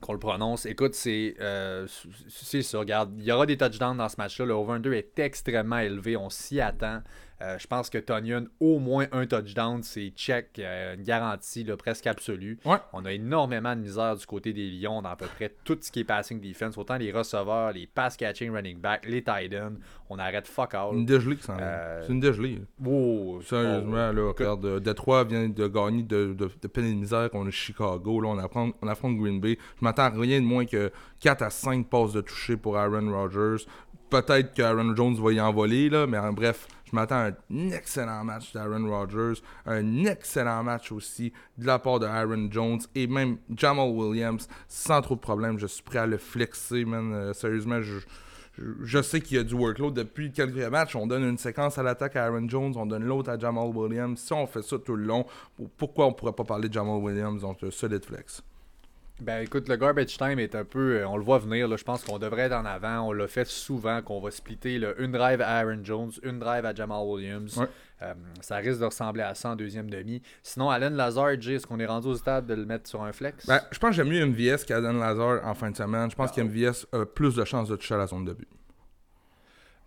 qu'on 0.00 0.12
le 0.12 0.18
prononce. 0.18 0.66
Écoute, 0.66 0.94
c'est 0.94 1.34
euh, 1.40 1.86
ça. 1.86 2.78
Regarde, 2.78 3.12
il 3.18 3.24
y 3.24 3.32
aura 3.32 3.46
des 3.46 3.56
touchdowns 3.56 3.96
dans 3.96 4.08
ce 4.08 4.16
match-là. 4.18 4.46
Le 4.46 4.54
over-under 4.54 4.92
est 4.92 5.18
extrêmement 5.18 5.78
élevé. 5.78 6.16
On 6.16 6.30
s'y 6.30 6.60
attend. 6.60 7.02
Euh, 7.40 7.56
je 7.58 7.66
pense 7.68 7.88
que 7.88 7.98
Tonian, 7.98 8.46
au 8.58 8.80
moins 8.80 9.06
un 9.12 9.24
touchdown, 9.26 9.82
c'est 9.82 10.08
check, 10.16 10.58
euh, 10.58 10.94
une 10.96 11.04
garantie 11.04 11.62
là, 11.62 11.76
presque 11.76 12.06
absolue. 12.08 12.58
Ouais. 12.64 12.78
On 12.92 13.04
a 13.04 13.12
énormément 13.12 13.76
de 13.76 13.80
misère 13.80 14.16
du 14.16 14.26
côté 14.26 14.52
des 14.52 14.68
Lions 14.70 15.02
dans 15.02 15.10
à 15.10 15.16
peu 15.16 15.26
près 15.26 15.54
tout 15.64 15.78
ce 15.80 15.92
qui 15.92 16.00
est 16.00 16.04
passing 16.04 16.40
defense, 16.40 16.76
autant 16.76 16.96
les 16.96 17.12
receveurs, 17.12 17.72
les 17.72 17.86
pass 17.86 18.16
catching 18.16 18.50
running 18.50 18.80
back, 18.80 19.06
les 19.06 19.22
tight 19.22 19.54
ends. 19.54 19.76
On 20.10 20.18
arrête 20.18 20.48
fuck 20.48 20.74
all. 20.74 20.94
Une 20.94 21.06
dégelée 21.06 21.36
qui 21.36 21.44
s'en. 21.44 21.56
Euh, 21.60 22.02
C'est 22.04 22.12
une 22.12 22.20
dégelée. 22.20 22.60
Oh, 22.84 23.40
Sérieusement, 23.44 24.08
oh, 24.10 24.14
là, 24.14 24.32
regarde, 24.36 24.80
Détroit 24.80 25.22
vient 25.24 25.48
de 25.48 25.68
gagner 25.68 26.02
de, 26.02 26.34
de, 26.36 26.50
de 26.60 26.68
peine 26.68 26.86
et 26.86 26.92
de 26.92 26.98
misère 26.98 27.30
contre 27.30 27.50
Chicago. 27.50 28.20
Là, 28.20 28.28
on, 28.30 28.38
affronte, 28.38 28.74
on 28.82 28.88
affronte 28.88 29.16
Green 29.16 29.40
Bay. 29.40 29.58
Je 29.78 29.84
m'attends 29.84 30.04
à 30.04 30.08
rien 30.10 30.40
de 30.40 30.46
moins 30.46 30.64
que 30.64 30.90
4 31.20 31.42
à 31.42 31.50
5 31.50 31.88
passes 31.88 32.14
de 32.14 32.20
toucher 32.20 32.56
pour 32.56 32.76
Aaron 32.76 33.12
Rodgers. 33.12 33.64
Peut-être 34.10 34.54
qu'Aaron 34.54 34.96
Jones 34.96 35.16
va 35.16 35.32
y 35.32 35.40
envoler, 35.40 35.90
là, 35.90 36.06
mais 36.06 36.16
en 36.16 36.32
bref, 36.32 36.66
je 36.90 36.94
m'attends 36.96 37.16
à 37.16 37.30
un 37.30 37.70
excellent 37.70 38.24
match 38.24 38.52
d'Aaron 38.52 38.88
Rodgers. 38.88 39.40
Un 39.66 40.04
excellent 40.04 40.62
match 40.62 40.90
aussi 40.92 41.32
de 41.56 41.66
la 41.66 41.78
part 41.78 41.98
de 42.00 42.06
Aaron 42.06 42.48
Jones 42.50 42.80
et 42.94 43.06
même 43.06 43.38
Jamal 43.54 43.88
Williams. 43.90 44.48
Sans 44.68 45.00
trop 45.02 45.14
de 45.14 45.20
problèmes, 45.20 45.58
je 45.58 45.66
suis 45.66 45.82
prêt 45.82 45.98
à 45.98 46.06
le 46.06 46.18
flexer, 46.18 46.84
man. 46.84 47.12
Euh, 47.12 47.32
sérieusement, 47.32 47.80
je. 47.82 47.98
je- 48.82 49.02
sais 49.02 49.20
qu'il 49.20 49.36
y 49.36 49.40
a 49.40 49.44
du 49.44 49.54
workload 49.54 49.94
depuis 49.94 50.32
quelques 50.32 50.56
matchs. 50.70 50.96
On 50.96 51.06
donne 51.06 51.22
une 51.22 51.38
séquence 51.38 51.78
à 51.78 51.82
l'attaque 51.84 52.16
à 52.16 52.24
Aaron 52.26 52.48
Jones, 52.48 52.72
on 52.76 52.86
donne 52.86 53.04
l'autre 53.04 53.30
à 53.30 53.38
Jamal 53.38 53.68
Williams. 53.68 54.18
Si 54.18 54.32
on 54.32 54.46
fait 54.48 54.62
ça 54.62 54.78
tout 54.78 54.96
le 54.96 55.04
long, 55.04 55.24
pour- 55.56 55.70
pourquoi 55.70 56.06
on 56.06 56.12
pourrait 56.12 56.32
pas 56.32 56.44
parler 56.44 56.68
de 56.68 56.74
Jamal 56.74 56.96
Williams 56.96 57.40
Donc, 57.42 57.58
solide 57.70 58.04
flex? 58.04 58.42
Ben 59.20 59.42
écoute, 59.42 59.68
le 59.68 59.76
garbage 59.76 60.16
time 60.16 60.38
est 60.38 60.54
un 60.54 60.64
peu. 60.64 60.98
euh, 61.00 61.08
On 61.08 61.16
le 61.16 61.24
voit 61.24 61.38
venir. 61.38 61.66
Là, 61.66 61.76
je 61.76 61.82
pense 61.82 62.04
qu'on 62.04 62.18
devrait 62.20 62.42
être 62.42 62.52
en 62.52 62.64
avant. 62.64 63.00
On 63.08 63.12
l'a 63.12 63.26
fait 63.26 63.46
souvent 63.46 64.00
qu'on 64.00 64.20
va 64.20 64.30
splitter 64.30 64.78
là, 64.78 64.92
une 64.98 65.10
drive 65.10 65.40
à 65.40 65.58
Aaron 65.58 65.80
Jones, 65.82 66.12
une 66.22 66.38
drive 66.38 66.64
à 66.64 66.72
Jamal 66.72 67.04
Williams. 67.04 67.56
Ouais. 67.56 67.66
Euh, 68.02 68.14
ça 68.40 68.58
risque 68.58 68.78
de 68.78 68.84
ressembler 68.84 69.24
à 69.24 69.34
ça 69.34 69.50
en 69.50 69.56
deuxième 69.56 69.90
demi. 69.90 70.22
Sinon, 70.44 70.70
Alan 70.70 70.90
Lazard, 70.90 71.40
Jay, 71.40 71.54
est-ce 71.54 71.66
qu'on 71.66 71.80
est 71.80 71.86
rendu 71.86 72.06
au 72.06 72.14
stade 72.14 72.46
de 72.46 72.54
le 72.54 72.64
mettre 72.64 72.88
sur 72.88 73.02
un 73.02 73.12
flex? 73.12 73.44
Ben, 73.46 73.60
je 73.72 73.78
pense 73.80 73.90
que 73.90 73.96
j'aime 73.96 74.08
mieux 74.08 74.24
MVS 74.24 74.64
qu'Adan 74.64 74.92
Lazar 74.92 75.44
en 75.44 75.54
fin 75.54 75.72
de 75.72 75.76
semaine. 75.76 76.08
Je 76.08 76.14
pense 76.14 76.30
qu'MVS 76.30 76.86
a 76.92 77.04
plus 77.04 77.34
de 77.34 77.44
chances 77.44 77.68
de 77.68 77.74
toucher 77.74 77.94
à 77.94 77.98
la 77.98 78.06
zone 78.06 78.24
de 78.24 78.34
but. 78.34 78.48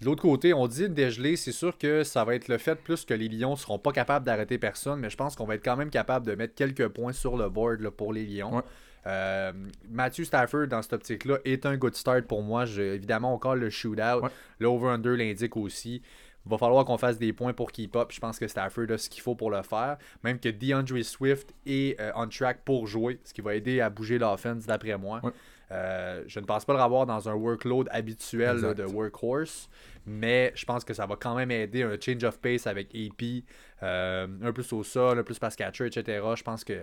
De 0.01 0.07
l'autre 0.07 0.23
côté, 0.23 0.53
on 0.53 0.67
dit 0.67 0.89
dégelé, 0.89 1.38
c'est 1.38 1.51
sûr 1.53 1.77
que 1.77 2.03
ça 2.03 2.25
va 2.25 2.36
être 2.36 2.47
le 2.49 2.57
fait 2.57 2.75
plus 2.75 3.05
que 3.05 3.13
les 3.13 3.29
Lions 3.29 3.55
seront 3.55 3.77
pas 3.79 3.91
capables 3.93 4.25
d'arrêter 4.25 4.57
personne, 4.57 4.99
mais 4.99 5.11
je 5.11 5.15
pense 5.15 5.36
qu'on 5.36 5.45
va 5.45 5.55
être 5.55 5.63
quand 5.63 5.77
même 5.77 5.91
capable 5.91 6.25
de 6.25 6.34
mettre 6.34 6.55
quelques 6.55 6.88
points 6.89 7.13
sur 7.13 7.38
le 7.38 7.49
board 7.49 7.79
là, 7.82 7.91
pour 7.91 8.11
les 8.11 8.25
Lions. 8.25 8.55
Ouais. 8.57 8.63
Euh, 9.08 9.52
Matthew 9.89 10.24
Stafford, 10.24 10.68
dans 10.68 10.82
cette 10.82 10.93
optique-là, 10.93 11.38
est 11.45 11.66
un 11.66 11.78
good 11.78 11.95
start 11.95 12.26
pour 12.26 12.43
moi. 12.43 12.66
J'ai 12.66 12.95
évidemment 12.95 13.34
encore 13.34 13.56
le 13.56 13.70
shootout. 13.70 14.22
Ouais. 14.24 14.30
L'over-under 14.60 15.16
l'indique 15.16 15.58
aussi. 15.58 16.02
Il 16.45 16.49
va 16.49 16.58
falloir 16.58 16.86
qu'on 16.86 16.97
fasse 16.97 17.20
des 17.20 17.34
points 17.34 17.54
pour 17.54 17.72
keep 17.72 17.95
up. 17.95 18.12
Je 18.12 18.20
pense 18.20 18.39
que 18.39 18.47
Stafford 18.47 18.89
a 18.89 18.97
ce 18.97 19.10
qu'il 19.10 19.22
faut 19.22 19.36
pour 19.36 19.52
le 19.52 19.62
faire. 19.62 19.97
Même 20.24 20.39
que 20.39 20.49
DeAndre 20.49 21.04
Swift 21.04 21.54
est 21.66 21.99
euh, 21.99 22.12
on 22.16 22.28
track 22.28 22.64
pour 22.66 22.88
jouer, 22.88 23.20
ce 23.24 23.34
qui 23.34 23.41
va 23.41 23.56
aider 23.56 23.80
à 23.80 23.89
bouger 23.89 24.18
l'offense 24.18 24.66
d'après 24.66 24.97
moi. 24.97 25.20
Ouais. 25.24 25.32
Euh, 25.72 26.24
je 26.28 26.39
ne 26.39 26.45
pense 26.45 26.65
pas 26.65 26.74
le 26.74 26.84
revoir 26.84 27.05
dans 27.05 27.30
un 27.30 27.34
workload 27.34 27.88
habituel 27.91 28.57
là, 28.57 28.74
de 28.74 28.84
workhorse, 28.84 29.69
mais 30.05 30.51
je 30.53 30.65
pense 30.65 30.84
que 30.84 30.93
ça 30.93 31.05
va 31.05 31.15
quand 31.15 31.36
même 31.36 31.49
aider 31.49 31.84
un 31.84 31.95
change 31.99 32.24
of 32.26 32.39
pace 32.39 32.67
avec 32.67 32.89
AP, 32.93 33.43
euh, 33.82 34.28
un 34.43 34.51
plus 34.51 34.74
au 34.74 34.84
sol, 34.84 35.19
un 35.19 35.24
plus 35.24 35.39
pass 35.39 35.55
catcher, 35.55 35.86
etc. 35.86 36.22
Je 36.36 36.43
pense 36.43 36.65
que 36.65 36.74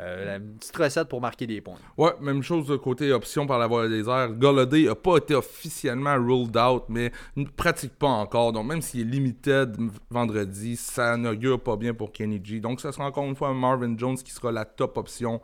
euh, 0.00 0.24
la 0.24 0.38
petite 0.38 0.76
recette 0.76 1.08
pour 1.08 1.20
marquer 1.20 1.48
des 1.48 1.60
points. 1.60 1.78
Ouais, 1.96 2.12
même 2.20 2.42
chose 2.42 2.68
de 2.68 2.76
côté 2.76 3.12
option 3.12 3.46
par 3.46 3.58
la 3.58 3.66
voie 3.66 3.88
des 3.88 4.08
airs. 4.08 4.30
Golladay 4.30 4.84
n'a 4.84 4.94
pas 4.94 5.16
été 5.16 5.34
officiellement 5.34 6.14
ruled 6.14 6.56
out, 6.56 6.84
mais 6.88 7.10
ne 7.34 7.44
pratique 7.44 7.98
pas 7.98 8.06
encore. 8.06 8.52
Donc, 8.52 8.66
même 8.66 8.82
s'il 8.82 9.00
est 9.00 9.10
limited 9.10 9.76
vendredi, 10.10 10.76
ça 10.76 11.16
n'augure 11.16 11.60
pas 11.60 11.76
bien 11.76 11.92
pour 11.92 12.12
Kenny 12.12 12.40
G. 12.44 12.60
Donc, 12.60 12.80
ce 12.80 12.92
sera 12.92 13.06
encore 13.06 13.24
une 13.24 13.34
fois 13.34 13.52
Marvin 13.52 13.98
Jones 13.98 14.16
qui 14.16 14.30
sera 14.30 14.52
la 14.52 14.64
top 14.64 14.96
option. 14.98 15.40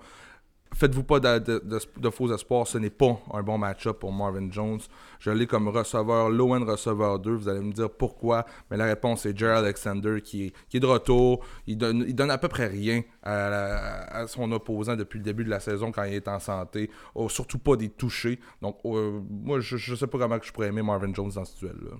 Faites-vous 0.74 1.04
pas 1.04 1.20
de, 1.20 2.10
faux 2.10 2.32
espoirs, 2.34 2.66
ce 2.66 2.78
n'est 2.78 2.90
pas 2.90 3.20
un 3.32 3.42
bon 3.42 3.58
match-up 3.58 3.98
pour 4.00 4.12
Marvin 4.12 4.50
Jones. 4.50 4.80
Je 5.20 5.30
l'ai 5.30 5.46
comme 5.46 5.68
receveur, 5.68 6.30
low-end 6.30 6.64
receveur 6.64 7.20
2. 7.20 7.30
Vous 7.30 7.48
allez 7.48 7.60
me 7.60 7.72
dire 7.72 7.90
pourquoi, 7.90 8.44
mais 8.70 8.76
la 8.76 8.86
réponse 8.86 9.24
est 9.26 9.38
Gerald 9.38 9.64
Alexander 9.64 10.20
qui 10.20 10.46
est, 10.46 10.52
qui 10.68 10.78
est 10.78 10.80
de 10.80 10.86
retour. 10.86 11.44
Il 11.66 11.78
donne, 11.78 12.04
il 12.08 12.14
donne 12.14 12.30
à 12.30 12.38
peu 12.38 12.48
près 12.48 12.66
rien 12.66 13.02
à, 13.22 14.26
son 14.26 14.50
opposant 14.52 14.96
depuis 14.96 15.18
le 15.18 15.24
début 15.24 15.44
de 15.44 15.50
la 15.50 15.60
saison 15.60 15.92
quand 15.92 16.04
il 16.04 16.14
est 16.14 16.28
en 16.28 16.40
santé. 16.40 16.90
Oh, 17.14 17.28
surtout 17.28 17.58
pas 17.58 17.76
des 17.76 17.90
touchés. 17.90 18.40
Donc, 18.60 18.78
euh, 18.84 19.20
moi, 19.30 19.60
je, 19.60 19.76
je 19.76 19.94
sais 19.94 20.06
pas 20.06 20.18
comment 20.18 20.38
je 20.42 20.52
pourrais 20.52 20.68
aimer 20.68 20.82
Marvin 20.82 21.14
Jones 21.14 21.30
dans 21.30 21.44
ce 21.44 21.56
duel-là. 21.56 21.96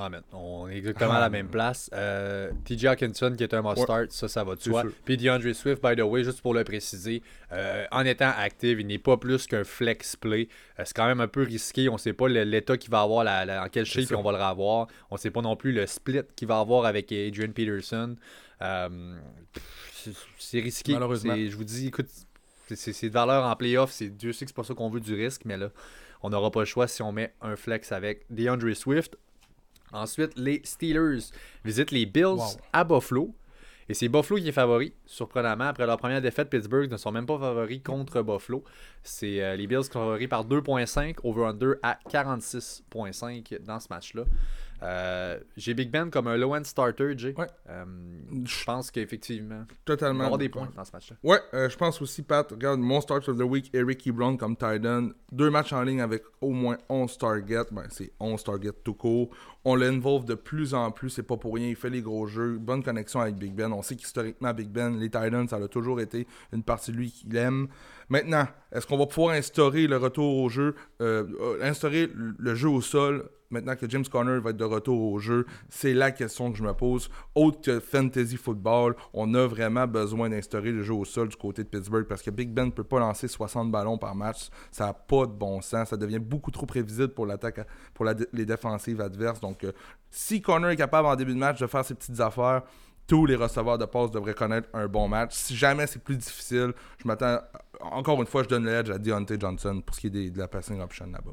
Ah, 0.00 0.08
mais 0.08 0.18
on 0.32 0.68
est 0.68 0.76
exactement 0.76 1.14
à 1.14 1.20
la 1.20 1.28
même 1.28 1.48
place. 1.48 1.90
Euh, 1.92 2.52
TJ 2.64 2.84
Hawkinson 2.86 3.34
qui 3.36 3.42
est 3.42 3.52
un 3.52 3.62
must-start, 3.62 4.12
ça, 4.12 4.28
ça 4.28 4.44
va 4.44 4.54
de 4.54 4.60
soi. 4.60 4.82
Puis 5.04 5.16
DeAndre 5.16 5.52
Swift, 5.52 5.82
by 5.82 5.96
the 5.96 6.02
way, 6.04 6.22
juste 6.22 6.40
pour 6.40 6.54
le 6.54 6.62
préciser, 6.62 7.20
euh, 7.50 7.84
en 7.90 8.04
étant 8.04 8.30
actif, 8.38 8.78
il 8.78 8.86
n'est 8.86 8.98
pas 8.98 9.16
plus 9.16 9.48
qu'un 9.48 9.64
flex 9.64 10.14
play. 10.14 10.46
Euh, 10.78 10.84
c'est 10.86 10.94
quand 10.96 11.06
même 11.08 11.20
un 11.20 11.26
peu 11.26 11.42
risqué. 11.42 11.88
On 11.88 11.94
ne 11.94 11.98
sait 11.98 12.12
pas 12.12 12.28
l'état 12.28 12.76
qu'il 12.76 12.92
va 12.92 13.00
avoir, 13.02 13.24
la, 13.24 13.44
la- 13.44 13.64
en 13.64 13.68
quel 13.68 13.84
shape 13.86 14.12
on 14.16 14.22
va 14.22 14.30
le 14.30 14.42
revoir. 14.44 14.86
On 15.10 15.16
ne 15.16 15.18
sait 15.18 15.32
pas 15.32 15.42
non 15.42 15.56
plus 15.56 15.72
le 15.72 15.84
split 15.86 16.20
qu'il 16.36 16.46
va 16.46 16.60
avoir 16.60 16.84
avec 16.84 17.10
Adrian 17.10 17.50
Peterson. 17.50 18.14
Euh, 18.62 19.18
c'est- 20.38 20.60
risqué. 20.60 20.92
Malheureusement. 20.92 21.34
Je 21.36 21.56
vous 21.56 21.64
dis, 21.64 21.88
écoute, 21.88 22.06
c'est- 22.72 23.04
de 23.08 23.12
valeur 23.12 23.44
en 23.44 23.56
playoff. 23.56 24.00
Dieu 24.00 24.32
sait 24.32 24.44
que 24.44 24.50
c'est 24.50 24.56
pas 24.56 24.62
ça 24.64 24.74
qu'on 24.74 24.90
veut 24.90 25.00
du 25.00 25.14
risque, 25.14 25.42
mais 25.44 25.56
là, 25.56 25.70
on 26.22 26.30
n'aura 26.30 26.50
pas 26.50 26.60
le 26.60 26.66
choix 26.66 26.86
si 26.88 27.02
on 27.02 27.12
met 27.12 27.32
un 27.40 27.56
flex 27.56 27.92
avec 27.92 28.24
DeAndre 28.30 28.74
Swift. 28.76 29.16
Ensuite, 29.92 30.32
les 30.36 30.60
Steelers 30.64 31.30
visitent 31.64 31.90
les 31.90 32.06
Bills 32.06 32.24
Wow. 32.24 32.44
à 32.72 32.84
Buffalo. 32.84 33.34
Et 33.90 33.94
c'est 33.94 34.08
Buffalo 34.08 34.38
qui 34.38 34.48
est 34.48 34.52
favori, 34.52 34.92
surprenamment. 35.06 35.64
Après 35.68 35.86
leur 35.86 35.96
première 35.96 36.20
défaite, 36.20 36.50
Pittsburgh 36.50 36.90
ne 36.90 36.98
sont 36.98 37.10
même 37.10 37.24
pas 37.24 37.38
favoris 37.38 37.82
contre 37.82 38.20
Buffalo. 38.20 38.62
C'est 39.02 39.42
euh, 39.42 39.56
les 39.56 39.66
Bills 39.66 39.78
qui 39.80 39.84
sont 39.92 40.00
favoris 40.00 40.28
par 40.28 40.44
2.5, 40.44 41.16
over-under 41.22 41.76
à 41.82 41.98
46.5 42.10 43.62
dans 43.64 43.80
ce 43.80 43.86
match-là. 43.90 44.24
Euh, 44.82 45.38
J'ai 45.56 45.74
Big 45.74 45.90
Ben 45.90 46.10
comme 46.10 46.28
un 46.28 46.36
low-end 46.36 46.62
starter, 46.64 47.14
Jay. 47.16 47.34
Ouais. 47.36 47.46
Euh, 47.68 47.84
je 48.44 48.64
pense 48.64 48.90
qu'effectivement, 48.90 49.56
il 49.56 49.58
va 49.58 49.72
y 49.72 49.84
Totalement. 49.84 50.24
avoir 50.24 50.38
des 50.38 50.48
points 50.48 50.68
dans 50.76 50.84
ce 50.84 50.92
match-là. 50.92 51.16
Ouais, 51.22 51.40
euh, 51.54 51.68
je 51.68 51.76
pense 51.76 52.00
aussi, 52.00 52.22
Pat, 52.22 52.48
regarde, 52.50 52.78
mon 52.80 53.00
start 53.00 53.28
of 53.28 53.38
the 53.38 53.42
week, 53.42 53.70
Eric 53.74 54.06
Ebron 54.06 54.36
comme 54.36 54.56
Titan. 54.56 55.08
Deux 55.32 55.50
matchs 55.50 55.72
en 55.72 55.82
ligne 55.82 56.00
avec 56.00 56.22
au 56.40 56.50
moins 56.50 56.78
11 56.88 57.18
targets. 57.18 57.66
Ben, 57.72 57.84
c'est 57.90 58.12
11 58.20 58.42
targets 58.44 58.72
tout 58.84 58.94
court. 58.94 59.30
On 59.64 59.74
l'involve 59.74 60.24
de 60.24 60.34
plus 60.34 60.72
en 60.74 60.90
plus, 60.90 61.10
c'est 61.10 61.22
pas 61.24 61.36
pour 61.36 61.54
rien. 61.54 61.68
Il 61.68 61.76
fait 61.76 61.90
les 61.90 62.00
gros 62.00 62.26
jeux. 62.26 62.56
Bonne 62.58 62.82
connexion 62.82 63.20
avec 63.20 63.34
Big 63.34 63.52
Ben. 63.52 63.72
On 63.72 63.82
sait 63.82 63.96
qu'historiquement, 63.96 64.54
Big 64.54 64.68
Ben, 64.68 64.98
les 64.98 65.10
Titans, 65.10 65.48
ça 65.48 65.56
a 65.56 65.68
toujours 65.68 66.00
été 66.00 66.26
une 66.52 66.62
partie 66.62 66.92
de 66.92 66.96
lui 66.96 67.10
qu'il 67.10 67.36
aime. 67.36 67.68
Maintenant, 68.08 68.46
est-ce 68.72 68.86
qu'on 68.86 68.98
va 68.98 69.06
pouvoir 69.06 69.34
instaurer 69.34 69.86
le 69.86 69.96
retour 69.96 70.38
au 70.38 70.48
jeu, 70.48 70.74
euh, 71.00 71.26
instaurer 71.62 72.10
le 72.14 72.54
jeu 72.54 72.68
au 72.68 72.80
sol 72.80 73.28
maintenant 73.50 73.76
que 73.76 73.88
James 73.88 74.04
Conner 74.10 74.40
va 74.40 74.50
être 74.50 74.56
de 74.56 74.64
retour 74.64 75.12
au 75.12 75.18
jeu, 75.18 75.46
c'est 75.68 75.94
la 75.94 76.10
question 76.10 76.50
que 76.52 76.58
je 76.58 76.62
me 76.62 76.72
pose. 76.72 77.08
Autre 77.34 77.60
que 77.60 77.80
fantasy 77.80 78.36
football, 78.36 78.94
on 79.12 79.34
a 79.34 79.46
vraiment 79.46 79.86
besoin 79.86 80.28
d'instaurer 80.28 80.70
le 80.70 80.82
jeu 80.82 80.94
au 80.94 81.04
sol 81.04 81.28
du 81.28 81.36
côté 81.36 81.64
de 81.64 81.68
Pittsburgh 81.68 82.06
parce 82.06 82.22
que 82.22 82.30
Big 82.30 82.50
Ben 82.50 82.66
ne 82.66 82.70
peut 82.70 82.84
pas 82.84 82.98
lancer 82.98 83.28
60 83.28 83.70
ballons 83.70 83.98
par 83.98 84.14
match. 84.14 84.48
Ça 84.70 84.86
n'a 84.86 84.92
pas 84.92 85.26
de 85.26 85.32
bon 85.32 85.60
sens. 85.60 85.88
Ça 85.88 85.96
devient 85.96 86.18
beaucoup 86.18 86.50
trop 86.50 86.66
prévisible 86.66 87.14
pour 87.14 87.26
l'attaque, 87.26 87.66
pour 87.94 88.06
les 88.32 88.44
défensives 88.46 89.00
adverses. 89.00 89.40
Donc, 89.40 89.64
euh, 89.64 89.72
si 90.10 90.40
Conner 90.40 90.70
est 90.70 90.76
capable 90.76 91.08
en 91.08 91.16
début 91.16 91.34
de 91.34 91.38
match 91.38 91.60
de 91.60 91.66
faire 91.66 91.84
ses 91.84 91.94
petites 91.94 92.20
affaires, 92.20 92.62
tous 93.08 93.26
les 93.26 93.34
receveurs 93.34 93.78
de 93.78 93.86
passe 93.86 94.10
devraient 94.12 94.34
connaître 94.34 94.68
un 94.74 94.86
bon 94.86 95.08
match. 95.08 95.32
Si 95.34 95.56
jamais 95.56 95.86
c'est 95.88 96.02
plus 96.04 96.16
difficile, 96.16 96.72
je 97.02 97.08
m'attends. 97.08 97.38
Encore 97.80 98.20
une 98.20 98.26
fois, 98.28 98.42
je 98.44 98.48
donne 98.48 98.66
l'edge 98.66 98.90
à 98.90 98.98
Deontay 98.98 99.38
Johnson 99.40 99.80
pour 99.84 99.96
ce 99.96 100.00
qui 100.02 100.06
est 100.08 100.10
des- 100.10 100.30
de 100.30 100.38
la 100.38 100.46
passing 100.46 100.80
option 100.80 101.06
là-bas. 101.06 101.32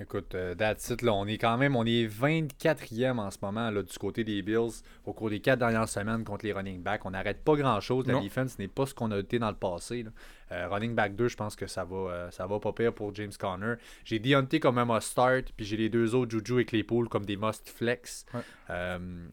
Écoute, 0.00 0.34
that's 0.58 0.90
it, 0.90 1.02
là, 1.02 1.12
on 1.14 1.24
est 1.26 1.38
quand 1.38 1.56
même, 1.56 1.76
on 1.76 1.86
est 1.86 2.04
24e 2.06 3.20
en 3.20 3.30
ce 3.30 3.38
moment 3.40 3.70
là, 3.70 3.80
du 3.84 3.96
côté 3.96 4.24
des 4.24 4.42
Bills 4.42 4.82
au 5.04 5.12
cours 5.12 5.30
des 5.30 5.38
quatre 5.38 5.60
dernières 5.60 5.88
semaines 5.88 6.24
contre 6.24 6.44
les 6.44 6.52
running 6.52 6.82
backs. 6.82 7.06
On 7.06 7.12
n'arrête 7.12 7.44
pas 7.44 7.54
grand-chose. 7.54 8.04
La 8.08 8.14
Non. 8.14 8.20
defense 8.24 8.58
n'est 8.58 8.66
pas 8.66 8.86
ce 8.86 8.94
qu'on 8.94 9.12
a 9.12 9.18
été 9.18 9.38
dans 9.38 9.50
le 9.50 9.54
passé. 9.56 10.02
là. 10.02 10.10
Euh, 10.50 10.68
running 10.68 10.96
back 10.96 11.14
2, 11.14 11.28
je 11.28 11.36
pense 11.36 11.54
que 11.54 11.68
ça 11.68 11.84
va, 11.84 11.96
euh, 11.96 12.30
ça 12.32 12.44
va 12.48 12.58
pas 12.58 12.72
pire 12.72 12.92
pour 12.92 13.14
James 13.14 13.30
Conner. 13.38 13.74
J'ai 14.04 14.18
Deontay 14.18 14.58
comme 14.58 14.78
un 14.78 14.84
must 14.84 15.10
start, 15.12 15.52
puis 15.56 15.64
j'ai 15.64 15.76
les 15.76 15.88
deux 15.88 16.12
autres, 16.16 16.32
Juju 16.36 16.60
et 16.60 16.64
Claypool, 16.64 17.08
comme 17.08 17.24
des 17.24 17.36
must 17.36 17.68
flex. 17.70 18.26
Ouais. 18.34 18.40
Euh. 18.70 19.26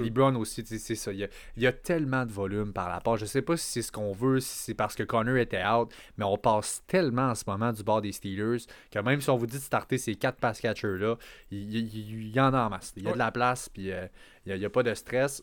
LeBron 0.00 0.34
aussi, 0.36 0.64
c'est 0.66 0.94
ça. 0.94 1.12
Il 1.12 1.18
y, 1.20 1.24
a, 1.24 1.28
il 1.56 1.62
y 1.62 1.66
a 1.66 1.72
tellement 1.72 2.24
de 2.26 2.32
volume 2.32 2.72
par 2.72 2.88
rapport. 2.90 3.16
Je 3.16 3.24
sais 3.26 3.42
pas 3.42 3.56
si 3.56 3.66
c'est 3.66 3.82
ce 3.82 3.92
qu'on 3.92 4.12
veut, 4.12 4.40
si 4.40 4.48
c'est 4.58 4.74
parce 4.74 4.94
que 4.94 5.02
Connor 5.02 5.36
était 5.36 5.64
out, 5.64 5.92
mais 6.16 6.24
on 6.24 6.36
passe 6.38 6.82
tellement 6.86 7.30
en 7.30 7.34
ce 7.34 7.44
moment 7.46 7.72
du 7.72 7.82
bord 7.82 8.02
des 8.02 8.12
Steelers 8.12 8.64
que 8.90 8.98
même 8.98 9.20
si 9.20 9.30
on 9.30 9.36
vous 9.36 9.46
dit 9.46 9.56
de 9.56 9.62
starter 9.62 9.98
ces 9.98 10.14
quatre 10.14 10.38
pass 10.38 10.60
catchers-là, 10.60 11.16
il, 11.50 11.74
il- 11.74 11.94
il- 11.96 12.26
il 12.28 12.34
y 12.34 12.40
en 12.40 12.52
a 12.54 12.62
en 12.66 12.70
masse. 12.70 12.92
Il 12.96 13.04
y 13.04 13.08
a 13.08 13.12
de 13.12 13.18
la 13.18 13.30
place, 13.32 13.68
puis 13.68 13.90
euh, 13.92 14.06
il 14.46 14.56
n'y 14.56 14.64
a, 14.64 14.70
pas 14.70 14.82
de 14.82 14.94
stress. 14.94 15.42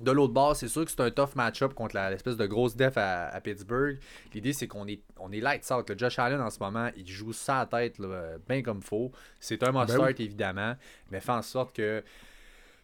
De 0.00 0.10
l'autre 0.12 0.32
bord, 0.32 0.56
c'est 0.56 0.68
sûr 0.68 0.86
que 0.86 0.90
c'est 0.90 1.00
un 1.02 1.10
tough 1.10 1.34
match-up 1.36 1.74
contre 1.74 1.94
l'espèce 1.94 2.38
de 2.38 2.46
grosse 2.46 2.74
def 2.74 2.96
à, 2.96 3.26
à 3.28 3.40
Pittsburgh. 3.42 3.98
L'idée, 4.32 4.54
c'est 4.54 4.66
qu'on 4.66 4.86
est, 4.86 5.02
on 5.18 5.30
est 5.30 5.40
lights 5.40 5.70
out. 5.70 5.90
là. 5.90 5.94
Josh 5.98 6.18
Allen, 6.18 6.40
en 6.40 6.48
ce 6.48 6.58
moment, 6.58 6.88
il 6.96 7.06
joue 7.06 7.34
sa 7.34 7.66
tête 7.66 7.98
là, 7.98 8.36
bien 8.48 8.62
comme 8.62 8.80
faut. 8.80 9.12
C'est 9.40 9.62
un 9.62 9.72
must 9.72 9.94
Ben 9.94 10.02
oui. 10.06 10.14
évidemment, 10.24 10.74
mais 11.10 11.20
fait 11.20 11.32
en 11.32 11.42
sorte 11.42 11.76
que 11.76 12.02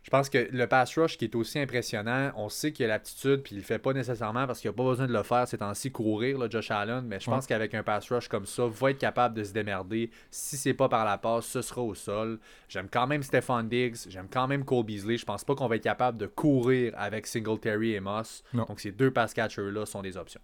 je 0.06 0.10
pense 0.12 0.30
que 0.30 0.48
le 0.52 0.68
pass 0.68 0.96
rush 0.96 1.18
qui 1.18 1.24
est 1.24 1.34
aussi 1.34 1.58
impressionnant, 1.58 2.30
on 2.36 2.48
sait 2.48 2.70
qu'il 2.70 2.84
a 2.84 2.88
l'aptitude, 2.90 3.42
puis 3.42 3.56
il 3.56 3.58
le 3.58 3.64
fait 3.64 3.80
pas 3.80 3.92
nécessairement 3.92 4.46
parce 4.46 4.60
qu'il 4.60 4.70
n'a 4.70 4.76
pas 4.76 4.84
besoin 4.84 5.08
de 5.08 5.12
le 5.12 5.24
faire 5.24 5.48
ces 5.48 5.58
temps-ci, 5.58 5.90
courir, 5.90 6.38
là, 6.38 6.46
Josh 6.48 6.70
Allen, 6.70 7.04
mais 7.04 7.18
je 7.18 7.28
pense 7.28 7.44
qu'avec 7.44 7.74
un 7.74 7.82
pass 7.82 8.12
rush 8.12 8.28
comme 8.28 8.46
ça, 8.46 8.68
va 8.68 8.92
être 8.92 8.98
capable 8.98 9.34
de 9.34 9.42
se 9.42 9.52
démerder. 9.52 10.12
Si 10.30 10.56
c'est 10.56 10.74
pas 10.74 10.88
par 10.88 11.04
la 11.04 11.18
passe, 11.18 11.46
ce 11.46 11.60
sera 11.60 11.82
au 11.82 11.96
sol. 11.96 12.38
J'aime 12.68 12.86
quand 12.88 13.08
même 13.08 13.24
Stephon 13.24 13.64
Diggs, 13.64 13.96
j'aime 14.08 14.28
quand 14.30 14.46
même 14.46 14.64
Cole 14.64 14.84
Beasley. 14.84 15.16
Je 15.16 15.26
pense 15.26 15.42
pas 15.42 15.56
qu'on 15.56 15.66
va 15.66 15.74
être 15.74 15.82
capable 15.82 16.18
de 16.18 16.26
courir 16.28 16.92
avec 16.96 17.26
Singletary 17.26 17.94
et 17.94 18.00
Moss. 18.00 18.44
Non. 18.54 18.62
Donc 18.62 18.78
ces 18.78 18.92
deux 18.92 19.10
pass 19.10 19.34
catchers-là 19.34 19.86
sont 19.86 20.02
des 20.02 20.16
options. 20.16 20.40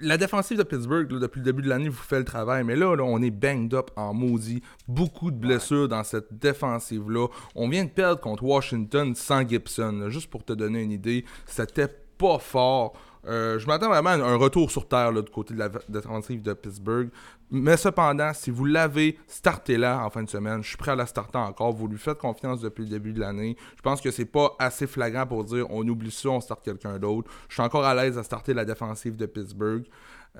La 0.00 0.16
défensive 0.16 0.58
de 0.58 0.62
Pittsburgh, 0.62 1.06
depuis 1.06 1.40
le 1.40 1.44
début 1.44 1.62
de 1.62 1.68
l'année, 1.68 1.88
vous 1.88 2.02
fait 2.02 2.18
le 2.18 2.24
travail. 2.24 2.64
Mais 2.64 2.76
là, 2.76 2.94
on 3.00 3.22
est 3.22 3.30
banged 3.30 3.74
up 3.74 3.90
en 3.96 4.14
maudit. 4.14 4.62
Beaucoup 4.88 5.30
de 5.30 5.36
blessures 5.36 5.88
dans 5.88 6.04
cette 6.04 6.32
défensive-là. 6.38 7.28
On 7.54 7.68
vient 7.68 7.84
de 7.84 7.90
perdre 7.90 8.20
contre 8.20 8.44
Washington 8.44 9.14
sans 9.14 9.46
Gibson. 9.46 10.08
Juste 10.08 10.30
pour 10.30 10.44
te 10.44 10.52
donner 10.52 10.82
une 10.82 10.92
idée, 10.92 11.24
c'était 11.46 11.88
pas 12.18 12.38
fort. 12.38 12.94
Euh, 13.26 13.58
je 13.58 13.66
m'attends 13.66 13.88
vraiment 13.88 14.10
à 14.10 14.14
un 14.14 14.36
retour 14.36 14.70
sur 14.70 14.88
terre 14.88 15.12
là, 15.12 15.22
du 15.22 15.30
côté 15.30 15.54
de 15.54 15.58
la 15.58 15.68
défensive 15.88 16.42
de 16.42 16.52
Pittsburgh. 16.54 17.10
Mais 17.54 17.76
cependant, 17.76 18.32
si 18.32 18.50
vous 18.50 18.64
l'avez, 18.64 19.18
startez-la 19.28 20.04
en 20.04 20.08
fin 20.08 20.22
de 20.22 20.28
semaine. 20.30 20.62
Je 20.62 20.68
suis 20.68 20.78
prêt 20.78 20.92
à 20.92 20.96
la 20.96 21.04
starter 21.04 21.36
encore. 21.36 21.72
Vous 21.72 21.86
lui 21.86 21.98
faites 21.98 22.16
confiance 22.16 22.62
depuis 22.62 22.84
le 22.84 22.88
début 22.88 23.12
de 23.12 23.20
l'année. 23.20 23.56
Je 23.76 23.82
pense 23.82 24.00
que 24.00 24.10
c'est 24.10 24.24
pas 24.24 24.56
assez 24.58 24.86
flagrant 24.86 25.26
pour 25.26 25.44
dire 25.44 25.66
on 25.68 25.86
oublie 25.86 26.10
ça, 26.10 26.30
on 26.30 26.40
starte 26.40 26.64
quelqu'un 26.64 26.98
d'autre. 26.98 27.30
Je 27.48 27.54
suis 27.54 27.62
encore 27.62 27.84
à 27.84 27.94
l'aise 27.94 28.16
à 28.16 28.22
starter 28.22 28.54
la 28.54 28.64
défensive 28.64 29.16
de 29.16 29.26
Pittsburgh. 29.26 29.84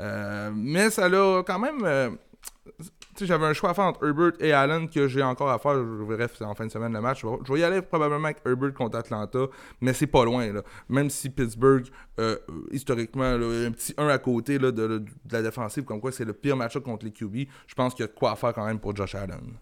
Euh, 0.00 0.50
mais 0.54 0.88
ça 0.88 1.06
l'a 1.06 1.42
quand 1.46 1.58
même. 1.58 1.84
euh, 1.84 2.10
j'avais 3.20 3.46
un 3.46 3.52
choix 3.52 3.70
à 3.70 3.74
faire 3.74 3.84
entre 3.84 4.06
Herbert 4.06 4.32
et 4.40 4.52
Allen 4.52 4.88
que 4.88 5.08
j'ai 5.08 5.22
encore 5.22 5.50
à 5.50 5.58
faire. 5.58 5.74
Je 5.74 6.04
verrai 6.04 6.28
en 6.40 6.54
fin 6.54 6.66
de 6.66 6.70
semaine 6.70 6.92
le 6.92 7.00
match. 7.00 7.22
Je 7.22 7.52
vais, 7.52 7.60
y 7.60 7.64
aller 7.64 7.82
probablement 7.82 8.24
avec 8.24 8.38
Herbert 8.46 8.74
contre 8.74 8.98
Atlanta, 8.98 9.46
mais 9.80 9.92
c'est 9.92 10.06
pas 10.06 10.24
loin. 10.24 10.52
Là. 10.52 10.62
Même 10.88 11.10
si 11.10 11.30
Pittsburgh, 11.30 11.86
euh, 12.18 12.36
historiquement, 12.70 13.36
là, 13.36 13.66
un 13.66 13.70
petit 13.72 13.94
1 13.96 14.08
à 14.08 14.18
côté 14.18 14.58
là, 14.58 14.72
de, 14.72 14.98
de 14.98 15.04
la 15.30 15.42
défensive, 15.42 15.84
comme 15.84 16.00
quoi 16.00 16.12
c'est 16.12 16.24
le 16.24 16.32
pire 16.32 16.56
match 16.56 16.78
contre 16.78 17.04
les 17.04 17.12
QB, 17.12 17.48
je 17.66 17.74
pense 17.74 17.94
qu'il 17.94 18.02
y 18.02 18.08
a 18.08 18.08
de 18.08 18.14
quoi 18.14 18.32
à 18.32 18.36
faire 18.36 18.52
quand 18.52 18.66
même 18.66 18.78
pour 18.78 18.94
Josh 18.96 19.14
Allen. 19.14 19.58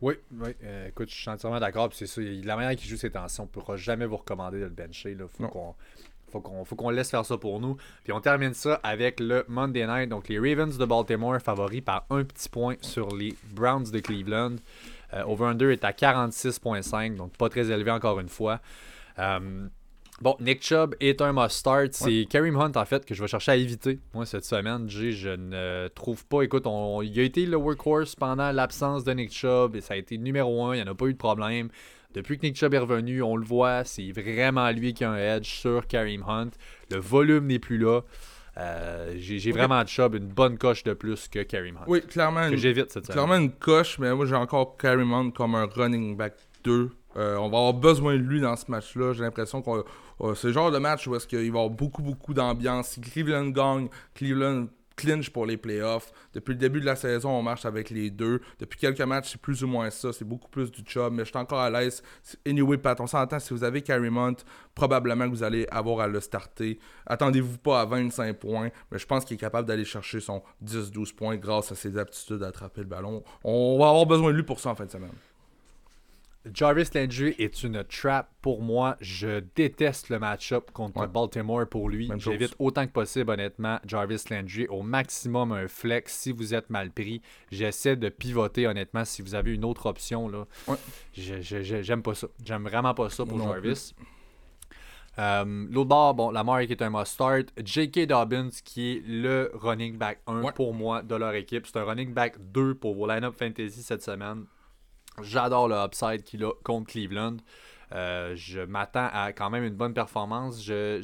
Oui, 0.00 0.14
oui. 0.32 0.50
Euh, 0.62 0.88
écoute, 0.88 1.08
je 1.08 1.14
suis 1.14 1.30
entièrement 1.30 1.58
d'accord. 1.58 1.88
C'est 1.92 2.06
ça. 2.06 2.20
La 2.20 2.56
manière 2.56 2.76
qu'il 2.76 2.88
joue 2.88 2.96
ses 2.96 3.10
tensions, 3.10 3.44
on 3.44 3.46
ne 3.46 3.50
pourra 3.50 3.76
jamais 3.76 4.06
vous 4.06 4.16
recommander 4.16 4.58
de 4.58 4.64
le 4.64 4.70
bencher. 4.70 5.12
Il 5.12 5.26
faut 5.28 5.48
qu'on. 5.48 5.74
Faut 6.30 6.40
qu'on, 6.40 6.64
faut 6.64 6.76
qu'on 6.76 6.90
laisse 6.90 7.10
faire 7.10 7.24
ça 7.24 7.36
pour 7.38 7.60
nous. 7.60 7.76
Puis 8.04 8.12
on 8.12 8.20
termine 8.20 8.54
ça 8.54 8.80
avec 8.82 9.20
le 9.20 9.44
Monday 9.48 9.86
Night. 9.86 10.08
Donc 10.08 10.28
les 10.28 10.38
Ravens 10.38 10.76
de 10.76 10.84
Baltimore 10.84 11.40
favoris 11.40 11.82
par 11.82 12.04
un 12.10 12.24
petit 12.24 12.48
point 12.48 12.74
sur 12.80 13.14
les 13.14 13.34
Browns 13.54 13.90
de 13.90 14.00
Cleveland. 14.00 14.56
Euh, 15.14 15.24
Over-under 15.24 15.70
est 15.70 15.84
à 15.84 15.92
46.5, 15.92 17.16
donc 17.16 17.36
pas 17.36 17.48
très 17.48 17.70
élevé 17.70 17.90
encore 17.90 18.18
une 18.20 18.28
fois. 18.28 18.60
Euh, 19.18 19.68
bon, 20.20 20.36
Nick 20.40 20.62
Chubb 20.62 20.94
est 21.00 21.20
un 21.20 21.32
must-start. 21.32 21.92
C'est 21.92 22.26
Kareem 22.28 22.56
Hunt, 22.56 22.72
en 22.74 22.84
fait, 22.84 23.04
que 23.04 23.14
je 23.14 23.22
vais 23.22 23.28
chercher 23.28 23.52
à 23.52 23.56
éviter. 23.56 23.98
Moi, 24.14 24.26
cette 24.26 24.44
semaine, 24.44 24.88
Jay, 24.88 25.12
je 25.12 25.30
ne 25.30 25.88
trouve 25.88 26.26
pas. 26.26 26.42
Écoute, 26.42 26.66
on, 26.66 27.02
il 27.02 27.18
a 27.18 27.22
été 27.22 27.46
le 27.46 27.56
workhorse 27.56 28.14
pendant 28.16 28.50
l'absence 28.52 29.04
de 29.04 29.12
Nick 29.12 29.32
Chubb 29.32 29.76
et 29.76 29.80
ça 29.80 29.94
a 29.94 29.96
été 29.96 30.18
numéro 30.18 30.64
un. 30.64 30.74
Il 30.74 30.82
n'y 30.82 30.88
en 30.88 30.92
a 30.92 30.94
pas 30.94 31.06
eu 31.06 31.12
de 31.12 31.18
problème. 31.18 31.68
Depuis 32.16 32.38
que 32.38 32.46
Nick 32.46 32.56
Chubb 32.56 32.72
est 32.72 32.78
revenu, 32.78 33.22
on 33.22 33.36
le 33.36 33.44
voit, 33.44 33.84
c'est 33.84 34.10
vraiment 34.10 34.70
lui 34.70 34.94
qui 34.94 35.04
a 35.04 35.10
un 35.10 35.18
edge 35.18 35.50
sur 35.50 35.86
Kareem 35.86 36.24
Hunt. 36.26 36.48
Le 36.90 36.96
volume 36.96 37.46
n'est 37.46 37.58
plus 37.58 37.76
là. 37.76 38.00
Euh, 38.56 39.12
j'ai 39.18 39.52
vraiment 39.52 39.82
de 39.82 39.88
Chubb 39.88 40.14
une 40.14 40.28
bonne 40.28 40.56
coche 40.56 40.82
de 40.82 40.94
plus 40.94 41.28
que 41.28 41.42
Kareem 41.42 41.76
Hunt. 41.76 41.84
Oui, 41.86 42.00
clairement. 42.00 42.48
Que 42.48 42.56
j'évite 42.56 42.90
cette 42.90 43.04
semaine. 43.04 43.16
Clairement 43.16 43.36
une 43.36 43.52
coche, 43.52 43.98
mais 43.98 44.14
moi 44.14 44.24
j'ai 44.24 44.34
encore 44.34 44.78
Kareem 44.78 45.12
Hunt 45.12 45.30
comme 45.32 45.56
un 45.56 45.66
running 45.66 46.16
back 46.16 46.32
2. 46.64 46.90
Euh, 47.18 47.36
on 47.36 47.50
va 47.50 47.58
avoir 47.58 47.74
besoin 47.74 48.14
de 48.14 48.22
lui 48.22 48.40
dans 48.40 48.56
ce 48.56 48.70
match-là. 48.70 49.12
J'ai 49.12 49.20
l'impression 49.20 49.60
que 49.60 49.84
c'est 50.34 50.46
le 50.46 50.52
genre 50.54 50.70
de 50.70 50.78
match 50.78 51.06
où 51.06 51.14
est-ce 51.16 51.26
qu'il 51.26 51.36
va 51.36 51.44
y 51.44 51.48
avoir 51.48 51.68
beaucoup, 51.68 52.02
beaucoup 52.02 52.32
d'ambiance. 52.32 52.88
Si 52.88 53.02
Cleveland 53.02 53.48
gagne, 53.48 53.88
Cleveland 54.14 54.68
clinch 54.96 55.30
pour 55.30 55.46
les 55.46 55.56
playoffs. 55.56 56.12
Depuis 56.32 56.52
le 56.52 56.58
début 56.58 56.80
de 56.80 56.86
la 56.86 56.96
saison, 56.96 57.30
on 57.30 57.42
marche 57.42 57.64
avec 57.64 57.90
les 57.90 58.10
deux. 58.10 58.40
Depuis 58.58 58.78
quelques 58.78 59.00
matchs, 59.02 59.32
c'est 59.32 59.40
plus 59.40 59.62
ou 59.62 59.66
moins 59.66 59.90
ça. 59.90 60.12
C'est 60.12 60.24
beaucoup 60.24 60.48
plus 60.48 60.70
du 60.70 60.82
job, 60.84 61.12
mais 61.14 61.24
je 61.24 61.30
suis 61.30 61.38
encore 61.38 61.60
à 61.60 61.70
l'aise. 61.70 62.02
Anyway, 62.46 62.78
Pat, 62.78 63.00
on 63.00 63.06
s'entend, 63.06 63.38
si 63.38 63.52
vous 63.52 63.62
avez 63.62 63.82
Kareem 63.82 64.16
Hunt, 64.16 64.36
probablement 64.74 65.26
que 65.26 65.30
vous 65.30 65.42
allez 65.42 65.66
avoir 65.70 66.00
à 66.00 66.08
le 66.08 66.20
starter. 66.20 66.78
Attendez-vous 67.06 67.58
pas 67.58 67.82
à 67.82 67.84
25 67.84 68.38
points, 68.38 68.70
mais 68.90 68.98
je 68.98 69.06
pense 69.06 69.24
qu'il 69.24 69.34
est 69.34 69.40
capable 69.40 69.68
d'aller 69.68 69.84
chercher 69.84 70.20
son 70.20 70.42
10-12 70.64 71.14
points 71.14 71.36
grâce 71.36 71.70
à 71.70 71.74
ses 71.74 71.98
aptitudes 71.98 72.42
à 72.42 72.48
attraper 72.48 72.80
le 72.80 72.88
ballon. 72.88 73.22
On 73.44 73.78
va 73.78 73.88
avoir 73.88 74.06
besoin 74.06 74.30
de 74.30 74.36
lui 74.36 74.42
pour 74.42 74.60
ça 74.60 74.70
en 74.70 74.74
fin 74.74 74.86
de 74.86 74.90
semaine. 74.90 75.12
Jarvis 76.52 76.88
Landry 76.94 77.34
est 77.38 77.62
une 77.64 77.82
trap 77.84 78.30
pour 78.40 78.62
moi. 78.62 78.96
Je 79.00 79.40
déteste 79.54 80.08
le 80.10 80.18
match-up 80.18 80.70
contre 80.72 81.00
Ouais. 81.00 81.06
Baltimore 81.08 81.66
pour 81.68 81.88
lui. 81.88 82.10
J'évite 82.18 82.54
autant 82.58 82.86
que 82.86 82.92
possible, 82.92 83.30
honnêtement, 83.30 83.78
Jarvis 83.86 84.22
Landry. 84.30 84.66
Au 84.68 84.82
maximum, 84.82 85.52
un 85.52 85.68
flex 85.68 86.14
si 86.16 86.32
vous 86.32 86.54
êtes 86.54 86.70
mal 86.70 86.90
pris. 86.90 87.20
J'essaie 87.50 87.96
de 87.96 88.08
pivoter, 88.08 88.66
honnêtement, 88.66 89.04
si 89.04 89.22
vous 89.22 89.34
avez 89.34 89.52
une 89.54 89.64
autre 89.64 89.86
option. 89.86 90.28
là. 90.28 90.46
Ouais. 90.68 90.76
J'aime 91.14 92.02
pas 92.02 92.14
ça. 92.14 92.28
J'aime 92.44 92.62
vraiment 92.64 92.94
pas 92.94 93.10
ça 93.10 93.24
pour 93.26 93.38
Non 93.38 93.48
Jarvis. 93.52 93.94
Euh, 95.18 95.66
L'autre 95.70 95.88
bord, 95.88 96.14
bon, 96.14 96.30
Lamar 96.30 96.60
qui 96.66 96.72
est 96.72 96.82
un 96.82 96.90
must-start. 96.90 97.46
J.K. 97.64 98.06
Dobbins 98.06 98.50
qui 98.64 98.92
est 98.92 99.02
le 99.06 99.50
running 99.54 99.96
back 99.96 100.20
1 100.26 100.42
Ouais. 100.42 100.52
pour 100.52 100.74
moi 100.74 101.02
de 101.02 101.14
leur 101.14 101.32
équipe. 101.34 101.66
C'est 101.66 101.78
un 101.78 101.84
running 101.84 102.12
back 102.12 102.34
2 102.52 102.74
pour 102.74 102.94
vos 102.94 103.06
line-up 103.06 103.34
fantasy 103.38 103.82
cette 103.82 104.02
semaine. 104.02 104.44
J'adore 105.22 105.68
le 105.68 105.76
upside 105.76 106.22
qu'il 106.22 106.44
a 106.44 106.52
contre 106.62 106.92
Cleveland. 106.92 107.36
Euh, 107.92 108.34
je 108.34 108.60
m'attends 108.60 109.08
à 109.12 109.32
quand 109.32 109.50
même 109.50 109.64
une 109.64 109.76
bonne 109.76 109.94
performance. 109.94 110.62
Je, 110.62 111.02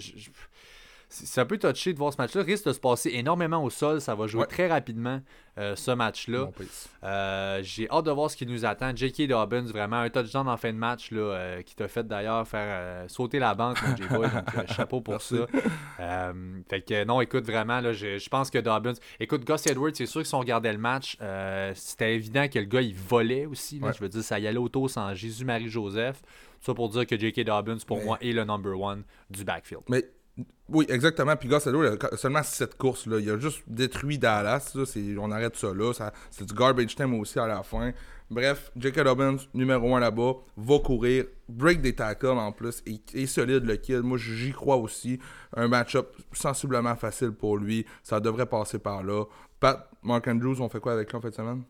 c'est 1.14 1.40
un 1.40 1.44
peu 1.44 1.58
touché 1.58 1.92
de 1.92 1.98
voir 1.98 2.12
ce 2.12 2.16
match-là. 2.18 2.42
Risque 2.42 2.64
de 2.66 2.72
se 2.72 2.80
passer 2.80 3.10
énormément 3.12 3.62
au 3.62 3.68
sol. 3.70 4.00
Ça 4.00 4.14
va 4.14 4.26
jouer 4.26 4.40
Ouais. 4.42 4.46
très 4.46 4.66
rapidement, 4.66 5.20
euh, 5.58 5.76
ce 5.76 5.90
match-là. 5.90 6.48
Euh, 7.04 7.60
J'ai 7.62 7.88
hâte 7.90 8.06
de 8.06 8.10
voir 8.10 8.30
ce 8.30 8.36
qui 8.36 8.46
nous 8.46 8.64
attend. 8.64 8.92
J.K. 8.96 9.26
Dobbins, 9.28 9.62
vraiment 9.64 9.96
un 9.96 10.08
touchdown 10.10 10.48
en 10.48 10.56
fin 10.56 10.72
de 10.72 10.78
match 10.78 11.10
là, 11.10 11.20
euh, 11.20 11.62
qui 11.62 11.74
t'a 11.74 11.86
fait 11.88 12.06
d'ailleurs 12.06 12.48
faire 12.48 13.08
sauter 13.10 13.38
la 13.38 13.54
banque, 13.54 13.76
mon 13.82 13.90
donc 14.20 14.24
euh, 14.24 14.66
chapeau 14.68 15.00
pour 15.02 15.14
Merci. 15.14 15.36
ça. 15.98 16.32
Fait 16.70 16.80
que 16.82 17.04
non, 17.04 17.20
écoute, 17.20 17.44
vraiment, 17.44 17.80
là, 17.80 17.92
je, 17.92 18.18
je 18.18 18.28
pense 18.28 18.50
que 18.50 18.58
Dobbins. 18.58 18.94
Écoute, 19.20 19.44
Gus 19.44 19.66
Edwards, 19.66 19.90
c'est 19.94 20.06
sûr 20.06 20.22
que 20.22 20.26
si 20.28 20.34
on 20.34 20.38
regardait 20.40 20.72
le 20.72 20.78
match, 20.78 21.16
c'était 21.74 22.14
évident 22.14 22.48
que 22.48 22.58
le 22.58 22.64
gars, 22.64 22.80
il 22.82 22.94
volait 22.94 23.46
aussi. 23.46 23.78
là. 23.78 23.88
Ouais. 23.88 23.92
Je 23.92 24.00
veux 24.00 24.08
dire, 24.08 24.22
ça 24.22 24.38
y 24.38 24.46
allait 24.46 24.58
auto 24.58 24.88
sans 24.88 25.14
Jésus-Marie-Joseph. 25.14 26.22
Tout 26.22 26.66
ça 26.66 26.74
pour 26.74 26.88
dire 26.88 27.06
que 27.06 27.18
J.K. 27.18 27.40
Dobbins, 27.44 27.76
pour 27.86 27.98
Mais- 27.98 28.04
moi, 28.04 28.18
est 28.20 28.32
le 28.32 28.44
number 28.44 28.78
one 28.80 29.02
du 29.30 29.44
backfield. 29.44 29.82
Mais 29.88 30.04
oui, 30.68 30.86
exactement. 30.88 31.36
Puis 31.36 31.48
il 31.48 31.54
a 31.54 31.60
seulement 32.16 32.42
7 32.42 32.76
courses. 32.76 33.06
Là. 33.06 33.18
Il 33.18 33.30
a 33.30 33.38
juste 33.38 33.62
détruit 33.66 34.18
Dallas. 34.18 34.72
là. 34.74 34.84
On 35.20 35.30
arrête 35.30 35.56
ça 35.56 35.72
là. 35.74 35.92
Ça- 35.92 36.12
C'est 36.30 36.46
du 36.46 36.54
garbage 36.54 36.94
time 36.96 37.14
aussi 37.20 37.38
à 37.38 37.46
la 37.46 37.62
fin. 37.62 37.92
Bref, 38.30 38.72
J.K. 38.76 39.04
Dobbins, 39.04 39.36
numéro 39.52 39.94
1 39.94 40.00
là-bas, 40.00 40.32
va 40.56 40.78
courir, 40.78 41.26
break 41.50 41.82
des 41.82 41.94
tackles 41.94 42.28
en 42.28 42.50
plus, 42.50 42.82
et 42.86 43.26
solide 43.26 43.64
le 43.66 43.76
kid. 43.76 44.00
Moi, 44.00 44.16
j'y 44.16 44.52
crois 44.52 44.76
aussi. 44.76 45.18
Un 45.54 45.68
match-up 45.68 46.08
sensiblement 46.32 46.96
facile 46.96 47.32
pour 47.32 47.58
lui. 47.58 47.84
Ça 48.02 48.20
devrait 48.20 48.46
passer 48.46 48.78
par 48.78 49.02
là. 49.02 49.24
Pat, 49.60 49.86
Mark 50.02 50.26
Andrews, 50.28 50.62
on 50.62 50.70
fait 50.70 50.80
quoi 50.80 50.94
avec 50.94 51.10
lui 51.10 51.18
en 51.18 51.20
fin 51.20 51.28
de 51.28 51.34
semaine? 51.34 51.62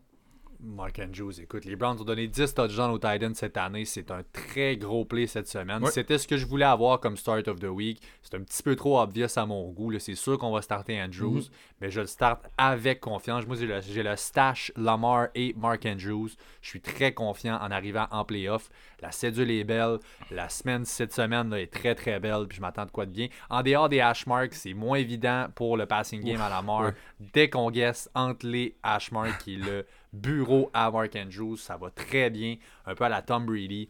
Mark 0.65 0.97
Andrews, 0.99 1.41
écoute, 1.41 1.65
les 1.65 1.75
Browns 1.75 1.99
ont 1.99 2.05
donné 2.05 2.25
10 2.25 2.53
touchdowns 2.53 2.91
aux 2.91 2.97
Titans 2.97 3.35
cette 3.35 3.57
année. 3.57 3.83
C'est 3.83 4.09
un 4.11 4.21
très 4.31 4.77
gros 4.77 5.03
play 5.03 5.27
cette 5.27 5.49
semaine. 5.49 5.85
C'était 5.87 6.17
ce 6.17 6.25
que 6.25 6.37
je 6.37 6.45
voulais 6.45 6.63
avoir 6.63 7.01
comme 7.01 7.17
start 7.17 7.49
of 7.49 7.59
the 7.59 7.65
week. 7.65 8.01
C'est 8.21 8.35
un 8.35 8.41
petit 8.41 8.63
peu 8.63 8.73
trop 8.77 8.97
obvious 9.01 9.27
à 9.35 9.45
mon 9.45 9.69
goût. 9.71 9.89
là. 9.89 9.99
C'est 9.99 10.15
sûr 10.15 10.37
qu'on 10.37 10.51
va 10.53 10.61
starter 10.61 11.01
Andrews, 11.01 11.39
Mhm. 11.41 11.43
mais 11.81 11.91
je 11.91 11.99
le 11.99 12.07
start 12.07 12.45
avec 12.57 13.01
confiance. 13.01 13.45
Moi, 13.45 13.57
j'ai 13.57 14.03
le, 14.03 14.15
stash 14.15 14.71
Lamar 14.77 15.27
et 15.35 15.53
Mark 15.57 15.85
Andrews. 15.85 16.29
Je 16.61 16.69
suis 16.69 16.79
très 16.81 17.13
confiant 17.13 17.55
en 17.57 17.69
arrivant 17.69 18.07
en 18.11 18.23
playoff. 18.23 18.69
La 19.01 19.11
cédule 19.11 19.51
est 19.51 19.65
belle. 19.65 19.99
La 20.31 20.47
semaine, 20.47 20.85
cette 20.85 21.11
semaine 21.11 21.49
là, 21.49 21.59
est 21.59 21.73
très 21.73 21.93
très 21.93 22.21
belle. 22.21 22.45
Puis 22.47 22.55
je 22.55 22.61
m'attends 22.61 22.85
de 22.85 22.91
quoi 22.91 23.05
de 23.05 23.11
bien. 23.11 23.27
En 23.49 23.63
dehors 23.63 23.89
des 23.89 23.99
hash 23.99 24.25
marks, 24.27 24.53
c'est 24.53 24.73
moins 24.73 24.97
évident 24.97 25.47
pour 25.55 25.75
le 25.75 25.85
passing 25.85 26.23
game 26.23 26.39
à 26.39 26.47
Lamar. 26.47 26.93
Dès 27.19 27.49
qu'on 27.49 27.69
guesse 27.69 28.09
entre 28.15 28.47
les 28.47 28.77
hash 28.81 29.11
marks, 29.11 29.39
qui 29.39 29.55
est 29.55 29.57
le 29.57 29.85
bureau 30.13 30.69
à 30.73 30.89
Mark 30.91 31.15
Andrews, 31.15 31.57
ça 31.57 31.75
va 31.77 31.89
très 31.89 32.29
bien. 32.29 32.55
Un 32.85 32.95
peu 32.95 33.03
à 33.03 33.09
la 33.09 33.21
Tom 33.21 33.45
Brady. 33.45 33.89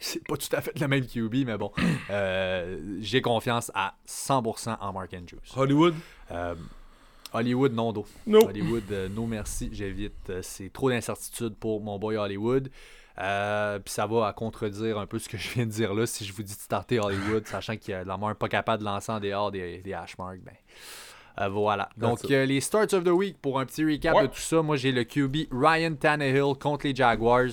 C'est 0.00 0.26
pas 0.26 0.36
tout 0.36 0.54
à 0.54 0.60
fait 0.60 0.78
le 0.78 0.88
même 0.88 1.06
QB, 1.06 1.46
mais 1.46 1.56
bon. 1.56 1.72
Euh, 2.10 2.98
J'ai 3.00 3.22
confiance 3.22 3.70
à 3.74 3.94
100% 4.06 4.76
en 4.80 4.92
Mark 4.92 5.12
Andrews. 5.14 5.40
Hollywood? 5.56 5.94
Euh, 6.30 6.54
Hollywood, 7.32 7.72
non. 7.72 7.92
No. 8.26 8.46
Hollywood, 8.48 8.84
euh, 8.92 9.08
non 9.08 9.26
merci, 9.26 9.70
j'évite. 9.72 10.40
C'est 10.42 10.72
trop 10.72 10.90
d'incertitude 10.90 11.56
pour 11.56 11.80
mon 11.80 11.98
boy 11.98 12.16
Hollywood. 12.16 12.70
Euh, 13.18 13.78
Puis 13.78 13.92
ça 13.94 14.06
va 14.06 14.26
à 14.28 14.32
contredire 14.32 14.98
un 14.98 15.06
peu 15.06 15.18
ce 15.18 15.28
que 15.28 15.36
je 15.38 15.48
viens 15.50 15.66
de 15.66 15.70
dire 15.70 15.94
là. 15.94 16.06
Si 16.06 16.24
je 16.24 16.32
vous 16.32 16.42
dis 16.42 16.54
de 16.54 16.58
starter 16.60 17.00
Hollywood, 17.00 17.46
sachant 17.46 17.76
qu'il 17.76 17.92
y 17.92 17.94
a 17.94 18.04
la 18.04 18.16
main 18.16 18.34
pas 18.34 18.48
capable 18.48 18.80
de 18.80 18.88
lancer 18.88 19.10
en 19.10 19.20
dehors 19.20 19.50
des, 19.50 19.78
des 19.78 19.94
hash 19.94 20.16
marks, 20.18 20.40
ben. 20.40 20.54
Euh, 21.40 21.48
voilà. 21.48 21.88
Donc, 21.96 22.18
euh, 22.30 22.44
les 22.46 22.60
starts 22.60 22.92
of 22.94 23.04
the 23.04 23.08
week, 23.08 23.36
pour 23.40 23.60
un 23.60 23.66
petit 23.66 23.84
recap 23.84 24.14
Ouais. 24.14 24.22
de 24.22 24.26
tout 24.28 24.38
ça, 24.40 24.62
moi 24.62 24.76
j'ai 24.76 24.92
le 24.92 25.04
QB 25.04 25.48
Ryan 25.52 25.94
Tannehill 25.94 26.54
contre 26.60 26.86
les 26.86 26.94
Jaguars. 26.94 27.46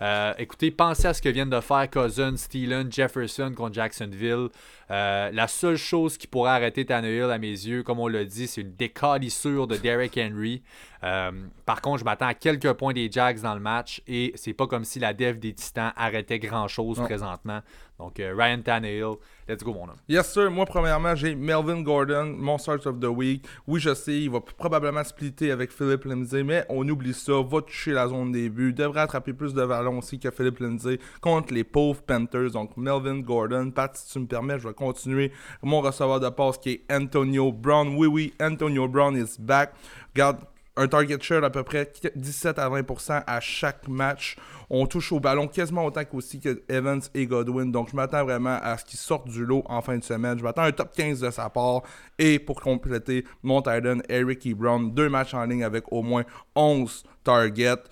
Euh, 0.00 0.32
écoutez, 0.38 0.70
pensez 0.70 1.06
à 1.06 1.14
ce 1.14 1.20
que 1.22 1.28
viennent 1.28 1.50
de 1.50 1.60
faire 1.60 1.90
Cousins, 1.90 2.34
Thielen, 2.48 2.90
Jefferson 2.92 3.52
contre 3.56 3.74
Jacksonville. 3.74 4.48
Euh, 4.90 5.30
la 5.32 5.48
seule 5.48 5.76
chose 5.76 6.16
qui 6.16 6.26
pourrait 6.26 6.52
arrêter 6.52 6.84
Tannehill 6.84 7.24
à 7.30 7.38
mes 7.38 7.48
yeux, 7.48 7.82
comme 7.82 7.98
on 7.98 8.06
l'a 8.08 8.24
dit, 8.24 8.46
c'est 8.46 8.60
une 8.60 8.74
décalissure 8.74 9.66
de 9.66 9.76
Derrick 9.76 10.16
Henry. 10.16 10.62
Euh, 11.04 11.30
par 11.66 11.80
contre, 11.80 11.98
je 11.98 12.04
m'attends 12.04 12.26
à 12.28 12.34
quelques 12.34 12.72
points 12.72 12.92
des 12.92 13.10
Jags 13.10 13.40
dans 13.40 13.54
le 13.54 13.60
match 13.60 14.00
et 14.08 14.32
c'est 14.36 14.52
pas 14.54 14.66
comme 14.66 14.84
si 14.84 14.98
la 14.98 15.14
dev 15.14 15.38
des 15.38 15.52
Titans 15.52 15.92
arrêtait 15.96 16.38
grand 16.38 16.68
chose 16.68 17.00
présentement. 17.04 17.60
Donc, 17.98 18.20
euh, 18.20 18.32
Ryan 18.36 18.62
Tannehill, 18.62 19.16
let's 19.48 19.64
go, 19.64 19.72
mon 19.72 19.84
homme. 19.84 19.96
Yes, 20.08 20.32
sir. 20.32 20.50
Moi, 20.50 20.64
premièrement, 20.66 21.16
j'ai 21.16 21.34
Melvin 21.34 21.82
Gordon, 21.82 22.26
mon 22.38 22.56
start 22.56 22.86
of 22.86 23.00
the 23.00 23.06
week. 23.06 23.44
Oui, 23.66 23.80
je 23.80 23.92
sais, 23.92 24.20
il 24.20 24.30
va 24.30 24.40
probablement 24.40 25.02
splitter 25.02 25.50
avec 25.50 25.72
Philippe 25.72 26.04
Lindsay, 26.04 26.44
mais 26.44 26.64
on 26.68 26.88
oublie 26.88 27.12
ça. 27.12 27.42
Va 27.42 27.60
toucher 27.60 27.92
la 27.92 28.06
zone 28.06 28.30
des 28.30 28.48
buts. 28.50 28.72
Devrait 28.72 29.00
attraper 29.00 29.32
plus 29.32 29.52
de 29.52 29.64
ballons 29.64 29.98
aussi 29.98 30.20
que 30.20 30.30
Philippe 30.30 30.60
Lindsay 30.60 31.00
contre 31.20 31.52
les 31.52 31.64
pauvres 31.64 32.02
Panthers. 32.02 32.52
Donc, 32.52 32.76
Melvin 32.76 33.18
Gordon. 33.18 33.72
Pat, 33.72 33.96
si 33.96 34.12
tu 34.12 34.20
me 34.20 34.26
permets, 34.26 34.60
je 34.60 34.68
vais 34.68 34.74
continuer 34.74 35.32
mon 35.62 35.80
receveur 35.80 36.20
de 36.20 36.28
passe 36.28 36.58
qui 36.58 36.70
est 36.70 36.92
Antonio 36.92 37.50
Brown. 37.50 37.96
Oui, 37.96 38.06
oui, 38.06 38.32
Antonio 38.40 38.86
Brown 38.86 39.16
is 39.16 39.36
back. 39.40 39.72
Regarde, 40.14 40.38
un 40.78 40.86
target 40.86 41.18
share 41.20 41.42
à 41.42 41.50
peu 41.50 41.64
près 41.64 41.92
17 42.14 42.58
à 42.58 42.70
20% 42.70 43.24
à 43.26 43.40
chaque 43.40 43.88
match. 43.88 44.36
On 44.70 44.86
touche 44.86 45.12
au 45.12 45.18
ballon 45.18 45.48
quasiment 45.48 45.84
autant 45.84 46.04
qu'aussi 46.04 46.40
que 46.40 46.62
Evans 46.68 47.00
et 47.14 47.26
Godwin. 47.26 47.72
Donc, 47.72 47.90
je 47.90 47.96
m'attends 47.96 48.24
vraiment 48.24 48.58
à 48.62 48.78
ce 48.78 48.84
qu'il 48.84 48.98
sorte 48.98 49.28
du 49.28 49.44
lot 49.44 49.64
en 49.66 49.82
fin 49.82 49.98
de 49.98 50.04
semaine. 50.04 50.38
Je 50.38 50.44
m'attends 50.44 50.62
à 50.62 50.68
un 50.68 50.72
top 50.72 50.94
15 50.94 51.20
de 51.20 51.30
sa 51.30 51.50
part. 51.50 51.82
Et 52.18 52.38
pour 52.38 52.60
compléter, 52.60 53.24
mon 53.42 53.60
Titan, 53.60 53.98
Eric 54.08 54.46
E. 54.46 54.54
Brown, 54.54 54.94
deux 54.94 55.08
matchs 55.08 55.34
en 55.34 55.44
ligne 55.44 55.64
avec 55.64 55.84
au 55.90 56.02
moins 56.02 56.24
11 56.54 57.02
targets. 57.24 57.82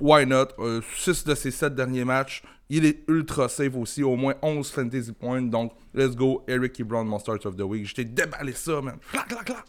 Why 0.00 0.26
not? 0.26 0.48
6 0.96 1.24
de 1.24 1.34
ses 1.34 1.50
7 1.50 1.74
derniers 1.74 2.04
matchs. 2.04 2.42
Il 2.68 2.84
est 2.84 3.04
ultra 3.08 3.48
safe 3.48 3.74
aussi, 3.76 4.02
au 4.02 4.16
moins 4.16 4.34
11 4.42 4.70
fantasy 4.70 5.12
points. 5.12 5.42
Donc, 5.42 5.72
let's 5.94 6.14
go, 6.14 6.44
Eric 6.46 6.80
E. 6.80 6.84
Brown, 6.84 7.06
mon 7.06 7.18
start 7.18 7.44
of 7.46 7.56
the 7.56 7.62
week. 7.62 7.86
Je 7.86 7.94
t'ai 7.94 8.04
déballé 8.04 8.52
ça, 8.52 8.80
man. 8.80 8.98
Clac, 9.10 9.28
clac, 9.28 9.44
clac. 9.44 9.64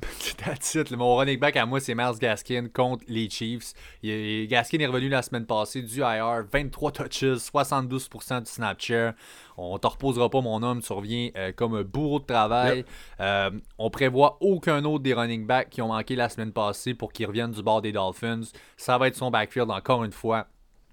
That's 0.44 0.74
it. 0.74 0.90
Mon 0.90 1.16
running 1.16 1.38
back 1.38 1.56
à 1.56 1.66
moi, 1.66 1.78
c'est 1.78 1.94
Miles 1.94 2.18
Gaskin 2.18 2.66
contre 2.72 3.04
les 3.08 3.28
Chiefs. 3.30 3.72
Il- 4.02 4.48
Gaskin 4.48 4.78
est 4.80 4.86
revenu 4.86 5.08
la 5.08 5.22
semaine 5.22 5.46
passée 5.46 5.82
du 5.82 6.00
IR, 6.00 6.44
23 6.50 6.90
touches, 6.92 7.22
72% 7.38 8.40
du 8.40 8.50
snap 8.50 8.80
share. 8.80 9.12
On 9.56 9.78
te 9.78 9.86
reposera 9.86 10.28
pas, 10.30 10.40
mon 10.40 10.62
homme. 10.62 10.80
Tu 10.82 10.92
reviens 10.92 11.30
euh, 11.36 11.52
comme 11.54 11.74
un 11.74 11.82
bourreau 11.82 12.18
de 12.18 12.24
travail. 12.24 12.84
Euh, 13.20 13.50
on 13.78 13.90
prévoit 13.90 14.38
aucun 14.40 14.84
autre 14.84 15.04
des 15.04 15.14
running 15.14 15.46
backs 15.46 15.70
qui 15.70 15.82
ont 15.82 15.88
manqué 15.88 16.16
la 16.16 16.28
semaine 16.28 16.52
passée 16.52 16.94
pour 16.94 17.12
qu'ils 17.12 17.26
reviennent 17.26 17.52
du 17.52 17.62
bord 17.62 17.82
des 17.82 17.92
Dolphins. 17.92 18.40
Ça 18.76 18.98
va 18.98 19.08
être 19.08 19.16
son 19.16 19.30
backfield 19.30 19.70
encore 19.70 20.04
une 20.04 20.12
fois. 20.12 20.46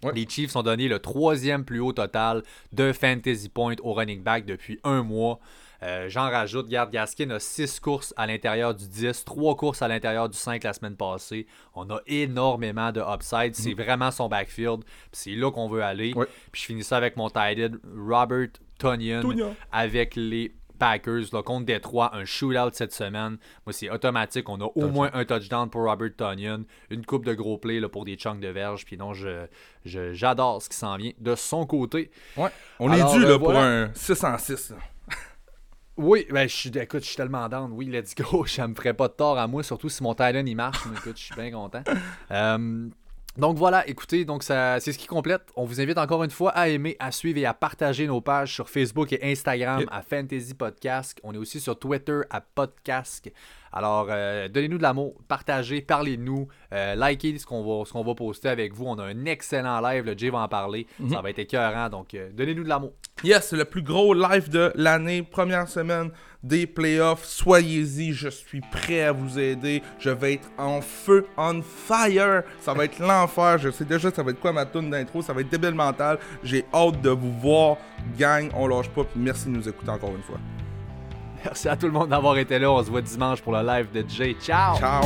Ouais. 0.04 0.12
Les 0.14 0.28
Chiefs 0.30 0.56
ont 0.56 0.64
donné 0.64 0.88
le 0.88 1.00
troisième 1.00 1.66
plus 1.66 1.80
haut 1.80 1.92
total 1.94 2.44
de 2.74 2.94
fantasy 2.94 3.50
points 3.50 3.76
au 3.82 3.94
running 3.94 4.22
back 4.24 4.46
depuis 4.46 4.80
un 4.84 5.04
mois. 5.04 5.40
Euh, 5.82 6.10
J'en 6.10 6.30
rajoute, 6.30 6.68
garde 6.68 6.92
Gaskin 6.92 7.30
a 7.30 7.40
6 7.40 7.80
courses 7.80 8.14
à 8.18 8.28
l'intérieur 8.28 8.74
du 8.76 8.88
10, 8.88 9.24
3 9.26 9.56
courses 9.56 9.82
à 9.82 9.88
l'intérieur 9.88 10.28
du 10.28 10.38
5 10.38 10.64
la 10.64 10.74
semaine 10.74 10.96
passée. 10.96 11.48
On 11.74 11.90
a 11.90 12.00
énormément 12.08 12.92
de 12.92 13.02
upside. 13.02 13.56
C'est 13.56 13.74
vraiment 13.74 14.12
son 14.12 14.28
backfield. 14.28 14.84
C'est 15.12 15.32
là 15.36 15.52
qu'on 15.52 15.70
veut 15.70 15.84
aller. 15.84 16.14
Ouais. 16.14 16.28
Puis 16.52 16.62
je 16.62 16.66
finis 16.68 16.84
ça 16.84 16.98
avec 16.98 17.16
mon 17.18 17.30
tight 17.30 17.72
Robert 17.96 18.50
Tonyan 18.78 19.22
avec 19.72 20.16
les 20.16 20.54
Packers 20.78 21.26
là, 21.34 21.44
contre 21.44 21.66
Détroit, 21.66 22.16
un 22.16 22.24
shootout 22.24 22.70
cette 22.72 22.94
semaine. 22.94 23.38
Moi, 23.66 23.74
c'est 23.74 23.90
automatique. 23.90 24.48
On 24.48 24.62
a 24.62 24.66
au 24.76 24.88
moins 24.88 25.10
un 25.14 25.26
touchdown 25.26 25.70
pour 25.70 25.84
Robert 25.84 26.12
Tonyan, 26.16 26.64
une 26.90 27.06
coupe 27.06 27.26
de 27.26 27.34
gros 27.34 27.58
plays 27.58 27.82
là, 27.82 27.90
pour 27.90 28.06
des 28.06 28.16
chunks 28.16 28.40
de 28.40 28.48
verge. 28.48 28.86
Puis 28.86 28.96
non, 28.98 29.14
je, 29.14 29.46
je- 29.84 30.14
j'adore 30.14 30.62
ce 30.62 30.70
qui 30.70 30.78
s'en 30.78 30.96
vient 30.96 31.12
de 31.20 31.36
son 31.36 31.66
côté. 31.66 32.12
Ouais. 32.38 32.50
On 32.80 32.90
Alors, 32.90 33.14
est 33.14 33.18
dû 33.20 33.26
euh, 33.26 33.30
là, 33.32 33.38
voilà. 33.38 33.60
pour 33.60 33.62
un 33.62 33.90
6 33.94 34.24
en 34.24 34.38
6. 34.38 34.70
là. 34.70 34.78
Oui, 36.02 36.26
ben, 36.32 36.48
je 36.48 36.56
suis, 36.56 36.70
écoute, 36.78 37.02
je 37.02 37.08
suis 37.08 37.18
tellement 37.18 37.50
down. 37.50 37.74
Oui, 37.74 37.86
let's 37.88 38.16
go. 38.16 38.46
Ça 38.48 38.66
me 38.70 38.74
ferait 38.74 38.94
pas 38.94 39.10
de 39.10 39.14
tort 39.14 39.38
à 39.38 39.48
moi, 39.48 39.64
surtout 39.64 39.90
si 39.90 40.02
mon 40.02 40.14
Titan 40.14 40.46
il 40.46 40.56
marche. 40.56 40.86
Mais 40.90 40.98
écoute, 40.98 41.18
je 41.18 41.24
suis 41.24 41.36
bien 41.36 41.52
content. 41.52 41.84
Euh, 42.32 42.88
donc 43.38 43.58
voilà, 43.58 43.86
écoutez, 43.86 44.24
donc 44.24 44.44
ça, 44.44 44.80
c'est 44.80 44.94
ce 44.94 44.98
qui 44.98 45.08
complète. 45.08 45.42
On 45.58 45.66
vous 45.66 45.82
invite 45.82 45.98
encore 45.98 46.24
une 46.24 46.30
fois 46.32 46.52
à 46.52 46.70
aimer, 46.70 46.96
à 47.00 47.12
suivre 47.12 47.38
et 47.40 47.46
à 47.46 47.54
partager 47.54 48.08
nos 48.08 48.22
pages 48.22 48.54
sur 48.54 48.70
Facebook 48.70 49.12
et 49.12 49.20
Instagram 49.22 49.82
Yep. 49.82 49.90
à 49.92 50.02
Fantasy 50.02 50.54
Podcast. 50.54 51.20
On 51.24 51.34
est 51.34 51.38
aussi 51.38 51.60
sur 51.60 51.78
Twitter 51.78 52.22
à 52.30 52.40
Podcast. 52.40 53.30
Alors, 53.72 54.08
euh, 54.10 54.48
donnez-nous 54.48 54.78
de 54.78 54.84
l'amour, 54.84 55.16
partagez, 55.28 55.82
parlez-nous, 55.82 56.48
euh, 56.74 56.96
likez 56.96 57.38
ce 57.38 57.46
qu'on 57.46 57.64
va, 57.64 57.84
qu'on 57.90 58.04
va 58.04 58.16
poster 58.16 58.50
avec 58.50 58.74
vous. 58.74 58.86
On 58.86 58.98
a 59.00 59.06
un 59.06 59.26
excellent 59.26 59.80
live, 59.82 60.06
le 60.06 60.18
Jay 60.18 60.30
va 60.30 60.40
en 60.40 60.48
parler. 60.48 60.88
Ça 61.10 61.22
va 61.22 61.30
être 61.30 61.40
écœurant, 61.40 61.90
donc 61.90 62.14
euh, 62.14 62.30
donnez-nous 62.34 62.64
de 62.64 62.70
l'amour. 62.70 62.94
Yes, 63.24 63.50
c'est 63.50 63.58
le 63.58 63.66
plus 63.66 63.82
gros 63.82 64.14
live 64.14 64.50
de 64.50 64.72
l'année, 64.76 65.24
première 65.24 65.68
semaine 65.68 66.12
des 66.42 66.68
playoffs. 66.68 67.26
Soyez-y, 67.26 68.14
je 68.14 68.30
suis 68.30 68.62
prêt 68.62 69.04
à 69.04 69.12
vous 69.12 69.38
aider. 69.38 69.84
Je 70.00 70.10
vais 70.10 70.36
être 70.36 70.50
en 70.58 70.82
feu, 70.82 71.26
on 71.38 71.62
fire. 71.62 72.44
Ça 72.62 72.74
va 72.74 72.86
être 72.86 73.00
l'enfer. 73.06 73.58
Je 73.58 73.70
sais 73.72 73.86
déjà 73.86 74.10
ça 74.12 74.24
va 74.24 74.32
être 74.32 74.40
quoi 74.40 74.54
ma 74.54 74.66
tune 74.66 74.90
d'intro? 74.90 75.22
Ça 75.22 75.34
va 75.34 75.42
être 75.42 75.50
débile 75.50 75.76
mental. 75.76 76.18
J'ai 76.44 76.66
hâte 76.74 77.02
de 77.02 77.10
vous 77.10 77.34
voir. 77.40 77.78
Gang, 78.18 78.50
on 78.56 78.68
lâche 78.68 78.90
pas. 78.90 79.04
Puis 79.04 79.20
merci 79.20 79.46
de 79.46 79.52
nous 79.52 79.68
écouter 79.68 79.92
encore 79.92 80.16
une 80.16 80.24
fois. 80.24 80.40
Merci 81.44 81.70
à 81.70 81.76
tout 81.76 81.86
le 81.86 81.92
monde 81.92 82.10
d'avoir 82.10 82.38
été 82.38 82.60
là. 82.60 82.72
On 82.72 82.84
se 82.84 82.90
voit 82.90 83.02
dimanche 83.02 83.42
pour 83.42 83.54
le 83.54 83.66
live 83.66 83.88
de 83.92 84.04
Jay. 84.08 84.36
Ciao! 84.42 84.78
Ciao. 84.78 85.04